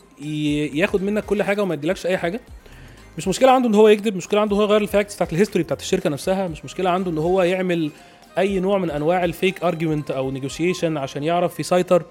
ياخد 0.74 1.02
منك 1.02 1.24
كل 1.24 1.42
حاجة 1.42 1.62
وما 1.62 1.74
يديلكش 1.74 2.06
أي 2.06 2.18
حاجة 2.18 2.40
مش 3.18 3.28
مشكلة 3.28 3.50
عنده 3.50 3.68
إن 3.68 3.74
هو 3.74 3.88
يكذب 3.88 4.16
مش 4.16 4.24
مشكلة 4.24 4.40
عنده 4.40 4.56
هو 4.56 4.62
يغير 4.62 4.80
ال 4.80 4.86
facts 4.86 5.14
بتاعت 5.14 5.32
ال 5.32 5.36
history 5.36 5.64
بتاعت 5.64 5.80
الشركة 5.80 6.10
نفسها 6.10 6.48
مش 6.48 6.64
مشكلة 6.64 6.90
عنده 6.90 7.10
إن 7.10 7.18
هو 7.18 7.42
يعمل 7.42 7.90
أي 8.38 8.60
نوع 8.60 8.78
من 8.78 8.90
أنواع 8.90 9.24
ال 9.24 9.32
fake 9.32 9.62
argument 9.64 10.10
أو 10.10 10.30
negotiation 10.30 10.96
عشان 10.96 11.22
يعرف 11.24 11.60
يسيطر. 11.60 12.02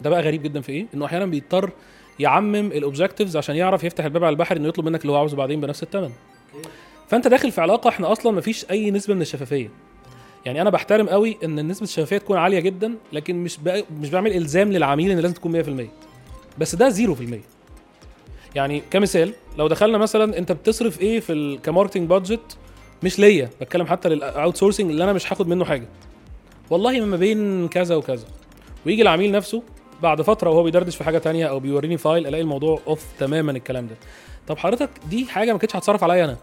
ده 0.00 0.10
بقى 0.10 0.22
غريب 0.22 0.42
جدا 0.42 0.60
في 0.60 0.72
إيه؟ 0.72 0.86
إنه 0.94 1.04
أحيانا 1.06 1.26
بيضطر 1.26 1.70
يعمم 2.18 2.54
ال 2.54 2.62
objectives 2.62 3.36
عشان 3.36 3.56
يعرف 3.56 3.84
يفتح 3.84 4.04
الباب 4.04 4.24
على 4.24 4.32
البحر 4.32 4.56
إنه 4.56 4.68
يطلب 4.68 4.88
منك 4.88 5.00
اللي 5.02 5.12
هو 5.12 5.16
عاوزه 5.16 5.36
بعدين 5.36 5.60
بنفس 5.60 5.82
الثمن 5.82 6.10
فأنت 7.08 7.28
داخل 7.28 7.50
في 7.52 7.60
علاقة 7.60 7.88
إحنا 7.88 8.12
أصلا 8.12 8.32
مفيش 8.32 8.66
أي 8.70 8.90
نسبة 8.90 9.14
من 9.14 9.22
الشفافية. 9.22 9.70
يعني 10.46 10.62
أنا 10.62 10.70
بحترم 10.70 11.08
قوي 11.08 11.36
إن 11.44 11.68
نسبة 11.68 11.84
الشفافية 11.84 12.18
تكون 12.18 12.36
عالية 12.38 12.60
جدا 12.60 12.94
لكن 13.12 13.36
مش 13.44 13.58
مش 14.00 14.10
بعمل 14.10 14.32
إلزام 14.32 14.72
للعميل 14.72 15.10
إن 15.10 15.18
لازم 15.18 15.34
تكون 15.34 15.62
100% 15.86 15.88
بس 16.58 16.74
ده 16.74 16.90
0% 16.90 16.94
يعني 18.54 18.82
كمثال 18.90 19.32
لو 19.58 19.68
دخلنا 19.68 19.98
مثلا 19.98 20.38
أنت 20.38 20.52
بتصرف 20.52 21.00
إيه 21.00 21.20
في 21.20 21.58
ك 21.62 21.67
marketing 21.67 22.08
budget 22.08 22.56
مش 23.02 23.18
ليا 23.18 23.50
بتكلم 23.60 23.86
حتى 23.86 24.08
لل 24.08 24.56
outsourcing 24.56 24.90
اللي 24.90 25.04
أنا 25.04 25.12
مش 25.12 25.32
هاخد 25.32 25.48
منه 25.48 25.64
حاجة. 25.64 25.88
والله 26.70 27.00
ما 27.00 27.16
بين 27.16 27.68
كذا 27.68 27.96
وكذا. 27.96 28.26
ويجي 28.86 29.02
العميل 29.02 29.32
نفسه 29.32 29.62
بعد 30.02 30.22
فترة 30.22 30.50
وهو 30.50 30.62
بيدردش 30.62 30.96
في 30.96 31.04
حاجة 31.04 31.18
تانية 31.18 31.46
أو 31.46 31.60
بيوريني 31.60 31.96
file 31.98 32.26
ألاقي 32.26 32.42
الموضوع 32.42 32.80
off 32.86 33.04
تماما 33.18 33.52
الكلام 33.52 33.86
ده. 33.86 33.94
طب 34.48 34.58
حضرتك 34.58 34.90
دي 35.10 35.26
حاجة 35.26 35.52
ما 35.52 35.58
كانتش 35.58 35.76
هتصرف 35.76 36.04
عليا 36.04 36.24
أنا. 36.24 36.36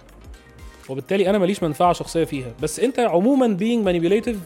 وبالتالي 0.89 1.29
أنا 1.29 1.37
ماليش 1.37 1.63
منفعة 1.63 1.93
شخصية 1.93 2.23
فيها. 2.23 2.53
بس 2.61 2.79
أنت 2.79 2.99
عموما 2.99 3.57
being 3.59 3.87
manipulative 3.87 4.37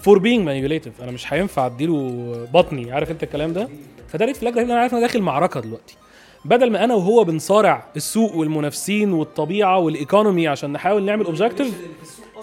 for 0.00 0.18
being 0.20 0.44
manipulative. 0.44 1.02
أنا 1.02 1.10
مش 1.10 1.32
هينفع 1.32 1.66
أديله 1.66 2.48
بطني 2.54 2.92
عارف 2.92 3.10
أنت 3.10 3.22
الكلام 3.22 3.52
ده؟ 3.52 3.68
فده 4.08 4.24
red 4.24 4.36
flag 4.36 4.56
رهيب 4.56 4.70
أنا 4.70 4.80
عارف 4.80 4.92
إن 4.92 4.98
أنا 4.98 5.06
داخل 5.06 5.22
معركة 5.22 5.60
دلوقتي. 5.60 5.96
بدل 6.44 6.70
ما 6.70 6.84
أنا 6.84 6.94
وهو 6.94 7.24
بنصارع 7.24 7.86
السوق 7.96 8.34
والمنافسين 8.34 9.12
والطبيعة 9.12 9.78
وال 9.78 9.94
economy 9.94 10.48
عشان 10.48 10.72
نحاول 10.72 11.04
نعمل 11.04 11.24
objective 11.24 11.80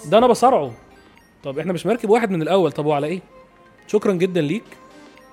ده 0.05 0.17
أنا 0.17 0.27
بصارعه. 0.27 0.71
طب 1.43 1.59
إحنا 1.59 1.73
مش 1.73 1.85
مركب 1.85 2.09
واحد 2.09 2.31
من 2.31 2.41
الأول 2.41 2.71
طب 2.71 2.85
وعلى 2.85 3.07
إيه؟ 3.07 3.21
شكرا 3.87 4.13
جدا 4.13 4.41
ليك. 4.41 4.63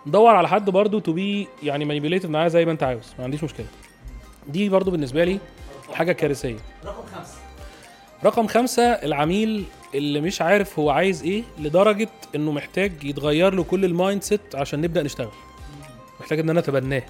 دور 0.07 0.35
على 0.35 0.49
حد 0.49 0.71
برضو 0.71 0.99
to 0.99 1.13
be 1.13 1.49
يعني 1.63 1.85
manipulative 1.85 2.31
معاه 2.31 2.49
زي 2.49 2.65
ما 2.65 2.73
أنت 2.73 2.83
عاوز 2.83 3.15
ما 3.19 3.25
عنديش 3.25 3.45
مشكلة. 3.45 3.67
دي 4.49 4.69
برضو 4.69 4.91
بالنسبة 4.91 5.25
لي 5.25 5.39
حاجة 5.93 6.13
كارثية. 6.13 6.57
رقم 6.85 7.03
خمسة. 7.15 7.35
رقم 8.25 8.47
خمسة 8.47 8.83
العميل 8.83 9.65
اللي 9.95 10.21
مش 10.21 10.43
عارف 10.43 10.79
هو 10.79 10.91
عايز 10.91 11.23
إيه 11.23 11.43
لدرجة 11.59 12.09
إنه 12.35 12.53
محتاج 12.53 13.05
يتغير 13.05 13.55
له 13.55 13.65
كل 13.65 13.85
ال 13.85 14.23
mindset 14.23 14.55
عشان 14.55 14.81
نبدأ 14.81 15.03
نشتغل. 15.03 15.31
محتاج 16.21 16.39
إن 16.39 16.51
أنا 16.51 16.61
أتبناه. 16.61 17.03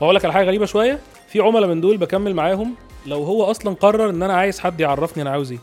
وأقول 0.00 0.14
لك 0.14 0.24
على 0.24 0.34
حاجة 0.34 0.46
غريبة 0.46 0.66
شوية. 0.66 0.98
في 1.28 1.40
عملاء 1.40 1.68
من 1.68 1.80
دول 1.80 1.96
بكمل 1.96 2.34
معاهم 2.34 2.74
لو 3.06 3.22
هو 3.22 3.44
أصلا 3.44 3.74
قرر 3.74 4.10
إن 4.10 4.22
أنا 4.22 4.32
عايز 4.34 4.60
حد 4.60 4.80
يعرفني 4.80 5.22
أنا 5.22 5.30
عاوز 5.30 5.52
إيه. 5.52 5.58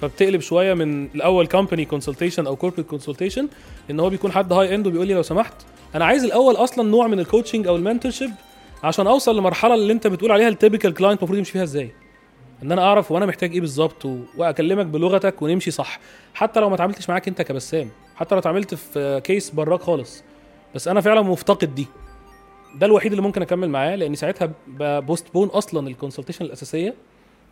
فبتقلب 0.00 0.40
شوية 0.40 0.74
من 0.74 1.04
الأول 1.14 1.46
company 1.46 1.84
consultation 1.84 2.46
أو 2.46 2.56
corporate 2.56 2.86
consultation 2.86 3.48
إن 3.90 4.00
هو 4.00 4.10
بيكون 4.10 4.32
حد 4.32 4.52
high 4.52 4.74
end 4.74 4.86
وبيقول 4.86 5.06
لي 5.06 5.14
لو 5.14 5.22
سمحت 5.22 5.54
أنا 5.94 6.04
عايز 6.04 6.24
الأول 6.24 6.54
أصلا 6.56 6.88
نوع 6.90 7.06
من 7.06 7.18
ال 7.20 7.25
coaching 7.25 7.66
أو 7.66 7.76
ال 7.76 7.81
mentorship 7.81 8.30
عشان 8.84 9.06
أوصل 9.06 9.36
لمرحلة 9.38 9.74
اللي 9.74 9.92
أنت 9.92 10.06
بتقول 10.06 10.32
عليها 10.32 10.48
ال 10.48 10.54
typical 10.54 10.94
client 10.94 11.18
المفروض 11.18 11.38
يمشي 11.38 11.52
فيها 11.52 11.62
إزاي. 11.62 11.90
إن 12.62 12.72
أنا 12.72 12.82
أعرف 12.82 13.12
وأنا 13.12 13.26
محتاج 13.26 13.52
إيه 13.52 13.60
بالظبط 13.60 14.04
و- 14.04 14.18
وأكلمك 14.36 14.86
بلغتك 14.86 15.42
ونمشي 15.42 15.70
صح. 15.70 15.98
حتى 16.34 16.60
لو 16.60 16.68
ما 16.68 16.74
اتعاملتش 16.74 17.08
معاك 17.10 17.28
أنت 17.28 17.42
كبسام 17.42 17.90
حتى 18.16 18.34
لو 18.34 18.38
اتعاملت 18.38 18.74
في 18.74 19.20
كيس 19.24 19.50
براك 19.50 19.80
خالص. 19.82 20.22
بس 20.74 20.88
أنا 20.88 21.00
فعلا 21.00 21.22
مفتقد 21.22 21.74
دي. 21.74 21.86
ده 22.74 22.86
الوحيد 22.86 23.12
اللي 23.12 23.22
ممكن 23.22 23.42
أكمل 23.42 23.70
معاه 23.70 23.96
لأن 23.96 24.14
ساعتها 24.14 24.50
postpone 24.78 25.48
أصلا 25.48 25.88
ال 25.88 25.92
consultation 25.92 26.44
الأساسية 26.44 26.94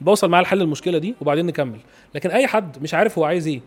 بوصل 0.01 0.29
معاه 0.31 0.43
لحل 0.43 0.63
المشكلة 0.63 0.99
دي 0.99 1.15
وبعدين 1.21 1.47
نكمل. 1.47 1.79
لكن 2.15 2.31
أي 2.31 2.47
حد 2.47 2.83
مش 2.83 2.95
عارف 2.95 3.19
هو 3.19 3.25
عايز 3.25 3.47
إيه 3.47 3.61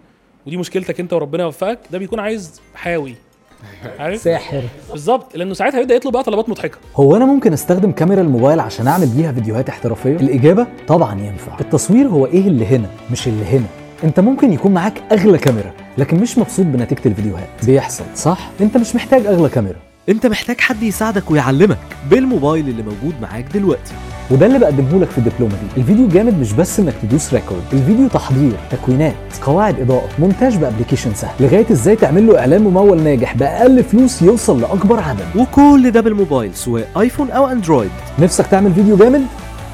ودي 0.47 0.57
مشكلتك 0.57 0.99
أنت 0.99 1.13
وربنا 1.13 1.43
يوفقك 1.43 1.79
ده 1.91 1.97
بيكون 1.97 2.19
عايز 2.19 2.61
حاوي. 2.75 3.15
عارف؟ 3.99 4.21
ساحر. 4.21 4.63
بالظبط 4.91 5.35
لأنه 5.35 5.53
ساعتها 5.53 5.79
هيبدا 5.79 5.95
يطلب 5.95 6.13
بقى 6.13 6.23
طلبات 6.23 6.49
مضحكة. 6.49 6.77
هو 6.95 7.15
أنا 7.15 7.25
ممكن 7.25 7.53
أستخدم 7.53 7.91
كاميرا 7.91 8.21
الموبايل 8.21 8.59
عشان 8.59 8.87
أعمل 8.87 9.07
بيها 9.07 9.31
فيديوهات 9.31 9.69
احترافية؟ 9.69 10.15
الإجابة 10.15 10.67
طبعا 10.87 11.21
ينفع. 11.21 11.59
التصوير 11.59 12.07
هو 12.07 12.25
إيه 12.25 12.47
اللي 12.47 12.65
هنا 12.65 12.89
مش 13.11 13.27
اللي 13.27 13.45
هنا. 13.45 13.65
أنت 14.03 14.19
ممكن 14.19 14.53
يكون 14.53 14.71
معاك 14.73 14.93
أغلى 15.11 15.37
كاميرا 15.37 15.73
لكن 15.97 16.17
مش 16.19 16.37
مبسوط 16.37 16.65
بنتيجة 16.65 17.01
الفيديوهات. 17.05 17.65
بيحصل 17.65 18.03
صح؟ 18.15 18.49
أنت 18.61 18.77
مش 18.77 18.95
محتاج 18.95 19.25
أغلى 19.25 19.49
كاميرا. 19.49 19.79
انت 20.09 20.27
محتاج 20.27 20.61
حد 20.61 20.83
يساعدك 20.83 21.31
ويعلمك 21.31 21.77
بالموبايل 22.09 22.69
اللي 22.69 22.83
موجود 22.83 23.21
معاك 23.21 23.45
دلوقتي. 23.53 23.93
وده 24.31 24.45
اللي 24.45 24.59
بقدمه 24.59 24.99
لك 24.99 25.09
في 25.09 25.17
الدبلومه 25.17 25.53
دي. 25.53 25.81
الفيديو 25.81 26.07
جامد 26.07 26.39
مش 26.39 26.53
بس 26.53 26.79
انك 26.79 26.93
تدوس 27.01 27.33
record 27.33 27.63
الفيديو 27.73 28.07
تحضير 28.07 28.59
تكوينات 28.71 29.15
قواعد 29.41 29.79
إضاءة 29.79 30.09
مونتاج 30.19 30.57
publication 30.57 31.13
سهل. 31.13 31.45
لغاية 31.45 31.71
إزاي 31.71 31.95
تعمل 31.95 32.27
له 32.27 32.39
إعلان 32.39 32.61
ممول 32.61 33.01
ناجح 33.01 33.35
بأقل 33.35 33.83
فلوس 33.83 34.21
يوصل 34.21 34.61
لأكبر 34.61 34.99
عدد. 34.99 35.35
وكل 35.35 35.91
ده 35.91 36.01
بالموبايل 36.01 36.55
سواء 36.55 37.01
آيفون 37.01 37.31
أو 37.31 37.47
أندرويد. 37.47 37.91
نفسك 38.19 38.47
تعمل 38.47 38.73
فيديو 38.73 38.97
جامد؟ 38.97 39.25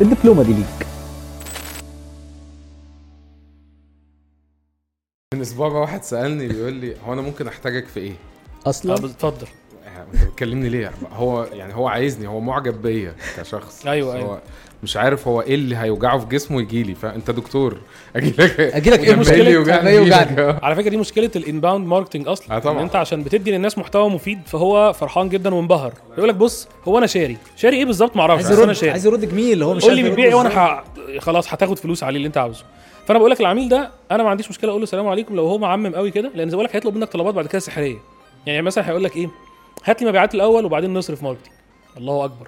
الدبلومة 0.01 0.43
دي 0.43 0.53
ليك. 0.53 0.88
من 5.33 5.41
أسبوع 5.41 5.69
بقى 5.69 5.81
واحد 5.81 6.03
سألني 6.03 6.47
بيقول 6.47 6.73
لي 6.73 6.95
هو 7.07 7.13
أنا 7.13 7.21
ممكن 7.21 7.47
أحتاجك 7.47 7.88
في 7.88 7.99
إيه؟ 7.99 8.13
آه 8.65 8.69
أصلا 8.69 8.95
اتفضل. 8.95 9.47
انت 10.14 10.24
بتكلمني 10.24 10.70
ليه؟ 10.70 10.91
هو 11.14 11.43
يعني 11.53 11.76
هو 11.76 11.88
عايزني 11.88 12.28
هو 12.28 12.39
معجب 12.39 12.82
بيا 12.82 13.16
كشخص. 13.38 13.88
أيوة، 13.88 14.14
بس 14.14 14.16
أيوة. 14.16 14.34
هو 14.34 14.39
مش 14.84 14.97
عارف 14.97 15.28
هو 15.28 15.41
إيه 15.41 15.56
اللي 15.56 15.76
هيوجعه 15.78 16.18
في 16.20 16.26
جسمه 16.26 16.62
يجي 16.62 16.84
لي. 16.84 16.95
فأنت 16.95 17.32
دكتور 17.32 17.78
أجي 18.16 18.30
لك 18.30 18.60
أجي 18.60 18.89
لك 18.89 18.99
إيه 18.99 19.16
مشكله 19.16 19.49
يوجعني 19.49 19.89
يجيلك. 19.89 20.60
على 20.64 20.76
فكرة 20.76 20.89
دي 20.89 20.97
مشكلة 20.97 21.32
ال 21.36 21.42
inbound 21.42 21.88
marketing 21.88 22.28
أصلا. 22.28 22.56
آه 22.56 22.60
طبعاً. 22.60 22.78
إن 22.78 22.84
أنت 22.84 22.95
عشان 22.95 23.24
بتدي 23.24 23.51
للناس 23.51 23.78
محتوى 23.78 24.10
مفيد 24.10 24.39
فهو 24.45 24.93
فرحان 24.93 25.30
جدا 25.30 25.56
وانبهر. 25.56 25.93
يقول 26.18 26.30
لك 26.30 26.36
بص 26.36 26.68
هو 26.88 26.97
أنا 26.97 27.08
شاري. 27.08 27.38
شاري 27.56 27.78
إيه 27.78 27.86
بالظبط؟ 27.86 28.16
ما 28.16 28.22
أعرفش 28.22 28.45
عايز 28.45 28.60
يرد 28.60 28.72
شاري. 28.72 28.91
عايز 28.91 29.06
يرد 29.06 29.30
جميل 29.30 29.64
هو 29.64 29.74
مش 29.74 29.84
قول 29.84 29.95
لي 29.95 30.01
عارف 30.01 30.12
بتبيع 30.12 30.26
إيه 30.26 30.36
وأنا. 30.36 30.84
خلاص 31.20 31.53
هتاخد 31.53 31.80
فلوس 31.80 32.03
عليه 32.03 32.18
اللي 32.18 32.28
أنت 32.28 32.38
عاوزه. 32.38 32.64
فأنا 33.08 33.20
بقول 33.20 33.32
لك 33.32 33.41
العميل 33.41 33.70
ده 33.70 33.91
أنا 34.12 34.24
ما 34.24 34.30
عنديش 34.30 34.49
مشكلة 34.49 34.70
أقول 34.70 34.82
له 34.82 34.84
السلام 34.84 35.08
عليكم 35.08 35.36
لو 35.36 35.47
هو 35.47 35.58
معمم 35.58 35.95
قوي 35.95 36.12
كده 36.12 36.32
لأن 36.36 36.49
زي 36.49 36.56
ما 36.56 36.62
بقول 36.62 36.66
لك 36.66 36.76
هيطلب 36.76 36.95
منك 36.95 37.10
طلبات 37.10 37.34
بعد 37.34 37.47
كده 37.47 37.60
سحرية. 37.60 37.97
يعني 38.45 38.62
مثلا 38.62 38.89
هيقول 38.89 39.03
لك 39.03 39.16
إيه؟ 39.16 39.30
هات 39.86 40.01
لي 40.01 40.09
مبيعات 40.09 40.36
الأول 40.36 40.65
وبعدين 40.65 40.93
نصرف 40.93 41.23
marketing 41.23 41.53
الله 41.97 42.25
أكبر. 42.25 42.47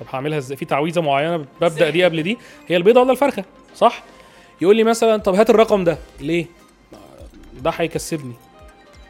طب 0.00 0.06
هعملها 0.12 0.38
إزاي؟ 0.38 0.56
في 0.56 0.64
تعويذة 0.64 1.00
معينة 1.00 1.44
ببدأ 1.60 1.90
دي 1.90 2.04
قبل 2.04 2.22
دي؟ 2.22 2.38
هي 2.68 2.76
البيضة 2.76 3.00
ولا 3.00 3.12
الفرخة؟ 3.12 3.44
صح؟ 3.76 4.02
يقول 4.60 4.76
لي 4.76 4.84
مثلا 4.84 5.16
طب 5.16 5.34
هات 5.34 5.50
الرقم 5.50 5.84
ده. 5.84 5.98
ليه؟ 6.20 6.46
ده 7.60 7.70
هيكسبني. 7.70 8.32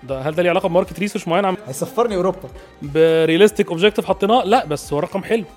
ده 0.03 0.20
هل 0.20 0.34
ده 0.34 0.42
ليه 0.42 0.51
علاقة 0.51 0.68
ب 0.68 0.73
market 0.73 0.99
research 0.99 1.28
معين؟ 1.28 1.44
عم 1.44 1.57
هيسفرني 1.66 2.16
أوروبا. 2.16 2.49
ب 2.82 2.91
realistic 2.91 3.68
objective 3.68 4.05
حطيناه 4.07 4.44
لا 4.44 4.64
بس 4.64 4.92
هو 4.92 4.99
رقم 4.99 5.22
حلو. 5.24 5.44
إيه- 5.44 5.49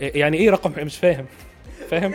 يعني 0.00 0.36
إيه 0.36 0.50
رقم؟ 0.50 0.72
مش 0.84 0.96
فاهم. 0.96 1.26
فاهم؟ 1.90 2.12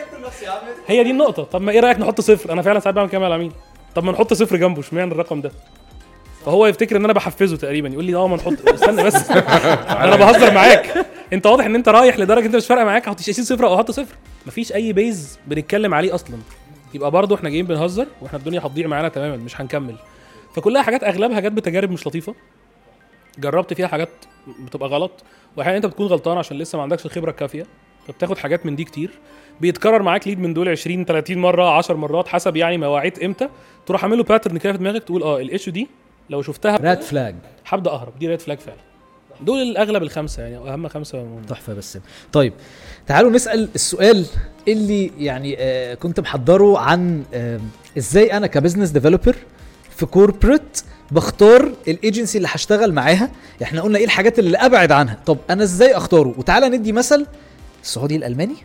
هي 0.86 1.04
دي 1.04 1.10
النقطة. 1.10 1.42
طب 1.44 1.62
ما 1.62 1.72
إيه 1.72 1.80
رأيك 1.80 1.98
نحط 1.98 2.20
صفر؟ 2.20 2.52
أنا 2.52 2.62
فعلا 2.62 2.80
ساعات 2.80 2.94
بعمل 2.94 3.08
كده 3.08 3.18
مع 3.20 3.26
العميل. 3.26 3.52
طب 3.94 4.04
ما 4.04 4.12
نحط 4.12 4.32
صفر 4.34 4.56
جنبه 4.56 4.80
اشمعنى 4.80 5.12
الرقم 5.12 5.40
ده؟ 5.40 5.50
فهو 6.44 6.66
يفتكر 6.66 6.96
ان 6.96 7.04
أنا 7.04 7.12
بحفزه 7.12 7.56
تقريبا. 7.56 7.88
يقول 7.88 8.04
لي 8.04 8.14
آه 8.14 8.26
ما 8.28 8.36
نحط 8.36 8.68
استنى 8.74 9.04
بس. 9.04 9.30
أنا 9.30 10.16
بهزر 10.16 10.54
معاك. 10.54 11.06
انت 11.32 11.46
واضح 11.46 11.64
إن 11.64 11.74
انت 11.74 11.88
رايح 11.88 12.18
لدرجة 12.18 12.46
انت 12.46 12.56
مش 12.56 12.66
فارقة 12.66 12.84
معاك. 12.84 13.08
هحط 13.08 13.20
60 13.20 13.44
صفر 13.44 13.66
أو 13.66 13.74
أحط 13.74 13.90
صفر. 13.90 14.14
مفيش 14.46 14.72
أي 14.72 14.92
base 14.92 15.38
بنتكلم 15.46 15.94
عليه 15.94 16.14
أصلا. 16.14 16.36
يبقى 16.94 17.10
برضه 17.10 17.34
إحنا 17.36 17.48
جايين 17.50 17.66
بنهزر 17.66 18.06
وإحنا 18.22 18.38
الدنيا 18.38 18.60
هتضيع 18.60 18.86
معانا 18.86 19.08
تماما 19.08 19.36
مش 19.36 19.60
هنكمل. 19.60 19.96
فكلها 20.54 20.82
حاجات 20.82 21.04
أغلبها 21.04 21.40
جت 21.40 21.52
بتجارب 21.52 21.90
مش 21.90 22.06
لطيفة. 22.06 22.34
جربت 23.38 23.74
فيها 23.74 23.86
حاجات 23.86 24.08
بتبقى 24.66 24.88
غلط. 24.88 25.10
واحيانا 25.56 25.76
أنت 25.76 25.86
بتكون 25.86 26.06
غلطان 26.06 26.38
عشان 26.38 26.58
لسه 26.58 26.76
ما 26.76 26.82
عندكش 26.82 27.06
الخبرة 27.06 27.30
الكافية. 27.30 27.66
فبتاخد 28.08 28.38
حاجات 28.38 28.66
من 28.66 28.76
دي 28.76 28.84
كتير. 28.84 29.10
بيتكرر 29.60 30.02
معاك 30.02 30.28
lead 30.28 30.38
من 30.38 30.54
دول 30.54 30.68
20 30.68 31.04
30 31.04 31.38
مرة 31.38 31.70
10 31.76 31.96
مرات 31.96 32.28
حسب 32.28 32.56
يعني 32.56 32.78
مواعيد 32.78 33.18
إمتى. 33.22 33.48
تروح 33.86 34.04
عامل 34.04 34.16
له 34.18 34.24
pattern 34.24 34.58
كده 34.58 34.72
في 34.72 34.78
دماغك 34.78 35.02
تقول 35.04 35.22
آه 35.22 35.40
ال 35.40 35.45
issue 35.45 35.70
دي 35.70 35.88
لو 36.30 36.42
شفتها 36.42 36.76
red 36.76 37.02
flag 37.02 37.34
هبدا 37.66 37.90
أهرب. 37.90 38.18
دي 38.18 38.28
red 38.28 38.40
flag 38.40 38.58
فعلا. 38.58 38.78
دول 39.40 39.62
الأغلب 39.62 40.02
الخمسة 40.02 40.42
يعني 40.42 40.72
أهم 40.72 40.88
خمسة 40.88 41.26
تحفة 41.48 41.74
بس 41.74 41.98
طيب 42.32 42.52
تعالوا 43.06 43.30
نسأل 43.30 43.68
السؤال 43.74 44.26
اللي 44.68 45.10
يعني 45.18 45.56
آه 45.58 45.94
كنت 45.94 46.20
محضره 46.20 46.78
عن 46.78 47.24
آه 47.34 47.60
إزاي 47.98 48.36
أنا 48.36 48.46
ك 48.46 48.51
business 48.51 48.90
developer 48.90 49.36
في 49.96 50.06
corporate 50.06 50.80
بختار 51.10 51.72
ال 51.88 51.95
agency 51.95 52.38
اللي 52.38 52.48
هشتغل 52.50 52.92
معاها. 52.92 53.30
إحنا 53.62 53.80
قلنا 53.82 53.98
إيه 53.98 54.04
الحاجات 54.04 54.38
اللي 54.38 54.58
أبعد 54.58 54.92
عنها. 54.92 55.18
طب 55.26 55.38
أنا 55.50 55.62
إزاي 55.62 55.96
أختاره؟ 55.96 56.34
وتعالى 56.38 56.68
ندي 56.68 56.92
مثل 56.92 57.26
السعودي 57.82 58.16
الألماني. 58.16 58.56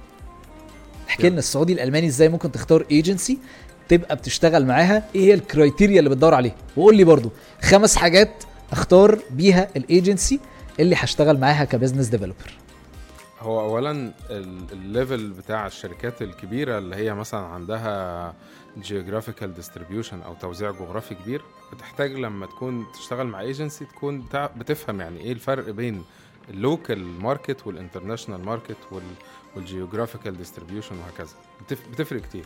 احكي 1.09 1.29
لنا 1.29 1.39
السعودي 1.39 1.73
الألماني 1.73 2.07
إزاي 2.07 2.29
ممكن 2.29 2.51
تختار 2.51 2.85
ايجنسي 2.91 3.37
تبقى 3.89 4.15
بتشتغل 4.15 4.65
معاها 4.65 5.03
إيه 5.15 5.21
هي 5.21 5.33
ال 5.33 5.41
criteria 5.41 5.99
اللي 5.99 6.09
بتدور 6.09 6.33
عليها؟ 6.33 6.55
وقول 6.77 6.97
لي 6.97 7.03
برضو 7.03 7.31
خمس 7.61 7.95
حاجات 7.95 8.43
أختار 8.71 9.19
بيها 9.29 9.67
الايجنسي 9.75 10.39
اللي 10.79 10.95
هشتغل 10.99 11.39
معاها 11.39 11.65
ك 11.65 11.70
business 11.70 12.07
developer 12.07 12.53
هو 13.39 13.59
اولا 13.61 13.91
ال- 14.29 14.71
ال 14.71 14.81
level 14.81 15.29
بتاع 15.29 15.67
الشركات 15.67 16.21
الكبيرة 16.21 16.77
اللي 16.77 16.95
هي 16.95 17.13
مثلا 17.13 17.39
عندها 17.39 18.33
geographical 18.81 19.53
distribution 19.53 20.21
أو 20.21 20.33
توزيع 20.33 20.71
جغرافي 20.71 21.15
كبير 21.15 21.41
بتحتاج 21.73 22.11
لما 22.13 22.45
تكون 22.45 22.85
تشتغل 22.93 23.27
مع 23.27 23.41
ايجنسي 23.41 23.85
تكون 23.85 24.25
بتفهم 24.57 25.01
يعني 25.01 25.19
إيه 25.19 25.31
الفرق 25.31 25.69
بين 25.69 26.03
ال 26.49 26.58
local 26.58 27.03
market 27.21 27.67
وال 27.67 27.78
international 27.78 28.45
market 28.45 28.77
وال 29.55 29.67
geographical 29.67 30.37
distribution 30.37 30.95
وهكذا. 30.97 31.33
بتف- 31.67 31.87
بتفرق 31.91 32.21
كتير. 32.21 32.45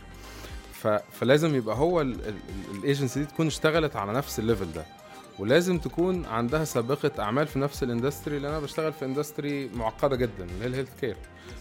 ف... 0.82 0.86
فلازم 0.88 1.54
يبقى 1.54 1.76
هو 1.76 2.00
الايجنسي 2.00 3.20
دي 3.20 3.26
تكون 3.26 3.46
اشتغلت 3.46 3.96
على 3.96 4.12
نفس 4.12 4.38
ال 4.38 4.44
level 4.44 4.72
ده. 4.72 4.84
ولازم 5.38 5.78
تكون 5.78 6.24
عندها 6.26 6.64
سابقة 6.64 7.10
أعمال 7.22 7.46
في 7.46 7.58
نفس 7.58 7.82
ال 7.82 7.88
industry 7.88 8.38
لأن 8.38 8.50
أنا 8.52 8.60
بشتغل 8.60 8.92
في 8.92 9.04
industry 9.04 9.68
معقدة 9.74 10.16
جدا 10.16 10.44
اللي 10.44 10.64
هي 10.64 10.66
ال 10.66 10.71
health 10.71 11.00
care 11.00 11.16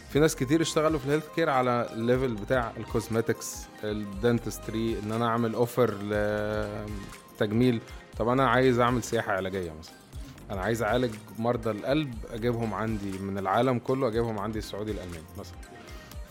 في 0.09 0.19
ناس 0.19 0.35
كتير 0.35 0.61
اشتغلوا 0.61 0.99
في 0.99 1.05
ال 1.05 1.08
health 1.08 1.25
care 1.35 1.49
على 1.49 1.89
ال 1.93 2.00
level 2.00 2.35
بتاع 2.35 2.71
ال 2.77 2.85
cosmetics 2.85 3.55
ال 3.83 3.95
dentistry 3.95 4.99
إن 5.03 5.11
أنا 5.11 5.27
أعمل 5.27 5.53
offer 5.53 5.93
لتجميل 7.35 7.81
طب 8.17 8.27
أنا 8.27 8.49
عايز 8.49 8.79
أعمل 8.79 9.03
سياحة 9.03 9.31
علاجية 9.31 9.71
مثلا. 9.79 9.95
أنا 10.51 10.61
عايز 10.61 10.83
أعالج 10.83 11.15
مرضى 11.39 11.71
القلب 11.71 12.13
أجيبهم 12.33 12.73
عندي 12.73 13.11
من 13.19 13.37
العالم 13.37 13.79
كله 13.79 14.07
أجيبهم 14.07 14.39
عندي 14.39 14.59
السعودي 14.59 14.91
الالماني 14.91 15.23
مثلا. 15.37 15.57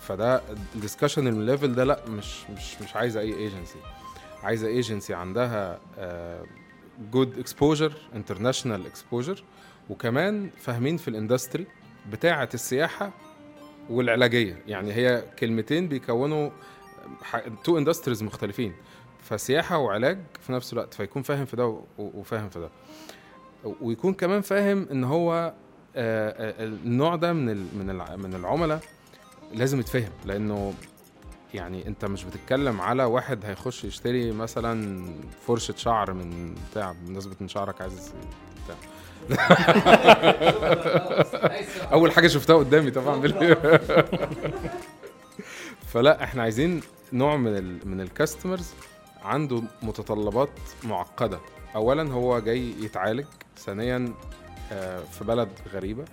فده 0.09 0.43
ال 0.75 0.79
discussion 0.79 1.27
ال 1.27 1.35
level 1.35 1.75
ده 1.75 1.85
لا 1.85 2.01
مش 2.09 2.51
مش 2.51 2.83
مش 2.83 2.97
عايزة 2.97 3.21
أي 3.21 3.35
agency 3.35 3.79
عايزة 4.43 4.69
agency 4.69 5.15
عندها 5.15 5.81
good 7.13 7.39
exposure 7.39 7.93
international 8.15 8.87
exposure 8.87 9.45
وكمان 9.91 10.51
فاهمين 10.57 10.97
في 10.97 11.09
ال 11.09 11.15
industry 11.15 11.67
بتاعة 12.13 12.49
السياحة 12.55 13.11
والعلاجية. 13.91 14.63
يعني 14.67 14.93
هي 14.93 15.25
كلمتين 15.39 15.89
بيكونوا 15.89 16.51
two 17.65 17.79
industries 17.79 18.23
مختلفين 18.23 18.73
فسياحة 19.23 19.79
وعلاج 19.79 20.19
في 20.41 20.53
نفس 20.53 20.73
الوقت 20.73 20.95
فيكون 20.95 21.23
فاهم 21.23 21.45
في 21.45 21.57
ده 21.57 21.81
وفاهم 21.99 22.49
في 22.49 22.61
ده. 22.61 22.71
ويكون 23.81 24.15
كمان 24.15 24.41
فاهم 24.41 24.89
إن 24.91 25.05
هو 25.05 25.55
آه، 25.97 26.53
آه، 26.61 26.65
النوع 26.65 27.17
ده 27.17 27.33
من 27.33 27.57
من 27.57 27.87
من 28.19 28.35
العملاء 28.35 28.81
لازم 29.55 29.81
يتفهم 29.81 30.13
لأنه 30.25 30.75
يعني 31.55 31.87
أنت 31.89 32.05
مش 32.05 32.25
بتتكلم 32.25 32.81
على 32.81 33.05
واحد 33.05 33.45
هيخش 33.45 33.85
يشتري 33.85 34.33
مثلا 34.33 35.05
فرشة 35.47 35.75
شعر 35.77 36.13
من 36.13 36.55
بتاع 36.71 36.93
بمناسبة 36.93 37.37
إن 37.41 37.49
شعرك 37.49 37.81
عايز 37.81 38.13
بتاع. 38.65 38.77
أول 41.93 42.13
حاجة 42.13 42.29
شفتها 42.29 42.57
قدامي 42.57 42.91
طبعا. 42.91 43.23
فلا 45.93 46.25
إحنا 46.25 46.43
عايزين 46.43 46.81
نوع 47.13 47.37
من 47.37 47.57
ال 47.57 47.89
من 47.89 48.01
الكاستمرز 48.01 48.71
عنده 49.25 49.63
متطلبات 49.83 50.51
معقدة. 50.85 51.39
اولا 51.75 52.13
هو 52.13 52.39
جاي 52.39 52.75
يتعالج 52.81 53.27
ثانيا 53.59 54.13
آه، 54.73 55.01
في 55.01 55.25
بلد 55.25 55.49
غريبة. 55.73 56.05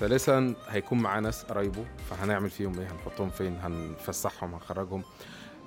ثالثا 0.00 0.54
هيكون 0.68 0.98
معاه 0.98 1.20
ناس 1.20 1.44
قرايبه 1.44 1.84
فهنعمل 2.10 2.50
فيهم 2.50 2.78
إيه؟ 2.78 2.86
هنحطهم 2.92 3.30
فين؟ 3.30 3.56
هنفسحهم؟ 3.62 4.54
هنخرجهم؟ 4.54 5.02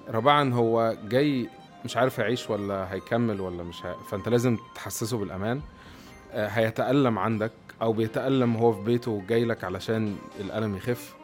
رابعا 0.07 0.53
هو 0.53 0.95
جاي 1.07 1.49
مش 1.85 1.97
عارف 1.97 2.17
يعيش 2.19 2.49
ولا 2.49 2.93
هيكمل 2.93 3.41
ولا 3.41 3.63
مش 3.63 3.85
ه... 3.85 3.95
فأنت 4.11 4.29
لازم 4.29 4.57
تحسسه 4.75 5.17
بالأمان. 5.17 5.61
آه، 6.31 6.47
هيتألم 6.47 7.19
عندك 7.19 7.51
أو 7.81 7.93
بيتألم 7.93 8.55
هو 8.55 8.73
في 8.73 8.81
بيته 8.81 9.11
وجاي 9.11 9.45
لك 9.45 9.63
علشان 9.63 10.15
الألم 10.39 10.75
يخف. 10.75 11.15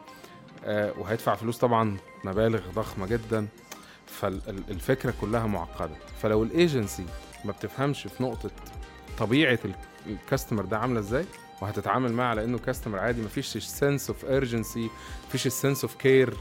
آه، 0.65 0.93
وهيدفع 0.97 1.35
فلوس 1.35 1.57
طبعا 1.57 1.97
مبالغ 2.23 2.61
ضخمة 2.75 3.07
جدا. 3.07 3.47
فالفكرة 4.07 5.13
كلها 5.21 5.47
معقدة. 5.47 5.95
فلو 6.21 6.43
الأيجنسي 6.43 7.05
ما 7.45 7.51
بتفهمش 7.51 8.07
في 8.07 8.23
نقطة 8.23 8.49
طبيعة 9.17 9.59
ال- 9.65 9.75
ال 10.07 10.14
customer 10.14 10.65
ده 10.65 10.77
عاملة 10.77 10.99
إزاي 10.99 11.25
وهتتعامل 11.61 12.13
معاه 12.13 12.27
على 12.27 12.43
إنه 12.43 12.57
customer 12.57 12.99
عادي 12.99 13.21
مفيش 13.21 13.55
ال 13.55 13.64
sense 13.64 14.09
of 14.09 14.25
urgency 14.25 14.89
مفيش 15.27 15.47
ال 15.47 15.53
sense 15.53 15.83
of 15.83 15.95
care 15.95 16.33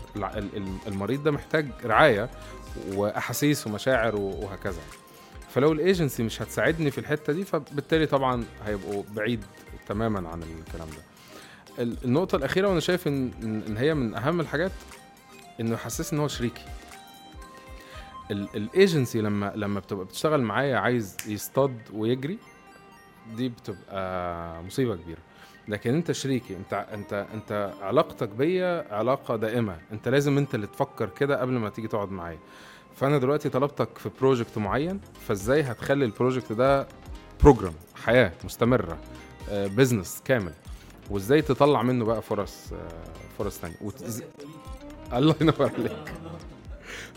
المريض 0.86 1.22
ده 1.22 1.30
محتاج 1.30 1.66
رعاية 1.84 2.30
وأحاسيس 2.92 3.66
ومشاعر 3.66 4.16
وهكذا. 4.16 4.80
فلو 5.50 5.72
الايجنسي 5.72 6.22
مش 6.22 6.42
هتساعدني 6.42 6.90
في 6.90 6.98
الحتة 6.98 7.32
دي 7.32 7.44
فبالتالي 7.44 8.06
طبعا 8.06 8.44
هيبقوا 8.66 9.02
بعيد 9.16 9.44
تماما 9.88 10.28
عن 10.28 10.42
الكلام 10.42 10.88
ده. 10.88 11.02
ال- 11.82 11.96
النقطة 12.04 12.36
الأخيرة 12.36 12.68
وأنا 12.68 12.80
شايف 12.80 13.08
ان 13.08 13.30
إن 13.68 13.76
هي 13.76 13.94
من 13.94 14.14
أهم 14.14 14.40
الحاجات 14.40 14.72
إنه 15.60 15.74
يحسسني 15.74 16.16
إن 16.18 16.22
هو 16.22 16.28
شريكي. 16.28 16.62
الايجنسي 18.30 19.20
لما 19.20 19.52
لما 19.56 19.80
بتبقى 19.80 20.04
بتشتغل 20.04 20.42
معايا 20.42 20.76
عايز 20.76 21.16
يصطاد 21.26 21.78
ويجري 21.92 22.38
دي 23.36 23.48
بتبقى 23.48 24.62
مصيبة 24.62 24.96
كبيرة. 24.96 25.18
لكن 25.68 25.94
انت 25.94 26.12
شريكي 26.12 26.56
انت 26.56 26.86
انت 26.92 27.26
انت 27.34 27.72
علاقتك 27.82 28.28
بيا 28.28 28.94
علاقة 28.94 29.36
دائمة. 29.36 29.78
انت 29.92 30.08
لازم 30.08 30.38
انت 30.38 30.54
اللي 30.54 30.66
تفكر 30.66 31.08
كده 31.08 31.40
قبل 31.40 31.52
ما 31.52 31.68
تيجي 31.70 31.88
تقعد 31.88 32.10
معايا. 32.10 32.38
فأنا 32.96 33.18
دلوقتي 33.18 33.48
طلبتك 33.48 33.98
في 33.98 34.10
project 34.20 34.58
معين 34.58 35.00
فازاي 35.26 35.62
هتخلي 35.62 36.04
ال 36.04 36.10
project 36.10 36.52
ده 36.52 36.86
program 37.42 37.74
حياة 38.04 38.32
مستمرة 38.44 38.98
business 39.52 40.22
كامل؟ 40.24 40.52
وازاي 41.10 41.42
تطلع 41.42 41.82
منه 41.82 42.04
بقى 42.04 42.22
فرص 42.22 42.72
آه، 42.72 42.88
فرص 43.38 43.58
تانية؟ 43.60 43.76
وت... 43.80 44.22
الله 45.12 45.34
ينور 45.40 45.62
عليك. 45.78 45.92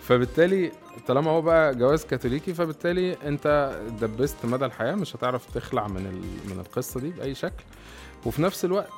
فبالتالي 0.01 0.71
طالما 1.07 1.31
هو 1.31 1.41
بقى 1.41 1.75
جواز 1.75 2.05
كاثوليكي 2.05 2.53
فبالتالي 2.53 3.17
انت 3.27 3.75
دبست 4.01 4.45
مدى 4.45 4.65
الحياة 4.65 4.95
مش 4.95 5.15
هتعرف 5.15 5.45
تخلع 5.55 5.87
من. 5.87 6.03
من 6.45 6.59
القصة 6.59 6.99
دي 6.99 7.09
بأي 7.09 7.35
شكل. 7.35 7.63
وفي 8.25 8.41
نفس 8.41 8.65
الوقت 8.65 8.91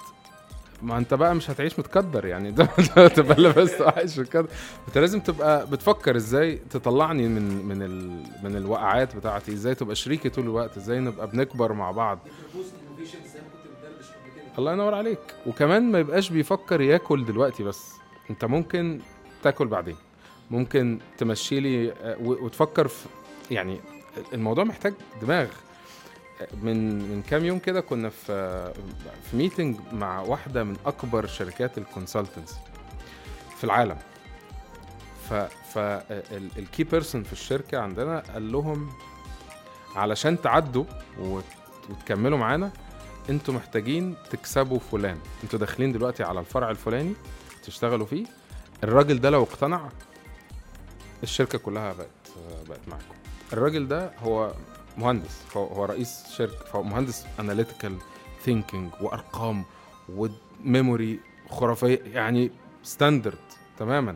ما 0.82 0.98
انت 0.98 1.14
بقى 1.14 1.36
مش 1.36 1.50
هتعيش 1.50 1.80
متقدر 1.80 2.26
يعني. 2.26 2.52
ده 2.58 2.66
تبقى 3.08 3.42
لبست 3.42 3.82
وعايش 3.82 4.20
متقدر 4.20 4.48
انت 4.88 4.98
لازم 4.98 5.20
تبقى 5.20 5.68
بتفكر 5.70 6.16
إزاي 6.16 6.56
تطلعني 6.56 7.28
من 7.28 7.66
من 7.66 7.82
ال... 7.82 8.24
من 8.44 8.56
الوقعات 8.56 9.16
بتاعتي 9.16 9.54
إزاي 9.54 9.76
تبقى 9.76 9.96
شريكي 9.96 10.30
طول 10.30 10.44
الوقت 10.44 10.78
إزاي 10.78 11.00
نبقى 11.00 11.28
بنكبر 11.28 11.74
مع 11.74 11.92
بعض. 11.92 12.20
الله 14.58 14.74
ينور 14.74 14.94
عليك. 14.94 15.20
وكمان 15.46 15.92
ما 15.92 16.00
يبقاش 16.00 16.30
بيفكر 16.30 16.82
ياكل 16.82 17.26
دلوقتي 17.26 17.64
بس. 17.64 17.92
انت 18.30 18.46
ممكن 18.46 19.00
تاكل 19.44 19.68
بعدين. 19.68 19.96
ممكن 20.52 21.00
تمشي 21.18 21.60
لي 21.60 21.92
آه، 21.92 22.18
وتفكر 22.20 22.88
في 22.88 23.06
يعني 23.52 23.80
الموضوع 24.34 24.64
محتاج 24.64 24.94
دماغ. 25.22 25.48
من 26.62 26.98
من 27.12 27.22
كام 27.30 27.46
يوم 27.46 27.60
كده 27.60 27.82
كنا 27.82 28.10
في 28.10 28.74
في 29.32 29.38
meeting 29.38 29.76
مع 29.92 30.20
واحدة 30.22 30.64
من 30.64 30.76
أكبر 30.86 31.28
شركات 31.28 31.78
ال 31.78 31.84
consultancy 31.84 32.60
في 33.58 33.64
العالم. 33.64 33.98
ف 35.30 35.34
فال 35.74 36.18
key 36.18 36.84
person 36.84 37.24
في 37.24 37.34
الشركة 37.34 37.80
عندنا 37.80 38.20
قال 38.34 38.52
لهم 38.52 38.90
علشان 39.96 40.42
تعدوا 40.42 40.86
وت- 41.20 41.44
وتكملوا 41.90 42.38
معانا 42.38 42.72
أنتوا 43.30 43.54
محتاجين 43.54 44.16
تكسبوا 44.30 44.80
فلان. 44.80 45.18
أنتوا 45.44 45.60
داخلين 45.60 45.92
دلوقتي 45.92 46.24
على 46.24 46.40
الفرع 46.40 46.70
الفلاني 46.70 47.14
تشتغلوا 47.64 48.06
فيه. 48.06 48.26
الراجل 48.84 49.22
ده 49.22 49.30
لو 49.30 49.44
اقتنع 49.44 49.90
الشركة 51.24 51.58
كلها 51.58 51.94
بقت 51.94 52.10
بقت 52.70 52.80
معاكم. 52.88 53.16
الراجل 53.54 53.88
ده 53.88 54.12
هو 54.20 54.54
مهندس 54.98 55.42
هو 55.58 55.86
رئيس 55.86 56.24
شركة 56.38 56.66
فهو 56.66 56.84
مهندس 56.84 57.26
analytical 57.40 57.98
thinking 58.42 58.92
وأرقام 59.02 59.66
و 60.10 60.25
memory 60.25 61.20
خرافية 61.50 62.02
يعني 62.14 62.52
standard 62.84 63.38
تماما. 63.78 64.16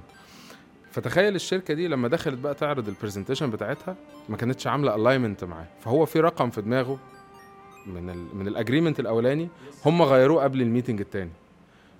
فتخيل 0.92 1.36
الشركة 1.36 1.74
دي 1.74 1.88
لما 1.88 2.08
دخلت 2.08 2.40
بقى 2.40 2.54
تعرض 2.54 2.88
ال 2.88 2.93
presentation 2.93 3.50
بتاعتها 3.50 3.96
ما 4.30 4.38
كانتش 4.38 4.68
عاملة 4.68 4.96
alignment 4.96 5.44
معاه. 5.44 5.68
فهو 5.82 6.06
في 6.06 6.20
رقم 6.20 6.50
في 6.50 6.62
دماغه 6.62 7.00
من 7.86 8.10
ال 8.10 8.36
من 8.36 8.48
ال 8.48 8.53
agreement 8.53 9.00
الأولاني 9.00 9.50
هم 9.86 10.02
غيروه 10.02 10.44
قبل 10.44 10.62
ال 10.62 10.67
meeting 10.67 11.02
التاني. 11.02 11.32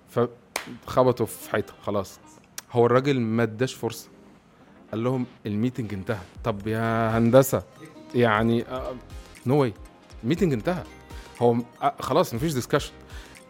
فخبطوا 0.08 1.26
في 1.26 1.50
حيطة 1.50 1.74
خلاص. 1.82 2.20
هو 2.72 2.86
الراجل 2.86 3.20
ما 3.20 3.42
اداش 3.42 3.74
فرصة. 3.74 4.08
قال 4.92 5.04
لهم 5.04 5.26
ال 5.46 5.52
meeting 5.52 5.94
انتهى. 5.94 6.20
طب 6.44 6.66
يا 6.66 7.18
هندسة 7.18 7.62
يعني 8.14 8.64
no 9.46 9.60
way 9.60 9.72
ال 10.22 10.26
meeting 10.26 10.52
انتهى. 10.52 10.82
هو 11.42 11.56
آه 11.82 11.94
خلاص 12.00 12.34
مفيش 12.34 12.54
discussion 12.54 12.92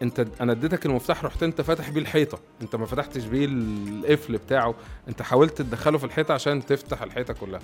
انت 0.01 0.27
أنا 0.41 0.51
اديتك 0.51 0.85
المفتاح 0.85 1.25
رحت 1.25 1.43
انت 1.43 1.61
فاتح 1.61 1.89
بيه 1.89 2.01
الحيطة. 2.01 2.39
انت 2.61 2.75
ما 2.75 2.85
فتحتش 2.85 3.25
بيه 3.25 3.45
القفل 3.45 4.37
بتاعه. 4.37 4.75
انت 5.07 5.21
حاولت 5.21 5.57
تدخله 5.57 5.97
في 5.97 6.03
الحيطة 6.03 6.33
عشان 6.33 6.65
تفتح 6.65 7.01
الحيطة 7.01 7.33
كلها. 7.33 7.59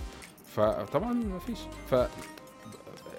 فطبعا 0.56 1.14
مفيش. 1.14 1.60
ف 1.92 1.96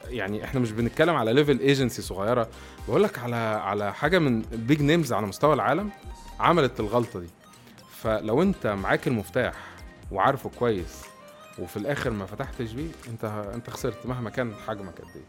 يعني 0.09 0.45
إحنا 0.45 0.61
مش 0.61 0.73
بنتكلم 0.73 1.17
على 1.17 1.33
level 1.33 1.61
agency 1.61 2.03
صغيرة. 2.03 2.49
بقول 2.89 3.03
لك 3.03 3.19
على 3.19 3.37
على 3.37 3.95
حاجة 3.95 4.19
من 4.19 4.43
big 4.43 4.83
names 4.83 5.12
على 5.13 5.27
مستوى 5.27 5.55
العالم 5.55 5.91
عملت 6.41 6.81
الغلطة 6.81 7.21
دي. 7.21 7.29
فلو 7.91 8.43
انت 8.43 8.67
معاك 8.67 9.09
المفتاح 9.09 9.55
وعارفه 10.11 10.51
كويس 10.59 11.03
وفي 11.59 11.77
الآخر 11.77 12.11
ما 12.11 12.27
فتحتش 12.27 12.73
بيه 12.73 12.91
أنت 13.09 13.25
أنت 13.55 13.71
خسرت 13.71 14.07
مهما 14.07 14.31
كان 14.31 14.55
حجمك 14.69 15.01
قد 15.01 15.17
إيه 15.17 15.23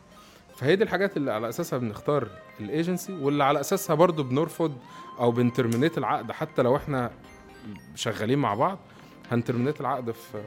فهي 0.57 0.75
دي 0.75 0.83
الحاجات 0.83 1.17
اللي 1.17 1.31
على 1.31 1.49
أساسها 1.49 1.79
بنختار 1.79 2.27
الايجنسي 2.59 3.13
واللي 3.13 3.43
على 3.43 3.59
أساسها 3.59 3.95
برضو 3.95 4.23
بنرفض 4.23 4.77
أو 5.19 5.31
بن 5.31 5.43
terminate 5.43 5.97
العقد. 5.97 6.31
حتى 6.31 6.61
لو 6.61 6.75
إحنا 6.75 7.11
شغالين 7.95 8.39
مع 8.39 8.53
بعض 8.53 8.77
هن 9.31 9.40
terminate 9.40 9.81
العقد 9.81 10.11
في 10.11 10.43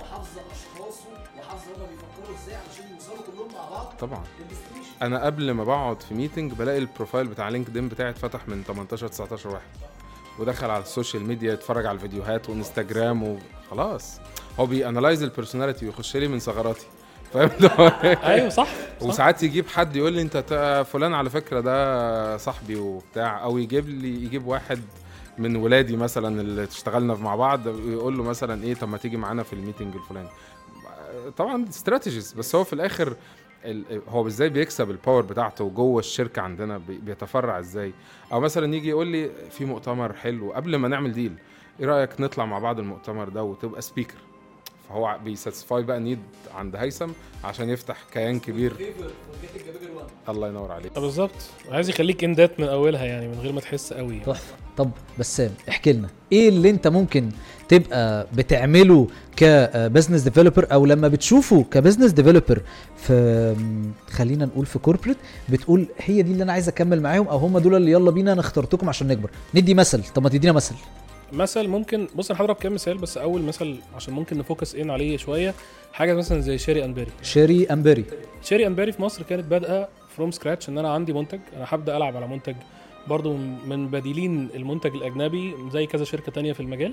وحافظه 0.00 0.40
اشخاصه 0.52 1.08
وحافظه 1.38 1.76
هما 1.76 1.86
بيفكروا 1.86 2.36
إزاي 2.36 2.54
علشان 2.56 2.84
يوصلوا 2.94 3.22
كلهم 3.26 3.54
مع 3.54 3.68
بعض 3.70 3.86
طبعا. 3.98 4.24
أنا 5.02 5.24
قبل 5.26 5.50
ما 5.50 5.64
بقعد 5.64 6.02
في 6.02 6.14
meeting 6.14 6.52
بلاقي 6.52 6.78
ال 6.78 6.84
profile 6.84 7.26
بتاع 7.26 7.48
LinkedIn 7.48 7.88
بتاعي 7.88 8.10
اتفتح 8.10 8.48
من 8.48 8.62
18 8.66 9.08
19 9.08 9.48
واحد. 9.48 9.66
ودخل 10.38 10.70
على 10.70 10.82
ال 10.82 10.88
social 10.88 11.22
media 11.24 11.52
يتفرج 11.52 11.86
على 11.86 11.94
الفيديوهات 11.94 12.48
وإنستجرام 12.50 13.38
وخلاص 13.68 14.20
هو 14.60 14.66
بي 14.66 14.78
analyze 14.78 15.22
ال 15.22 15.27
personality 15.27 15.86
ويخش 15.86 16.16
لي 16.16 16.28
من 16.28 16.38
ثغراتي. 16.38 16.86
فاهم؟ 17.32 17.50
أيوه 18.24 18.48
صح, 18.48 18.68
صح. 19.00 19.06
وساعات 19.06 19.42
يجيب 19.42 19.68
حد 19.68 19.96
يقول 19.96 20.12
لي 20.12 20.22
أنت 20.22 20.84
فلان 20.92 21.14
على 21.14 21.30
فكرة 21.30 21.60
ده 21.60 22.36
صاحبي 22.36 22.76
وبتاع. 22.76 23.42
أو 23.42 23.58
يجيب 23.58 23.88
لي 23.88 24.24
يجيب 24.24 24.46
واحد 24.46 24.80
من 25.38 25.56
ولادي 25.56 25.96
مثلا 25.96 26.40
اللي 26.40 26.64
اشتغلنا 26.64 27.14
مع 27.14 27.34
بعض 27.36 27.66
ويقول 27.66 28.16
له 28.16 28.22
مثلا 28.24 28.64
إيه 28.64 28.74
طب 28.74 28.88
ما 28.88 28.96
تيجي 28.98 29.16
معانا 29.16 29.42
في 29.42 29.52
ال 29.52 29.57
meeting 29.57 29.94
الفلاني. 29.94 30.28
طبعا 31.36 31.68
strategies 31.68 32.32
بس 32.32 32.54
هو 32.54 32.64
في 32.64 32.72
الآخر 32.72 33.08
ال- 33.08 33.16
هو 34.08 34.26
إزاي 34.26 34.48
بيكسب 34.48 34.90
ال 34.90 34.95
power 34.95 35.22
بتاعته 35.22 35.68
جوه 35.70 35.98
الشركة 36.00 36.42
عندنا؟ 36.42 36.78
بي- 36.78 36.98
بيتفرع 36.98 37.58
إزاي؟ 37.58 37.92
أو 38.32 38.40
مثلا 38.40 38.74
يجي 38.74 38.88
يقول 38.88 39.06
لي 39.06 39.30
في 39.50 39.64
مؤتمر 39.64 40.12
حلو 40.12 40.52
قبل 40.52 40.76
ما 40.76 40.88
نعمل 40.88 41.12
deal 41.12 41.32
إيه 41.80 41.86
رأيك 41.86 42.20
نطلع 42.20 42.44
مع 42.46 42.58
بعض 42.58 42.78
المؤتمر 42.78 43.28
ده 43.28 43.42
وتبقى 43.42 43.82
speaker 43.82 44.14
فهو 44.88 45.18
بي 45.24 45.37
satisfy 45.37 45.82
بقى 45.82 46.00
need 46.00 46.18
عند 46.54 46.76
هيثم 46.76 47.08
عشان 47.44 47.70
يفتح 47.70 47.96
كيان 48.12 48.40
كبير. 48.40 48.72
الله 50.28 50.48
ينور 50.48 50.72
عليك. 50.72 50.92
طب 50.92 51.02
بالظبط. 51.02 51.30
عايز 51.70 51.88
يخليك 51.88 52.24
end 52.24 52.60
من 52.60 52.68
أولها 52.68 53.04
يعني 53.04 53.28
من 53.28 53.34
غير 53.40 53.52
ما 53.52 53.60
تحس 53.60 53.92
قوي. 53.92 54.12
يعني. 54.12 54.24
تحفة. 54.24 54.54
طب 54.76 54.90
بسام 55.18 55.50
احكي 55.68 55.92
لنا 55.92 56.08
إيه 56.32 56.48
اللي 56.48 56.70
أنت 56.70 56.88
ممكن 56.88 57.30
تبقى 57.68 58.26
بتعمله 58.36 59.06
ك 59.36 59.46
business 59.46 60.22
developer 60.22 60.66
أو 60.72 60.86
لما 60.86 61.08
بتشوفه 61.08 61.64
ك 61.70 61.74
business 61.74 62.10
developer 62.12 62.62
في 62.96 63.56
خلينا 64.10 64.44
نقول 64.44 64.66
في 64.66 64.78
corporate 64.78 65.16
بتقول 65.48 65.86
هي 65.98 66.22
دي 66.22 66.32
اللي 66.32 66.42
أنا 66.42 66.52
عايز 66.52 66.68
أكمل 66.68 67.02
معاهم 67.02 67.28
أو 67.28 67.36
هم 67.38 67.58
دول 67.58 67.74
اللي 67.74 67.90
يلا 67.90 68.10
بينا 68.10 68.32
أنا 68.32 68.40
اخترتكم 68.40 68.88
عشان 68.88 69.06
نكبر. 69.08 69.30
ندي 69.54 69.74
مثل. 69.74 70.02
طب 70.14 70.22
ما 70.22 70.28
تدينا 70.28 70.52
مثل. 70.52 70.74
مثل 71.32 71.68
ممكن 71.68 72.08
بص 72.14 72.30
أنا 72.30 72.40
هضرب 72.40 72.56
كام 72.56 72.74
مثال 72.74 72.98
بس 72.98 73.18
أول 73.18 73.42
مثل 73.42 73.76
عشان 73.96 74.14
ممكن 74.14 74.38
ن 74.38 74.74
focus 74.74 74.90
عليه 74.90 75.16
شوية. 75.16 75.54
حاجة 75.92 76.14
مثلا 76.14 76.40
زي 76.40 76.58
شيري 76.58 76.84
امباري. 76.84 77.06
شيري 77.22 77.66
امباري 77.66 78.04
شيري 78.42 78.66
امباري 78.66 78.92
في 78.92 79.02
مصر 79.02 79.22
كانت 79.22 79.44
بادئة 79.44 79.88
from 80.16 80.30
scratch 80.30 80.68
إن 80.68 80.78
أنا 80.78 80.92
عندي 80.92 81.12
منتج 81.12 81.40
أنا 81.56 81.64
هبدأ 81.68 81.96
ألعب 81.96 82.16
على 82.16 82.26
منتج 82.28 82.54
برضو 83.08 83.36
من 83.66 83.88
بديلين 83.88 84.48
المنتج 84.54 84.94
الأجنبي 84.94 85.54
زي 85.72 85.86
كذا 85.86 86.04
شركة 86.04 86.32
تانية 86.32 86.52
في 86.52 86.60
المجال. 86.60 86.92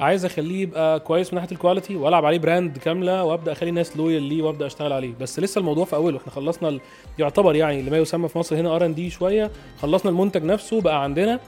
عايز 0.00 0.24
اخليه 0.24 0.62
يبقى 0.62 1.00
كويس 1.00 1.32
من 1.32 1.40
ناحية 1.40 1.52
ال 1.52 1.58
quality 1.58 1.96
والعب 1.96 2.24
عليه 2.24 2.38
brand 2.38 2.78
كاملة 2.78 3.24
وابدأ 3.24 3.52
اخلي 3.52 3.70
الناس 3.70 3.96
loyal 3.96 4.22
ليه 4.22 4.42
وابدأ 4.42 4.66
اشتغل 4.66 4.92
عليه. 4.92 5.12
بس 5.20 5.38
لسه 5.40 5.58
الموضوع 5.58 5.84
في 5.84 5.96
أوله. 5.96 6.18
إحنا 6.18 6.32
خلصنا 6.32 6.68
ال... 6.68 6.80
يعتبر 7.18 7.56
يعني 7.56 7.80
اللي 7.80 7.90
ما 7.90 7.98
يسمى 7.98 8.28
في 8.28 8.38
مصر 8.38 8.56
هنا 8.56 8.76
R&D 8.76 9.10
شوية 9.10 9.50
خلصنا 9.78 10.10
المنتج 10.10 10.44
نفسه 10.44 10.80
بقى 10.80 11.02
عندنا. 11.02 11.40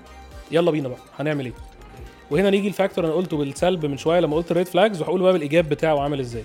يلا 0.51 0.71
بينا 0.71 0.89
بقى. 0.89 0.99
هنعمل 1.19 1.45
إيه؟ 1.45 1.53
وهنا 2.31 2.51
نيجي 2.51 2.69
ال 2.69 2.74
factor 2.74 3.05
أنا 3.05 3.13
قلته 3.13 3.37
بالسلب 3.37 3.87
من 3.87 3.97
شوية. 3.97 4.21
لما 4.21 4.37
قلت 4.37 4.51
ال 4.51 4.55
red 4.55 4.67
flags 4.69 5.01
وهقول 5.01 5.21
بقى 5.23 5.33
بالإيجاب 5.33 5.69
بتاعه 5.69 6.01
عامل 6.01 6.21
إزاي. 6.21 6.45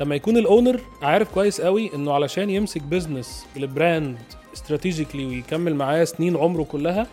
لما 0.00 0.14
يكون 0.14 0.36
ال 0.36 0.43
owner 0.43 0.80
عارف 1.02 1.34
كويس 1.34 1.60
قوي 1.60 1.90
إنه 1.94 2.12
علشان 2.12 2.50
يمسك 2.50 2.82
business 2.82 3.46
ال 3.56 3.66
brand 3.66 4.18
strategically 4.54 5.26
ويكمل 5.26 5.74
معاه 5.74 6.04
سنين 6.04 6.36
عمره 6.36 6.62
كلها 6.62 7.06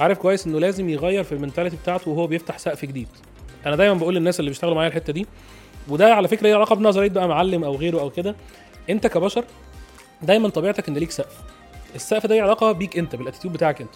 عارف 0.00 0.18
كويس 0.18 0.46
إنه 0.46 0.58
لازم 0.60 0.88
يغير 0.88 1.24
في 1.24 1.32
ال 1.32 1.36
mentality 1.36 1.76
بتاعته 1.76 2.10
وهو 2.10 2.26
بيفتح 2.26 2.58
سقف 2.58 2.84
جديد. 2.84 3.08
أنا 3.68 3.76
دايما 3.76 3.94
بقول 3.94 4.14
للناس 4.14 4.40
اللي 4.40 4.50
بيشتغلوا 4.50 4.74
معايا 4.74 4.88
الحتة 4.88 5.12
دي 5.12 5.26
وده 5.88 6.14
على 6.14 6.28
فكرة 6.28 6.42
ليه 6.42 6.54
علاقة 6.54 6.76
بنظريه 6.76 7.08
بقى 7.08 7.28
معلم 7.28 7.64
أو 7.64 7.76
غيره 7.76 8.00
أو 8.00 8.10
كده. 8.10 8.36
أنت 8.90 9.06
كبشر 9.06 9.44
دايما 10.22 10.48
طبيعتك 10.48 10.88
إن 10.88 10.94
ليك 10.94 11.10
سقف. 11.10 11.36
السقف 11.94 12.26
ده 12.26 12.34
ليه 12.34 12.42
علاقة 12.42 12.72
بيك 12.72 12.98
أنت 12.98 13.16
بال 13.16 13.24
attitude 13.24 13.54
بتاعك 13.54 13.80
أنت. 13.80 13.90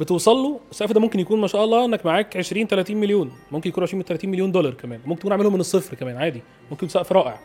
بتوصل 0.00 0.36
له 0.36 0.60
السقف 0.70 0.92
ده 0.92 1.00
ممكن 1.00 1.20
يكون 1.20 1.40
ما 1.40 1.46
شاء 1.46 1.64
الله 1.64 1.84
إنك 1.84 2.06
معاك 2.06 2.36
20 2.36 2.66
30 2.66 2.96
مليون. 2.96 3.32
ممكن 3.52 3.68
يكون 3.70 3.82
20 3.82 4.02
30 4.02 4.30
مليون 4.30 4.52
دولار 4.52 4.74
كمان. 4.74 5.00
ممكن 5.06 5.20
تكون 5.20 5.32
عاملهم 5.32 5.52
من 5.52 5.60
الصفر 5.60 5.96
كمان 5.96 6.16
عادي. 6.16 6.42
ممكن 6.70 6.88
سقف 6.88 7.12
رائع. 7.12 7.40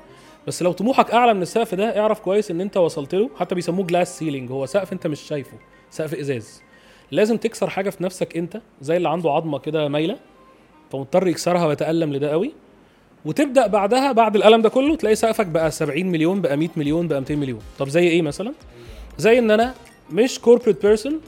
بس 0.47 0.61
لو 0.63 0.71
طموحك 0.71 1.11
أعلى 1.11 1.33
من 1.33 1.41
السقف 1.41 1.75
ده 1.75 1.99
اعرف 1.99 2.19
كويس 2.19 2.51
إن 2.51 2.61
أنت 2.61 2.77
وصلت 2.77 3.15
له. 3.15 3.29
حتى 3.39 3.55
بيسموه 3.55 3.85
glass 3.85 4.19
ceiling 4.19 4.51
هو 4.51 4.65
سقف 4.65 4.93
أنت 4.93 5.07
مش 5.07 5.19
شايفه. 5.21 5.57
سقف 5.91 6.13
إزاز. 6.13 6.61
لازم 7.11 7.37
تكسر 7.37 7.69
حاجة 7.69 7.89
في 7.89 8.03
نفسك 8.03 8.37
أنت 8.37 8.61
زي 8.81 8.97
اللي 8.97 9.09
عنده 9.09 9.31
عظمة 9.31 9.59
كده 9.59 9.87
مايلة. 9.87 10.17
فمضطر 10.95 11.27
يكسرها 11.27 11.65
ويتألم 11.65 12.13
لده 12.13 12.31
قوي. 12.31 12.51
وتبدأ 13.25 13.67
بعدها 13.67 14.11
بعد 14.11 14.35
الألم 14.35 14.61
ده 14.61 14.69
كله 14.69 14.95
تلاقي 14.95 15.15
سقفك 15.15 15.45
بقى 15.45 15.71
70 15.71 16.05
مليون 16.05 16.41
بقى 16.41 16.57
100 16.57 16.69
مليون 16.75 17.07
بقى 17.07 17.19
200 17.19 17.35
مليون. 17.35 17.59
طب 17.79 17.89
زي 17.89 18.07
إيه 18.07 18.21
مثلا؟ 18.21 18.53
زي 19.17 19.39
إن 19.39 19.51
أنا 19.51 19.73
مش 20.11 20.39
corporate 20.39 20.85
person 20.85 21.21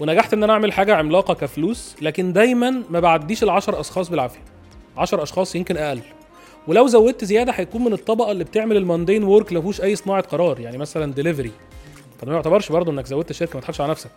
ونجحت 0.00 0.32
إن 0.32 0.42
أنا 0.42 0.52
أعمل 0.52 0.72
حاجة 0.72 0.94
عملاقة 0.96 1.34
كفلوس 1.34 1.96
لكن 2.02 2.32
دايما 2.32 2.82
ما 2.90 3.00
بعديش 3.00 3.42
ال 3.42 3.50
10 3.50 3.80
أشخاص 3.80 4.08
بالعافية. 4.08 4.40
10 4.96 5.22
أشخاص 5.22 5.56
يمكن 5.56 5.76
أقل. 5.76 6.00
ولو 6.66 6.86
زودت 6.86 7.24
زيادة 7.24 7.52
هيكون 7.52 7.84
من 7.84 7.92
الطبقة 7.92 8.32
اللي 8.32 8.44
بتعمل 8.44 8.76
ال 8.76 8.82
mundane 8.82 9.24
work 9.24 9.52
ما 9.52 9.60
فيهوش 9.60 9.80
أي 9.80 9.96
صناعة 9.96 10.22
قرار. 10.22 10.60
يعني 10.60 10.78
مثلا 10.78 11.12
ديليفري 11.12 11.52
فده 12.20 12.30
ما 12.30 12.36
يعتبرش 12.36 12.72
برضه 12.72 12.92
إنك 12.92 13.06
زودت 13.06 13.30
الشركة 13.30 13.54
ما 13.54 13.60
تضحكش 13.60 13.80
على 13.80 13.90
نفسك. 13.90 14.10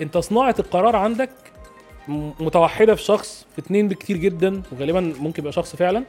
أنت 0.00 0.18
صناعة 0.18 0.54
القرار 0.58 0.96
عندك 0.96 1.30
متوحدة 2.08 2.94
في 2.94 3.02
شخص 3.02 3.46
في 3.54 3.58
اتنين 3.60 3.88
بكتير 3.88 4.16
جدا 4.16 4.62
وغالبا 4.72 5.00
ممكن 5.00 5.42
يبقى 5.42 5.52
شخص 5.52 5.76
فعلا. 5.76 6.04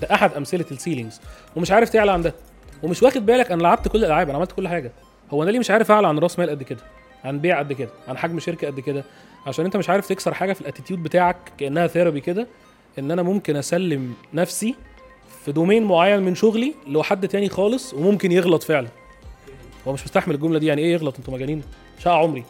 ده 0.00 0.14
أحد 0.14 0.32
أمثلة 0.32 0.64
ال 0.70 0.76
ceilings 0.76 1.20
ومش 1.56 1.70
عارف 1.70 1.88
تعلى 1.90 2.12
عن 2.12 2.22
ده. 2.22 2.34
ومش 2.82 3.02
واخد 3.02 3.26
بالك 3.26 3.52
أنا 3.52 3.62
لعبت 3.62 3.88
كل 3.88 3.98
الألعاب 3.98 4.28
أنا 4.28 4.38
عملت 4.38 4.52
كل 4.52 4.68
حاجة. 4.68 4.92
هو 5.30 5.42
أنا 5.42 5.50
ليه 5.50 5.58
مش 5.58 5.70
عارف 5.70 5.90
أعلى 5.90 6.08
عن 6.08 6.18
راس 6.18 6.38
مال 6.38 6.50
قد 6.50 6.62
كده؟ 6.62 6.80
عن 7.24 7.38
بيع 7.38 7.58
قد 7.58 7.72
كده؟ 7.72 7.90
عن 8.08 8.18
حجم 8.18 8.38
شركة 8.38 8.66
قد 8.66 8.80
كده؟ 8.80 9.04
عشان 9.46 9.64
أنت 9.64 9.76
مش 9.76 9.90
عارف 9.90 10.08
تكسر 10.08 10.34
حاجة 10.34 10.52
في 10.52 10.60
ال 10.60 10.65
attitude 10.65 11.02
بتاعك 11.02 11.36
كأنها 11.58 11.86
therapy 11.86 12.20
كده 12.20 12.46
إن 12.98 13.10
أنا 13.10 13.22
ممكن 13.22 13.56
أسلم 13.56 14.14
نفسي 14.34 14.74
في 15.44 15.52
domain 15.52 15.84
معين 15.84 16.22
من 16.22 16.34
شغلي 16.34 16.74
لحد 16.88 17.28
تاني 17.28 17.48
خالص 17.48 17.94
وممكن 17.94 18.32
يغلط 18.32 18.62
فعلا. 18.62 18.88
هو 19.88 19.92
مش 19.92 20.04
مستحمل 20.04 20.34
الجملة 20.34 20.58
دي 20.58 20.66
يعني 20.66 20.82
إيه 20.82 20.92
يغلط؟ 20.92 21.16
أنتوا 21.18 21.34
مجانين. 21.34 21.62
شقى 21.98 22.18
عمري. 22.18 22.44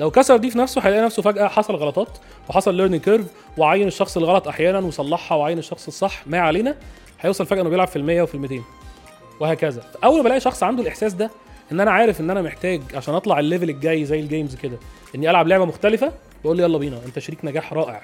لو 0.00 0.10
كسر 0.10 0.36
دي 0.36 0.50
في 0.50 0.58
نفسه 0.58 0.80
هيلاقي 0.80 1.02
نفسه 1.04 1.22
فجأة 1.22 1.48
حصل 1.48 1.74
غلطات 1.74 2.18
وحصل 2.48 2.74
learning 2.74 3.02
curve 3.02 3.26
وعين 3.58 3.86
الشخص 3.86 4.16
الغلط 4.16 4.48
أحيانا 4.48 4.78
وصلحها 4.78 5.38
وعين 5.38 5.58
الشخص 5.58 5.86
الصح 5.86 6.26
ما 6.26 6.38
علينا 6.40 6.76
هيوصل 7.20 7.46
فجأة 7.46 7.60
إنه 7.62 7.70
بيلعب 7.70 7.88
في 7.88 7.98
ال100 7.98 8.22
وفي 8.22 8.48
ال200 8.48 8.60
وهكذا. 9.40 9.82
أول 10.04 10.20
ما 10.20 10.26
ألاقي 10.26 10.40
شخص 10.40 10.62
عنده 10.62 10.82
الإحساس 10.82 11.12
ده 11.14 11.30
إن 11.72 11.80
أنا 11.80 11.90
عارف 11.90 12.20
إن 12.20 12.30
أنا 12.30 12.42
محتاج 12.42 12.82
عشان 12.94 13.14
أطلع 13.14 13.38
ال 13.38 13.43
level 13.43 13.70
الجاي 13.70 14.04
زي 14.04 14.20
ال 14.20 14.26
games 14.26 14.54
كده 14.54 14.78
إني 15.14 15.30
ألعب 15.30 15.48
لعبة 15.48 15.64
مختلفة 15.64 16.12
بقول 16.44 16.56
لي 16.56 16.62
يلا 16.62 16.78
بينا 16.78 17.00
أنت 17.06 17.18
شريك 17.18 17.44
نجاح 17.44 17.72
رائع. 17.72 18.02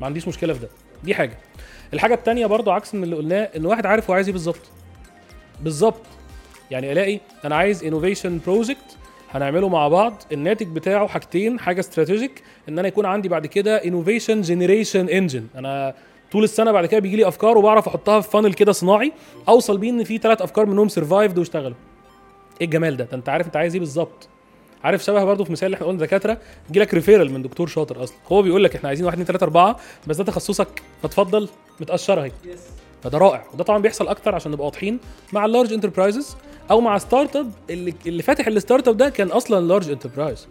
ما 0.00 0.06
عنديش 0.06 0.28
مشكلة 0.28 0.52
في 0.54 0.58
ده. 0.60 0.68
دي 1.04 1.14
حاجة. 1.14 1.38
الحاجة 1.94 2.14
التانية 2.14 2.46
برضو 2.46 2.70
عكس 2.70 2.94
من 2.94 3.04
اللي 3.04 3.16
قلناه 3.16 3.48
إن 3.56 3.66
واحد 3.66 3.86
عارف 3.86 4.10
هو 4.10 4.14
عايز 4.14 4.26
إيه 4.26 4.32
بالظبط. 4.32 4.60
بالظبط. 5.60 6.02
يعني 6.70 6.92
ألاقي 6.92 7.20
أنا 7.44 7.56
عايز 7.56 7.84
innovation 7.84 8.40
project 8.46 8.96
هنعمله 9.34 9.68
مع 9.68 9.88
بعض. 9.88 10.22
الناتج 10.32 10.66
بتاعه 10.66 11.06
حاجتين 11.06 11.60
حاجة 11.60 11.80
strategic 11.80 12.42
إن 12.68 12.78
أنا 12.78 12.88
يكون 12.88 13.06
عندي 13.06 13.28
بعد 13.28 13.46
كده 13.46 13.76
innovation 13.84 14.40
generation 14.40 15.08
engine 15.08 15.46
أنا 15.54 15.94
طول 16.32 16.44
السنة 16.44 16.72
بعد 16.72 16.86
كده 16.86 17.00
بيجي 17.00 17.16
لي 17.16 17.28
أفكار 17.28 17.58
وبعرف 17.58 17.88
أحطها 17.88 18.20
في 18.20 18.30
funnel 18.30 18.54
كده 18.54 18.72
صناعي. 18.72 19.12
أوصل 19.48 19.78
بيه 19.78 19.90
إن 19.90 20.04
في 20.04 20.18
ثلاث 20.18 20.42
أفكار 20.42 20.66
منهم 20.66 20.88
survived 20.88 21.38
واشتغلوا. 21.38 21.76
إيه 22.60 22.66
الجمال 22.66 22.96
ده؟ 22.96 23.08
أنت 23.12 23.28
عارف 23.28 23.46
أنت 23.46 23.56
عايز 23.56 23.74
إيه 23.74 23.80
بالظبط. 23.80 24.28
عارف 24.84 25.04
شبه 25.04 25.24
برضه 25.24 25.44
في 25.44 25.52
مثال 25.52 25.66
اللي 25.66 25.74
إحنا 25.74 25.86
قلنا 25.86 26.00
دكاترة؟ 26.00 26.38
يجي 26.70 26.80
لك 26.80 26.94
referral 26.94 27.32
من 27.32 27.42
دكتور 27.42 27.66
شاطر 27.66 28.02
أصلا. 28.02 28.16
هو 28.32 28.42
بيقول 28.42 28.64
لك 28.64 28.76
إحنا 28.76 28.88
عايزين 28.88 29.06
1 29.06 29.14
2 29.20 29.26
3 29.26 29.44
4 29.44 29.80
بس 30.06 30.16
ده 30.16 30.24
تخصصك. 30.24 30.82
فتفضل 31.02 31.48
متقشرة 31.80 32.22
أهي. 32.22 32.32
فده 33.02 33.18
رائع. 33.18 33.44
وده 33.54 33.64
طبعا 33.64 33.78
بيحصل 33.78 34.08
أكتر 34.08 34.34
عشان 34.34 34.52
نبقى 34.52 34.64
واضحين. 34.64 34.98
مع 35.32 35.44
ال 35.44 35.49
large 35.49 35.72
enterprises 35.72 36.36
أو 36.70 36.80
مع 36.80 36.98
startup 36.98 37.52
اللي 37.70 37.94
اللي 38.06 38.22
فاتح 38.22 38.46
ال 38.46 38.88
startup 38.88 38.96
ده 38.96 39.08
كان 39.08 39.28
أصلا 39.28 39.66
large 39.66 39.90
enterprise 39.90 40.46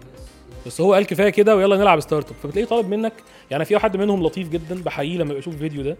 بس 0.65 0.81
هو 0.81 0.93
قال 0.93 1.05
كفاية 1.05 1.29
كده 1.29 1.55
ويلا 1.55 1.77
نلعب 1.77 1.99
startup 1.99 2.35
فبتلاقيه 2.43 2.67
طالب 2.67 2.89
منك 2.89 3.13
يعني 3.51 3.65
في 3.65 3.79
حد 3.79 3.97
منهم 3.97 4.23
لطيف 4.23 4.49
جدا 4.49 4.83
بحييه 4.83 5.17
لما 5.17 5.33
بشوف 5.33 5.53
الفيديو 5.53 5.83
ده 5.83 5.97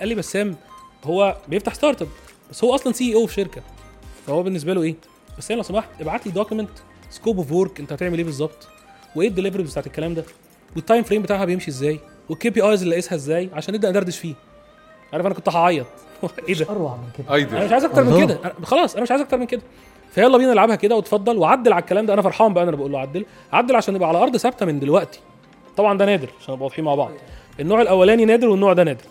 قال 0.00 0.08
لي 0.08 0.14
بسام 0.14 0.56
هو 1.04 1.36
بيفتح 1.48 1.74
startup 1.74 2.08
بس 2.50 2.64
هو 2.64 2.74
أصلا 2.74 2.92
CEO 2.92 3.26
في 3.26 3.34
شركة. 3.34 3.62
فهو 4.26 4.42
بالنسبة 4.42 4.74
له 4.74 4.82
إيه؟ 4.82 4.94
بس 5.38 5.52
لو 5.52 5.62
سمحت 5.62 5.88
ابعت 6.00 6.26
لي 6.26 6.32
document 6.32 6.70
scope 7.10 7.36
of 7.36 7.52
work 7.52 7.80
أنت 7.80 7.92
هتعمل 7.92 8.18
إيه 8.18 8.24
بالظبط 8.24 8.68
وإيه 9.16 9.28
الدليفري 9.28 9.62
بتاعت 9.62 9.86
الكلام 9.86 10.14
ده 10.14 10.24
وال 10.76 10.85
time 10.85 11.02
frame 11.02 11.22
بتاعها 11.22 11.44
بيمشي 11.44 11.70
إزاي 11.70 12.00
وال 12.28 12.50
KPIs 12.50 12.82
اللي 12.82 12.94
قيسها 12.94 13.14
إزاي 13.16 13.50
عشان 13.52 13.74
نبدأ 13.74 13.90
ندردش 13.90 14.18
فيه. 14.18 14.34
عارف 15.12 15.26
أنا 15.26 15.34
كنت 15.34 15.48
هعيط. 15.48 15.86
إيه 16.48 16.54
ده؟ 16.54 16.66
أروع 16.70 16.96
من 16.96 17.08
كده. 17.18 17.56
أنا 17.56 17.66
مش 17.66 17.72
عايز 17.72 17.84
أكتر 17.84 18.04
من. 18.04 18.26
كده. 18.26 18.38
خلاص 18.62 18.94
أنا 18.94 19.02
مش 19.02 19.10
عايز 19.10 19.22
أكتر 19.22 19.38
من 19.38 19.46
كده. 19.46 19.62
فيلا 20.10 20.38
بينا 20.38 20.52
نلعبها 20.52 20.76
كده 20.76 20.96
وتفضل 20.96 21.38
وعدل 21.38 21.72
على 21.72 21.80
الكلام 21.80 22.06
ده. 22.06 22.14
أنا 22.14 22.22
فرحان 22.22 22.54
بقى 22.54 22.64
أنا 22.64 22.70
بقول 22.76 22.92
له 22.92 22.98
عدل. 22.98 23.26
عدل 23.52 23.76
عشان 23.76 23.94
نبقى 23.94 24.08
على 24.08 24.18
أرض 24.18 24.36
ثابتة 24.36 24.66
من 24.66 24.80
دلوقتي. 24.80 25.20
طبعا 25.76 25.98
ده 25.98 26.06
نادر 26.06 26.28
عشان 26.40 26.54
نبقى 26.54 26.64
واضحين 26.64 26.84
مع 26.84 26.94
بعض. 26.94 27.10
النوع 27.60 27.82
الأولاني 27.82 28.24
نادر 28.24 28.48
والنوع 28.48 28.72
ده 28.72 28.84
نادر. 28.84 29.04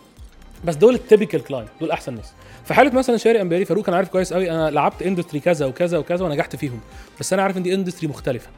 بس 0.65 0.75
دول 0.75 0.95
ال 0.95 1.01
typical 1.01 1.43
client 1.43 1.65
دول 1.81 1.91
أحسن 1.91 2.15
ناس. 2.15 2.33
في 2.65 2.73
حالة 2.73 2.95
مثلا 2.95 3.17
شيري 3.17 3.41
امباري 3.41 3.65
فاروق 3.65 3.85
كان 3.85 3.95
عارف 3.95 4.09
كويس 4.09 4.33
قوي 4.33 4.51
أنا 4.51 4.69
لعبت 4.69 5.01
industry 5.01 5.39
كذا 5.39 5.65
وكذا 5.65 5.97
وكذا 5.97 6.25
ونجحت 6.25 6.55
فيهم. 6.55 6.79
بس 7.19 7.33
أنا 7.33 7.43
عارف 7.43 7.57
إن 7.57 7.63
دي 7.63 7.73
industry 7.73 8.07
مختلفة. 8.07 8.49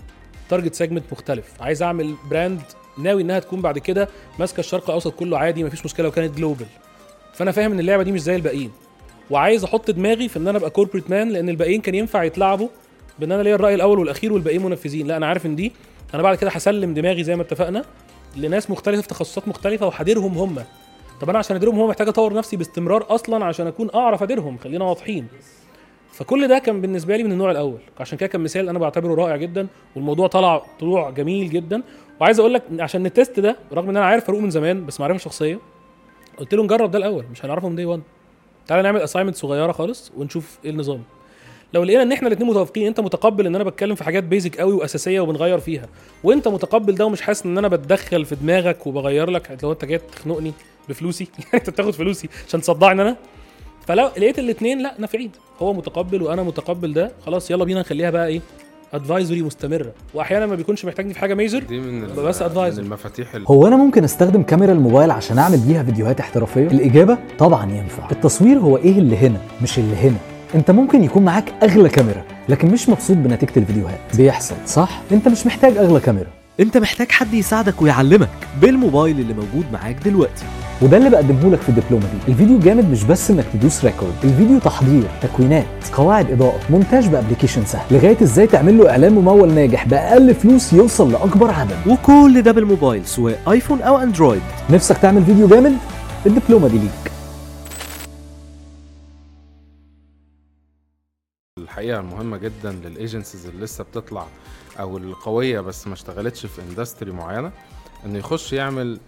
target 0.49 0.73
segment 0.73 1.03
مختلف. 1.11 1.45
عايز 1.61 1.83
أعمل 1.83 2.15
brand 2.29 2.61
ناوي 2.97 3.21
إنها 3.21 3.39
تكون 3.39 3.61
بعد 3.61 3.79
كده 3.79 4.09
ماسكة 4.39 4.59
الشرق 4.59 4.83
الأوسط 4.89 5.13
كله 5.13 5.37
عادي 5.37 5.63
مفيش 5.63 5.85
مشكلة. 5.85 6.05
لو 6.05 6.11
كانت 6.11 6.37
global 6.37 6.67
فانا 7.35 7.51
فاهم 7.51 7.71
ان 7.71 7.79
اللعبه 7.79 8.03
دي 8.03 8.11
مش 8.11 8.21
زي 8.21 8.35
الباقيين. 8.35 8.71
وعايز 9.29 9.63
أحط 9.63 9.91
دماغي 9.91 10.27
في 10.27 10.39
ان 10.39 10.47
أنا 10.47 10.57
ابقى 10.57 10.69
corporate 10.69 11.09
man 11.09 11.29
لأن 11.29 11.49
الباقيين 11.49 11.81
كان 11.81 11.95
ينفع 11.95 12.23
يتلعبوا 12.23 12.67
بان 13.19 13.31
أنا 13.31 13.41
ليا 13.43 13.55
الرأي 13.55 13.75
الأول 13.75 13.99
والأخير 13.99 14.33
والباقيين 14.33 14.63
منفذين. 14.63 15.07
لا 15.07 15.17
أنا 15.17 15.25
عارف 15.27 15.45
إن 15.45 15.55
دي 15.55 15.71
أنا 16.13 16.23
بعد 16.23 16.37
كده 16.37 16.49
هسلم 16.49 16.93
دماغي 16.93 17.23
زي 17.23 17.35
ما 17.35 17.41
اتفقنا 17.41 17.85
لناس 18.37 18.69
مختلفة 18.69 19.01
في 19.01 19.07
تخصصات 19.07 19.47
مختلفة 19.47 19.85
وهديرهم 19.87 20.37
هم. 20.37 20.55
طب 21.21 21.29
أنا 21.29 21.39
عشان 21.39 21.55
أديرهم 21.55 21.79
هم 21.79 21.89
محتاج 21.89 22.07
أطور 22.07 22.33
نفسي 22.33 22.57
باستمرار 22.57 23.05
أصلا 23.09 23.45
عشان 23.45 23.67
أكون 23.67 23.89
أعرف 23.95 24.23
أديرهم 24.23 24.57
خلينا 24.57 24.85
واضحين. 24.85 25.27
فكل 26.11 26.47
ده 26.47 26.59
كان 26.59 26.81
بالنسبة 26.81 27.17
لي 27.17 27.23
من 27.23 27.31
النوع 27.31 27.51
الأول. 27.51 27.79
عشان 27.99 28.17
كده 28.17 28.27
كان 28.27 28.41
مثال 28.41 28.69
أنا 28.69 28.79
بعتبره 28.79 29.15
رائع 29.15 29.35
جدا 29.35 29.67
والموضوع 29.95 30.27
طلع 30.27 30.61
طلوع 30.79 31.09
جميل 31.09 31.49
جدا. 31.49 31.83
وعايز 32.21 32.39
أقول 32.39 32.53
لك 32.53 32.63
عشان 32.79 33.03
ن 33.03 33.11
test 33.11 33.39
ده 33.39 33.55
رغم 33.73 33.89
إن 33.89 33.97
أنا 33.97 34.05
عارف 34.05 34.25
فاروق 34.25 34.41
من 34.41 34.49
زمان 34.49 34.85
بس 34.85 34.99
معرفة 34.99 35.19
شخصية 35.19 35.59
قلت 36.39 36.53
له 36.53 36.63
نجرب 36.63 36.91
ده 36.91 36.97
الأول 36.97 37.25
مش 37.31 37.45
هنعرفه 37.45 37.69
من 37.69 37.75
day 37.75 37.85
1 37.85 38.01
تعالى 38.67 38.83
نعمل 38.83 39.01
assignment 39.01 39.35
صغيرة 39.35 39.71
خالص 39.71 40.11
ونشوف 40.17 40.59
إيه 40.65 40.71
النظام. 40.71 41.03
لو 41.73 41.83
لقينا 41.83 42.01
إن 42.03 42.11
إحنا 42.11 42.27
الاثنين 42.27 42.49
متوافقين 42.49 42.87
أنت 42.87 42.99
متقبل 42.99 43.45
إن 43.45 43.55
أنا 43.55 43.63
بتكلم 43.63 43.95
في 43.95 44.03
حاجات 44.03 44.23
basic 44.23 44.57
قوي 44.59 44.73
وأساسية 44.73 45.19
وبنغير 45.19 45.59
فيها 45.59 45.89
وأنت 46.23 46.47
متقبل 46.47 46.95
ده 46.95 47.05
ومش 47.05 47.21
حاسس 47.21 47.45
إن 47.45 47.57
أنا 47.57 47.67
بتدخل 47.67 48.25
في 48.25 48.35
دماغك 48.35 48.87
وبغير 48.87 49.29
لك 49.29 49.57
لو 49.63 49.71
أنت 49.71 49.85
جاي 49.85 49.97
تخنقني 49.97 50.53
بفلوسي؟ 50.89 51.27
يعني 51.39 51.53
أنت 51.53 51.69
بتاخد 51.69 51.91
فلوسي 51.91 52.29
عشان 52.47 52.61
تصدعني 52.61 53.01
أنا؟ 53.01 53.17
فلو 53.87 54.05
لقيت 54.17 54.39
الاثنين 54.39 54.81
لا 54.81 54.95
نافعين 54.97 55.31
هو 55.59 55.73
متقبل 55.73 56.21
وأنا 56.21 56.43
متقبل 56.43 56.93
ده 56.93 57.11
خلاص 57.25 57.51
يلا 57.51 57.65
بينا 57.65 57.79
نخليها 57.79 58.09
بقى 58.09 58.27
إيه؟ 58.27 58.41
advisory 58.93 59.41
مستمرة. 59.41 59.91
وأحيانا 60.13 60.45
ما 60.45 60.55
بيكونش 60.55 60.85
محتاجني 60.85 61.13
في 61.13 61.19
حاجة 61.19 61.33
major 61.33 61.63
دي 61.63 61.79
من 61.79 62.07
بس 62.17 62.43
advisor. 62.43 62.57
من 62.57 62.79
المفاتيح 62.79 63.35
ال- 63.35 63.45
هو 63.47 63.67
أنا 63.67 63.75
ممكن 63.75 64.03
أستخدم 64.03 64.41
كاميرا 64.43 64.71
الموبايل 64.71 65.11
عشان 65.11 65.37
أعمل 65.37 65.57
بيها 65.57 65.83
فيديوهات 65.83 66.19
احترافية؟ 66.19 66.67
الإجابة 66.67 67.17
طبعا 67.39 67.71
ينفع. 67.71 68.11
التصوير 68.11 68.57
هو 68.59 68.77
إيه 68.77 68.99
اللي 68.99 69.17
هنا 69.17 69.37
مش 69.63 69.79
اللي 69.79 69.95
هنا. 69.95 70.17
أنت 70.55 70.71
ممكن 70.71 71.03
يكون 71.03 71.25
معاك 71.25 71.53
أغلى 71.63 71.89
كاميرا 71.89 72.23
لكن 72.49 72.71
مش 72.71 72.89
مبسوط 72.89 73.17
بنتيجة 73.17 73.51
الفيديوهات. 73.57 73.99
بيحصل 74.17 74.55
صح؟ 74.65 75.01
أنت 75.11 75.27
مش 75.27 75.45
محتاج 75.45 75.77
أغلى 75.77 75.99
كاميرا. 75.99 76.27
انت 76.59 76.77
محتاج 76.77 77.11
حد 77.11 77.33
يساعدك 77.33 77.81
ويعلمك 77.81 78.29
بالموبايل 78.61 79.19
اللي 79.19 79.33
موجود 79.33 79.65
معاك 79.73 79.95
دلوقتي. 79.95 80.45
وده 80.81 80.97
اللي 80.97 81.09
بقدمه 81.09 81.49
لك 81.51 81.61
في 81.61 81.69
الدبلومة 81.69 82.03
دي. 82.05 82.31
الفيديو 82.31 82.59
جامد 82.59 82.89
مش 82.89 83.03
بس 83.03 83.31
انك 83.31 83.45
تدوس 83.53 83.85
record 83.85 84.13
الفيديو 84.23 84.59
تحضير 84.59 85.07
تكوينات 85.21 85.65
قواعد 85.93 86.31
إضاءة 86.31 86.59
مونتاج 86.69 87.07
publication 87.07 87.65
سهل 87.65 87.85
لغاية 87.97 88.23
إزاي 88.23 88.47
تعمل 88.47 88.77
له 88.77 88.89
إعلان 88.89 89.13
ممول 89.13 89.53
ناجح 89.53 89.87
بأقل 89.87 90.35
فلوس 90.35 90.73
يوصل 90.73 91.11
لأكبر 91.11 91.51
عدد. 91.51 91.87
وكل 91.87 92.41
ده 92.41 92.51
بالموبايل 92.51 93.05
سواء 93.05 93.51
ايفون 93.51 93.81
أو 93.81 93.97
اندرويد 93.97 94.41
نفسك 94.69 94.97
تعمل 94.97 95.25
فيديو 95.25 95.47
جامد؟ 95.47 95.77
الدبلومة 96.25 96.67
دي 96.67 96.77
ليك. 96.77 97.11
الحقيقة 101.57 101.99
المهمه 101.99 102.37
جدا 102.37 102.71
لل 102.71 102.86
agencies 102.86 103.45
اللي 103.45 103.63
لسه 103.63 103.83
بتطلع. 103.83 104.25
أو 104.79 104.97
القوية 104.97 105.59
بس 105.59 105.87
ما 105.87 105.93
اشتغلتش 105.93 106.45
في 106.45 106.61
industry 106.61 107.11
معينة 107.11 107.51
إنه 108.05 108.17
يخش 108.17 108.53
يعمل 108.53 108.99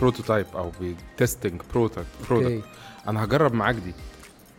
prototype 0.00 0.46
أو 0.54 0.72
ب 0.80 0.90
testing 0.90 1.62
product 1.74 2.06
okay. 2.30 2.62
أنا 3.08 3.24
هجرب 3.24 3.54
معاك 3.54 3.74
دي. 3.74 3.94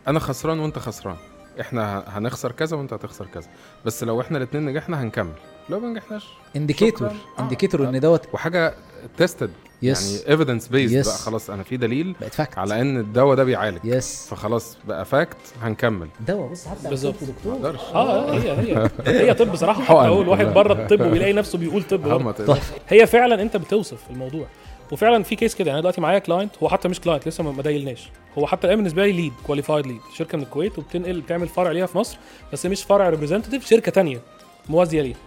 أنا 0.08 0.20
خسران 0.20 0.60
وأنت 0.60 0.80
خسران. 0.80 1.18
إحنا 1.62 2.04
هنخسر 2.08 2.52
كذا 2.52 2.78
وأنت 2.78 2.94
هتخسر 2.94 3.26
كذا. 3.26 3.50
بس 3.86 4.04
لو 4.04 4.22
إحنا 4.22 4.38
الاثنين 4.38 4.66
نجحنا 4.66 5.02
هنكمل. 5.02 5.34
لو 5.70 5.80
ما 5.80 5.88
نجحناش 5.88 6.28
indicator 6.56 7.10
شكراً. 7.10 7.20
آه. 7.40 7.42
indicator 7.42 7.90
إن 7.90 8.00
دوت 8.00 8.34
وحاجة 8.34 8.76
tested 9.18 9.52
yes 9.82 10.12
يعني 10.20 10.32
evidence 10.32 10.68
Yes. 10.68 10.72
بقى 11.08 11.18
خلاص 11.18 11.50
أنا 11.50 11.64
في 11.64 11.78
دليل 11.78 12.16
بقت 12.22 12.34
fact 12.34 12.58
على 12.58 12.82
إن 12.82 12.98
الدواء 12.98 13.36
ده 13.36 13.44
بيعالج. 13.44 13.80
yes 13.84 14.28
فخلاص 14.30 14.78
بقى 14.88 15.06
fact 15.06 15.38
هنكمل. 15.62 16.08
دواء 16.28 16.48
بص 16.52 16.68
حتى 16.68 16.90
بالظبط. 16.90 17.16
دكتور. 17.24 17.54
أقدرش. 17.54 17.80
آه 17.94 18.34
هي 18.34 18.52
هي. 18.52 18.90
هي 19.06 19.34
طب 19.34 19.56
صراحة 19.56 19.82
حقن. 19.84 20.00
حتى 20.00 20.08
هو 20.10 20.22
الواحد 20.22 20.46
بره 20.46 20.74
الطب 20.74 21.02
وبيلاقي 21.06 21.34
نفسه 21.34 21.58
بيقول 21.58 21.84
طب 21.84 22.08
آه 22.08 22.58
هي 22.88 23.08
فعلا 23.08 23.42
أنت 23.42 23.58
بتوصف 23.58 24.00
الموضوع. 24.10 24.46
وفعلا 24.92 25.24
في 25.24 25.36
case 25.36 25.56
كده 25.56 25.68
يعني 25.68 25.74
أنا 25.76 25.82
دلوقتي 25.82 26.02
معايا 26.02 26.20
client 26.20 26.52
هو 26.64 26.70
حتى 26.70 26.88
مش 26.88 27.00
client 27.02 27.28
لسه 27.28 27.44
ما 27.44 27.52
ما 27.52 27.62
دايلناش. 27.62 28.10
هو 28.38 28.48
حتى 28.48 28.68
الآن 28.68 28.78
بالنسبة 28.78 29.06
لي 29.06 29.12
lead 29.12 29.34
qualified 29.48 29.88
lead 29.88 30.00
شركة 30.18 30.38
من 30.38 30.44
الكويت 30.44 30.80
وبتنقل 30.80 31.22
بتعمل 31.22 31.48
فرع 31.48 31.72
ليها 31.72 31.86
في 31.86 31.98
مصر 31.98 32.18
بس 32.54 32.66
مش 32.66 32.84
فرع 32.84 33.10
representative 33.10 33.68
شركة 33.70 33.92
تانية 33.92 34.22
موازية 34.70 35.02
ليها. 35.02 35.18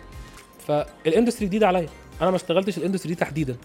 فال 0.67 0.83
industry 0.83 1.47
جديده 1.47 1.67
عليا. 1.67 1.89
أنا 2.23 2.31
ما 2.31 2.37
اشتغلتش 2.37 2.79
ال 2.79 2.83
industry 2.83 3.15
دي 3.15 3.21
تحديدا. 3.21 3.57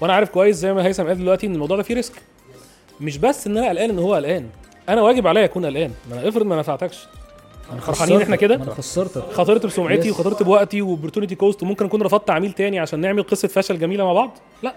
وأنا 0.00 0.12
عارف 0.12 0.30
كويس 0.30 0.56
زي 0.56 0.72
ما 0.72 0.86
هيثم 0.86 1.06
قال 1.06 1.18
دلوقتي 1.18 1.46
إن 1.46 1.54
الموضوع 1.54 1.76
ده 1.76 1.82
فيه 1.82 1.94
risk. 1.94 2.12
مش 3.00 3.18
بس 3.18 3.46
إن 3.46 3.56
أنا 3.56 3.68
قلقان 3.68 3.90
إن 3.90 3.98
هو 3.98 4.14
قلقان. 4.14 4.46
أنا 4.88 5.02
واجب 5.02 5.26
عليا 5.26 5.44
اكون 5.44 5.66
قلقان. 5.66 5.90
ما 6.10 6.20
أنا 6.20 6.28
افرض 6.28 6.46
ما 6.46 6.58
نفعتكش. 6.58 7.06
أنا 7.72 7.80
فرحان 7.80 8.05
إني 8.05 8.18
خسرتك، 8.18 8.38
كده؟ 8.38 8.54
أنا 8.54 8.74
خسرتك 8.74 9.22
خاطرت 9.32 9.66
بسمعتي. 9.66 10.10
وخاطرت 10.10 10.42
بوقتي 10.42 10.82
و 10.82 10.86
opportunity 10.86 11.34
cost 11.34 11.62
وممكن 11.62 11.84
أكون 11.84 12.02
رفضت 12.02 12.30
عميل 12.30 12.52
تاني 12.52 12.78
عشان 12.78 13.00
نعمل 13.00 13.22
قصة 13.22 13.48
فشل 13.48 13.78
جميلة 13.78 14.04
مع 14.04 14.12
بعض؟ 14.12 14.38
لا. 14.62 14.74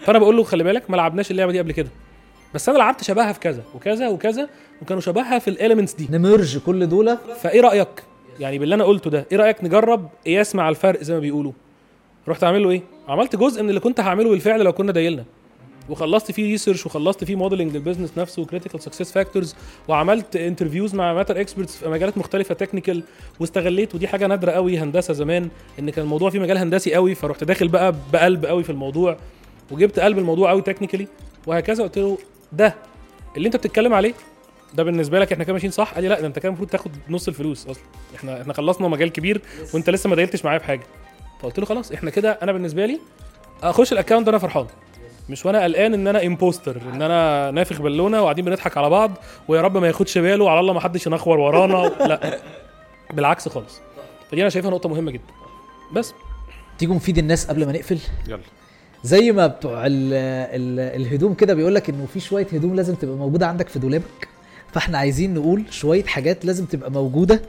فأنا 0.00 0.18
بقول 0.18 0.36
له 0.36 0.42
خلي 0.42 0.64
بالك 0.64 0.90
ما 0.90 0.96
لعبناش 0.96 1.30
اللعبة 1.30 1.52
دي 1.52 1.58
قبل 1.58 1.72
كده. 1.72 1.88
بس 2.54 2.68
أنا 2.68 2.78
لعبت 2.78 3.04
شبهها 3.04 3.32
في 3.32 3.40
كذا 3.40 3.62
وكذا 3.74 4.08
وكذا 4.08 4.48
وكانوا 4.82 5.00
شبهها 5.00 5.38
في 5.38 5.48
ال 5.48 5.53
elements 5.53 5.94
دي. 5.94 6.08
نمرج 6.10 6.58
كل 6.58 6.88
دول. 6.88 7.18
فإيه 7.40 7.60
رأيك؟ 7.60 8.02
يعني 8.40 8.58
باللي 8.58 8.74
أنا 8.74 8.84
قلته 8.84 9.10
ده 9.10 9.26
إيه 9.32 9.38
رأيك 9.38 9.64
نجرب 9.64 10.08
قياس 10.26 10.54
مع 10.54 10.68
الفارق 10.68 11.02
زي 11.02 11.14
ما 11.14 11.20
بيقولوا؟ 11.20 11.52
رحت 12.28 12.44
اعمل 12.44 12.62
له 12.62 12.70
إيه؟ 12.70 12.82
عملت 13.08 13.36
جزء 13.36 13.62
من 13.62 13.68
اللي 13.68 13.80
كنت 13.80 14.00
هعمله 14.00 14.30
بالفعل 14.30 14.60
لو 14.64 14.72
كنا 14.72 14.92
دايلنا. 14.92 15.24
وخلصت 15.88 16.32
فيه 16.32 16.50
research 16.50 16.86
وخلصت 16.86 17.24
فيه 17.24 17.36
modeling 17.36 17.72
لل 17.76 17.83
business 17.83 18.12
نفسه 18.18 18.42
و 18.42 18.46
critical 18.46 18.82
success 18.82 19.12
factors 19.12 19.54
وعملت 19.88 20.36
interviews 20.36 20.94
مع 20.94 21.14
matter 21.14 21.40
experts 21.40 21.76
في 21.76 21.88
مجالات 21.88 22.18
مختلفة 22.18 22.54
technical 22.54 23.02
واستغليت 23.40 23.94
ودي 23.94 24.08
حاجة 24.08 24.26
نادرة 24.26 24.50
قوي 24.50 24.78
هندسة 24.78 25.14
زمان 25.14 25.48
إن 25.78 25.90
كان 25.90 26.04
الموضوع 26.04 26.30
فيه 26.30 26.38
مجال 26.38 26.58
هندسي 26.58 26.94
قوي 26.94 27.14
فرحت 27.14 27.44
داخل 27.44 27.68
بقى 27.68 27.94
بقلب 28.12 28.46
قوي 28.46 28.64
في 28.64 28.70
الموضوع 28.70 29.16
وجبت 29.70 29.98
قلب 30.00 30.18
الموضوع 30.18 30.50
قوي 30.50 30.62
technically 30.62 31.06
وهكذا. 31.46 31.84
قلت 31.84 31.98
له 31.98 32.18
ده 32.52 32.74
اللي 33.36 33.46
انت 33.46 33.56
بتتكلم 33.56 33.94
عليه 33.94 34.14
ده 34.74 34.82
بالنسبة 34.82 35.18
لك 35.18 35.32
إحنا 35.32 35.44
كده 35.44 35.52
ماشيين 35.52 35.72
صح؟ 35.72 35.94
قال 35.94 36.02
لي 36.02 36.08
لا 36.08 36.20
ده 36.20 36.26
انت 36.26 36.38
كده 36.38 36.48
المفروض 36.48 36.68
تاخد 36.70 36.90
نص 37.08 37.28
الفلوس 37.28 37.66
أصلا 37.66 37.82
إحنا 38.16 38.40
إحنا 38.42 38.52
خلصنا 38.52 38.88
مجال 38.88 39.12
كبير 39.12 39.40
وأنت 39.74 39.90
لسه 39.90 40.08
ما 40.10 40.16
دايلتش 40.16 40.44
معايا 40.44 40.58
في 40.58 40.64
حاجة. 40.64 40.82
فقلت 41.42 41.58
له 41.58 41.66
خلاص 41.66 41.92
إحنا 41.92 42.10
كده 42.10 42.38
أنا 42.42 42.52
بالنسبة 42.52 42.86
لي 42.86 43.00
أخش 43.62 43.92
ال 43.92 43.96
account 43.96 44.26
ده 44.26 44.30
أنا 44.30 44.38
فرحان. 44.38 44.66
مش 45.28 45.46
وأنا 45.46 45.62
قلقان 45.64 45.94
إن 45.94 46.06
أنا 46.06 46.26
imposter 46.26 46.80
إن 46.94 47.02
أنا 47.02 47.50
نافخ 47.50 47.82
بالونه 47.82 48.20
وقاعدين 48.20 48.44
بنضحك 48.44 48.76
على 48.76 48.90
بعض 48.90 49.10
ويا 49.48 49.60
رب 49.60 49.76
ما 49.76 49.86
ياخدش 49.86 50.18
باله 50.18 50.50
على 50.50 50.60
الله 50.60 50.72
ما 50.72 50.80
حدش 50.80 51.06
ينخور 51.06 51.38
ورانا. 51.38 51.88
لا 52.08 52.38
بالعكس 53.14 53.48
خالص. 53.48 53.80
فدي 54.30 54.40
أنا 54.40 54.50
شايفها 54.50 54.70
نقطة 54.70 54.88
مهمة 54.88 55.10
جدا. 55.10 55.22
بس. 55.92 56.14
تيجوا 56.78 56.94
نفيد 56.94 57.18
الناس 57.18 57.46
قبل 57.46 57.66
ما 57.66 57.72
نقفل؟ 57.72 57.98
يلا. 58.28 58.40
زي 59.04 59.32
ما 59.32 59.46
بتوع 59.46 59.86
ال 59.86 60.12
ال 60.12 61.00
الهدوم 61.02 61.34
كده 61.34 61.54
بيقول 61.54 61.74
لك 61.74 61.88
إنه 61.90 62.06
في 62.06 62.20
شوية 62.20 62.46
هدوم 62.52 62.74
لازم 62.74 62.94
تبقى 62.94 63.16
موجودة 63.16 63.46
عندك 63.46 63.68
في 63.68 63.78
دولابك 63.78 64.28
فإحنا 64.72 64.98
عايزين 64.98 65.34
نقول 65.34 65.64
شوية 65.70 66.04
حاجات 66.04 66.44
لازم 66.44 66.64
تبقى 66.64 66.90
موجودة 66.90 67.42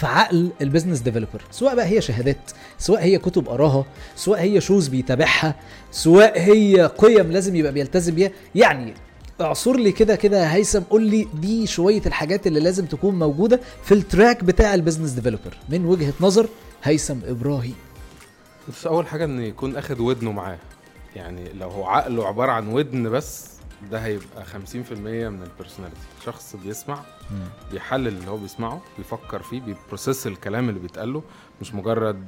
في 0.00 0.06
عقل 0.06 0.50
ال 0.60 0.64
business 0.64 0.98
developer 1.00 1.42
سواء 1.50 1.74
بقى 1.74 1.86
هي 1.86 2.00
شهادات 2.00 2.50
سواء 2.78 3.02
هي 3.02 3.18
كتب 3.18 3.48
قراها 3.48 3.84
سواء 4.16 4.40
هي 4.40 4.60
shows 4.60 4.88
بيتابعها 4.88 5.54
سواء 5.90 6.40
هي 6.40 6.90
قيم 6.98 7.32
لازم 7.32 7.56
يبقى 7.56 7.72
بيلتزم 7.72 8.14
بيها. 8.14 8.30
يعني 8.54 8.94
اعصر 9.40 9.76
لي 9.76 9.92
كده 9.92 10.16
كده 10.16 10.44
هيثم 10.46 10.80
قول 10.80 11.02
لي 11.02 11.28
دي 11.34 11.66
شوية 11.66 12.02
الحاجات 12.06 12.46
اللي 12.46 12.60
لازم 12.60 12.86
تكون 12.86 13.18
موجودة 13.18 13.60
في 13.84 13.94
ال 13.94 14.02
track 14.02 14.44
بتاع 14.44 14.74
ال 14.74 14.78
business 14.78 15.10
developer 15.10 15.56
من 15.68 15.84
وجهة 15.84 16.12
نظر 16.20 16.48
هيثم 16.82 17.16
إبراهيم. 17.28 17.74
بس 18.68 18.86
أول 18.86 19.06
حاجة 19.06 19.24
إن 19.24 19.40
يكون 19.42 19.76
أخد 19.76 20.00
ودنه 20.00 20.32
معاه. 20.32 20.58
يعني 21.16 21.52
لو 21.52 21.68
هو 21.68 21.84
عقله 21.86 22.26
عبارة 22.26 22.52
عن 22.52 22.68
ودن 22.68 23.10
بس 23.10 23.51
ده 23.90 23.98
هيبقى 23.98 24.44
50% 24.44 24.74
من 24.98 25.42
ال 25.42 25.47
personality 25.47 26.00
شخص 26.24 26.56
بيسمع 26.64 27.02
بيحلل 27.72 28.08
اللي 28.08 28.30
هو 28.30 28.36
بيسمعه 28.36 28.82
بيفكر 28.98 29.42
فيه 29.42 29.60
بي 29.60 29.75
process 29.75 30.26
الكلام 30.26 30.68
اللي 30.68 30.80
بيتقال 30.80 31.12
له 31.12 31.22
مش 31.60 31.74
مجرد 31.74 32.24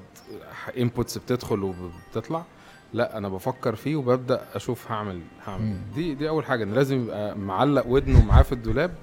inputs 0.79 1.19
بتدخل 1.19 1.63
وبتطلع. 1.63 2.45
لا 2.93 3.19
أنا 3.19 3.29
بفكر 3.29 3.75
فيه 3.75 3.97
وببدأ 3.97 4.43
أشوف 4.55 4.91
هعمل 4.93 5.21
هعمل. 5.47 5.77
دي 5.95 6.15
دي 6.15 6.29
أول 6.29 6.45
حاجة 6.45 6.65
إن 6.65 6.75
لازم 6.75 7.03
يبقى 7.03 7.39
معلق 7.39 7.87
ودنه 7.87 8.25
معاه 8.25 8.43
في 8.43 8.53
الدولاب 8.53 8.95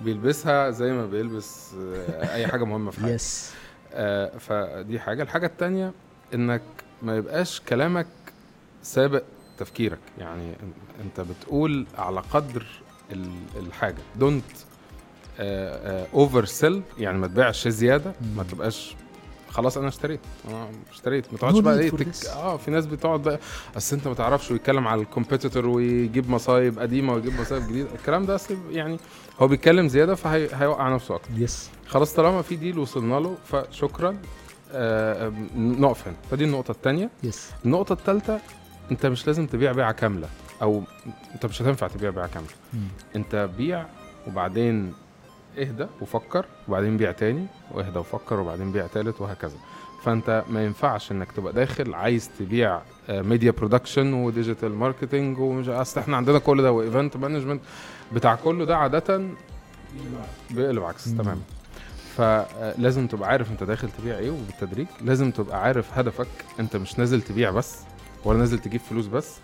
بيلبسها 0.00 0.70
زي 0.70 0.92
ما 0.92 1.06
بيلبس 1.06 1.74
آه، 1.78 2.34
أي 2.34 2.46
حاجة 2.46 2.64
مهمة 2.64 2.90
في 2.90 3.00
حياته. 3.00 3.14
yes 3.14 3.52
آه، 3.92 4.38
فدي 4.38 5.00
حاجة. 5.00 5.22
الحاجة 5.22 5.46
التانية 5.46 5.92
إنك 6.34 6.62
ما 7.02 7.16
يبقاش 7.16 7.60
كلامك 7.60 8.06
سابق 8.82 9.22
تفكيرك. 9.60 9.98
يعني 10.18 10.52
انت 11.04 11.20
بتقول 11.20 11.86
على 11.98 12.20
قدر 12.20 12.66
ال- 13.12 13.30
الحاجة. 13.56 14.02
don't 14.16 14.44
oversell 16.14 16.82
يعني 16.98 17.18
ما 17.18 17.26
تبيعش 17.26 17.68
زيادة. 17.68 18.12
ما 18.36 18.42
تبقاش 18.42 18.96
خلاص 19.50 19.76
أنا 19.78 19.88
اشتريت. 19.88 20.20
أنا 20.48 20.68
اشتريت. 20.92 21.32
ما 21.32 21.38
تقعدش 21.38 21.58
بقى 21.58 21.78
إيه 21.80 21.90
تك... 21.90 22.26
آه 22.26 22.56
في 22.56 22.70
ناس 22.70 22.86
بتقعد 22.86 23.22
بقى. 23.22 23.38
أصل 23.76 23.96
أنت 23.96 24.08
ما 24.08 24.14
تعرفش 24.14 24.50
ويتكلم 24.50 24.88
على 24.88 25.00
ال 25.00 25.06
competitor 25.06 25.66
ويجيب 25.66 26.30
مصايب 26.30 26.78
قديمة 26.78 27.12
ويجيب 27.14 27.40
مصايب 27.40 27.62
جديدة. 27.68 27.88
الكلام 27.94 28.26
ده 28.26 28.34
أصل 28.34 28.56
يعني 28.70 28.96
هو 29.40 29.48
بيتكلم 29.48 29.88
زيادة 29.88 30.14
فهيوقع 30.14 30.94
نفسه 30.94 31.14
أكتر. 31.14 31.30
yes 31.36 31.70
خلاص 31.86 32.14
طالما 32.14 32.42
في 32.42 32.56
deal 32.56 32.78
وصلنا 32.78 33.14
له 33.20 33.36
فشكرا. 33.44 34.16
آه 34.72 35.26
آه، 35.26 35.32
نقف 35.56 36.08
هنا. 36.08 36.16
فدي 36.30 36.44
النقطة 36.44 36.70
التانية. 36.72 37.10
yes 37.22 37.50
النقطة 37.64 37.92
التالتة 37.92 38.40
انت 38.90 39.06
مش 39.06 39.26
لازم 39.26 39.46
تبيع 39.46 39.72
بيعة 39.72 39.92
كاملة 39.92 40.28
أو 40.62 40.82
انت 41.34 41.46
مش 41.46 41.62
هتنفع 41.62 41.88
تبيع 41.88 42.10
بيعة 42.10 42.26
كاملة 42.26 42.50
مم. 42.74 42.80
انت 43.16 43.48
بيع 43.58 43.86
وبعدين 44.26 44.92
اهدى 45.58 45.86
وفكر 46.00 46.44
وبعدين 46.68 46.96
بيع 46.96 47.12
تاني 47.12 47.46
واهدى 47.70 47.98
وفكر 47.98 48.40
وبعدين 48.40 48.72
بيع 48.72 48.86
تالت 48.86 49.20
وهكذا 49.20 49.56
فانت 50.04 50.44
ما 50.50 50.64
ينفعش 50.64 51.12
انك 51.12 51.32
تبقى 51.32 51.52
داخل 51.52 51.94
عايز 51.94 52.30
تبيع 52.38 52.80
media 53.08 53.50
production 53.50 54.12
و 54.12 54.20
digital 54.20 54.74
marketing 54.74 55.38
ومش 55.38 55.68
أصل 55.68 56.00
إحنا 56.00 56.16
عندنا 56.16 56.38
كل 56.38 56.62
ده 56.62 56.72
و 56.72 56.79
event 56.79 57.16
management 57.16 57.60
بتاع 58.12 58.34
كله 58.34 58.64
ده 58.64 58.76
عادة 58.76 59.22
بيقلب 60.50 60.84
عكس 60.84 61.08
مم. 61.08 61.18
تماما 61.18 61.40
فلازم 62.16 63.06
تبقى 63.06 63.28
عارف 63.28 63.50
انت 63.50 63.62
داخل 63.64 63.88
تبيع 63.98 64.18
إيه 64.18 64.30
وبالتدريج 64.30 64.86
لازم 65.00 65.30
تبقى 65.30 65.62
عارف 65.62 65.98
هدفك 65.98 66.26
انت 66.60 66.76
مش 66.76 66.98
نازل 66.98 67.22
تبيع 67.22 67.50
بس 67.50 67.76
ولا 68.24 68.38
نازل 68.38 68.58
تجيب 68.58 68.80
فلوس 68.80 69.06
بس 69.06 69.34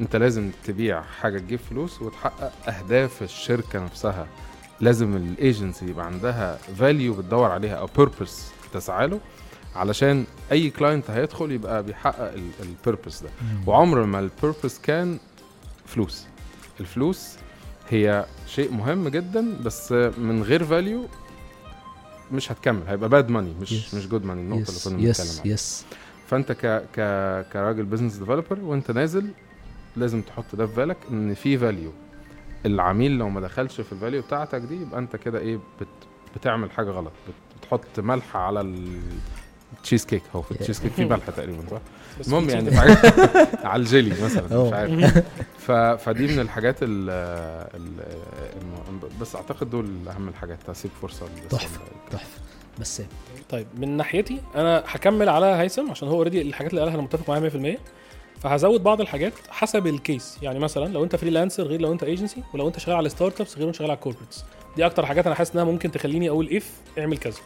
انت 0.00 0.16
لازم 0.16 0.50
تبيع 0.64 1.02
حاجة 1.02 1.38
تجيب 1.38 1.58
فلوس 1.70 2.02
وتحقق 2.02 2.52
أهداف 2.68 3.22
الشركة 3.22 3.78
نفسها. 3.84 4.26
لازم 4.80 5.16
الأيجنسي 5.16 5.86
يبقى 5.86 6.06
عندها 6.06 6.56
value 6.56 7.14
بتدور 7.14 7.50
عليها 7.50 7.74
أو 7.74 7.88
purpose 7.96 8.42
تسعى 8.72 9.06
له 9.06 9.20
علشان 9.74 10.24
أي 10.52 10.70
client 10.70 11.10
هيدخل 11.10 11.52
يبقى 11.52 11.82
بيحقق 11.82 12.34
ال 12.62 12.69
purpose 12.69 13.22
ده. 13.22 13.28
وعمر 13.66 14.04
ما 14.04 14.18
ال 14.20 14.27
purpose 14.27 14.78
كان 14.78 15.18
فلوس. 15.86 16.26
الفلوس 16.80 17.28
هي 17.88 18.26
شيء 18.46 18.72
مهم 18.72 19.08
جدا 19.08 19.56
بس 19.64 19.92
من 20.18 20.42
غير 20.42 20.64
value 20.64 21.06
مش 22.32 22.52
هتكمل 22.52 22.82
هيبقى 22.88 23.08
bad 23.08 23.28
money 23.30 23.54
مش 23.60 23.70
Yes. 23.90 23.94
مش 23.94 24.06
good 24.08 24.24
money 24.24 24.40
النقطة 24.40 24.68
اللي 24.70 24.80
كنا 24.84 24.92
بنتكلم 24.96 25.10
yes 25.10 25.40
عليها. 25.40 25.54
yes 25.54 25.84
فانت 26.26 26.52
ك 26.52 26.66
ك 26.66 26.96
كراجل 27.52 27.82
business 27.84 28.16
developer 28.16 28.60
وانت 28.60 28.90
نازل 28.90 29.26
لازم 29.96 30.22
تحط 30.22 30.44
ده 30.56 30.66
في 30.66 30.74
بالك 30.76 30.96
إن 31.10 31.34
في 31.34 31.58
value 31.58 31.92
العميل 32.66 33.18
لو 33.18 33.28
ما 33.28 33.40
دخلش 33.40 33.80
في 33.80 33.92
ال 33.92 33.97
value 33.97 34.22
بتاعتك 34.22 34.60
دي 34.60 34.82
يبقى 34.82 34.98
انت 34.98 35.16
كده 35.16 35.38
إيه 35.38 35.56
بت 35.80 35.86
بتعمل 36.36 36.70
حاجة 36.70 36.90
غلط. 36.90 37.12
بت 37.28 37.34
بتحط 37.60 38.00
ملح 38.00 38.36
على 38.36 38.60
التشيز 39.76 40.06
كيك 40.06 40.22
هو 40.36 40.42
في 40.42 40.50
التشيز 40.52 40.80
كيك 40.80 40.92
في 40.92 41.04
ملح 41.04 41.30
تقريبا 41.30 41.62
صح؟ 41.70 41.80
المهم 42.26 42.50
يعني 42.50 42.78
على 43.70 43.80
الجيلي 43.80 44.24
مثلا. 44.24 44.66
مش 44.66 44.72
عارف. 44.72 45.18
ف... 45.58 45.72
فدي 45.72 46.26
من 46.26 46.40
الحاجات 46.40 46.76
ال... 46.82 47.10
ال... 47.74 47.88
الم... 48.62 49.00
بس 49.20 49.36
أعتقد 49.36 49.70
دول 49.70 50.08
أهم 50.08 50.28
الحاجات 50.28 50.70
هسيب 50.70 50.90
فرصة. 51.02 51.26
ده. 51.26 51.58
تحفة. 51.58 51.80
بس. 52.80 53.02
طيب 53.50 53.66
من 53.78 53.96
ناحيتي 53.96 54.40
أنا 54.54 54.84
هكمل 54.86 55.28
على 55.28 55.46
هيثم 55.46 55.90
عشان 55.90 56.08
هو 56.08 56.14
already 56.14 56.42
الحاجات 56.42 56.70
اللي 56.70 56.80
قالها 56.80 56.94
أنا 56.94 57.02
متفق 57.02 57.28
معاها 57.30 57.50
100% 57.76 57.78
فهزود 58.40 58.82
بعض 58.82 59.00
الحاجات 59.00 59.32
حسب 59.50 59.86
ال 59.86 59.96
case 59.96 60.38
يعني 60.42 60.58
مثلا 60.58 60.92
لو 60.92 61.04
أنت 61.04 61.16
freelancer 61.16 61.62
غير 61.62 61.80
لو 61.80 61.92
أنت 61.92 62.02
ايجنسي 62.02 62.42
ولو 62.54 62.68
أنت 62.68 62.78
شغال 62.78 62.96
على 62.96 63.08
startups 63.08 63.56
غير 63.56 63.66
وانت 63.66 63.76
شغال 63.76 63.90
على 63.90 64.00
corporates 64.00 64.44
دي 64.76 64.86
أكتر 64.86 65.06
حاجات 65.06 65.26
أنا 65.26 65.34
حاسس 65.34 65.52
إنها 65.52 65.64
ممكن 65.64 65.90
تخليني 65.90 66.28
أقول 66.28 66.56
اف 66.56 66.70
اعمل 66.98 67.18
كذا. 67.18 67.38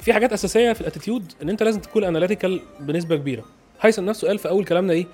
في 0.00 0.12
حاجات 0.12 0.32
أساسية 0.32 0.72
في 0.72 0.80
ال 0.80 0.86
attitude 0.86 1.32
إن 1.42 1.48
أنت 1.48 1.62
لازم 1.62 1.80
تكون 1.80 2.04
analytical 2.04 2.60
بنسبة 2.80 3.16
كبيرة. 3.16 3.44
هيثم 3.80 4.04
نفسه 4.04 4.28
قال 4.28 4.38
في 4.38 4.48
أول 4.48 4.64
كلامنا 4.64 4.92
إيه؟ 4.92 5.06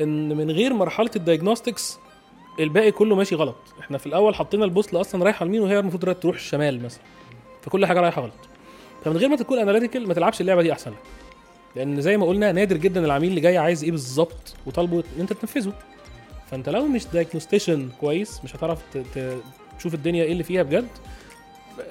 إن 0.00 0.36
من 0.36 0.50
غير 0.50 0.72
مرحلة 0.74 1.10
ال 1.16 1.23
diagnostics 1.23 1.98
الباقي 2.60 2.92
كله 2.92 3.16
ماشي 3.16 3.34
غلط. 3.34 3.56
إحنا 3.80 3.98
في 3.98 4.06
الأول 4.06 4.34
حطينا 4.34 4.64
البوصلة 4.64 5.00
أصلا 5.00 5.24
رايحة 5.24 5.44
لمين 5.46 5.60
وهي 5.60 5.78
المفروض 5.78 6.14
تروح 6.14 6.36
الشمال 6.36 6.82
مثلا. 6.82 7.02
فكل 7.62 7.86
حاجة 7.86 8.00
رايحة 8.00 8.22
غلط. 8.22 8.47
فمن 9.04 9.16
غير 9.16 9.28
ما 9.28 9.36
تكون 9.36 9.58
analytical 9.58 10.08
ما 10.08 10.14
تلعبش 10.14 10.40
اللعبة 10.40 10.62
دي 10.62 10.72
أحسن. 10.72 10.90
لك 10.90 10.96
لأن 11.76 12.00
زي 12.00 12.16
ما 12.16 12.26
قلنا 12.26 12.52
نادر 12.52 12.76
جدا 12.76 13.04
العميل 13.04 13.30
اللي 13.30 13.40
جاي 13.40 13.58
عايز 13.58 13.84
إيه 13.84 13.90
بالظبط 13.90 14.54
وطالبه 14.66 14.96
إن 14.96 15.20
أنت 15.20 15.32
تنفذه. 15.32 15.72
فأنت 16.50 16.68
لو 16.68 16.86
مش 16.86 17.06
diagnostician 17.06 17.88
كويس 18.00 18.44
مش 18.44 18.56
هتعرف 18.56 18.78
تشوف 19.78 19.94
الدنيا 19.94 20.24
إيه 20.24 20.32
اللي 20.32 20.42
فيها 20.42 20.62
بجد 20.62 20.88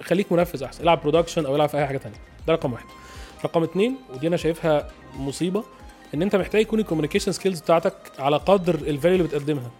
خليك 0.01 0.31
منفذ 0.31 0.63
أحسن. 0.63 0.83
العب 0.83 1.01
production 1.01 1.45
أو 1.45 1.55
العب 1.55 1.69
في 1.69 1.77
أي 1.77 1.85
حاجة 1.87 1.97
تانية. 1.97 2.17
ده 2.47 2.53
رقم 2.53 2.73
واحد. 2.73 2.85
رقم 3.45 3.63
اتنين 3.63 3.95
ودي 4.13 4.27
أنا 4.27 4.37
شايفها 4.37 4.89
مصيبة 5.17 5.63
إن 6.13 6.21
أنت 6.21 6.35
محتاج 6.35 6.61
يكون 6.61 6.79
ال 6.79 6.83
communication 6.83 7.31
skills 7.31 7.59
بتاعتك 7.59 7.93
على 8.19 8.37
قدر 8.37 8.75
ال 8.75 8.82
value 8.82 9.17
اللي 9.17 9.27
بتقدمها. 9.27 9.71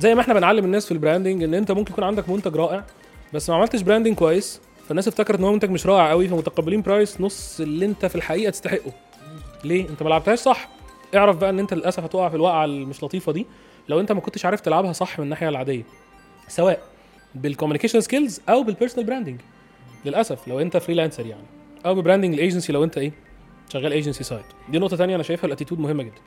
زي 0.00 0.14
ما 0.14 0.20
إحنا 0.20 0.34
بنعلم 0.34 0.64
الناس 0.64 0.86
في 0.86 0.92
ال 0.92 0.98
branding 0.98 1.42
إن 1.42 1.54
أنت 1.54 1.72
ممكن 1.72 1.92
يكون 1.92 2.04
عندك 2.04 2.28
منتج 2.28 2.56
رائع 2.56 2.84
بس 3.34 3.50
ما 3.50 3.56
عملتش 3.56 3.82
branding 3.82 4.14
كويس 4.14 4.60
فالناس 4.88 5.08
افتكرت 5.08 5.38
إن 5.38 5.44
هو 5.44 5.52
منتج 5.52 5.70
مش 5.70 5.86
رائع 5.86 6.10
قوي 6.10 6.28
فمتقبلين 6.28 6.82
price 6.82 7.20
نص 7.20 7.60
اللي 7.60 7.86
أنت 7.86 8.06
في 8.06 8.14
الحقيقة 8.14 8.50
تستحقه. 8.50 8.92
ليه؟ 9.64 9.88
أنت 9.88 10.02
ما 10.02 10.08
لعبتهاش 10.08 10.38
صح. 10.38 10.68
اعرف 11.14 11.36
بقى 11.36 11.50
إن 11.50 11.58
أنت 11.58 11.74
للأسف 11.74 12.04
هتقع 12.04 12.28
في 12.28 12.36
الوقعة 12.36 12.64
المش 12.64 13.04
لطيفة 13.04 13.32
دي 13.32 13.46
لو 13.88 14.00
أنت 14.00 14.12
ما 14.12 14.20
كنتش 14.20 14.44
عارف 14.44 14.60
تلعبها 14.60 14.92
صح 14.92 15.18
من 15.18 15.24
الناحية 15.24 15.48
العادية. 15.48 15.82
سواء 16.48 16.82
بال 17.34 17.43
communication 17.43 18.00
skills 18.00 18.40
أو 18.48 18.62
بال 18.62 18.71
personal 18.71 19.06
branding 19.06 19.40
للأسف 20.04 20.48
لو 20.48 20.60
أنت 20.60 20.76
freelancer 20.76 21.26
يعني. 21.26 21.46
أو 21.86 21.94
ب 21.94 21.98
branding 21.98 22.34
ال 22.34 22.39
agency 22.39 22.72
لو 22.72 22.84
أنت 22.84 22.98
إيه؟ 22.98 23.12
شغال 23.72 23.92
agency 23.92 24.24
side 24.24 24.44
دي 24.68 24.78
نقطة 24.78 24.96
تانية 24.96 25.14
أنا 25.14 25.22
شايفها 25.22 25.46
ال 25.46 25.50
attitude 25.50 25.78
مهمة 25.78 26.02
جدا. 26.02 26.20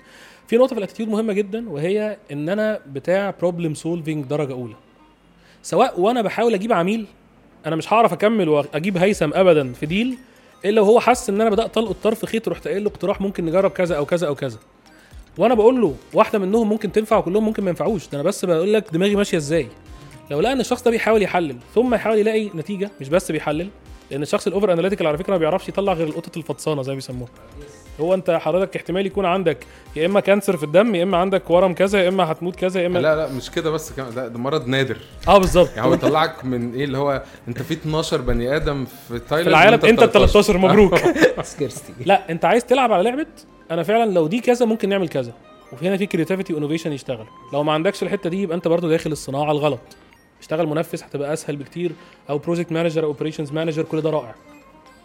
في 0.47 0.57
نقطة 0.57 0.73
في 0.73 0.77
ال 0.77 0.80
attitude 0.80 1.07
مهمة 1.07 1.33
جدا 1.33 1.69
وهي 1.69 2.17
إن 2.31 2.49
أنا 2.49 2.79
بتاع 2.87 3.29
problem 3.39 3.73
solving 3.73 4.25
درجة 4.25 4.51
أولى. 4.53 4.75
سواء 5.63 5.99
وأنا 5.99 6.21
بحاول 6.21 6.53
أجيب 6.53 6.73
عميل 6.73 7.05
أنا 7.65 7.75
مش 7.75 7.93
هعرف 7.93 8.13
اكمل 8.13 8.49
واجيب 8.49 8.97
هيثم 8.97 9.29
ابدا 9.33 9.73
في 9.73 9.85
deal 9.85 10.17
الا 10.65 10.81
وهو 10.81 10.99
حس 10.99 11.29
ان 11.29 11.41
أنا 11.41 11.49
بدات 11.49 11.77
القط 11.77 11.95
طرف 12.03 12.25
خيط 12.25 12.47
ورحت 12.47 12.67
قايل 12.67 12.83
له 12.83 12.89
اقتراح 12.89 13.21
ممكن 13.21 13.45
نجرب 13.45 13.71
كذا 13.71 13.97
أو 13.97 14.05
كذا 14.05 14.27
أو 14.27 14.35
كذا. 14.35 14.57
وأنا 15.37 15.53
بقول 15.53 15.81
له 15.81 15.95
واحدة 16.13 16.39
منهم 16.39 16.69
ممكن 16.69 16.91
تنفع 16.91 17.17
وكلهم 17.17 17.45
ممكن 17.45 17.63
ما 17.63 17.69
ينفعوش. 17.69 18.07
ده 18.07 18.15
أنا 18.15 18.23
بس 18.23 18.45
بقول 18.45 18.73
لك 18.73 18.93
دماغي 18.93 19.15
ماشيه 19.15 19.37
إزاي. 19.37 19.67
لو 20.31 20.41
لقى 20.41 20.53
ان 20.53 20.59
الشخص 20.59 20.83
ده 20.83 20.91
بيحاول 20.91 21.21
يحلل 21.21 21.57
ثم 21.75 21.93
يحاول 21.93 22.17
يلاقي 22.17 22.49
نتيجه 22.55 22.91
مش 23.01 23.09
بس 23.09 23.31
بيحلل 23.31 23.69
لأن 24.11 24.21
الشخص 24.21 24.47
ال 24.47 24.52
over 24.52 24.73
analytical 24.73 25.07
على 25.07 25.17
فكره 25.17 25.31
ما 25.33 25.37
بيعرفش 25.37 25.69
يطلع 25.69 25.93
غير 25.93 26.07
القطط 26.07 26.37
الفطسانه 26.37 26.81
زي 26.81 26.91
ما 26.91 26.95
بيسموها. 26.95 27.29
هو 27.99 28.13
انت 28.13 28.31
حضرتك 28.31 28.75
احتمال 28.75 29.05
يكون 29.05 29.25
عندك 29.25 29.57
يا 29.95 30.05
إما 30.05 30.19
cancer 30.19 30.57
في 30.57 30.63
الدم 30.63 30.95
يا 30.95 31.03
إما 31.03 31.17
عندك 31.17 31.49
ورم 31.49 31.73
كذا 31.73 32.03
يا 32.03 32.09
إما 32.09 32.31
هتموت 32.31 32.55
كذا 32.55 32.81
يا 32.81 32.87
إما 32.87 32.99
لا 32.99 33.15
لا 33.15 33.33
مش 33.33 33.51
كده 33.51 33.69
بس 33.71 33.91
كمان 33.93 34.15
ده, 34.15 34.29
مرض 34.39 34.67
نادر. 34.67 34.97
آه 35.27 35.37
بالظبط. 35.37 35.69
يعني 35.75 35.87
هو 35.87 35.93
يطلعك 35.93 36.45
من 36.45 36.73
إيه 36.73 36.83
اللي 36.83 36.97
هو 36.97 37.23
أنت 37.47 37.61
في 37.61 37.73
12 37.73 38.21
بني 38.21 38.55
آدم 38.55 38.85
في 38.85 39.19
تايلاند 39.19 39.43
في 39.43 39.49
العالم 39.49 39.85
أنت 39.85 40.03
ال 40.03 40.11
13 40.11 40.57
مبروك. 40.57 40.95
scarcity 41.43 41.93
لا 42.05 42.31
أنت 42.31 42.45
عايز 42.45 42.65
تلعب 42.65 42.91
على 42.91 43.03
لعبة 43.03 43.25
أنا 43.71 43.83
فعلا 43.83 44.11
لو 44.11 44.27
دي 44.27 44.39
كذا 44.39 44.65
ممكن 44.65 44.89
نعمل 44.89 45.09
كذا. 45.09 45.33
وفي 45.73 45.87
هنا 45.87 45.97
في 45.97 46.05
creativity 46.05 46.53
و 46.53 46.57
innovation 46.57 46.93
يشتغل. 46.93 47.25
لو 47.53 47.63
ما 47.63 47.73
عندكش 47.73 48.03
الحتة 48.03 48.29
دي 48.29 48.41
يبقى 48.41 48.57
أنت 48.57 48.67
برضو 48.67 48.89
داخل 48.89 49.11
الصناعة 49.11 49.51
الغلط. 49.51 49.79
اشتغل 50.41 50.67
منفذ 50.67 51.03
هتبقى 51.03 51.33
أسهل 51.33 51.55
بكتير. 51.55 51.91
أو 52.29 52.37
project 52.37 52.71
manager 52.71 53.03
أو 53.03 53.07
operations 53.07 53.51
manager 53.51 53.83
كل 53.83 54.01
ده 54.01 54.09
رائع. 54.09 54.35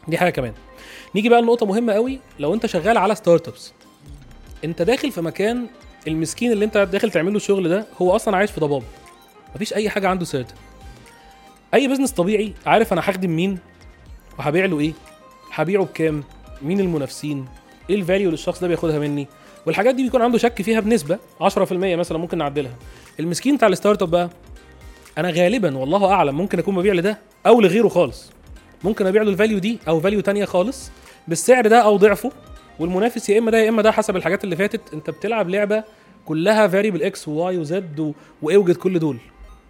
دي 0.09 0.19
حاجة 0.19 0.31
كمان. 0.31 0.53
نيجي 1.15 1.29
بقى 1.29 1.43
لنقطة 1.43 1.67
مهمة 1.67 1.93
قوي. 1.93 2.21
لو 2.39 2.55
انت 2.55 2.67
شغال 2.67 2.99
على 2.99 3.15
startups 3.15 3.73
انت 4.65 4.83
داخل 4.83 5.11
في 5.13 5.21
مكان 5.21 5.67
المسكين 6.09 6.53
اللي 6.53 6.65
انت 6.65 6.79
داخل 6.79 7.11
تعمل 7.11 7.31
له 7.31 7.37
الشغل 7.37 7.69
ده 7.69 7.87
هو 8.03 8.17
أصلا 8.17 8.37
عايش 8.37 8.51
في 8.51 8.61
ضباب. 8.61 8.83
مفيش 9.55 9.75
أي 9.75 9.91
حاجة 9.91 10.09
عنده 10.09 10.25
certain 10.25 10.55
أي 11.75 11.89
business 11.89 12.11
طبيعي 12.13 12.53
عارف 12.67 12.93
أنا 12.93 13.01
هخدم 13.01 13.31
مين؟ 13.31 13.59
وهبيع 14.39 14.65
له 14.65 14.81
إيه؟ 14.81 14.93
هبيعه 15.53 15.85
بكام؟ 15.85 16.25
مين 16.63 16.81
المنافسين؟ 16.81 17.47
إيه 17.91 17.97
ال 17.97 18.01
value 18.01 18.25
اللي 18.29 18.35
الشخص 18.35 18.61
ده 18.61 18.69
بياخدها 18.69 18.99
مني؟ 18.99 19.27
والحاجات 19.67 19.95
دي 19.95 20.03
بيكون 20.03 20.23
عنده 20.23 20.39
شك 20.39 20.63
فيها 20.63 20.81
بنسبة 20.81 21.19
10% 21.43 21.49
مثلا 21.73 22.19
ممكن 22.19 22.39
نعدلها. 22.39 22.75
المسكين 23.21 23.57
بتاع 23.57 23.69
ال 23.69 24.03
startup 24.03 24.11
بقى 24.11 24.31
أنا 25.19 25.31
غالبا 25.31 25.77
والله 25.77 26.13
أعلم 26.13 26.35
ممكن 26.37 26.59
أكون 26.59 26.75
ببيع 26.77 26.95
لده 26.95 27.19
أو 27.47 27.61
لغيره 27.61 27.89
خالص. 27.89 28.31
ممكن 28.85 29.07
ابيع 29.07 29.23
له 29.23 29.31
ال 29.31 29.35
value 29.35 29.59
دي 29.59 29.79
أو 29.89 30.01
value 30.01 30.21
تانية 30.21 30.45
خالص 30.45 30.91
بالسعر 31.29 31.67
ده 31.67 31.79
أو 31.81 31.97
ضعفه. 31.97 32.33
والمنافس 32.79 33.29
يا 33.29 33.39
اما 33.39 33.51
ده 33.51 33.59
يا 33.59 33.69
اما 33.69 33.83
ده 33.83 33.93
حسب 33.93 34.17
الحاجات 34.17 34.45
اللي 34.45 34.57
فاتت. 34.57 34.81
انت 34.95 35.11
بتلعب 35.11 35.49
لعبة 35.51 35.85
كلها 36.27 36.69
variable 36.69 37.03
X 37.03 37.29
و 37.29 37.59
Y 37.59 37.73
و 37.73 37.87
Z. 37.87 38.15
واوجد 38.43 38.77
كل 38.77 38.99
دول. 38.99 39.17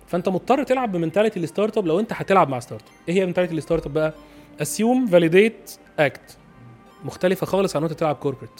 فانت 0.07 0.29
مضطر 0.29 0.63
تلعب 0.63 0.93
ب 0.93 0.97
mentality 0.97 1.36
ال 1.36 1.41
startup 1.41 1.87
لو 1.87 2.01
انت 2.01 2.13
هتلعب 2.13 2.49
مع 2.49 2.61
startup 2.61 2.89
إيه 3.09 3.15
هي 3.15 3.27
mentality 3.27 3.55
ال 3.55 3.87
startup 3.87 3.93
بقى؟ 3.93 4.15
assume 4.63 5.07
validate 5.07 5.71
act 5.99 6.37
مختلفة 7.05 7.47
خالص 7.47 7.77
عن 7.77 7.83
وانت 7.83 7.93
تلعب 7.93 8.15
corporate 8.17 8.51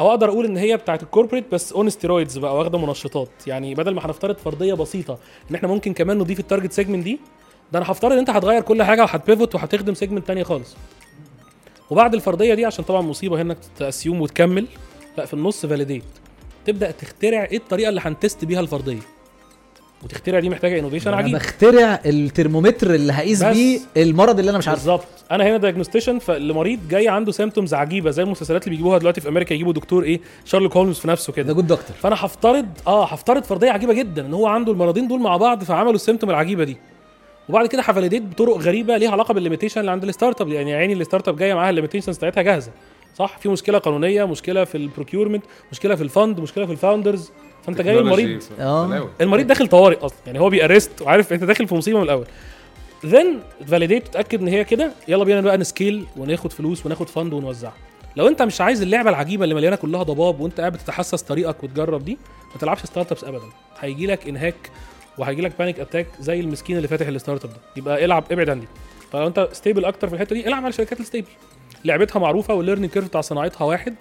أو 0.00 0.10
أقدر 0.10 0.28
أقول 0.28 0.44
ان 0.44 0.56
هي 0.56 0.76
بتاعت 0.76 1.02
ال 1.02 1.06
corporate 1.06 1.44
بس 1.52 1.72
on 1.72 1.90
steroids 1.90 2.38
بقى 2.38 2.56
واخدة 2.58 2.78
منشطات. 2.78 3.28
يعني 3.46 3.74
بدل 3.74 3.94
ما 3.94 4.06
هنفترض 4.06 4.36
فرضية 4.38 4.74
بسيطة 4.74 5.18
إن 5.50 5.54
إحنا 5.54 5.68
ممكن 5.68 5.92
كمان 5.92 6.18
نضيف 6.18 6.40
ال 6.40 6.45
target 6.45 6.72
segment 6.72 7.04
دي 7.04 7.20
ده 7.72 7.78
أنا 7.78 7.90
هفترض 7.90 8.12
إن 8.12 8.18
انت 8.18 8.30
هتغير 8.30 8.62
كل 8.62 8.82
حاجة 8.82 9.02
وهت 9.02 9.22
pivot 9.22 9.54
وهتخدم 9.54 9.94
segment 9.94 10.26
تانية 10.26 10.42
خالص. 10.42 10.76
وبعد 11.90 12.14
الفرضية 12.14 12.54
دي 12.54 12.64
عشان 12.64 12.84
طبعا 12.84 13.00
مصيبة 13.02 13.36
هنا 13.36 13.42
انك 13.52 13.58
ت 13.78 13.84
assume 13.84 14.20
وتكمل 14.20 14.66
لا 15.18 15.26
في 15.26 15.34
النص 15.34 15.66
validate 15.66 16.04
تبدأ 16.66 16.90
تخترع 16.90 17.44
إيه 17.44 17.56
الطريقة 17.56 17.88
اللي 17.88 18.00
هن 18.04 18.17
test 18.17 18.44
بيها 18.44 18.60
الفرضية؟ 18.60 18.98
وتخترع 20.04 20.40
دي 20.40 20.48
محتاجة 20.48 20.78
innovation 20.78 21.08
أنا 21.08 21.16
عجيب. 21.16 21.34
بخترع 21.34 22.00
الترمومتر 22.06 22.94
اللي 22.94 23.12
هقيس. 23.12 23.44
بيه 23.44 23.80
المرض 23.96 24.38
اللي 24.38 24.50
أنا 24.50 24.58
مش 24.58 24.68
عارفه. 24.68 24.80
بالظبط. 24.82 25.06
أنا 25.30 25.44
هنا 25.44 25.56
diagnostician 25.56 26.18
فالمريض 26.18 26.80
جاي 26.90 27.08
عنده 27.08 27.32
symptoms 27.32 27.74
عجيبة 27.74 28.10
زي 28.10 28.22
المسلسلات 28.22 28.62
اللي 28.62 28.70
بيجيبوها 28.70 28.98
دلوقتي 28.98 29.20
في 29.20 29.28
أمريكا 29.28 29.54
يجيبوا 29.54 29.72
دكتور 29.72 30.02
إيه؟ 30.02 30.20
شارلوك 30.44 30.76
هولمز 30.76 30.98
في 30.98 31.08
نفسه 31.08 31.30
ده 31.32 31.36
كده 31.42 31.52
Good 31.52 31.66
Doctor 31.66 31.96
فأنا 32.02 32.16
هفترض 32.18 32.66
آه 32.86 33.04
هفترض 33.06 33.42
فرضية 33.44 33.70
عجيبة 33.70 33.92
جدا 33.92 34.26
إن 34.26 34.34
هو 34.34 34.46
عنده 34.46 34.72
المرضين 34.72 35.08
دول 35.08 35.20
مع 35.20 35.36
بعض 35.36 35.64
فعملوا 35.64 35.94
ال 35.94 35.99
symptom 35.99 36.30
العجيبة 36.30 36.64
دي. 36.64 36.76
وبعد 37.48 37.66
كده 37.66 37.82
ه 37.82 37.86
validate 37.86 38.22
بطرق 38.22 38.56
غريبة 38.56 38.96
ليها 38.96 39.10
علاقة 39.10 39.34
بال 39.34 39.42
limitation 39.42 39.80
اللي 39.80 39.90
عند 39.90 40.04
ال 40.04 40.40
startup. 40.40 40.48
يعني 40.48 40.70
يا 40.70 40.76
عيني 40.76 40.92
ال 40.92 41.28
startup 41.28 41.36
جاية 41.36 41.54
معاها 41.54 41.70
ال 41.70 41.74
limitations 41.74 42.16
بتاعتها 42.16 42.42
جاهزة. 42.42 42.70
صح؟ 43.14 43.38
في 43.38 43.48
مشكلة 43.48 43.78
قانونية 43.78 44.24
مشكلة 44.24 44.64
في 44.64 44.74
ال 44.74 44.80
procurement 44.80 45.44
مشكلة 45.72 45.94
في 45.94 46.02
ال 46.02 46.10
fund 46.10 46.40
مشكلة 46.40 46.66
في 46.66 46.72
ال 46.72 46.78
founders 46.78 47.30
فأنت 47.66 47.80
جاي 47.80 47.98
المريض. 47.98 48.42
آه. 48.60 49.08
المريض 49.20 49.46
داخل 49.46 49.66
طوارئ 49.68 49.96
أصلا. 49.96 50.18
يعني 50.26 50.40
هو 50.40 50.50
بي 50.50 50.63
arrest 50.63 51.02
وعارف 51.02 51.32
أنت 51.32 51.44
داخل 51.44 51.68
في 51.68 51.74
مصيبة 51.74 51.98
من 51.98 52.04
الأول. 52.04 52.26
then 53.06 53.38
validate 53.66 54.08
تتاكد 54.08 54.40
إن 54.40 54.48
هي 54.48 54.64
كده. 54.64 54.92
يلا 55.08 55.24
بينا 55.24 55.40
بقى 55.40 55.58
ن 55.58 55.66
scale 55.66 56.06
وناخد 56.16 56.52
فلوس 56.52 56.86
وناخد 56.86 57.08
fund 57.08 57.32
ونوزعها 57.32 57.74
لو 58.16 58.28
أنت 58.28 58.42
مش 58.42 58.60
عايز 58.60 58.82
اللعبة 58.82 59.10
العجيبة 59.10 59.44
اللي 59.44 59.54
مليانة 59.54 59.76
كلها 59.76 60.02
ضباب 60.02 60.40
وأنت 60.40 60.60
قاعد 60.60 60.72
بتتحسس 60.72 61.22
طريقك 61.22 61.64
وتجرب 61.64 62.04
دي 62.04 62.18
ما 62.54 62.60
تلعبش 62.60 62.80
startups 62.80 63.24
ابدا. 63.24 63.44
هيجي 63.80 64.06
لك 64.06 64.28
إنهاك 64.28 64.54
وهيجي 65.18 65.42
لك 65.42 65.58
panic 65.58 65.80
attack 65.80 66.06
زي 66.20 66.40
المسكين 66.40 66.76
اللي 66.76 66.88
فاتح 66.88 67.06
ال 67.06 67.44
startup 67.44 67.50
ده. 67.50 67.56
يبقى 67.76 68.04
العب 68.04 68.24
ابعد 68.32 68.48
عن 68.50 68.60
دي. 68.60 68.66
فلو 69.12 69.26
انت 69.26 69.48
stable 69.52 69.84
أكتر 69.84 70.08
في 70.08 70.14
الحتة 70.14 70.34
دي 70.34 70.48
العب 70.48 70.62
على 70.62 70.68
الشركات 70.68 71.00
ال 71.00 71.04
stable 71.04 71.28
لعبتها 71.84 72.18
معروفة 72.20 72.54
وال 72.54 72.61
learning 72.61 72.90
curve 72.90 73.04
بتاع 73.08 73.20
صناعتها 73.20 73.64
واحد 73.64 73.94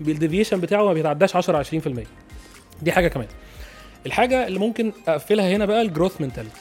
بال 0.00 0.11
deviation 0.11 0.60
بتاعه 0.60 0.84
ما 0.84 0.92
بيتعداش 0.92 1.36
10 1.36 1.62
20% 1.62 2.06
دي 2.82 2.92
حاجة 2.92 3.08
كمان. 3.08 3.26
الحاجة 4.06 4.46
اللي 4.46 4.58
ممكن 4.58 4.92
أقفلها 5.08 5.56
هنا 5.56 5.64
بقى 5.66 5.82
ال 5.82 5.87
growth 5.87 6.20
mentality 6.20 6.60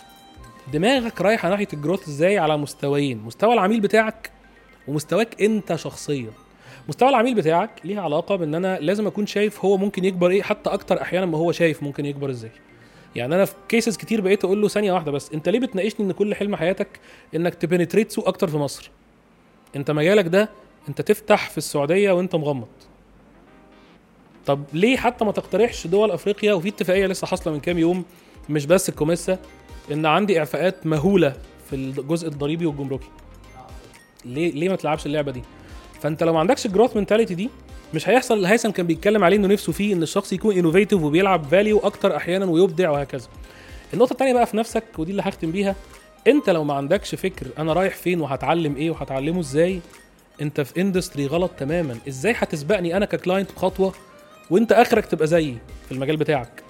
دماغك 0.73 1.21
رايحة 1.21 1.49
ناحية 1.49 1.67
ال 1.73 1.78
growth 1.78 2.07
إزاي؟ 2.07 2.37
على 2.37 2.57
مستويين. 2.57 3.17
مستوى 3.17 3.53
العميل 3.53 3.79
بتاعك 3.81 4.31
ومستواك 4.87 5.41
أنت 5.41 5.75
شخصيا. 5.75 6.31
مستوى 6.89 7.09
العميل 7.09 7.35
بتاعك 7.35 7.69
ليها 7.83 8.01
علاقة 8.01 8.35
بإن 8.35 8.55
أنا 8.55 8.79
لازم 8.79 9.07
أكون 9.07 9.25
شايف 9.25 9.65
هو 9.65 9.77
ممكن 9.77 10.05
يكبر 10.05 10.29
إيه؟ 10.29 10.41
حتى 10.41 10.69
أكتر 10.69 11.01
أحيانا 11.01 11.25
ما 11.25 11.37
هو 11.37 11.51
شايف 11.51 11.83
ممكن 11.83 12.05
يكبر 12.05 12.29
إزاي. 12.29 12.51
يعني 13.15 13.35
أنا 13.35 13.45
في 13.45 13.53
cases 13.69 13.97
كتير 13.97 14.21
بقيت 14.21 14.43
أقول 14.45 14.61
له 14.61 14.67
ثانية 14.67 14.91
واحدة 14.93 15.11
بس 15.11 15.31
أنت 15.33 15.49
ليه 15.49 15.59
بتناقشني 15.59 16.05
إن 16.05 16.11
كل 16.11 16.35
حلم 16.35 16.55
حياتك 16.55 16.87
إنك 17.35 17.55
ت 17.55 17.61
penetrate 17.61 18.11
سوق 18.11 18.27
أكتر 18.27 18.47
في 18.47 18.57
مصر؟ 18.57 18.91
أنت 19.75 19.91
مجالك 19.91 20.25
ده 20.27 20.49
أنت 20.89 21.01
تفتح 21.01 21.49
في 21.49 21.57
السعودية 21.57 22.11
وأنت 22.11 22.35
مغمض. 22.35 22.67
طب 24.45 24.63
ليه 24.73 24.97
حتى 24.97 25.25
ما 25.25 25.31
تقترحش 25.31 25.87
دول 25.87 26.11
أفريقيا؟ 26.11 26.53
وفي 26.53 26.67
اتفاقية 26.69 27.07
لسه 27.07 27.27
حاصلة 27.27 27.53
من 27.53 27.59
كام 27.59 27.77
يوم 27.77 28.05
مش 28.49 28.65
بس 28.65 28.89
الكوميسا 28.89 29.39
إن 29.91 30.05
عندي 30.05 30.39
إعفاءات 30.39 30.85
مهولة 30.85 31.33
في 31.69 31.75
الجزء 31.75 32.27
الضريبي 32.27 32.65
والجمركي. 32.65 33.07
ليه 34.25 34.51
ليه 34.51 34.69
ما 34.69 34.75
تلعبش 34.75 35.05
اللعبة 35.05 35.31
دي؟ 35.31 35.41
فأنت 36.01 36.23
لو 36.23 36.33
ما 36.33 36.39
عندكش 36.39 36.65
ال 36.65 36.70
growth 36.70 36.97
mentality 36.97 37.35
دي 37.35 37.49
مش 37.95 38.09
هيحصل 38.09 38.33
اللي 38.37 38.47
هيثم 38.47 38.69
كان 38.69 38.87
بيتكلم 38.87 39.23
عليه 39.23 39.37
إنه 39.37 39.47
نفسه 39.47 39.71
فيه 39.71 39.93
إن 39.93 40.03
الشخص 40.03 40.33
يكون 40.33 40.57
innovative 40.57 41.01
وبيلعب 41.01 41.45
value 41.45 41.79
أكتر 41.79 42.15
أحيانا 42.15 42.45
ويبدع 42.45 42.89
وهكذا. 42.89 43.27
النقطة 43.93 44.11
الثانية 44.13 44.33
بقى 44.33 44.45
في 44.45 44.57
نفسك 44.57 44.83
ودي 44.97 45.11
اللي 45.11 45.21
هختم 45.21 45.51
بيها 45.51 45.75
أنت 46.27 46.49
لو 46.49 46.63
ما 46.63 46.73
عندكش 46.73 47.15
فكر 47.15 47.47
أنا 47.57 47.73
رايح 47.73 47.95
فين 47.95 48.21
وهتعلم 48.21 48.75
إيه 48.75 48.89
وهتعلمه 48.91 49.39
إزاي 49.39 49.79
أنت 50.41 50.61
في 50.61 50.81
industry 50.81 51.27
غلط 51.27 51.51
تماما. 51.57 51.97
إزاي 52.07 52.33
هتسبقني 52.37 52.97
أنا 52.97 53.05
ك 53.05 53.12
client 53.12 53.51
بخطوة 53.51 53.93
وأنت 54.49 54.71
آخرك 54.71 55.05
تبقى 55.05 55.27
زيي 55.27 55.57
في 55.85 55.91
المجال 55.91 56.17
بتاعك؟ 56.17 56.63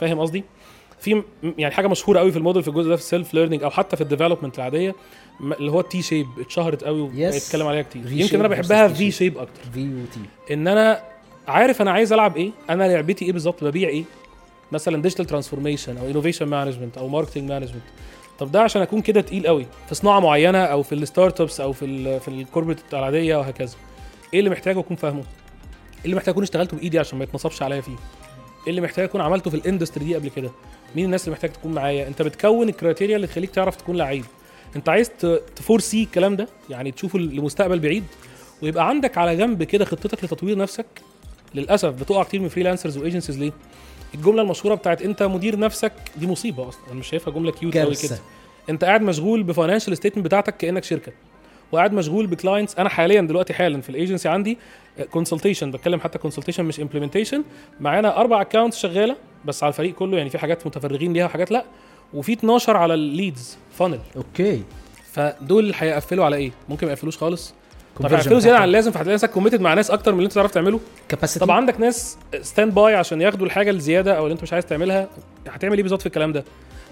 فاهم 0.00 0.18
قصدي؟ 0.20 0.44
في 1.00 1.22
يعني 1.58 1.74
حاجة 1.74 1.86
مشهورة 1.88 2.18
قوي 2.18 2.30
في 2.32 2.36
الموديل 2.38 2.62
في 2.62 2.68
الجزء 2.68 2.88
ده 2.88 2.96
في 2.96 3.02
ال 3.02 3.08
self 3.08 3.34
learning 3.34 3.62
أو 3.62 3.70
حتى 3.70 3.96
في 3.96 4.02
ال 4.02 4.07
development 4.07 4.58
العادية 4.58 4.94
اللي 5.40 5.72
هو 5.72 5.80
ال 5.80 6.02
T-shape 6.02 6.26
اتشهرت 6.40 6.84
قوي 6.84 7.08
Yes. 7.08 7.12
وبيتكلم 7.28 7.66
عليها 7.66 7.82
كتير. 7.82 8.02
يمكن 8.12 8.38
أنا 8.38 8.48
بحبها 8.48 8.88
في. 8.88 9.10
shape 9.10 9.38
أكتر. 9.38 9.60
في 9.74 9.80
يو 9.80 10.04
تي 10.14 10.54
إن 10.54 10.68
أنا 10.68 11.02
عارف 11.48 11.82
أنا 11.82 11.90
عايز 11.90 12.12
ألعب 12.12 12.36
إيه 12.36 12.50
أنا 12.70 12.84
لعبتي 12.84 13.24
إيه 13.24 13.32
بالظبط 13.32 13.64
ببيع 13.64 13.88
إيه. 13.88 14.04
مثلا 14.72 15.02
digital 15.02 15.24
transformation 15.24 15.96
أو 15.98 16.06
innovation 16.10 16.46
management 16.46 16.98
أو 16.98 17.08
marketing 17.08 17.50
management 17.50 17.82
طب 18.38 18.52
ده 18.52 18.62
عشان 18.62 18.82
أكون 18.82 19.00
كده 19.00 19.20
تقيل 19.20 19.46
قوي 19.46 19.66
في 19.88 19.94
صناعة 19.94 20.20
معينة 20.20 20.58
أو 20.58 20.82
في 20.82 20.94
ال 20.94 21.40
startups 21.40 21.60
أو 21.60 21.72
في 21.72 21.84
ال 21.84 22.20
في 22.20 22.28
ال 22.28 22.33
corporate 22.33 22.78
العادية 22.92 23.36
وهكذا. 23.36 23.74
إيه 24.34 24.38
اللي 24.38 24.50
محتاجه 24.50 24.78
أكون 24.80 24.96
فاهمه؟ 24.96 25.18
إيه 25.20 26.04
اللي 26.04 26.16
محتاج 26.16 26.32
أكون 26.32 26.42
اشتغلته 26.42 26.76
بإيدي 26.76 26.98
عشان 26.98 27.18
ما 27.18 27.24
يتنصبش 27.24 27.62
عليا 27.62 27.80
فيه؟ 27.80 27.92
إيه 27.92 28.70
اللي 28.70 28.80
محتاج 28.80 29.04
أكون 29.04 29.20
عملته 29.20 29.50
في 29.50 29.56
ال 29.56 29.61
industry 29.61 30.04
دي 30.04 30.14
قبل 30.14 30.28
كده؟ 30.28 30.50
مين 30.96 31.04
الناس 31.04 31.24
اللي 31.24 31.32
محتاج 31.32 31.52
تكون 31.52 31.72
معايا؟ 31.72 32.08
أنت 32.08 32.22
بتكون 32.22 32.68
ال 32.68 32.73
criteria 32.73 33.16
اللي 33.16 33.26
تخليك 33.26 33.50
تعرف 33.50 33.76
تكون 33.76 33.96
لعيب. 33.96 34.24
انت 34.76 34.88
عايز 34.88 35.10
ت 35.56 35.62
foresee 35.62 36.02
الكلام 36.02 36.36
ده؟ 36.36 36.48
يعني 36.70 36.90
تشوفه 36.90 37.18
لمستقبل 37.18 37.78
بعيد؟ 37.78 38.04
ويبقى 38.62 38.88
عندك 38.88 39.18
على 39.18 39.36
جنب 39.36 39.62
كده 39.62 39.84
خطتك 39.84 40.24
لتطوير 40.24 40.58
نفسك؟ 40.58 40.86
للأسف 41.54 41.88
بتقع 42.00 42.22
كتير 42.22 42.40
من 42.40 42.48
freelancers 42.48 42.98
و 42.98 43.02
agencies 43.02 43.38
ليه؟ 43.38 43.52
الجملة 44.14 44.42
المشهورة 44.42 44.74
بتاعت 44.74 45.02
انت 45.02 45.22
مدير 45.22 45.58
نفسك 45.58 45.92
دي 46.16 46.26
مصيبة 46.26 46.68
أصلا. 46.68 46.80
أنا 46.90 46.94
مش 46.94 47.06
شايفها 47.08 47.34
جملة 47.34 47.52
cute 47.52 47.76
قوي. 47.76 47.94
كده. 47.94 48.18
انت 48.70 48.84
قاعد 48.84 49.02
مشغول 49.02 49.42
ب 49.42 49.47
financial 49.47 49.96
statement 49.96 50.24
بتاعتك 50.26 50.56
كأنك 50.56 50.84
شركة. 50.84 51.12
وقاعد 51.72 51.92
مشغول 51.92 52.26
ب 52.26 52.32
clients 52.32 52.78
أنا 52.78 52.88
حاليا 52.88 53.20
دلوقتي 53.20 53.54
حالا 53.54 53.80
في 53.80 53.90
الايجنسي 53.90 54.28
عندي 54.28 54.58
consultation 55.10 55.70
بتكلم 55.70 56.00
حتى 56.00 56.18
consultation 56.18 56.64
مش 56.64 56.80
implementation 56.80 57.44
معانا 57.80 58.16
أربع 58.16 58.40
accounts 58.40 58.78
شغالة 58.78 59.16
بس 59.44 59.62
على 59.62 59.70
الفريق 59.70 59.94
كله. 59.94 60.16
يعني 60.18 60.30
في 60.30 60.38
حاجات 60.38 60.66
متفرغين 60.66 61.12
ليها 61.12 61.24
وحاجات 61.26 61.50
لأ. 61.50 61.64
وفي 62.14 62.32
12 62.32 62.76
على 62.76 62.94
ال 62.94 63.04
leads 63.04 63.56
funnel 63.78 64.00
okay. 64.16 64.62
فدول 65.12 65.72
هيقفلوا 65.76 66.24
على 66.24 66.36
إيه؟ 66.36 66.50
ممكن 66.68 66.86
ما 66.86 66.92
يقفلوش 66.92 67.18
خالص. 67.18 67.54
طب 68.00 68.06
هيقفلوا 68.14 68.38
زيادة. 68.40 68.58
عن 68.58 68.64
اللازم 68.64 68.90
فهتلاقي 68.90 69.14
نفسك 69.14 69.30
committed 69.30 69.60
مع 69.60 69.74
ناس 69.74 69.90
أكتر 69.90 70.12
من 70.12 70.18
اللي 70.18 70.26
أنت 70.26 70.34
تعرف 70.34 70.50
تعمله. 70.50 70.80
capacity 71.08 71.40
طب 71.44 71.50
عندك 71.50 71.80
ناس 71.80 72.18
standby 72.42 72.94
عشان 72.94 73.20
ياخدوا 73.20 73.46
الحاجة 73.46 73.70
الزيادة 73.70 74.16
أو 74.18 74.24
اللي 74.24 74.32
أنت 74.32 74.42
مش 74.42 74.52
عايز 74.52 74.66
تعملها 74.66 75.08
هتعمل 75.48 75.74
إيه 75.76 75.82
بالظبط 75.82 76.00
في 76.00 76.06
الكلام 76.06 76.32
ده؟ 76.32 76.44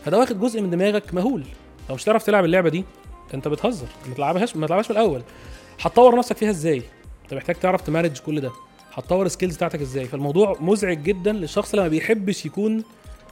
فده 0.04 0.18
واخد 0.18 0.40
جزء 0.40 0.60
من 0.60 0.70
دماغك 0.70 1.14
مهول. 1.14 1.44
لو 1.88 1.94
مش 1.94 2.04
تعرف 2.04 2.22
تلعب 2.24 2.44
اللعبة 2.44 2.68
دي 2.68 2.84
أنت 3.34 3.48
بتهزر. 3.48 3.86
ما 4.08 4.14
تلعبهاش 4.14 4.56
ما 4.56 4.66
تلعبهاش 4.66 4.90
من 4.90 4.96
الأول. 4.96 5.22
هتطور 5.80 6.16
نفسك 6.18 6.36
فيها 6.36 6.50
إزاي؟ 6.50 6.82
أنت 7.24 7.34
محتاج 7.34 7.56
تعرف 7.56 7.80
ت 7.80 7.86
manage 7.86 8.18
كل 8.18 8.40
ده. 8.40 8.50
هتطور 8.94 9.26
ال 9.26 9.31
skills 9.31 9.56
بتاعتك 9.56 9.80
إزاي؟ 9.80 10.04
فالموضوع 10.04 10.56
مزعج 10.60 11.02
جدا 11.02 11.32
للشخص 11.32 11.70
اللي 11.70 11.82
ما 11.82 11.88
بيحبش 11.88 12.46
يكون 12.46 12.84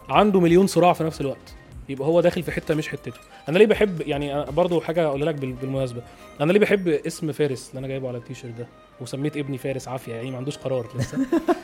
عنده 0.08 0.40
مليون 0.40 0.66
صراع 0.66 0.92
في 0.92 1.04
نفس 1.04 1.20
الوقت. 1.20 1.54
يبقى 1.90 2.08
هو 2.08 2.20
داخل 2.20 2.42
في 2.42 2.52
حتة 2.52 2.74
مش 2.74 2.88
حتته. 2.88 3.20
أنا 3.48 3.58
ليه 3.58 3.66
بحب 3.66 4.00
يعني 4.00 4.44
برضو 4.44 4.80
حاجة 4.80 5.06
أقول 5.06 5.26
لك 5.26 5.34
بال- 5.34 5.52
بالمناسبة. 5.52 6.02
أنا 6.40 6.52
ليه 6.52 6.60
بحب 6.60 6.88
اسم 6.88 7.32
فارس 7.32 7.68
اللي 7.70 7.78
أنا 7.78 7.88
جايبه 7.88 8.08
على 8.08 8.18
التيشيرت 8.18 8.54
ده؟ 8.58 8.66
وسميت 9.00 9.36
ابني 9.36 9.58
فارس 9.58 9.88
عافية 9.88 10.12
يعني 10.14 10.30
ما 10.30 10.36
عندوش 10.36 10.56
قرار 10.58 10.86
لسه. 10.98 11.18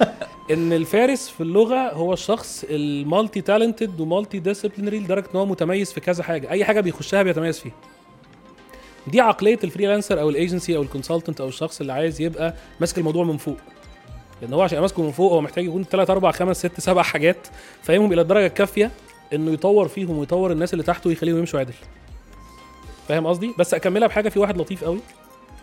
إن 0.51 0.73
الفارس 0.73 1.29
في 1.29 1.41
اللغة 1.41 1.93
هو 1.93 2.13
الشخص 2.13 2.65
ال 2.71 3.41
multi-talented 3.41 4.01
و 4.01 4.39
multidisciplinary 4.39 4.99
لدرجة 4.99 5.25
إن 5.35 5.39
هو 5.39 5.47
متميز 5.47 5.93
في 5.93 6.01
كذا 6.01 6.23
حاجة. 6.23 6.51
أي 6.51 6.65
حاجة 6.65 6.81
بيخشها 6.81 7.23
بيتميز 7.23 7.59
فيها. 7.59 7.73
دي 9.07 9.21
عقلية 9.21 9.59
ال 9.65 9.70
freelancer 9.70 10.21
أو 10.21 10.31
الايجنسي 10.31 10.77
أو 10.77 10.83
ال 10.83 10.88
consultant 10.88 11.41
أو 11.41 11.49
الشخص 11.49 11.81
اللي 11.81 11.93
عايز 11.93 12.21
يبقى 12.21 12.55
ماسك 12.81 12.99
الموضوع 12.99 13.25
من 13.25 13.37
فوق. 13.37 13.57
لأن 14.43 14.53
هو 14.53 14.63
عشان 14.63 14.79
ماسكه 14.81 15.03
من 15.03 15.11
فوق 15.13 15.33
هو 15.33 15.41
محتاج 15.41 15.65
يكون 15.65 15.85
3 15.85 16.13
4 16.13 16.33
5 16.33 16.69
6 16.69 16.81
7 16.81 17.05
حاجات 17.05 17.37
فاهمهم 17.83 18.13
إلى 18.13 18.21
الدرجة 18.21 18.47
الكافية. 18.47 18.91
إنه 19.33 19.53
يطور 19.53 19.89
فيهم 19.89 20.19
ويطور 20.19 20.53
الناس 20.53 20.73
اللي 20.73 20.85
تحته 20.85 21.09
ويخليهم 21.09 21.39
يمشوا 21.39 21.61
عدل. 21.61 21.75
فاهم 23.09 23.27
قصدي؟ 23.27 23.55
بس 23.59 23.75
أكملها 23.75 24.09
بحاجة 24.09 24.29
في 24.29 24.39
واحد 24.39 24.61
لطيف 24.61 24.85
قوي 24.85 25.01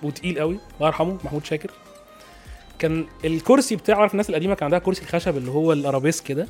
وتقيل 0.04 0.40
قوي 0.40 0.60
الله 0.76 0.88
يرحمه 0.88 1.18
محمود 1.26 1.46
شاكر. 1.46 1.72
كان 2.80 3.06
الكرسي 3.26 3.76
بتاعه 3.76 3.98
عارف 3.98 4.12
الناس 4.12 4.30
القديمة 4.30 4.56
كان 4.56 4.64
عندها 4.64 4.80
كرسي 4.80 5.02
الخشب 5.02 5.38
اللي 5.38 5.52
هو 5.52 5.74
الأرابيسك 5.74 6.24
كده 6.24 6.48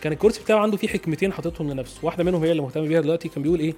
كان 0.00 0.12
الكرسي 0.12 0.42
بتاعه 0.42 0.58
عنده 0.58 0.76
فيه 0.76 0.88
حكمتين 0.88 1.32
حاططهم 1.32 1.70
لنفسه. 1.70 1.98
واحدة 2.02 2.24
منهم 2.24 2.44
هي 2.44 2.50
اللي 2.50 2.62
مهتم 2.62 2.88
بيها 2.88 3.00
دلوقتي 3.00 3.28
كان 3.28 3.42
بيقول 3.42 3.60
إيه؟ 3.60 3.74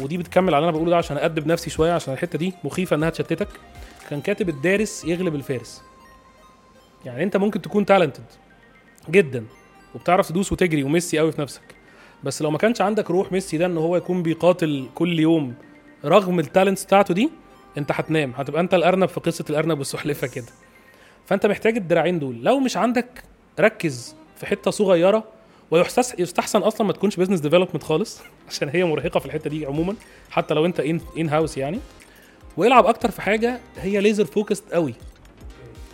ودي 0.00 0.18
بتكمل 0.18 0.54
على 0.54 0.64
أنا 0.64 0.72
بقوله 0.72 0.90
ده 0.90 0.96
عشان 0.96 1.16
ادب 1.16 1.46
نفسي 1.46 1.70
شوية 1.70 1.92
عشان 1.92 2.14
الحتة 2.14 2.38
دي 2.38 2.52
مخيفة 2.64 2.96
إنها 2.96 3.10
تشتتك. 3.10 3.48
كان 4.10 4.20
كاتب 4.20 4.48
الدارس 4.48 5.04
يغلب 5.04 5.34
الفارس. 5.34 5.82
يعني 7.04 7.22
أنت 7.22 7.36
ممكن 7.36 7.62
تكون 7.62 7.86
talented 7.86 8.24
جدا 9.10 9.44
وبتعرف 9.94 10.28
تدوس 10.28 10.52
وتجري 10.52 10.82
وميسي 10.82 11.18
قوي 11.18 11.32
في 11.32 11.40
نفسك. 11.40 11.77
بس 12.24 12.42
لو 12.42 12.50
ما 12.50 12.58
كانش 12.58 12.80
عندك 12.80 13.10
روح 13.10 13.32
ميسي 13.32 13.58
ده 13.58 13.66
ان 13.66 13.76
هو 13.78 13.96
يكون 13.96 14.22
بيقاتل 14.22 14.86
كل 14.94 15.20
يوم 15.20 15.54
رغم 16.04 16.40
ال 16.40 16.46
talents 16.46 16.84
بتاعته 16.84 17.14
دي 17.14 17.30
انت 17.78 17.92
هتنام. 17.92 18.32
هتبقى 18.36 18.60
انت 18.60 18.74
الارنب 18.74 19.08
في 19.08 19.20
قصة 19.20 19.44
الارنب 19.50 19.78
والسلحفه 19.78 20.26
كده. 20.26 20.46
فانت 21.26 21.46
محتاج 21.46 21.76
الدراعين 21.76 22.18
دول. 22.18 22.42
لو 22.42 22.60
مش 22.60 22.76
عندك 22.76 23.22
ركز 23.60 24.16
في 24.36 24.46
حتة 24.46 24.70
صغيرة 24.70 25.24
ويحسس 25.70 26.14
يستحسن 26.18 26.58
أصلا 26.62 26.86
ما 26.86 26.92
تكونش 26.92 27.16
business 27.16 27.40
development 27.40 27.82
خالص 27.82 28.20
عشان 28.48 28.68
هي 28.68 28.84
مرهقة 28.84 29.20
في 29.20 29.26
الحتة 29.26 29.50
دي 29.50 29.66
عموما 29.66 29.94
حتى 30.30 30.54
لو 30.54 30.66
انت 30.66 30.80
in 30.80 31.00
in-house 31.18 31.58
يعني. 31.58 31.78
والعب 32.56 32.86
أكتر 32.86 33.10
في 33.10 33.22
حاجة 33.22 33.60
هي 33.78 34.00
laser 34.00 34.24
focused 34.24 34.72
قوي. 34.72 34.94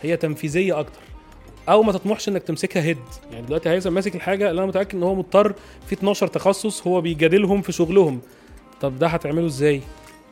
هي 0.01 0.17
تنفيذية 0.17 0.79
أكتر. 0.79 0.99
أو 1.69 1.83
ما 1.83 1.91
تطمحش 1.91 2.29
إنك 2.29 2.43
تمسكها 2.43 2.81
head 2.83 2.97
يعني 3.31 3.45
دلوقتي 3.45 3.69
هيثم 3.69 3.93
ماسك 3.93 4.15
الحاجة 4.15 4.49
اللي 4.49 4.59
أنا 4.59 4.67
متأكد 4.67 4.95
إن 4.95 5.03
هو 5.03 5.15
مضطر 5.15 5.53
في 5.87 5.93
12 5.95 6.27
تخصص 6.27 6.87
هو 6.87 7.01
بيجادلهم 7.01 7.61
في 7.61 7.71
شغلهم. 7.71 8.21
طب 8.81 8.99
ده 8.99 9.07
هتعمله 9.07 9.45
إزاي؟ 9.45 9.81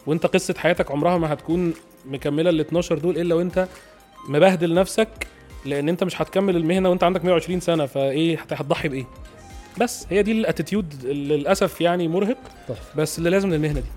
وأنت 0.07 0.25
قصة 0.25 0.53
حياتك 0.57 0.91
عمرها 0.91 1.17
ما 1.17 1.33
هتكون 1.33 1.73
مكملة 2.05 2.49
ال 2.49 2.59
12 2.59 2.97
دول 2.97 3.17
إلا 3.17 3.35
وأنت 3.35 3.67
مبهدل 4.29 4.73
نفسك 4.73 5.09
لأن 5.65 5.89
أنت 5.89 6.03
مش 6.03 6.21
هتكمل 6.21 6.55
المهنة 6.55 6.89
وأنت 6.89 7.03
عندك 7.03 7.25
120 7.25 7.59
سنة 7.59 7.85
فإيه 7.85 8.37
هت- 8.39 8.53
هتضحي 8.53 8.87
بإيه؟ 8.87 9.05
بس 9.81 10.07
هي 10.09 10.23
دي 10.23 10.31
ال 10.31 10.39
attitude 10.39 11.05
للأسف 11.05 11.81
يعني 11.81 12.07
مرهق. 12.07 12.37
بس 12.95 13.17
اللي 13.17 13.29
لازم 13.29 13.49
للمهنة 13.49 13.79
دي. 13.79 13.87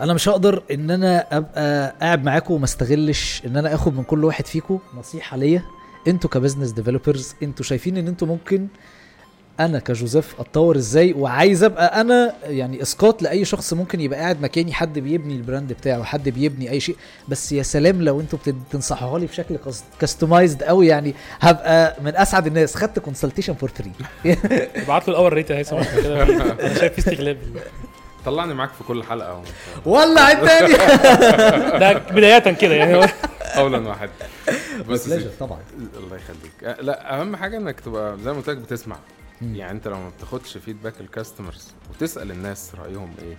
أنا 0.00 0.12
مش 0.14 0.28
هقدر 0.28 0.62
إن 0.70 0.90
أنا 0.90 1.26
أبقى 1.36 1.94
قاعد 2.00 2.24
معاكم 2.24 2.54
وما 2.54 2.64
استغلش 2.64 3.42
إن 3.46 3.56
أنا 3.56 3.74
آخد 3.74 3.96
من 3.96 4.02
كل 4.04 4.24
واحد 4.24 4.46
فيكم 4.46 4.78
نصيحة 4.98 5.36
ليا. 5.36 5.62
أنتوا 6.08 6.30
ك 6.30 6.34
business 6.34 6.70
developers 6.70 7.34
أنتوا 7.42 7.64
شايفين 7.64 7.96
ان 7.96 8.08
أنتوا 8.08 8.28
ممكن 8.28 8.66
أنا 9.60 9.78
كجوزيف 9.78 10.40
أتطور 10.40 10.76
إزاي؟ 10.76 11.12
وعايز 11.12 11.62
أبقى 11.62 12.00
أنا 12.00 12.34
يعني 12.44 12.82
اسقاط 12.82 13.22
لأي 13.22 13.44
شخص 13.44 13.72
ممكن 13.72 14.00
يبقى 14.00 14.18
قاعد 14.18 14.40
مكاني 14.40 14.72
حد 14.72 14.98
بيبني 14.98 15.34
ال 15.36 15.42
brand 15.42 15.72
بتاعه 15.72 16.02
حد 16.02 16.28
بيبني 16.28 16.70
أي 16.70 16.80
شيء. 16.80 16.96
بس 17.28 17.52
يا 17.52 17.62
سلام 17.62 18.02
لو 18.02 18.20
أنتوا 18.20 18.38
بتنصحوها 18.46 19.18
لي 19.18 19.26
بشكل 19.26 19.58
customized 20.00 20.62
قوي 20.62 20.86
يعني 20.86 21.14
هبقى 21.40 21.96
من 22.04 22.16
أسعد 22.16 22.46
الناس. 22.46 22.74
خدت 22.74 22.98
consultation 22.98 23.54
for 23.54 23.68
free 23.68 23.92
ابعت 24.76 25.08
له 25.08 25.14
الأول 25.14 25.32
rate 25.32 25.50
يا 25.50 25.56
هيثم. 25.56 25.76
أنا 25.76 26.74
شايف 26.74 26.92
في 26.92 26.98
استغلال. 26.98 27.36
طلعني 28.26 28.54
معاك 28.54 28.70
في 28.70 28.84
كل 28.84 29.04
حلقة 29.04 29.28
أهو. 29.30 29.42
ولع 29.84 30.30
التاني 30.32 30.72
ده 31.80 31.92
بداية 31.98 32.52
كده 32.54 32.74
يعني. 32.74 33.06
قولا 33.56 33.88
واحد. 33.88 34.10
بس 34.88 35.10
طبعا. 35.40 35.58
الله 35.96 36.16
يخليك. 36.16 36.64
أه، 36.64 36.80
لا 36.82 37.20
أهم 37.20 37.36
حاجة 37.36 37.56
إنك 37.56 37.80
تبقى 37.80 38.18
زي 38.18 38.30
ما 38.30 38.36
قلت 38.36 38.50
لك 38.50 38.56
بتسمع. 38.56 38.96
يعني 39.42 39.70
أنت 39.70 39.88
لو 39.88 39.96
ما 39.98 40.08
بتاخدش 40.08 40.56
feedback 40.58 41.00
ال 41.00 41.07
customers 41.07 41.72
وتسأل 41.90 42.30
الناس 42.30 42.72
رأيهم 42.74 43.14
إيه 43.22 43.36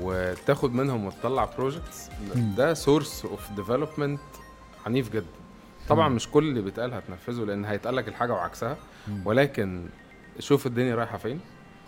وتاخد 0.00 0.74
منهم 0.74 1.04
وتطلع 1.06 1.44
projects. 1.44 2.08
ده 2.34 2.74
source 2.74 3.24
of 3.24 3.50
development 3.56 4.20
عنيف 4.86 5.12
جدا. 5.12 5.26
طبعا. 5.88 6.08
مش 6.08 6.28
كل 6.28 6.44
اللي 6.48 6.60
بيتقال 6.62 6.94
هتنفذه 6.94 7.44
لأن 7.44 7.64
هيتقال 7.64 7.96
لك 7.96 8.08
الحاجة 8.08 8.32
وعكسها. 8.32 8.76
ولكن 9.24 9.86
شوف 10.38 10.66
الدنيا 10.66 10.94
رايحة 10.94 11.18
فين. 11.18 11.40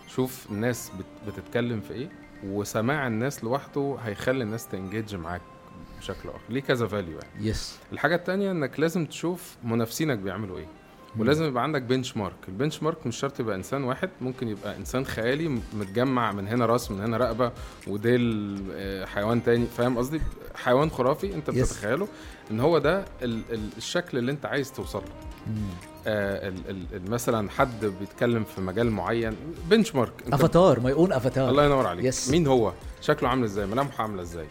شوف 0.09 0.47
الناس 0.51 0.91
بت- 0.99 1.31
بتتكلم 1.33 1.81
في 1.81 1.93
إيه 1.95 2.09
وسماع 2.45 3.07
الناس 3.07 3.45
لوحده 3.45 3.97
هيخلي 4.05 4.45
الناس 4.45 4.69
ت 4.69 4.75
engage 4.75 5.15
معاك 5.15 5.41
بشكل 5.99 6.29
آخر. 6.29 6.41
ليه 6.49 6.61
كذا 6.61 6.87
value 6.87 7.19
يعني؟ 7.19 7.47
yes 7.49 7.79
الحاجة 7.93 8.15
التانية 8.15 8.51
إنك 8.51 8.81
لازم 8.81 9.07
تشوف 9.07 9.57
منافسينك 9.65 10.19
بيعملوا 10.19 10.59
إيه. 10.59 10.67
ولازم 11.19 11.45
يبقى 11.45 11.63
عندك 11.63 11.83
benchmark 11.83 12.17
ال 12.17 12.37
benchmark 12.49 13.07
مش 13.07 13.17
شرط 13.17 13.41
يبقى 13.41 13.57
إنسان 13.57 13.85
واحد 13.85 14.11
ممكن 14.21 14.49
يبقى 14.49 14.77
إنسان 14.77 15.05
خيالي 15.07 15.49
متجمع 15.75 16.33
من 16.33 16.49
هنا 16.49 16.67
راس 16.67 16.91
من 16.91 17.01
هنا 17.01 17.17
رقبة 17.17 17.53
وديل 17.87 18.59
آه، 18.73 19.05
حيوان 19.05 19.43
تاني. 19.43 19.67
فاهم 19.67 19.99
قصدي؟ 19.99 20.21
حيوان 20.55 20.91
خرافي 20.91 21.35
أنت 21.35 21.51
Yes. 21.51 21.55
بتتخيله 21.55 22.09
إن 22.51 22.61
هو 22.61 22.79
ده 22.79 23.05
ال- 23.23 23.43
ال- 23.53 23.71
الشكل 23.77 24.19
اللي 24.19 24.33
أنت 24.33 24.47
عايز 24.47 24.73
توصل 24.73 24.99
له. 25.03 25.55
مثلا 27.09 27.51
حد 27.51 27.85
بيتكلم 27.85 28.45
في 28.45 28.61
مجال 28.61 28.91
معين 28.91 29.37
benchmark 29.71 30.13
avatar 30.33 30.81
ما 30.81 30.91
يقول 30.91 31.13
افاتار 31.13 31.51
الله 31.51 31.65
ينور 31.65 31.87
عليك. 31.87 32.15
Yes. 32.15 32.31
مين 32.31 32.47
هو؟ 32.47 32.73
شكله 33.01 33.29
عامل 33.29 33.45
إزاي؟ 33.45 33.67
ملامحه 33.67 34.03
عاملة 34.03 34.23
إزاي. 34.23 34.47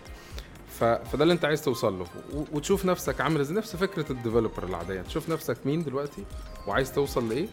فده 0.79 1.23
اللي 1.23 1.33
أنت 1.33 1.45
عايز 1.45 1.61
توصل 1.61 1.99
له. 1.99 2.05
وتشوف 2.51 2.85
نفسك 2.85 3.21
عامل 3.21 3.39
إزاي. 3.39 3.57
نفس 3.57 3.75
فكرة 3.75 4.11
ال 4.11 4.16
developer 4.16 4.63
العادية. 4.63 5.01
تشوف 5.01 5.29
نفسك 5.29 5.57
مين 5.65 5.83
دلوقتي؟ 5.83 6.23
وعايز 6.67 6.91
توصل 6.91 7.29
لإيه؟ 7.29 7.47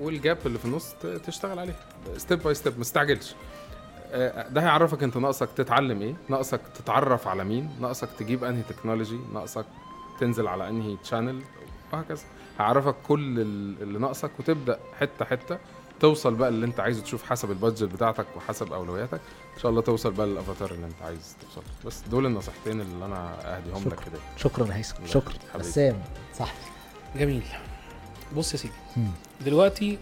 وال 0.00 0.15
gap 0.15 0.38
اللي 0.46 0.58
في 0.58 0.64
النص. 0.64 0.94
تشتغل 1.26 1.58
عليه. 1.58 1.76
step 2.16 2.42
by 2.42 2.54
step 2.54 2.72
ما 2.76 2.84
تستعجلش. 2.84 3.34
آه، 4.12 4.48
ده 4.48 4.60
هيعرفك 4.60 5.02
أنت 5.02 5.16
ناقصك 5.16 5.48
تتعلم 5.56 6.02
إيه؟ 6.02 6.14
ناقصك 6.28 6.60
تتعرف 6.74 7.28
على 7.28 7.44
مين؟ 7.44 7.70
ناقصك 7.80 8.08
تجيب 8.18 8.44
أنهي 8.44 8.62
technology 8.62 9.18
ناقصك 9.34 9.66
تنزل 10.20 10.46
على 10.46 10.68
انهي 10.68 10.96
channel 11.04 11.42
وهكذا. 11.92 12.22
هعرفك 12.58 12.94
كل 13.08 13.40
ال- 13.40 13.82
اللي 13.82 13.98
ناقصك 13.98 14.30
وتبدأ 14.38 14.78
حتة 15.00 15.24
حتة 15.24 15.58
توصل 16.00 16.34
بقى 16.34 16.48
اللي 16.48 16.66
انت 16.66 16.80
عايزه 16.80 17.02
تشوف 17.02 17.22
حسب 17.30 17.50
ال 17.50 17.55
budget 17.55 17.82
بتاعتك 17.84 18.26
وحسب 18.36 18.72
أولوياتك. 18.72 19.20
إن 19.56 19.60
شاء 19.62 19.70
الله 19.70 19.82
توصل 19.82 20.12
بقى 20.12 20.26
للأفاتار 20.26 20.70
اللي 20.70 20.86
انت 20.86 21.02
عايز 21.02 21.36
توصل. 21.40 21.60
له. 21.60 21.86
بس 21.86 22.00
دول 22.10 22.26
النصيحتين 22.26 22.80
اللي 22.80 23.04
أنا 23.04 23.56
أهديهم 23.56 23.84
لك. 23.88 23.94
كده. 24.04 24.18
شكرا 24.36 24.66
يا 24.66 24.76
هيثم. 24.76 25.06
شكرا. 25.06 25.34
بسام 25.58 26.02
صح. 26.38 26.52
جميل. 27.16 27.42
بص 28.36 28.52
يا 28.52 28.58
سيدي. 28.58 28.74
مم. 28.96 29.08
دلوقتي 29.44 29.98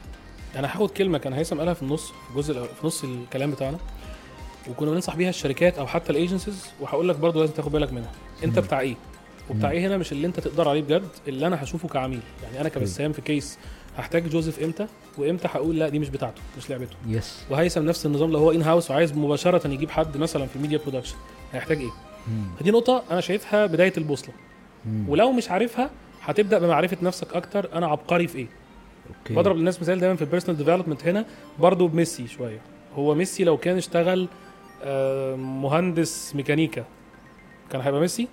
أنا 0.57 0.69
هاخد 0.69 0.90
كلمة 0.90 1.19
كان 1.19 1.32
هيثم 1.32 1.59
قالها 1.59 1.74
في 1.74 1.82
النص 1.82 2.07
في 2.11 2.31
الجزء 2.31 2.55
في 2.81 2.86
نص 2.86 3.05
الكلام 3.05 3.51
بتاعنا. 3.51 3.78
وكنا 4.70 4.90
بننصح 4.90 5.16
بيها 5.16 5.28
الشركات 5.31 5.78
أو 5.78 5.86
حتى 5.86 6.11
ال 6.12 6.18
agencies 6.18 6.66
وهقول 6.81 7.09
لك 7.09 7.16
برضو 7.16 7.40
لازم 7.40 7.53
تاخد 7.53 7.73
بالك 7.73 7.93
منها. 7.93 8.11
أنت 8.45 8.59
مم. 8.59 8.65
بتاع 8.65 8.81
إيه؟ 8.81 8.97
وبتاع 9.50 9.70
إيه 9.70 9.86
هنا 9.86 9.96
مش 9.96 10.12
اللي 10.12 10.26
أنت 10.26 10.40
تقدر 10.40 10.68
عليه 10.68 10.82
بجد 10.82 11.08
اللي 11.28 11.46
أنا 11.46 11.62
هشوفه 11.62 11.88
كعميل. 11.88 12.20
يعني 12.44 12.60
أنا 12.60 12.68
كبسام 12.68 13.12
في 13.12 13.20
case 13.22 13.59
هحتاج 13.96 14.28
جوزيف 14.28 14.62
إمتى؟ 14.62 14.86
وإمتى 15.18 15.48
هقول 15.48 15.78
لا 15.78 15.88
دي 15.88 15.98
مش 15.98 16.08
بتاعته 16.08 16.42
مش 16.58 16.70
لعبته. 16.70 16.96
yes. 17.06 17.44
وهيثم 17.50 17.86
نفس 17.86 18.06
النظام 18.06 18.30
لو 18.30 18.38
هو 18.38 18.52
in-house 18.52 18.90
وعايز 18.90 19.12
مباشرة 19.12 19.68
يجيب 19.68 19.90
حد 19.90 20.16
مثلا 20.16 20.46
في 20.46 20.56
ال 20.56 20.60
media 20.60 20.78
production 20.78 21.16
هيحتاج 21.52 21.78
إيه؟ 21.78 21.90
دي 22.60 22.70
نقطة 22.70 23.02
أنا 23.10 23.20
شايفها 23.20 23.66
بداية 23.66 23.92
البوصلة. 23.98 24.34
ولو 25.08 25.32
مش 25.32 25.50
عارفها 25.50 25.90
هتبدأ 26.22 26.58
بمعرفة 26.58 26.96
نفسك 27.02 27.32
أكتر 27.36 27.68
أنا 27.72 27.86
عبقري 27.86 28.26
في 28.26 28.38
إيه. 28.38 28.46
okay. 29.09 29.35
بضرب 29.34 29.56
للناس 29.56 29.80
مثال 29.80 30.00
دايما 30.00 30.16
في 30.16 30.22
ال 30.22 30.26
personal 30.26 30.59
development 30.59 31.06
هنا 31.06 31.24
برضه 31.58 31.88
بميسي 31.88 32.28
شوية. 32.28 32.60
هو 32.96 33.14
ميسي 33.14 33.44
لو 33.44 33.56
كان 33.56 33.76
اشتغل 33.76 34.28
آه، 34.84 35.36
مهندس 35.36 36.32
ميكانيكا 36.36 36.84
كان 37.70 37.80
هيبقى 37.80 38.00
ميسي؟ 38.00 38.28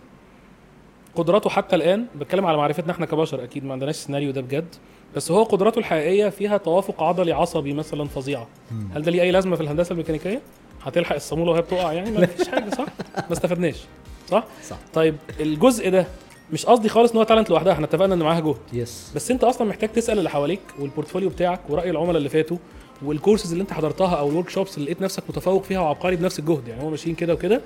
قدراته 1.15 1.49
حتى 1.49 1.75
الآن 1.75 2.05
بتكلم 2.15 2.45
على 2.45 2.57
معرفتنا 2.57 2.91
إحنا 2.91 3.05
كبشر 3.05 3.43
أكيد 3.43 3.65
ما 3.65 3.73
عندناش 3.73 3.95
السيناريو 3.95 4.31
ده 4.31 4.41
بجد 4.41 4.75
بس 5.15 5.31
هو 5.31 5.43
قدراته 5.43 5.79
الحقيقية 5.79 6.29
فيها 6.29 6.57
توافق 6.57 7.03
عضلي 7.03 7.31
عصبي 7.31 7.73
مثلا 7.73 8.07
فظيعه. 8.07 8.47
هل 8.95 9.01
ده 9.01 9.11
ليه 9.11 9.21
أي 9.21 9.31
لازمة 9.31 9.55
في 9.55 9.63
الهندسة 9.63 9.91
الميكانيكية؟ 9.93 10.41
هتلحق 10.83 11.15
الصامولة 11.15 11.51
وهي 11.51 11.61
بتقع 11.61 11.93
يعني؟ 11.93 12.11
ما 12.11 12.25
فيش 12.25 12.47
حاجة 12.47 12.69
صح؟ 12.69 12.85
ما 13.17 13.33
استفدناش 13.33 13.81
صح؟ 14.29 14.43
صح. 14.63 14.77
طيب 14.93 15.15
الجزء 15.39 15.89
ده 15.89 16.07
مش 16.53 16.65
قصدي 16.65 16.89
خالص 16.89 17.11
إن 17.11 17.17
هو 17.17 17.23
talent 17.23 17.49
لوحدها 17.49 17.73
إحنا 17.73 17.85
اتفقنا 17.85 18.13
إن 18.13 18.19
معاها 18.19 18.39
جهد. 18.39 18.57
yes 18.73 19.11
بس 19.15 19.31
أنت 19.31 19.43
أصلا 19.43 19.67
محتاج 19.67 19.89
تسأل 19.91 20.17
اللي 20.17 20.29
حواليك 20.29 20.59
وال 20.79 20.88
portfolio 20.88 21.29
بتاعك 21.29 21.59
ورأي 21.69 21.89
العملاء 21.89 22.17
اللي 22.17 22.29
فاتوا 22.29 22.57
والكورسز 23.05 23.51
اللي 23.51 23.61
أنت 23.61 23.73
حضرتها 23.73 24.15
أو 24.15 24.29
الورك 24.29 24.49
شوبس 24.49 24.77
اللي 24.77 24.85
لقيت 24.85 25.01
نفسك 25.01 25.23
متفوق 25.29 25.63
فيها 25.63 25.79
وعبقري 25.79 26.15
بنفس 26.15 26.39
الجهد 26.39 26.67
يعني 26.67 26.83
هم 26.83 26.91
ماشيين 26.91 27.15
كده 27.15 27.33
وكده. 27.33 27.61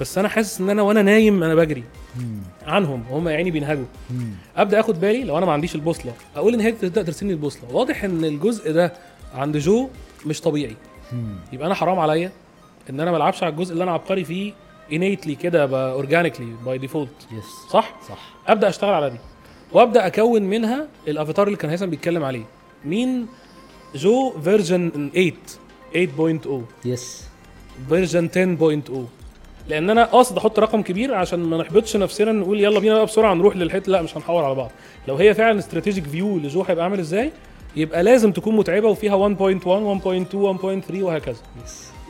بس 0.00 0.18
أنا 0.18 0.28
حاسس 0.28 0.60
إن 0.60 0.70
أنا 0.70 0.82
وأنا 0.82 1.02
نايم 1.02 1.42
أنا 1.42 1.54
بجري. 1.54 1.84
عنهم 2.66 3.04
وهم 3.10 3.28
يا 3.28 3.36
عيني 3.36 3.50
بينهجوا. 3.50 3.84
أبدأ 4.56 4.80
آخد 4.80 5.00
بالي 5.00 5.24
لو 5.24 5.38
أنا 5.38 5.46
ما 5.46 5.52
عنديش 5.52 5.74
البوصلة. 5.74 6.12
أقول 6.36 6.54
إن 6.54 6.60
هي 6.60 6.72
تبدا 6.72 7.02
ترسم 7.02 7.26
لي 7.26 7.32
البوصلة. 7.32 7.62
واضح 7.72 8.04
إن 8.04 8.24
الجزء 8.24 8.72
ده 8.72 8.92
عند 9.34 9.56
جو 9.56 9.88
مش 10.26 10.40
طبيعي. 10.40 10.76
يبقى 11.52 11.66
أنا 11.66 11.74
حرام 11.74 11.98
عليا 11.98 12.32
إن 12.90 13.00
أنا 13.00 13.10
ما 13.10 13.16
ألعبش 13.16 13.42
على 13.42 13.52
الجزء 13.52 13.72
اللي 13.72 13.84
أنا 13.84 13.92
عبقري 13.92 14.24
فيه 14.24 14.52
innately 14.92 15.34
كده 15.34 15.92
organically 15.92 16.46
by 16.64 16.78
default 16.78 17.26
yes 17.32 17.70
صح؟ 17.70 17.94
صح. 18.08 18.18
أبدأ 18.48 18.68
أشتغل 18.68 18.94
على 18.94 19.10
دي. 19.10 19.18
وأبدأ 19.72 20.06
أكون 20.06 20.42
منها 20.42 20.88
الأفاتار 21.08 21.46
اللي 21.46 21.58
كان 21.58 21.70
هيثم 21.70 21.86
بيتكلم 21.86 22.24
عليه. 22.24 22.44
مين؟ 22.84 23.26
جو 23.94 24.40
version 24.40 25.10
8 25.94 26.40
8.0 26.42 26.86
yes 26.86 27.24
version 27.88 28.28
10.0 28.82 29.23
لأن 29.68 29.90
أنا 29.90 30.04
قاصد 30.04 30.36
أحط 30.36 30.58
رقم 30.58 30.82
كبير 30.82 31.14
عشان 31.14 31.38
ما 31.38 31.56
نحبطش 31.56 31.96
نفسنا 31.96 32.32
نقول 32.32 32.60
يلا 32.60 32.80
بينا 32.80 32.94
بقى 32.94 33.06
بسرعة 33.06 33.34
نروح 33.34 33.56
للحتة 33.56 33.92
لا 33.92 34.02
مش 34.02 34.16
هنحور 34.16 34.44
على 34.44 34.54
بعض. 34.54 34.70
لو 35.08 35.14
هي 35.16 35.34
فعلا 35.34 35.58
strategic 35.58 36.04
view 36.04 36.38
لجو 36.38 36.62
هيبقى 36.62 36.84
عامل 36.84 36.98
إزاي؟ 36.98 37.32
يبقى 37.76 38.02
لازم 38.02 38.32
تكون 38.32 38.56
متعبة 38.56 38.88
وفيها 38.88 39.28
1.1 39.28 39.32
1.2 39.34 40.90
1.3 40.90 41.02
وهكذا. 41.02 41.38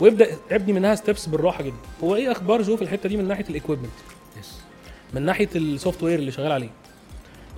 وابدأ 0.00 0.26
ابني 0.50 0.72
منها 0.72 0.94
steps 0.94 1.26
بالراحة 1.26 1.62
جدا. 1.64 1.76
هو 2.04 2.16
إيه 2.16 2.32
أخبار 2.32 2.62
جو 2.62 2.76
في 2.76 2.82
الحتة 2.82 3.08
دي 3.08 3.16
من 3.16 3.28
ناحية 3.28 3.44
ال 3.50 3.54
equipment 3.54 3.90
من 5.14 5.22
ناحية 5.22 5.48
ال 5.56 6.02
software 6.02 6.18
اللي 6.18 6.30
شغال 6.32 6.52
عليه. 6.52 6.70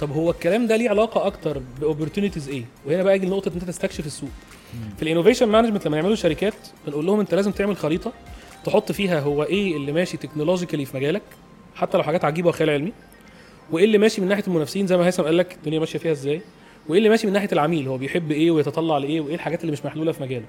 طب 0.01 0.11
هو 0.13 0.31
الكلام 0.31 0.67
ده 0.67 0.77
ليه 0.77 0.91
علاقة 0.91 1.27
أكتر 1.27 1.63
ب 1.81 1.86
opportunities 1.86 2.49
إيه؟ 2.49 2.65
وهنا 2.87 3.03
بقى 3.03 3.17
يجي 3.17 3.27
لنقطه 3.27 3.49
إن 3.49 3.55
أنت 3.55 3.65
تستكشف 3.65 4.07
السوق. 4.07 4.31
في 4.97 5.03
ال 5.03 5.07
innovation 5.07 5.49
management 5.49 5.87
لما 5.87 5.97
يعملوا 5.97 6.15
شركات 6.15 6.55
بنقول 6.87 7.07
لهم 7.07 7.21
أنت 7.21 7.35
لازم 7.35 7.51
تعمل 7.51 7.77
خريطة 7.77 8.13
تحط 8.67 8.93
فيها 8.93 9.21
هو 9.21 9.43
إيه 9.43 9.77
اللي 9.77 9.93
ماشي 9.93 10.17
technologically 10.17 10.85
في 10.85 10.97
مجالك 10.97 11.23
حتى 11.75 11.97
لو 11.99 12.03
حاجات 12.05 12.25
عجيبة 12.25 12.49
وخيال 12.49 12.71
علمي 12.71 12.93
وإيه 13.71 13.85
اللي 13.85 13.99
ماشي 13.99 14.21
من 14.21 14.29
ناحية 14.29 14.43
المنافسين 14.49 14.87
زي 14.87 14.97
ما 14.97 15.07
هيثم 15.07 15.23
قال 15.23 15.37
لك 15.37 15.53
الدنيا 15.55 15.79
ماشية 15.79 15.99
فيها 15.99 16.13
إزاي 16.13 16.41
وإيه 16.89 16.99
اللي 16.99 17.09
ماشي 17.09 17.27
من 17.27 17.33
ناحية 17.33 17.49
العميل 17.53 17.89
هو 17.89 17.97
بيحب 17.99 18.31
إيه 18.31 18.51
ويتطلع 18.51 18.99
لإيه 18.99 19.21
وإيه 19.21 19.35
الحاجات 19.35 19.61
اللي 19.61 19.73
مش 19.73 19.85
محلولة 19.85 20.13
في 20.13 20.23
مجاله. 20.23 20.45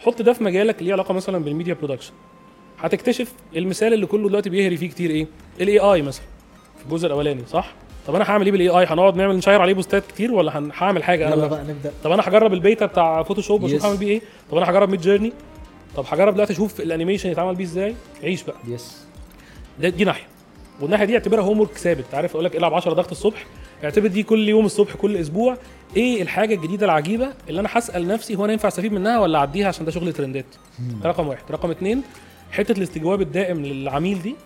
حط 0.00 0.22
ده 0.22 0.32
في 0.32 0.44
مجالك 0.44 0.82
ليه 0.82 0.92
علاقة 0.92 1.14
مثلا 1.14 1.38
بال 1.38 1.48
media 1.48 1.74
production 1.74 2.12
هتكتشف 2.78 3.32
المثال 3.56 3.94
اللي 3.94 4.06
كله 4.06 4.28
دلوقتي 4.28 4.50
بيهري 4.50 4.76
فيه 4.76 4.88
كتير 4.88 5.10
إيه؟ 5.10 5.26
ال 5.60 5.78
AI 5.78 6.02
مثلا 6.02 6.24
في 6.78 6.84
الجزء 6.84 7.06
الأولاني 7.06 7.42
صح؟ 7.46 7.72
طب 8.06 8.14
أنا 8.14 8.24
هعمل 8.30 8.44
إيه 8.46 8.52
بال 8.52 8.68
AI 8.68 8.84
هنقعد 8.86 9.16
نعمل 9.16 9.36
نشير 9.36 9.60
عليه 9.60 9.74
بوستات 9.74 10.06
كتير 10.06 10.32
ولا 10.32 10.70
هعمل 10.74 11.04
حاجة؟ 11.04 11.34
أنا 11.34 11.46
بقى. 11.46 11.64
نبدأ. 11.64 11.92
طب 12.04 12.10
أنا 12.12 12.22
هجرب 12.28 12.52
البيتا 12.52 12.86
بتاع 12.86 13.22
Photoshop 13.22 13.62
وأشوف. 13.62 13.84
هعمل 13.84 13.96
بيه 13.96 14.06
إيه؟ 14.08 14.20
طب 14.50 14.56
أنا 14.56 14.70
هجرب 14.70 14.90
Midjourney 14.90 15.32
طب 15.96 16.04
هجرب 16.08 16.34
دلوقتي 16.34 16.52
أشوف 16.52 16.80
ال 16.80 16.85
animation 16.85 17.30
يتعمل 17.30 17.54
بيه 17.54 17.64
إزاي؟ 17.64 17.94
عيش 18.22 18.42
بقى. 18.42 18.56
yes 18.68 19.04
ده 19.80 19.88
دي 19.88 20.04
ناحية. 20.04 20.26
والناحية 20.80 21.04
دي 21.04 21.14
اعتبرها 21.14 21.42
homework 21.44 21.72
ثابت. 21.78 22.14
عارف 22.14 22.30
أقول 22.32 22.44
لك 22.44 22.56
العب 22.56 22.74
10 22.74 22.92
ضغط 22.92 23.10
الصبح 23.10 23.46
اعتبر 23.84 24.06
دي 24.06 24.22
كل 24.22 24.48
يوم 24.48 24.66
الصبح 24.66 24.94
كل 24.96 25.16
أسبوع. 25.16 25.56
إيه 25.96 26.22
الحاجة 26.22 26.54
الجديدة 26.54 26.86
العجيبة؟ 26.86 27.28
اللي 27.48 27.60
أنا 27.60 27.68
هسأل 27.72 28.08
نفسي 28.08 28.36
هو 28.36 28.44
أنا 28.44 28.52
ينفع 28.52 28.68
أستفيد 28.68 28.92
منها 28.92 29.18
ولا 29.20 29.38
أعديها 29.38 29.68
عشان 29.68 29.84
ده 29.84 29.90
شغل 29.90 30.12
ترندات. 30.12 30.44
ده 30.78 31.08
رقم 31.08 31.28
واحد. 31.28 31.42
رقم 31.50 31.70
اتنين 31.70 32.02
حتة 32.52 32.72
الاستجواب 32.72 33.20
الدائم 33.20 33.62
للعميل 33.64 34.22
دي 34.22 34.36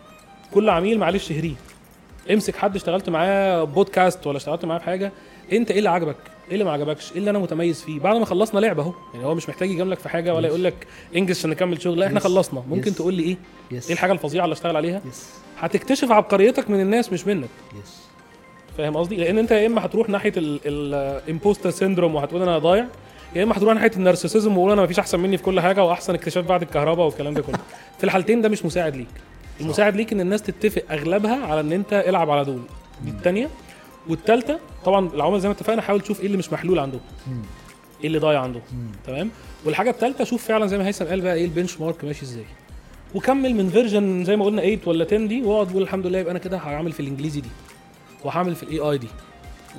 كل 0.54 0.68
عميل 0.70 0.98
معلش 0.98 1.32
هريه 1.32 1.54
امسك 2.30 2.56
حد 2.56 2.76
اشتغلت 2.76 3.10
معاه 3.10 3.64
بودكاست 3.64 4.26
ولا 4.26 4.36
اشتغلت 4.36 4.64
معاه 4.64 4.78
في 4.78 4.84
حاجة 4.84 5.12
أنت 5.52 5.70
إيه 5.70 5.78
اللي 5.78 5.90
عجبك؟ 5.90 6.16
إيه 6.50 6.54
اللي 6.54 6.64
ما 6.64 6.72
عجبكش؟ 6.72 7.12
إيه 7.12 7.18
اللي 7.18 7.30
أنا 7.30 7.38
متميز 7.38 7.82
فيه؟ 7.82 8.00
بعد 8.00 8.16
ما 8.16 8.24
خلصنا 8.24 8.60
لعبه 8.60 8.82
أهو. 8.82 8.92
يعني 9.14 9.26
هو 9.26 9.34
مش 9.34 9.48
محتاج 9.48 9.70
يجاملك 9.70 9.98
في 9.98 10.08
حاجة 10.08 10.34
ولا 10.34 10.48
يقول 10.48 10.64
لك 10.64 10.86
إنجز 11.16 11.38
عشان 11.38 11.50
نكمل 11.50 11.82
شغل. 11.82 11.98
لا 11.98 12.06
إحنا. 12.06 12.20
خلصنا. 12.20 12.62
ممكن. 12.70 12.94
تقول 12.94 13.14
لي 13.14 13.22
إيه؟ 13.22 13.36
إيه 13.72 13.92
الحاجة 13.92 14.12
الفظيعة 14.12 14.44
اللي 14.44 14.52
أشتغل 14.52 14.76
عليها؟ 14.76 15.00
هتكتشف 15.58 16.10
عبقريتك 16.10 16.70
من 16.70 16.80
الناس 16.80 17.12
مش 17.12 17.26
منك. 17.26 17.48
فاهم 18.78 18.96
قصدي؟ 18.96 19.16
لأن 19.16 19.38
أنت 19.38 19.50
يا 19.50 19.66
إما 19.66 19.84
هتروح 19.86 20.08
ناحية 20.08 20.32
ال 20.36 20.51
imposter 20.51 21.70
syndrome 21.70 22.14
وهتقول 22.14 22.42
أنا 22.42 22.58
ضايع 22.58 22.86
يا 23.36 23.42
إما 23.42 23.56
هتروح 23.58 23.74
ناحية 23.74 23.90
ال 23.96 24.02
narcissism 24.02 24.58
وقول 24.58 24.72
أنا 24.72 24.82
مفيش 24.82 24.98
أحسن 24.98 25.20
مني 25.20 25.36
في 25.36 25.42
كل 25.42 25.60
حاجة 25.60 25.84
وأحسن 25.84 26.14
اكتشاف 26.14 26.44
بعد 26.46 26.62
الكهرباء 26.62 27.06
والكلام 27.06 27.34
ده 27.34 27.42
كله. 27.42 27.58
في 27.98 28.04
الحالتين 28.04 28.40
ده 28.42 28.48
مش 28.48 28.64
مساعد 28.64 28.96
ليك. 28.96 29.08
المساعد 29.60 29.96
ليك 29.96 30.12
إن 30.12 30.20
الناس 30.20 30.42
تتفق 30.42 30.82
أغلبها 30.90 31.46
على 31.46 31.60
إن 31.60 31.72
أنت 31.72 31.92
العب 31.92 32.30
على 32.30 32.44
دول. 32.44 32.60
دي 33.04 33.10
الثانية 33.10 33.48
والثالثه 34.08 34.58
طبعا 34.84 35.08
العوامل 35.14 35.40
زي 35.40 35.48
ما 35.48 35.54
اتفقنا 35.54 35.82
حاول 35.82 36.00
تشوف 36.00 36.20
إيه 36.20 36.26
اللي 36.26 36.36
مش 36.38 36.52
محلول 36.52 36.78
عندهم. 36.78 37.00
إيه 38.00 38.06
اللي 38.06 38.18
ضايع 38.18 38.40
عندهم. 38.40 38.62
تمام؟ 39.06 39.30
والحاجة 39.64 39.90
الثالثه 39.90 40.24
شوف 40.24 40.44
فعلا 40.44 40.66
زي 40.66 40.78
ما 40.78 40.86
هيثم 40.86 41.04
قال 41.04 41.20
بقى 41.20 41.34
إيه 41.34 41.44
ال 41.44 41.80
benchmark 41.80 42.04
ماشي 42.04 42.22
إزاي. 42.22 42.44
وكمل 43.14 43.54
من 43.54 43.68
version 43.68 44.24
زي 44.24 44.36
ما 44.36 44.44
قلنا 44.44 44.60
8 44.62 44.78
ولا 44.86 45.04
10 45.04 45.26
دي 45.26 45.42
واقعد 45.42 45.72
قول 45.72 45.82
الحمد 45.82 46.06
لله 46.06 46.18
يبقى 46.18 46.30
أنا 46.30 46.38
كده 46.38 46.56
هعمل 46.58 46.92
في 46.92 47.00
الإنجليزي 47.00 47.40
دي 47.40 47.48
وهعمل 48.24 48.54
في 48.54 48.62
ال 48.62 48.78
AI 48.78 48.98
دي. 48.98 49.08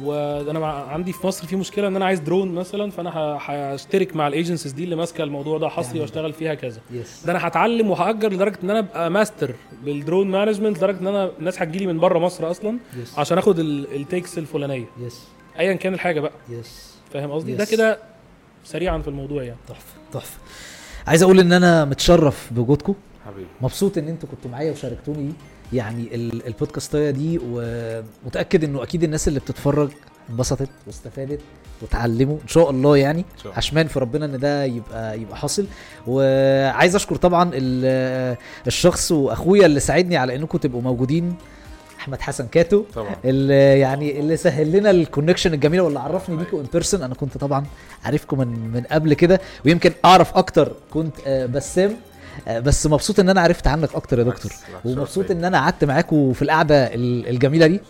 وأنا 0.03 0.59
مع- 0.59 0.85
عندي 0.91 1.13
في 1.13 1.27
مصر 1.27 1.47
في 1.47 1.55
مشكلة 1.55 1.88
ان 1.88 1.95
أنا 1.95 2.05
عايز 2.05 2.19
درون 2.19 2.51
مثلا 2.55 2.91
فأنا 2.91 3.11
هشترك 3.41 4.15
مع 4.15 4.27
ال 4.27 4.32
agencies 4.32 4.71
دي 4.72 4.84
اللي 4.84 4.95
ماسكة 4.95 5.23
الموضوع 5.23 5.57
ده 5.57 5.69
حصري 5.69 5.89
تعمل. 5.89 6.01
واشتغل 6.01 6.34
فيها 6.34 6.53
كذا. 6.53 6.81
yes 6.91 7.23
ده 7.26 7.31
أنا 7.31 7.47
هتعلم 7.47 7.89
وهأجر 7.89 8.34
لدرجة 8.34 8.57
إن 8.63 8.69
أنا 8.69 8.80
أبقى 8.80 9.09
master 9.11 9.55
بال 9.83 9.96
drone 9.96 10.27
management 10.27 10.77
لدرجة 10.77 10.99
إن 10.99 11.07
أنا 11.07 11.31
الناس 11.39 11.61
هتجيلي 11.61 11.88
من 11.88 11.99
بره 11.99 12.19
مصر 12.19 12.51
أصلا 12.51 12.77
yes 13.01 13.19
عشان 13.19 13.38
آخد 13.38 13.59
ال- 13.59 13.95
ال 13.95 14.02
takes 14.02 14.38
الفلانية. 14.38 14.85
yes 14.99 15.21
ايا 15.59 15.73
كان 15.73 15.93
الحاجة 15.93 16.19
بقى. 16.19 16.31
يس 16.49 16.95
فاهم 17.13 17.31
قصدي؟ 17.31 17.55
ده 17.55 17.65
Yes. 17.65 17.72
كده 17.72 17.99
سريعا 18.63 18.97
في 18.97 19.07
الموضوع 19.07 19.43
يعني. 19.43 19.57
تحفة 19.68 19.93
تحفة. 20.13 20.39
عايز 21.07 21.23
أقول 21.23 21.39
إن 21.39 21.53
أنا 21.53 21.85
متشرف 21.85 22.53
بوجودكم. 22.53 22.93
حبيبي. 23.26 23.47
مبسوط 23.61 23.97
إن 23.97 24.07
أنتوا 24.07 24.30
كنتوا 24.30 24.51
معايا 24.51 24.72
وشاركتوني. 24.72 25.34
يعني 25.73 26.15
ال- 26.15 26.48
البودكاستاية 26.48 27.10
دي 27.11 27.39
ومتاكد 27.52 28.64
إنه 28.64 28.84
أكيد 28.84 29.03
الناس 29.03 29.27
اللي 29.27 29.39
بتتفرج 29.39 29.89
انبسطت 30.30 30.69
واستفادت 30.88 31.39
وتعلموا. 31.81 32.38
إن 32.43 32.48
شاء 32.48 32.69
الله 32.69 32.98
يعني 32.98 33.26
شاء. 33.43 33.53
عشمان 33.57 33.88
في 33.88 33.99
ربنا 33.99 34.26
إن 34.26 34.39
ده 34.39 34.64
يبقى 34.64 35.19
يبقى 35.19 35.38
حاصل. 35.38 35.65
وعايز 36.07 36.95
أشكر 36.95 37.15
طبعا 37.15 37.52
ال- 37.53 38.38
الشخص 38.68 39.11
وأخويا 39.11 39.65
اللي 39.65 39.80
ساعدني 39.80 40.18
على 40.18 40.35
إنكم 40.35 40.57
تبقوا 40.57 40.81
موجودين 40.81 41.35
أحمد 41.99 42.22
حسن 42.22 42.48
كاتو 42.48 42.84
طبعا. 42.95 43.15
اللي 43.26 43.80
يعني 43.80 44.19
اللي 44.19 44.38
سهل 44.38 44.72
لنا 44.72 44.91
ال 44.91 44.97
connection 44.97 45.53
الجميلة 45.53 45.84
واللي 45.84 45.99
عرفني 45.99 46.38
بيكم 46.38 46.57
in 46.57 46.65
person 46.73 47.01
أنا 47.03 47.15
كنت 47.15 47.38
طبعا 47.38 47.65
عارفكم 48.03 48.39
من 48.39 48.48
من 48.73 48.84
قبل 48.91 49.14
كده 49.14 49.41
ويمكن 49.65 49.91
أعرف 50.06 50.35
أكتر. 50.38 50.73
كنت 50.93 51.15
آه، 51.27 51.45
بسام. 51.45 51.95
بس 52.49 52.87
مبسوط 52.87 53.19
إن 53.19 53.29
أنا 53.29 53.41
عرفت 53.41 53.67
عنك 53.67 53.95
أكتر 53.95 54.19
يا 54.19 54.23
دكتور. 54.23 54.51
ومبسوط 54.85 55.31
إن 55.31 55.45
أنا 55.45 55.57
قعدت 55.59 55.83
معاكم 55.83 56.33
في 56.33 56.41
القعدة 56.41 56.93
ال- 56.93 57.27
الجميلة 57.29 57.67
دي. 57.67 57.81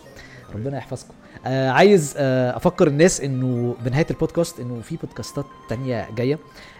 ربنا 0.54 0.76
يحفظكم. 0.78 1.14
آه 1.46 1.70
عايز 1.70 2.14
آه 2.16 2.56
أفكر 2.56 2.86
الناس 2.88 3.20
إنه 3.20 3.76
بنهاية 3.84 4.06
البودكاست 4.10 4.60
إنه 4.60 4.80
في 4.82 4.96
بودكاستات 4.96 5.44
تانية 5.68 6.08
جاية. 6.16 6.38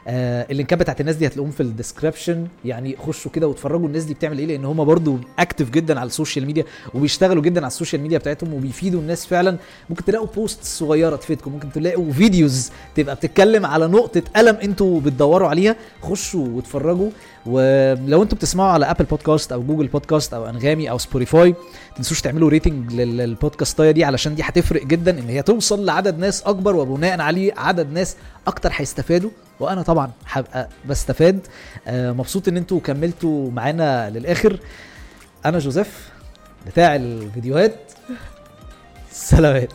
آه 0.09 0.47
اللينكات 0.51 0.79
بتاعت 0.79 1.01
الناس 1.01 1.16
دي 1.16 1.27
هتلاقوهم 1.27 1.51
في 1.53 1.61
ال 1.62 1.69
description 1.69 2.47
يعني 2.65 2.97
خشوا 3.07 3.31
كده 3.31 3.49
واتفرجوا 3.49 3.87
الناس 3.87 4.05
دي 4.05 4.15
بتعمل 4.15 4.39
إيه 4.39 4.47
لأن 4.47 4.65
هم 4.65 4.85
برضو 4.85 5.19
active 5.39 5.70
جدا 5.70 6.01
على 6.01 6.07
ال 6.06 6.12
social 6.12 6.47
media 6.47 6.64
وبيشتغلوا 6.95 7.43
جدا 7.43 7.61
على 7.61 7.66
ال 7.66 7.72
social 7.72 8.02
media 8.02 8.19
بتاعتهم 8.19 8.55
وبيفيدوا 8.55 9.01
الناس 9.01 9.27
فعلا. 9.27 9.57
ممكن 9.91 10.05
تلاقوا 10.05 10.27
post 10.36 10.64
صغيرة 10.65 11.16
تفيدكم 11.16 11.53
ممكن 11.53 11.73
تلاقوا 11.73 12.12
videos 12.12 12.70
تبقى 12.95 13.15
بتتكلم 13.15 13.66
على 13.66 13.87
نقطة 13.87 14.23
ألم 14.36 14.56
أنتوا 14.57 15.01
بتدوروا 15.01 15.49
عليها. 15.49 15.77
خشوا 16.03 16.49
واتفرجوا 16.49 17.11
ولو 17.47 18.23
أنتوا 18.23 18.39
بتسمعوا 18.39 18.70
على 18.70 18.91
Apple 18.90 19.05
Podcast 19.05 19.52
أو 19.53 19.62
Google 19.62 19.86
Podcast 19.86 20.35
أو 20.35 20.47
أنغامي 20.49 20.91
أو 20.91 20.99
Spotify 20.98 21.55
تنسوش 21.97 22.20
تعملوا 22.20 22.49
rating 22.51 22.93
للبودكاستايه 22.93 23.91
دي 23.91 24.05
علشان 24.05 24.35
دي 24.35 24.43
هتفرق 24.43 24.87
جدا 24.87 25.19
إن 25.19 25.29
هي 25.29 25.43
توصل 25.43 25.85
لعدد 25.85 26.19
ناس 26.19 26.43
أكبر 26.43 26.77
وبناء 26.77 27.20
عليه 27.20 27.53
عدد 27.57 27.93
ناس 27.93 28.16
أكتر 28.47 28.70
هيستفادوا 28.73 29.31
وأنا 29.60 29.82
طبعا 29.82 30.10
هبقى 30.28 30.69
بستفاد. 30.89 31.47
آه، 31.86 32.12
مبسوط 32.12 32.48
إن 32.48 32.56
أنتوا 32.56 32.81
كملتوا 32.81 33.51
معانا 33.51 34.10
للآخر. 34.10 34.59
أنا 35.47 35.59
جوزيف 35.59 36.10
بتاع 36.66 36.97
الفيديوهات 36.97 37.93
سلامات. 39.10 39.73